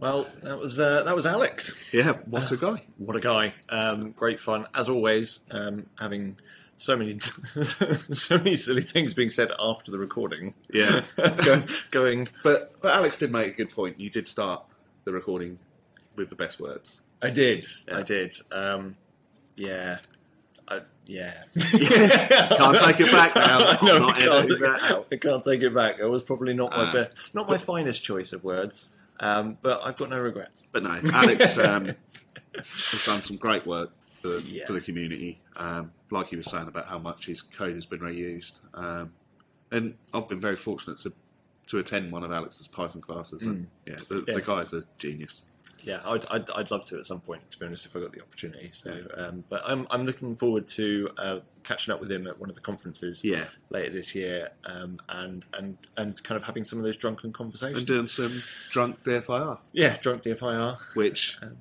Well, 0.00 0.26
that 0.42 0.58
was 0.58 0.78
uh, 0.78 1.02
that 1.04 1.14
was 1.14 1.26
Alex. 1.26 1.74
Yeah, 1.92 2.12
what 2.26 2.50
a 2.52 2.56
guy. 2.56 2.84
What 2.98 3.16
a 3.16 3.20
guy! 3.20 3.54
Um, 3.68 4.10
great 4.12 4.40
fun 4.40 4.66
as 4.74 4.88
always. 4.88 5.40
Um, 5.50 5.86
having 5.98 6.36
so 6.76 6.96
many 6.96 7.18
so 8.12 8.38
many 8.38 8.54
silly 8.56 8.82
things 8.82 9.14
being 9.14 9.30
said 9.30 9.50
after 9.58 9.90
the 9.90 9.98
recording. 9.98 10.54
Yeah. 10.72 11.02
Go- 11.16 11.64
going. 11.90 12.28
But, 12.42 12.80
but 12.80 12.94
Alex 12.94 13.18
did 13.18 13.32
make 13.32 13.48
a 13.48 13.56
good 13.56 13.70
point. 13.70 13.98
You 13.98 14.10
did 14.10 14.28
start 14.28 14.62
the 15.04 15.12
recording 15.12 15.58
with 16.16 16.30
the 16.30 16.36
best 16.36 16.60
words. 16.60 17.00
I 17.22 17.30
did. 17.30 17.66
Yeah. 17.88 17.98
I 17.98 18.02
did. 18.02 18.34
Um, 18.52 18.96
yeah. 19.56 19.98
I, 20.68 20.80
yeah. 21.06 21.42
Can't 21.56 22.78
take 22.78 23.00
it 23.00 23.10
back 23.10 23.34
now. 23.34 23.58
No, 23.82 23.98
not 23.98 24.16
I 24.16 24.20
can't, 24.20 24.82
out. 24.92 25.06
I 25.10 25.16
can't 25.16 25.42
take 25.44 25.62
it 25.62 25.74
back. 25.74 25.98
It 25.98 26.04
was 26.06 26.22
probably 26.22 26.54
not 26.54 26.70
my 26.72 26.84
Ah. 26.84 26.92
best, 26.92 27.34
not 27.34 27.48
my 27.48 27.56
finest 27.58 28.04
choice 28.04 28.32
of 28.32 28.44
words, 28.44 28.90
um, 29.20 29.58
but 29.62 29.80
I've 29.84 29.96
got 29.96 30.10
no 30.10 30.18
regrets. 30.20 30.62
But 30.72 30.82
no, 30.84 31.00
Alex 31.12 31.58
um, 31.58 31.94
has 32.54 33.04
done 33.04 33.22
some 33.22 33.36
great 33.36 33.66
work 33.66 33.90
for, 34.20 34.38
Yeah. 34.40 34.66
for 34.66 34.72
the 34.74 34.80
community. 34.80 35.40
Um, 35.56 35.92
like 36.10 36.28
he 36.28 36.36
was 36.36 36.50
saying 36.50 36.68
about 36.68 36.86
how 36.88 36.98
much 36.98 37.26
his 37.26 37.42
code 37.42 37.74
has 37.74 37.86
been 37.86 38.00
reused. 38.00 38.60
Um, 38.74 39.12
and 39.70 39.94
I've 40.14 40.28
been 40.28 40.40
very 40.40 40.56
fortunate 40.56 40.98
to 40.98 41.12
to 41.66 41.78
attend 41.78 42.10
one 42.10 42.24
of 42.24 42.32
Alex's 42.32 42.66
Python 42.66 43.02
classes. 43.02 43.42
And 43.42 43.66
yeah, 43.86 43.96
the, 44.08 44.24
Yeah. 44.26 44.34
the 44.36 44.40
guy's 44.40 44.72
a 44.72 44.84
genius. 44.98 45.44
Yeah, 45.82 46.00
I'd, 46.04 46.26
I'd, 46.26 46.50
I'd 46.50 46.70
love 46.70 46.84
to 46.86 46.98
at 46.98 47.06
some 47.06 47.20
point, 47.20 47.48
to 47.52 47.58
be 47.58 47.64
honest, 47.66 47.86
if 47.86 47.96
I 47.96 48.00
got 48.00 48.12
the 48.12 48.20
opportunity. 48.20 48.70
So, 48.72 49.00
um, 49.16 49.44
but 49.48 49.62
I'm, 49.64 49.86
I'm 49.90 50.04
looking 50.04 50.34
forward 50.36 50.68
to 50.70 51.08
uh, 51.16 51.38
catching 51.62 51.94
up 51.94 52.00
with 52.00 52.10
him 52.10 52.26
at 52.26 52.38
one 52.38 52.50
of 52.50 52.56
the 52.56 52.60
conferences 52.60 53.22
Yeah. 53.24 53.44
later 53.70 53.92
this 53.92 54.14
year, 54.14 54.50
um, 54.66 54.98
and 55.08 55.46
and 55.54 55.78
and 55.96 56.22
kind 56.24 56.36
of 56.36 56.42
having 56.44 56.64
some 56.64 56.78
of 56.78 56.84
those 56.84 56.96
drunken 56.96 57.32
conversations. 57.32 57.78
And 57.78 57.86
doing 57.86 58.06
some 58.08 58.42
drunk 58.70 59.02
DFIR, 59.04 59.58
yeah, 59.72 59.96
drunk 59.98 60.24
DFIR. 60.24 60.76
which 60.94 61.38
Um, 61.42 61.56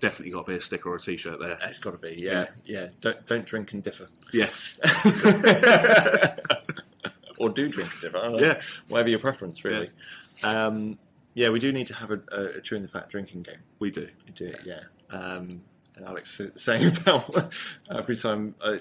definitely 0.00 0.32
got 0.32 0.46
to 0.46 0.52
be 0.52 0.58
a 0.58 0.62
sticker 0.62 0.90
or 0.90 0.96
a 0.96 1.00
t-shirt 1.00 1.38
there. 1.38 1.58
It's 1.62 1.78
got 1.78 1.90
to 1.92 1.98
be. 1.98 2.16
Yeah, 2.18 2.46
yeah. 2.64 2.88
Don't 3.02 3.24
don't 3.26 3.44
drink 3.44 3.72
and 3.72 3.84
DFIR. 3.84 4.08
Yeah. 4.32 4.48
or 7.38 7.50
do 7.50 7.68
drink 7.68 7.90
a 7.98 8.00
different. 8.00 8.26
I 8.26 8.30
don't 8.30 8.40
know. 8.40 8.46
Yeah. 8.46 8.60
whatever 8.88 9.10
your 9.10 9.18
preference, 9.18 9.64
really. 9.64 9.90
Yeah. 10.42 10.66
Um, 10.66 10.98
yeah, 11.34 11.50
we 11.50 11.58
do 11.58 11.72
need 11.72 11.86
to 11.88 11.94
have 11.94 12.10
a, 12.10 12.20
a, 12.32 12.44
a 12.44 12.60
chewing 12.60 12.82
the 12.82 12.88
fat 12.88 13.08
drinking 13.08 13.42
game. 13.42 13.58
We 13.78 13.90
do. 13.90 14.08
We 14.26 14.32
do, 14.32 14.54
yeah. 14.64 14.80
Um, 15.10 15.62
and 15.96 16.06
Alex 16.06 16.40
saying 16.56 16.96
about 16.96 17.52
every 17.90 18.16
time 18.16 18.54
uh, 18.60 18.78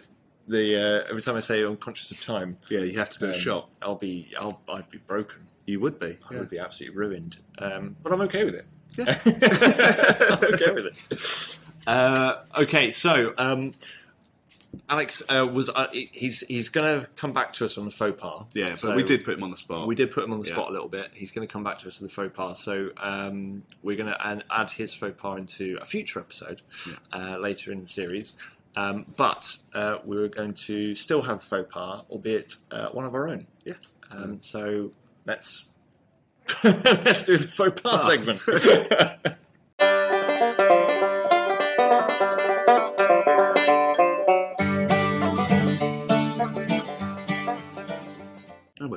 the 0.48 0.76
uh, 0.76 1.10
every 1.10 1.22
time 1.22 1.36
I 1.36 1.40
say 1.40 1.62
I'm 1.64 1.78
conscious 1.78 2.12
of 2.12 2.22
time, 2.24 2.58
Yeah, 2.70 2.80
you 2.82 2.98
have 3.00 3.10
to 3.12 3.20
do 3.20 3.26
a 3.28 3.34
um, 3.34 3.40
shot. 3.40 3.70
I'll 3.82 3.96
be 3.96 4.34
I'll 4.40 4.62
I'd 4.70 4.90
be 4.90 4.98
broken. 5.00 5.48
You 5.66 5.80
would 5.80 6.00
be. 6.00 6.18
I 6.30 6.34
would 6.36 6.50
be 6.50 6.60
absolutely 6.60 6.98
ruined. 6.98 7.38
Um, 7.58 7.96
but 8.04 8.12
I'm 8.12 8.22
okay 8.22 8.44
with 8.44 8.56
it. 8.56 8.66
Yeah. 8.98 9.18
I'm 9.26 10.54
okay 10.54 10.72
with 10.72 10.86
it. 10.88 11.60
Uh, 11.86 12.46
okay, 12.60 12.92
so 12.92 13.34
um, 13.38 13.74
Alex 14.90 15.22
uh, 15.30 15.48
was 15.52 15.70
uh, 15.70 15.88
he's 15.92 16.42
he's 16.42 16.70
going 16.70 17.02
to 17.02 17.08
come 17.16 17.32
back 17.32 17.54
to 17.54 17.66
us 17.66 17.78
on 17.78 17.86
the 17.86 17.92
faux 17.92 18.20
pas. 18.20 18.46
Yeah, 18.54 18.76
but 18.82 18.96
we 18.96 19.04
did 19.04 19.24
put 19.24 19.36
him 19.38 19.44
on 19.44 19.52
the 19.52 19.58
spot. 19.58 19.88
We 19.88 19.96
did 19.96 20.12
put 20.12 20.24
him 20.24 20.34
on 20.34 20.40
the 20.42 20.48
Yeah. 20.48 20.54
spot 20.56 20.70
a 20.70 20.72
little 20.72 20.88
bit. 20.90 21.10
He's 21.14 21.32
going 21.32 21.48
to 21.48 21.52
come 21.52 21.64
back 21.64 21.80
to 21.80 21.88
us 21.88 22.00
with 22.00 22.10
the 22.10 22.16
faux 22.16 22.36
pas. 22.36 22.60
So 22.60 22.90
um, 22.98 23.64
we're 23.84 23.96
going 23.98 24.10
to 24.12 24.44
add, 24.50 24.72
his 24.72 24.94
faux 24.94 25.20
pas 25.22 25.38
into 25.38 25.78
a 25.82 25.86
future 25.86 26.20
episode 26.20 26.62
uh, 27.12 27.38
later 27.40 27.72
in 27.72 27.82
the 27.82 27.88
series. 27.88 28.36
Um, 28.76 29.06
but 29.16 29.56
uh, 29.76 29.98
we 30.04 30.18
were 30.18 30.28
going 30.30 30.56
to 30.56 30.96
still 30.96 31.22
have 31.22 31.40
the 31.40 31.46
faux 31.46 31.72
pas, 31.72 32.04
albeit 32.10 32.56
uh, 32.72 32.88
one 32.90 33.06
of 33.06 33.14
our 33.14 33.28
own. 33.28 33.46
Yeah. 33.66 33.74
Um, 34.12 34.40
so 34.42 34.92
let's 35.26 35.66
let's 36.64 37.22
do 37.24 37.38
the 37.38 37.48
faux 37.48 37.80
pas 37.82 38.02
Ah. 38.04 38.08
segment. 38.08 39.38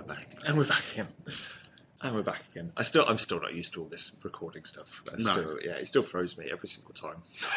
back. 0.07 0.27
and 0.47 0.57
we're 0.57 0.65
back 0.67 0.83
again. 0.93 1.09
And 2.03 2.15
we're 2.15 2.23
back 2.23 2.43
again. 2.53 2.73
I 2.77 2.83
still, 2.83 3.05
I'm 3.09 3.19
still 3.19 3.41
not 3.41 3.55
used 3.55 3.73
to 3.75 3.83
all 3.83 3.89
this 3.89 4.13
recording 4.23 4.65
stuff. 4.65 5.03
I 5.13 5.17
No. 5.17 5.33
Still, 5.33 5.59
yeah, 5.65 5.73
it 5.73 5.87
still 5.87 6.03
throws 6.03 6.37
me 6.37 6.49
every 6.53 6.69
single 6.69 6.93
time. 6.95 7.23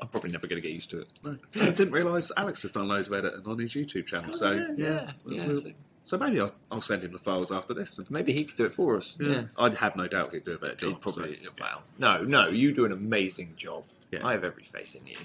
I'm 0.00 0.08
probably 0.08 0.30
never 0.30 0.46
going 0.46 0.60
to 0.60 0.66
get 0.66 0.74
used 0.74 0.90
to 0.90 1.00
it. 1.02 1.08
No, 1.22 1.36
I 1.60 1.70
didn't 1.70 1.92
realise 1.92 2.32
Alex 2.36 2.62
has 2.62 2.72
done 2.72 2.88
loads 2.88 3.08
of 3.08 3.14
editing 3.14 3.46
on 3.46 3.58
his 3.58 3.72
YouTube 3.74 4.06
channel. 4.06 4.30
Oh, 4.32 4.36
so 4.36 4.52
yeah, 4.52 4.66
yeah, 4.76 5.10
yeah, 5.26 5.46
we'll- 5.46 5.56
so- 5.60 5.72
so 6.04 6.16
maybe 6.16 6.40
I'll, 6.40 6.54
I'll 6.72 6.80
send 6.80 7.04
him 7.04 7.12
the 7.12 7.18
files 7.18 7.52
after 7.52 7.74
this. 7.74 7.98
And, 7.98 8.10
Maybe 8.10 8.32
he 8.32 8.44
could 8.46 8.56
do 8.56 8.64
it 8.64 8.72
for 8.72 8.96
us. 8.96 9.14
yeah, 9.20 9.42
I'd 9.58 9.74
have 9.74 9.94
no 9.94 10.08
doubt 10.08 10.32
he'd 10.32 10.42
do 10.44 10.52
a 10.54 10.58
better 10.58 10.74
job. 10.74 10.88
He'd 10.92 11.00
probably. 11.02 11.38
so, 11.44 11.50
Well, 11.60 11.82
no, 11.98 12.22
no, 12.24 12.48
you 12.48 12.72
do 12.72 12.86
an 12.86 12.92
amazing 12.92 13.52
job. 13.58 13.84
Yeah. 14.10 14.26
I 14.26 14.32
have 14.32 14.42
every 14.42 14.62
faith 14.64 14.94
in 14.96 15.06
you. 15.06 15.16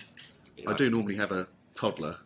You 0.58 0.66
I 0.68 0.72
know. 0.72 0.78
do 0.78 0.90
normally 0.90 1.16
have 1.16 1.32
a 1.32 1.48
toddler 1.74 2.18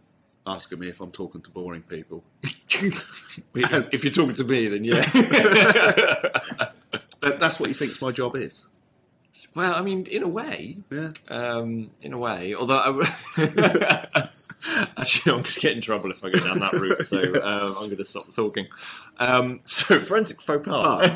asking 0.48 0.80
me 0.80 0.88
if 0.88 1.02
I'm 1.02 1.12
talking 1.12 1.42
to 1.42 1.50
boring 1.52 1.82
people. 1.84 2.24
if, 2.44 4.04
you're 4.04 4.14
talking 4.14 4.36
to 4.36 4.44
me, 4.44 4.68
then 4.68 4.84
yeah. 4.84 5.06
But 7.20 7.40
that's 7.40 7.60
what 7.60 7.68
he 7.70 7.74
thinks 7.74 8.02
my 8.02 8.12
job 8.12 8.36
is. 8.36 8.66
well, 9.56 9.74
I 9.74 9.82
mean, 9.82 10.06
in 10.06 10.24
a 10.24 10.28
way, 10.28 10.78
Yeah. 10.92 11.12
um, 11.30 11.90
in 12.02 12.14
a 12.14 12.18
way. 12.18 12.54
Although, 12.56 12.78
I 12.78 13.04
actually, 14.98 15.32
I'm 15.32 15.42
going 15.42 15.44
to 15.54 15.60
get 15.60 15.74
in 15.76 15.82
trouble 15.82 16.12
if 16.12 16.24
I 16.24 16.30
go 16.30 16.40
down 16.40 16.60
that 16.60 16.74
route. 16.74 17.06
So 17.06 17.20
um, 17.20 17.76
I'm 17.78 17.86
going 17.86 17.98
to 17.98 18.06
stop 18.06 18.34
talking. 18.34 18.68
Um, 19.18 19.62
so 19.66 20.00
forensic 20.00 20.42
faux 20.42 20.66
pas. 20.66 21.10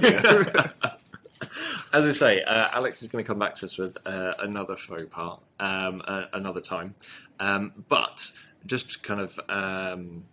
As 1.94 2.06
I 2.08 2.12
say, 2.14 2.42
uh, 2.44 2.70
Alex 2.74 3.02
is 3.04 3.10
going 3.10 3.24
to 3.24 3.28
come 3.28 3.40
back 3.40 3.56
to 3.56 3.66
us 3.66 3.78
with 3.78 3.98
uh, 4.06 4.34
another 4.40 4.76
faux 4.76 5.06
pas 5.12 5.40
um, 5.60 6.02
uh, 6.08 6.26
another 6.34 6.62
time. 6.62 6.96
Um, 7.40 7.72
but 7.90 8.32
just 8.66 9.04
kind 9.04 9.20
of 9.22 9.40
um, 9.50 10.24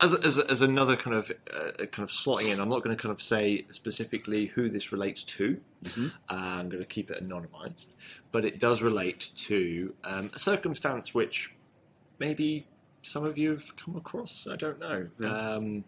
as, 0.00 0.14
as, 0.14 0.38
as 0.38 0.60
another 0.62 0.96
kind 0.96 1.14
of 1.16 1.30
uh, 1.54 1.84
kind 1.86 1.98
of 1.98 2.10
slotting 2.10 2.52
in, 2.52 2.58
I'm 2.60 2.68
not 2.68 2.82
going 2.82 2.96
to 2.96 3.00
kind 3.02 3.12
of 3.12 3.20
say 3.20 3.66
specifically 3.70 4.46
who 4.46 4.68
this 4.68 4.92
relates 4.92 5.24
to. 5.24 5.56
Uh, 5.86 6.00
I'm 6.28 6.68
going 6.68 6.82
to 6.82 6.88
keep 6.88 7.10
it 7.10 7.22
anonymized, 7.22 7.92
but 8.32 8.44
it 8.44 8.58
does 8.60 8.80
relate 8.82 9.30
to 9.48 9.94
um, 10.04 10.30
a 10.34 10.38
circumstance 10.38 11.14
which 11.14 11.52
maybe 12.18 12.66
some 13.02 13.24
of 13.24 13.36
you 13.38 13.50
have 13.50 13.76
come 13.76 13.96
across. 13.96 14.46
I 14.50 14.56
don't 14.56 14.78
know. 14.80 15.08
Um, 15.26 15.84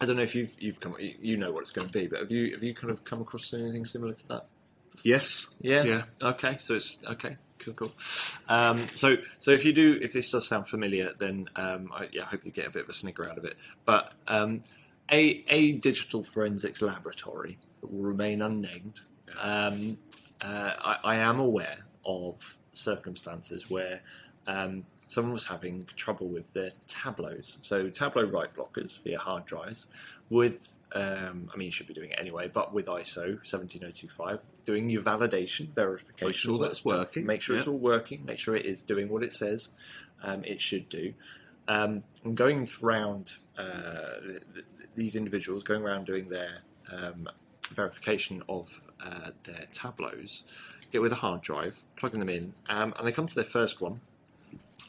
I 0.00 0.04
don't 0.06 0.16
know 0.16 0.22
if 0.22 0.34
you've 0.34 0.54
you've 0.60 0.80
come 0.80 0.94
you- 0.98 1.14
you 1.20 1.36
know 1.38 1.52
what 1.52 1.60
it's 1.62 1.70
going 1.70 1.86
to 1.86 1.92
be, 1.92 2.06
but 2.06 2.20
have 2.20 2.30
you 2.30 2.52
have 2.52 2.62
you 2.62 2.74
kind 2.74 2.90
of 2.90 3.04
come 3.04 3.20
across 3.22 3.52
anything 3.54 3.84
similar 3.84 4.12
to 4.12 4.28
that? 4.28 4.46
Yes. 5.02 5.46
Yeah. 5.60 5.84
Yeah. 5.84 6.02
Okay. 6.22 6.56
So 6.60 6.74
it's 6.74 6.98
okay. 7.06 7.36
Cool. 7.58 7.74
Cool. 7.74 7.92
Um, 8.48 8.86
so 8.94 9.16
so 9.38 9.50
if 9.50 9.64
you 9.64 9.72
do, 9.72 9.98
if 10.00 10.12
this 10.12 10.30
does 10.30 10.46
sound 10.46 10.68
familiar, 10.68 11.12
then 11.18 11.48
um, 11.56 11.90
I, 11.92 12.08
yeah, 12.12 12.22
I 12.22 12.26
hope 12.26 12.44
you 12.44 12.52
get 12.52 12.66
a 12.66 12.70
bit 12.70 12.84
of 12.84 12.88
a 12.88 12.92
snigger 12.92 13.28
out 13.28 13.38
of 13.38 13.44
it. 13.44 13.56
But 13.84 14.12
um, 14.28 14.62
a 15.10 15.44
a 15.48 15.72
digital 15.72 16.22
forensics 16.22 16.82
laboratory 16.82 17.58
that 17.80 17.92
will 17.92 18.04
remain 18.04 18.42
unnamed. 18.42 19.00
Um, 19.40 19.98
uh, 20.40 20.72
I, 20.78 20.98
I 21.04 21.16
am 21.16 21.40
aware 21.40 21.78
of 22.04 22.56
circumstances 22.72 23.68
where 23.70 24.00
um, 24.46 24.84
someone 25.08 25.32
was 25.32 25.44
having 25.46 25.86
trouble 25.96 26.28
with 26.28 26.52
their 26.52 26.70
tableaus. 26.88 27.58
So 27.62 27.88
Tableau 27.90 28.24
write 28.24 28.54
blockers 28.56 29.00
via 29.04 29.18
hard 29.18 29.44
drives 29.46 29.86
with, 30.30 30.78
um, 30.92 31.48
I 31.52 31.56
mean, 31.56 31.66
you 31.66 31.70
should 31.72 31.86
be 31.86 31.94
doing 31.94 32.10
it 32.10 32.18
anyway, 32.18 32.50
but 32.52 32.74
with 32.74 32.86
ISO 32.86 33.38
17025, 33.46 34.40
doing 34.64 34.90
your 34.90 35.02
validation, 35.02 35.72
verification, 35.74 36.26
Make 36.26 36.34
sure 36.34 36.52
all 36.54 36.58
that's 36.58 36.80
stuff. 36.80 36.98
working, 36.98 37.26
Make 37.26 37.40
sure 37.42 37.56
it's 37.56 37.68
all 37.68 37.78
working. 37.78 38.24
Make 38.24 38.38
sure 38.38 38.56
it 38.56 38.66
is 38.66 38.82
doing 38.82 39.08
what 39.08 39.22
it 39.22 39.32
says 39.32 39.70
um, 40.24 40.42
it 40.44 40.60
should 40.60 40.88
do. 40.88 41.14
Um, 41.68 42.02
and 42.24 42.36
going 42.36 42.68
around 42.82 43.34
uh, 43.58 44.20
th- 44.26 44.42
th- 44.54 44.66
these 44.96 45.14
individuals, 45.14 45.62
going 45.62 45.82
around 45.82 46.06
doing 46.06 46.28
their 46.28 46.62
um, 46.92 47.28
verification 47.70 48.42
of 48.48 48.80
uh, 49.04 49.30
their 49.44 49.66
tableaus, 49.72 50.44
get 50.92 51.00
with 51.02 51.12
a 51.12 51.16
hard 51.16 51.42
drive, 51.42 51.82
plugging 51.96 52.20
them 52.20 52.28
in, 52.28 52.54
um, 52.68 52.94
and 52.98 53.06
they 53.06 53.12
come 53.12 53.26
to 53.26 53.34
their 53.34 53.44
first 53.44 53.80
one, 53.80 54.00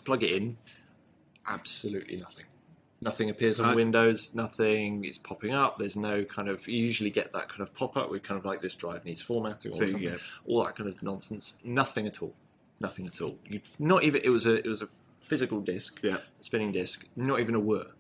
plug 0.06 0.24
it 0.24 0.32
in, 0.32 0.58
absolutely 1.48 2.18
nothing. 2.18 2.46
Nothing 3.00 3.30
appears 3.30 3.60
on 3.60 3.68
Right. 3.68 3.76
Windows. 3.76 4.34
Nothing 4.34 5.06
is 5.06 5.20
popping 5.20 5.54
up. 5.54 5.78
There's 5.78 5.96
no 5.96 6.24
kind 6.26 6.50
of. 6.50 6.68
You 6.68 6.84
usually 6.84 7.12
get 7.12 7.32
that 7.34 7.48
kind 7.48 7.62
of 7.62 7.72
pop 7.76 7.96
up 7.96 8.10
with 8.10 8.24
kind 8.24 8.40
of 8.40 8.46
like 8.46 8.60
this 8.62 8.74
drive 8.74 9.06
needs 9.06 9.22
formatting 9.22 9.72
or 9.72 9.76
So, 9.76 9.86
something. 9.86 10.02
yeah. 10.02 10.18
All 10.48 10.64
that 10.64 10.76
kind 10.76 10.90
of 10.90 11.02
nonsense. 11.04 11.60
Nothing 11.64 12.08
at 12.08 12.24
all. 12.24 12.34
Nothing 12.80 13.06
at 13.06 13.22
all. 13.22 13.38
You, 13.48 13.62
not 13.78 14.04
even. 14.04 14.22
It 14.24 14.30
was 14.30 14.48
a. 14.48 14.56
It 14.56 14.66
was 14.68 14.82
a 14.82 14.88
physical 15.20 15.62
disk. 15.62 16.00
Yeah. 16.02 16.18
Spinning 16.42 16.72
disk. 16.72 17.06
Not 17.16 17.40
even 17.40 17.54
a 17.54 17.60
word. 17.60 17.92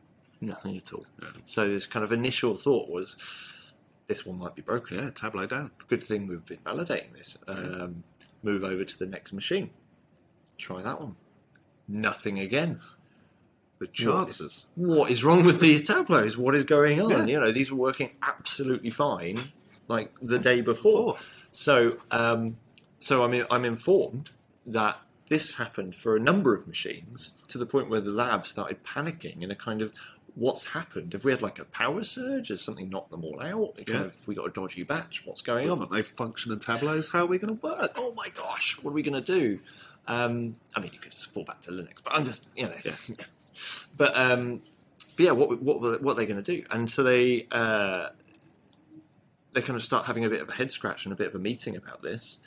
Nothing 0.41 0.77
at 0.77 0.91
all. 0.93 1.05
Yeah. 1.21 1.29
So 1.45 1.67
this 1.69 1.85
kind 1.85 2.03
of 2.03 2.11
initial 2.11 2.55
thought 2.55 2.89
was, 2.89 3.71
this 4.07 4.25
one 4.25 4.39
might 4.39 4.55
be 4.55 4.61
broken 4.63 4.97
Yeah, 4.97 5.09
tableau 5.11 5.45
down. 5.45 5.71
good 5.89 6.03
thing 6.03 6.25
we've 6.27 6.45
been 6.45 6.59
validating 6.59 7.13
this. 7.13 7.37
Um, 7.47 8.03
move 8.43 8.63
over 8.63 8.83
to 8.83 8.97
the 8.99 9.05
next 9.07 9.33
machine. 9.33 9.71
Try 10.57 10.81
that 10.83 11.01
one. 11.01 11.15
Nothing 11.87 12.39
again. 12.39 12.79
The 13.79 13.87
chances. 13.87 14.65
What 14.75 15.11
is 15.11 15.23
wrong 15.23 15.45
with 15.45 15.59
these 15.59 15.85
tableaus? 15.87 16.37
What 16.37 16.55
is 16.55 16.63
going 16.63 16.99
on? 17.01 17.11
Yeah. 17.11 17.25
You 17.25 17.39
know, 17.39 17.51
these 17.51 17.71
were 17.71 17.77
working 17.77 18.11
absolutely 18.23 18.89
fine, 18.89 19.37
like 19.87 20.11
the 20.21 20.39
day 20.39 20.61
before. 20.61 21.17
So, 21.51 21.97
um, 22.09 22.57
so 22.97 23.23
I 23.23 23.27
mean, 23.27 23.45
I'm 23.51 23.65
informed 23.65 24.31
that 24.65 24.99
this 25.29 25.55
happened 25.55 25.93
for 25.95 26.15
a 26.15 26.19
number 26.19 26.55
of 26.55 26.67
machines 26.67 27.43
to 27.49 27.57
the 27.59 27.65
point 27.67 27.89
where 27.89 28.01
the 28.01 28.11
lab 28.11 28.47
started 28.47 28.83
panicking 28.83 29.43
in 29.43 29.51
a 29.51 29.55
kind 29.55 29.81
of 29.81 29.93
what's 30.33 30.65
happened? 30.65 31.13
Have 31.13 31.23
we 31.23 31.31
had 31.31 31.41
like 31.41 31.57
a 31.59 31.65
power 31.65 32.03
surge? 32.03 32.49
Has 32.49 32.61
something 32.61 32.89
knocked 32.89 33.09
them 33.11 33.25
all 33.25 33.41
out? 33.41 33.75
Kind 33.77 33.87
Yeah. 33.89 34.01
of, 34.05 34.27
we 34.27 34.35
got 34.35 34.47
a 34.47 34.51
dodgy 34.51 34.83
batch. 34.83 35.23
What's 35.25 35.41
going 35.41 35.69
on? 35.69 35.79
Aren't 35.79 35.91
they 35.91 36.03
functioning 36.03 36.59
tableaus? 36.59 37.09
How 37.09 37.23
are 37.23 37.25
we 37.25 37.39
going 37.39 37.57
to 37.57 37.61
work? 37.65 37.93
oh 37.95 38.13
my 38.15 38.27
gosh, 38.35 38.77
what 38.81 38.91
are 38.91 38.93
we 38.93 39.01
going 39.01 39.21
to 39.21 39.33
do? 39.39 39.59
Um, 40.07 40.55
I 40.75 40.79
mean, 40.79 40.91
you 40.93 40.99
could 40.99 41.11
just 41.11 41.33
fall 41.33 41.43
back 41.43 41.61
to 41.61 41.71
Linux, 41.71 41.97
but 42.03 42.13
I'm 42.13 42.23
just, 42.23 42.47
you 42.55 42.63
know, 42.63 42.75
yeah. 42.83 42.95
But, 43.97 44.15
um, 44.15 44.61
but 45.15 45.25
yeah, 45.25 45.31
what 45.31 45.61
what 45.63 45.81
what 46.03 46.11
are 46.11 46.13
they 46.13 46.27
going 46.27 46.41
to 46.41 46.55
do? 46.55 46.63
And 46.69 46.89
so 46.89 47.01
they 47.01 47.47
uh, 47.51 48.09
they 49.53 49.63
kind 49.63 49.75
of 49.75 49.83
start 49.83 50.05
having 50.05 50.23
a 50.23 50.29
bit 50.29 50.41
of 50.41 50.49
a 50.49 50.53
head 50.53 50.71
scratch 50.71 51.05
and 51.05 51.11
a 51.13 51.15
bit 51.15 51.25
of 51.25 51.33
a 51.33 51.39
meeting 51.39 51.75
about 51.75 52.03
this. 52.03 52.37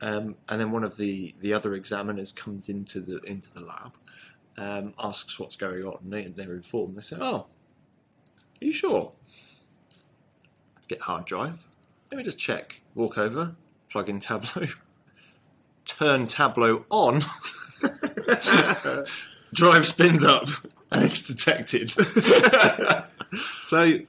Um, 0.00 0.36
and 0.48 0.60
then 0.60 0.70
one 0.70 0.84
of 0.84 0.96
the, 0.96 1.34
the 1.40 1.52
other 1.52 1.74
examiners 1.74 2.32
comes 2.32 2.68
into 2.68 3.00
the 3.00 3.18
into 3.22 3.52
the 3.52 3.62
lab, 3.62 3.92
um, 4.58 4.94
asks 4.98 5.38
what's 5.38 5.56
going 5.56 5.84
on, 5.84 5.98
and 6.02 6.12
they, 6.12 6.24
they're 6.26 6.54
informed. 6.54 6.96
They 6.96 7.02
say, 7.02 7.16
"Oh, 7.20 7.46
are 8.60 8.64
you 8.64 8.72
sure?" 8.72 9.12
Get 10.86 11.00
hard 11.00 11.24
drive. 11.24 11.66
Let 12.10 12.18
me 12.18 12.24
just 12.24 12.38
check. 12.38 12.82
Walk 12.94 13.18
over, 13.18 13.56
plug 13.90 14.08
in 14.08 14.20
Tableau, 14.20 14.66
turn 15.86 16.26
Tableau 16.26 16.84
on. 16.90 17.22
drive 19.52 19.86
spins 19.86 20.24
up, 20.24 20.48
and 20.90 21.04
it's 21.04 21.22
detected. 21.22 21.92
So, 23.62 24.00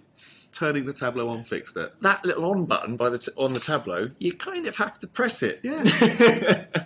turning 0.52 0.86
the 0.86 0.92
tableau 0.92 1.30
on 1.30 1.44
fixed 1.44 1.78
it. 1.78 1.94
that 2.02 2.26
little 2.26 2.52
on 2.52 2.66
button 2.66 2.98
by 2.98 3.08
the 3.10 3.18
t- 3.20 3.32
on 3.38 3.54
the 3.54 3.60
Tableau, 3.62 4.10
you 4.20 4.34
kind 4.34 4.68
of 4.68 4.76
have 4.76 5.00
to 5.00 5.08
press 5.08 5.42
it. 5.42 5.62
Yeah. 5.64 6.66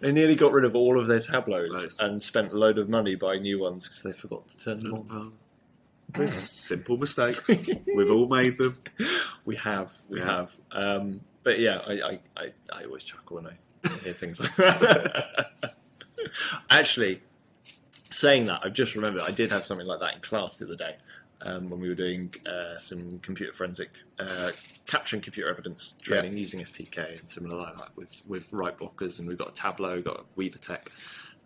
They 0.00 0.12
nearly 0.12 0.34
got 0.34 0.52
rid 0.52 0.64
of 0.66 0.74
all 0.76 0.98
of 0.98 1.06
their 1.06 1.20
tableaus 1.20 1.70
Nice. 1.72 1.98
and 2.00 2.22
spent 2.22 2.52
a 2.52 2.56
load 2.56 2.76
of 2.78 2.88
money 2.90 3.14
buying 3.14 3.42
new 3.42 3.58
ones 3.58 3.86
because 3.88 4.02
they 4.02 4.12
forgot 4.12 4.46
to 4.48 4.58
turn 4.58 4.80
them 4.80 4.94
on. 5.10 5.32
Simple 6.28 6.96
mistakes. 6.98 7.48
We've 7.94 8.10
all 8.10 8.28
made 8.28 8.58
them. 8.58 8.76
We 9.46 9.56
have, 9.56 9.92
we 10.10 10.18
Yeah. 10.20 10.26
have. 10.26 10.56
Um, 10.72 11.20
but 11.44 11.60
yeah, 11.60 11.80
I, 11.86 11.92
I, 11.92 12.18
I, 12.36 12.52
I 12.72 12.84
always 12.84 13.04
chuckle 13.04 13.36
when 13.36 13.46
I 13.46 13.88
hear 14.02 14.12
things 14.12 14.40
like 14.40 14.56
that. 14.56 15.52
Actually, 16.70 17.22
saying 18.10 18.46
that, 18.46 18.62
I've 18.64 18.72
just 18.72 18.94
remembered 18.94 19.22
I 19.22 19.30
did 19.30 19.50
have 19.50 19.66
something 19.66 19.86
like 19.86 20.00
that 20.00 20.14
in 20.14 20.20
class 20.20 20.58
the 20.58 20.66
other 20.66 20.76
day 20.76 20.96
um, 21.42 21.68
when 21.68 21.80
we 21.80 21.88
were 21.88 21.94
doing 21.94 22.34
uh, 22.46 22.78
some 22.78 23.18
computer 23.20 23.52
forensic 23.52 23.90
uh, 24.18 24.50
capturing 24.86 25.20
computer 25.22 25.50
evidence 25.50 25.94
training 26.00 26.36
using 26.36 26.60
FTK 26.60 27.20
and 27.20 27.28
similar 27.28 27.56
like 27.56 27.76
that 27.76 27.96
with 27.96 28.22
with 28.26 28.52
write 28.52 28.78
blockers, 28.78 29.18
and 29.18 29.28
we've 29.28 29.38
got 29.38 29.54
Tableau, 29.54 30.00
got 30.00 30.20
a 30.20 30.40
WiebeTech. 30.40 30.88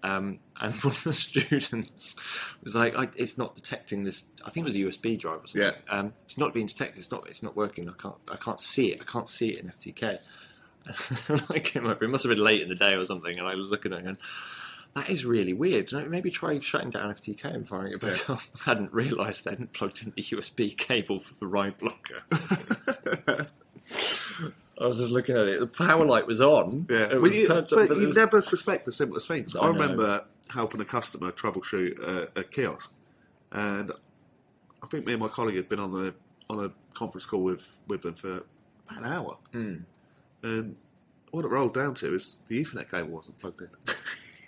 Um, 0.02 0.38
and 0.60 0.74
one 0.82 0.94
of 0.94 1.04
the 1.04 1.12
students 1.12 2.16
was 2.62 2.74
like, 2.74 2.96
I, 2.96 3.08
"It's 3.16 3.38
not 3.38 3.56
detecting 3.56 4.04
this. 4.04 4.24
I 4.44 4.50
think 4.50 4.64
it 4.64 4.68
was 4.68 4.76
a 4.76 4.78
USB 4.78 5.18
drive 5.18 5.44
or 5.44 5.46
something. 5.46 5.72
Yeah. 5.72 5.98
Um, 5.98 6.12
it's 6.24 6.38
not 6.38 6.54
being 6.54 6.66
detected. 6.66 6.98
It's 6.98 7.10
not. 7.10 7.28
It's 7.28 7.42
not 7.42 7.56
working. 7.56 7.88
I 7.88 7.94
can't. 8.00 8.16
I 8.30 8.36
can't 8.36 8.60
see 8.60 8.92
it. 8.92 9.00
I 9.00 9.04
can't 9.04 9.28
see 9.28 9.50
it 9.50 9.58
in 9.58 9.68
FTK." 9.68 10.18
and 11.28 11.44
I 11.50 11.58
came 11.58 11.86
over. 11.86 12.04
It 12.04 12.08
must 12.08 12.24
have 12.24 12.30
been 12.30 12.42
late 12.42 12.62
in 12.62 12.68
the 12.68 12.74
day 12.74 12.94
or 12.94 13.04
something, 13.04 13.38
and 13.38 13.46
I 13.46 13.54
was 13.54 13.70
looking 13.70 13.92
at 13.92 14.00
it 14.00 14.06
and 14.06 14.18
that 14.94 15.10
is 15.10 15.24
really 15.24 15.52
weird. 15.52 15.92
Maybe 15.92 16.30
try 16.30 16.58
shutting 16.60 16.90
down 16.90 17.12
FTK 17.14 17.44
and 17.54 17.68
firing 17.68 17.92
it 17.92 18.00
back 18.00 18.28
up. 18.28 18.40
I 18.66 18.70
hadn't 18.70 18.92
realised 18.92 19.44
they 19.44 19.50
hadn't 19.50 19.72
plugged 19.72 20.02
in 20.02 20.12
the 20.16 20.22
USB 20.22 20.76
cable 20.76 21.20
for 21.20 21.34
the 21.34 21.46
write 21.46 21.78
blocker. 21.78 23.48
I 24.80 24.86
was 24.86 24.98
just 24.98 25.10
looking 25.10 25.36
at 25.36 25.48
it. 25.48 25.58
The 25.60 25.66
power 25.66 26.04
light 26.06 26.26
was 26.26 26.40
on. 26.40 26.86
Yeah, 26.88 27.14
was 27.16 27.34
you, 27.34 27.48
but 27.48 27.68
but 27.70 27.88
you 27.96 28.08
was- 28.08 28.16
never 28.16 28.40
suspect 28.40 28.84
the 28.84 28.92
simplest 28.92 29.26
things. 29.28 29.56
I, 29.56 29.60
I 29.62 29.68
remember 29.68 30.24
helping 30.50 30.80
a 30.80 30.84
customer 30.84 31.32
troubleshoot 31.32 31.98
a, 32.00 32.40
a 32.40 32.44
kiosk, 32.44 32.92
and 33.52 33.92
I 34.82 34.86
think 34.86 35.04
me 35.06 35.12
and 35.14 35.20
my 35.22 35.28
colleague 35.28 35.56
had 35.56 35.68
been 35.68 35.80
on 35.80 35.92
the 35.92 36.14
on 36.48 36.64
a 36.64 36.70
conference 36.94 37.26
call 37.26 37.42
with 37.42 37.76
with 37.88 38.02
them 38.02 38.14
for 38.14 38.44
about 38.88 38.98
an 38.98 39.04
hour, 39.04 39.36
Hmm. 39.52 39.74
and 40.42 40.76
what 41.32 41.44
it 41.44 41.48
rolled 41.48 41.74
down 41.74 41.94
to 41.96 42.14
is 42.14 42.38
the 42.46 42.62
Ethernet 42.64 42.90
cable 42.90 43.08
wasn't 43.10 43.38
plugged 43.38 43.60
in. 43.62 43.68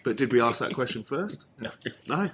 but 0.04 0.16
did 0.16 0.32
we 0.32 0.40
ask 0.40 0.60
that 0.60 0.74
question 0.74 1.02
first? 1.04 1.46
No. 1.60 1.70
No. 2.08 2.30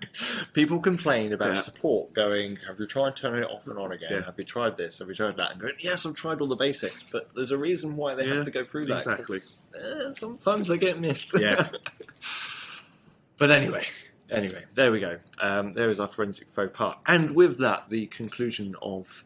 People 0.53 0.79
complain 0.81 1.33
about 1.33 1.55
Yeah. 1.55 1.61
support 1.61 2.13
going, 2.13 2.59
have 2.69 2.79
you 2.79 2.87
tried 2.87 3.17
turning 3.17 3.43
it 3.43 3.51
off 3.51 3.67
and 3.67 3.79
on 3.79 3.93
again? 3.93 4.09
Yeah. 4.13 4.25
Have 4.25 4.35
you 4.39 4.45
tried 4.45 4.77
this? 4.77 4.99
Have 5.01 5.09
you 5.09 5.15
tried 5.15 5.37
that? 5.39 5.53
And 5.53 5.61
going, 5.61 5.75
yes, 5.81 6.07
I've 6.07 6.15
tried 6.15 6.41
all 6.41 6.47
the 6.47 6.57
basics, 6.57 7.03
but 7.03 7.29
there's 7.35 7.51
a 7.51 7.59
reason 7.59 7.97
why 7.97 8.15
they 8.15 8.27
Yeah, 8.27 8.35
have 8.37 8.45
to 8.45 8.51
go 8.51 8.65
through 8.65 8.87
that. 8.87 8.99
Exactly. 8.99 9.39
eh, 9.79 10.13
sometimes 10.13 10.69
they 10.69 10.79
get 10.79 11.01
missed. 11.01 11.35
Yeah. 11.39 11.69
but 13.39 13.51
anyway, 13.51 13.85
anyway, 14.31 14.65
there 14.75 14.91
we 14.93 15.01
go. 15.01 15.19
Um, 15.41 15.73
there 15.73 15.91
is 15.91 16.01
our 16.01 16.09
forensic 16.09 16.49
faux 16.49 16.71
pas. 16.77 16.97
And 17.07 17.35
with 17.35 17.59
that, 17.59 17.91
the 17.91 18.07
conclusion 18.07 18.75
of 18.81 19.25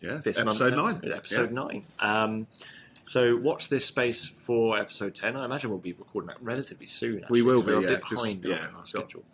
Yeah, 0.00 0.18
this 0.22 0.38
episode 0.38 0.74
month's 0.76 1.02
nine. 1.02 1.12
Episode 1.12 1.52
nine. 1.52 1.84
Um, 2.00 2.46
so 3.06 3.36
watch 3.36 3.68
this 3.68 3.84
space 3.84 4.24
for 4.26 4.78
episode 4.78 5.14
ten. 5.14 5.36
I 5.36 5.44
imagine 5.44 5.70
we'll 5.70 5.78
be 5.78 5.92
recording 5.92 6.28
that 6.28 6.42
relatively 6.42 6.86
soon. 6.86 7.22
Actually, 7.22 7.42
We 7.42 7.46
will 7.46 7.62
be, 7.62 7.72
a 7.72 7.80
yeah, 7.80 7.88
bit 7.90 8.00
'cause- 8.02 8.22
behind 8.22 8.44
yeah, 8.44 8.66
on 8.68 8.74
our 8.76 8.86
schedule. 8.86 9.24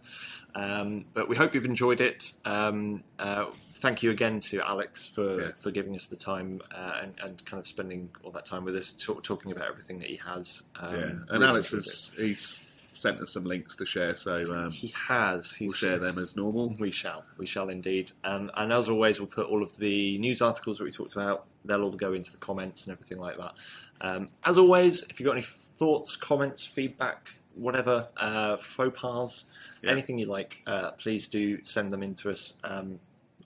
Um, 0.55 1.07
but 1.15 1.29
we 1.29 1.37
hope 1.37 1.55
you've 1.55 1.65
enjoyed 1.65 2.01
it. 2.01 2.33
Um, 2.45 3.05
uh, 3.21 3.47
thank 3.71 4.03
you 4.03 4.11
again 4.11 4.41
to 4.41 4.61
Alex 4.61 5.07
for, 5.07 5.41
Yeah. 5.41 5.51
for 5.57 5.71
giving 5.71 5.95
us 5.95 6.07
the 6.07 6.17
time 6.17 6.61
uh, 6.75 6.99
and, 7.03 7.15
and 7.23 7.45
kind 7.47 7.61
of 7.61 7.67
spending 7.67 8.11
all 8.25 8.33
that 8.33 8.45
time 8.45 8.65
with 8.65 8.75
us, 8.77 8.93
talk, 8.93 9.23
talking 9.23 9.53
about 9.53 9.69
everything 9.69 10.01
that 10.01 10.09
he 10.09 10.17
has. 10.17 10.63
Um, 10.77 10.95
Yeah, 10.95 11.01
and 11.05 11.31
really 11.31 11.47
Alex 11.47 11.71
has 11.71 12.11
he's 12.17 12.65
sent 12.93 13.21
us 13.21 13.33
some 13.33 13.45
links 13.45 13.77
to 13.77 13.87
share, 13.87 14.15
so 14.15 14.45
um, 14.55 14.71
He 14.71 14.89
has. 15.09 15.53
He's 15.53 15.69
we'll 15.69 15.75
share 15.77 15.99
them 15.99 16.19
as 16.19 16.37
normal. 16.37 16.75
we 16.79 16.91
shall. 16.91 17.25
We 17.39 17.47
shall 17.47 17.69
indeed. 17.69 18.13
Um, 18.25 18.51
and 18.57 18.73
as 18.73 18.89
always, 18.89 19.19
we'll 19.21 19.27
put 19.29 19.47
all 19.47 19.63
of 19.63 19.77
the 19.79 20.19
news 20.19 20.43
articles 20.43 20.79
that 20.79 20.85
we 20.85 20.91
talked 20.91 21.15
about. 21.15 21.47
They'll 21.65 21.83
all 21.83 21.91
go 21.93 22.13
into 22.13 22.31
the 22.33 22.39
comments 22.39 22.87
and 22.87 22.93
everything 22.93 23.19
like 23.19 23.37
that. 23.37 23.53
Um, 24.01 24.29
as 24.45 24.57
always, 24.59 25.03
if 25.05 25.21
you've 25.21 25.27
got 25.27 25.33
any 25.37 25.43
thoughts, 25.47 26.17
comments, 26.17 26.65
feedback, 26.65 27.31
whatever, 27.55 28.09
uh, 28.17 28.57
faux 28.57 28.99
pas, 29.01 29.45
Yeah. 29.83 29.91
anything 29.91 30.19
you 30.19 30.27
like, 30.27 30.63
uh, 30.67 30.93
please 30.93 31.29
do 31.29 31.63
send 31.65 31.93
them 31.93 32.03
in 32.03 32.15
to 32.17 32.31
us. 32.31 32.55
Um, 32.65 32.99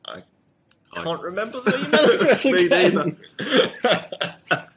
I 0.04 0.22
I- 0.96 1.02
can't 1.02 1.22
remember 1.22 1.60
the 1.60 1.76
email 1.86 2.10
address 2.10 2.44
Me 2.46 2.66
again. 2.66 3.16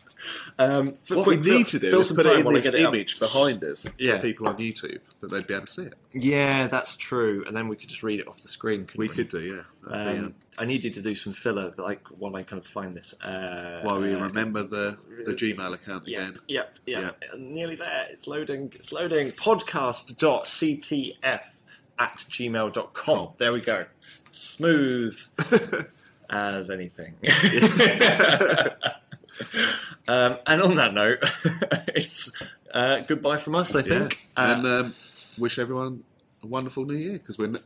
um, 0.59 0.87
What 1.09 1.23
quick, 1.23 1.39
we 1.39 1.43
fill- 1.43 1.57
need 1.59 1.67
to 1.67 1.79
do 1.79 1.89
fill 1.91 1.99
is 2.01 2.07
some 2.07 2.17
put 2.17 2.23
time 2.25 2.39
it 2.39 2.47
in 2.47 2.53
this 2.53 2.63
get 2.65 2.73
it 2.75 2.85
up. 2.85 2.93
image 2.93 3.19
behind 3.19 3.63
us 3.63 3.85
Yeah. 3.99 4.15
for 4.17 4.21
people 4.23 4.47
on 4.47 4.57
YouTube 4.57 4.99
that 5.19 5.29
they'd 5.29 5.45
be 5.47 5.53
able 5.53 5.65
to 5.67 5.71
see 5.71 5.83
it. 5.83 5.93
Yeah, 6.13 6.65
that's 6.67 6.95
true. 6.95 7.43
And 7.45 7.55
then 7.55 7.67
we 7.67 7.75
could 7.75 7.89
just 7.89 8.01
read 8.03 8.19
it 8.19 8.27
off 8.27 8.41
the 8.41 8.47
screen. 8.47 8.85
couldn't 8.85 8.97
We 8.97 9.07
could 9.07 9.29
do, 9.29 9.39
yeah. 9.41 9.61
Um, 9.91 10.33
I 10.57 10.65
need 10.65 10.83
you 10.83 10.89
to 10.89 11.01
do 11.01 11.13
some 11.13 11.33
filler, 11.33 11.73
like 11.77 12.07
while 12.07 12.35
I 12.35 12.41
kind 12.43 12.59
of 12.59 12.65
find 12.65 12.95
this. 12.97 13.13
Uh, 13.21 13.81
while 13.83 13.99
we 14.01 14.11
uh, 14.13 14.19
remember 14.19 14.63
the, 14.63 14.97
the 15.25 15.33
Gmail 15.33 15.73
account 15.75 16.07
Yeah, 16.07 16.29
again. 16.29 16.39
yep, 16.47 16.79
yep. 16.87 17.21
Nearly 17.37 17.75
there. 17.75 18.07
It's 18.09 18.25
loading. 18.25 18.71
It's 18.75 18.91
loading. 18.91 19.31
Podcast.ctf 19.33 21.41
at 21.99 22.17
gmail.com. 22.29 23.29
There 23.37 23.53
we 23.53 23.61
go. 23.61 23.85
Smooth 24.31 25.19
as 26.29 26.69
anything. 26.71 27.13
um, 30.07 30.37
and 30.47 30.61
on 30.61 30.75
that 30.75 30.93
note, 30.93 31.19
it's 31.95 32.31
uh, 32.73 32.99
goodbye 33.01 33.37
from 33.37 33.55
us, 33.55 33.75
I 33.75 33.79
Yeah. 33.79 33.83
think. 33.99 34.27
Uh, 34.35 34.53
and 34.57 34.65
um, 34.67 34.93
wish 35.37 35.59
everyone 35.59 36.03
a 36.43 36.47
wonderful 36.47 36.85
new 36.85 36.95
year 36.95 37.13
because 37.13 37.37
we're 37.37 37.45
n- 37.47 37.59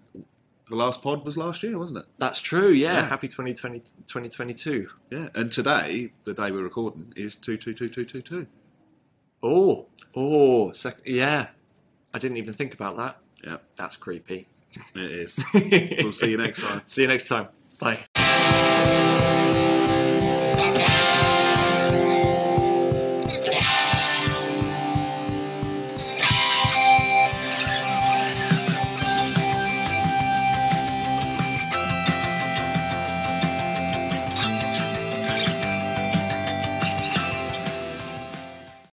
the 0.70 0.76
last 0.76 1.02
pod 1.02 1.26
was 1.26 1.38
last 1.38 1.64
year, 1.64 1.78
wasn't 1.78 2.00
it? 2.00 2.06
that's 2.18 2.40
true, 2.40 2.70
yeah. 2.70 2.94
Yeah. 2.94 3.08
Happy 3.10 3.28
2020, 3.28 3.80
2022. 3.80 4.88
Yeah. 5.10 5.28
And 5.36 5.52
today, 5.52 6.14
the 6.24 6.34
day 6.34 6.52
we're 6.52 6.64
recording, 6.64 7.12
is 7.16 7.36
two 7.36 7.58
two 7.58 7.74
two 7.74 7.90
two 7.90 8.06
two 8.06 8.22
two. 8.22 8.48
Oh, 9.44 9.88
oh, 10.16 10.72
sec- 10.72 11.02
yeah. 11.06 11.48
I 12.14 12.20
didn't 12.20 12.38
even 12.38 12.54
think 12.54 12.74
about 12.74 12.96
that. 12.98 13.18
Yeah, 13.44 13.58
That's 13.76 13.96
creepy. 13.96 14.48
it 14.96 15.12
is. 15.12 15.40
we'll 16.04 16.14
see 16.14 16.32
you 16.32 16.38
next 16.38 16.62
time. 16.62 16.82
See 16.86 17.02
you 17.02 17.08
next 17.08 17.28
time. 17.28 17.48
Bye. 17.80 18.00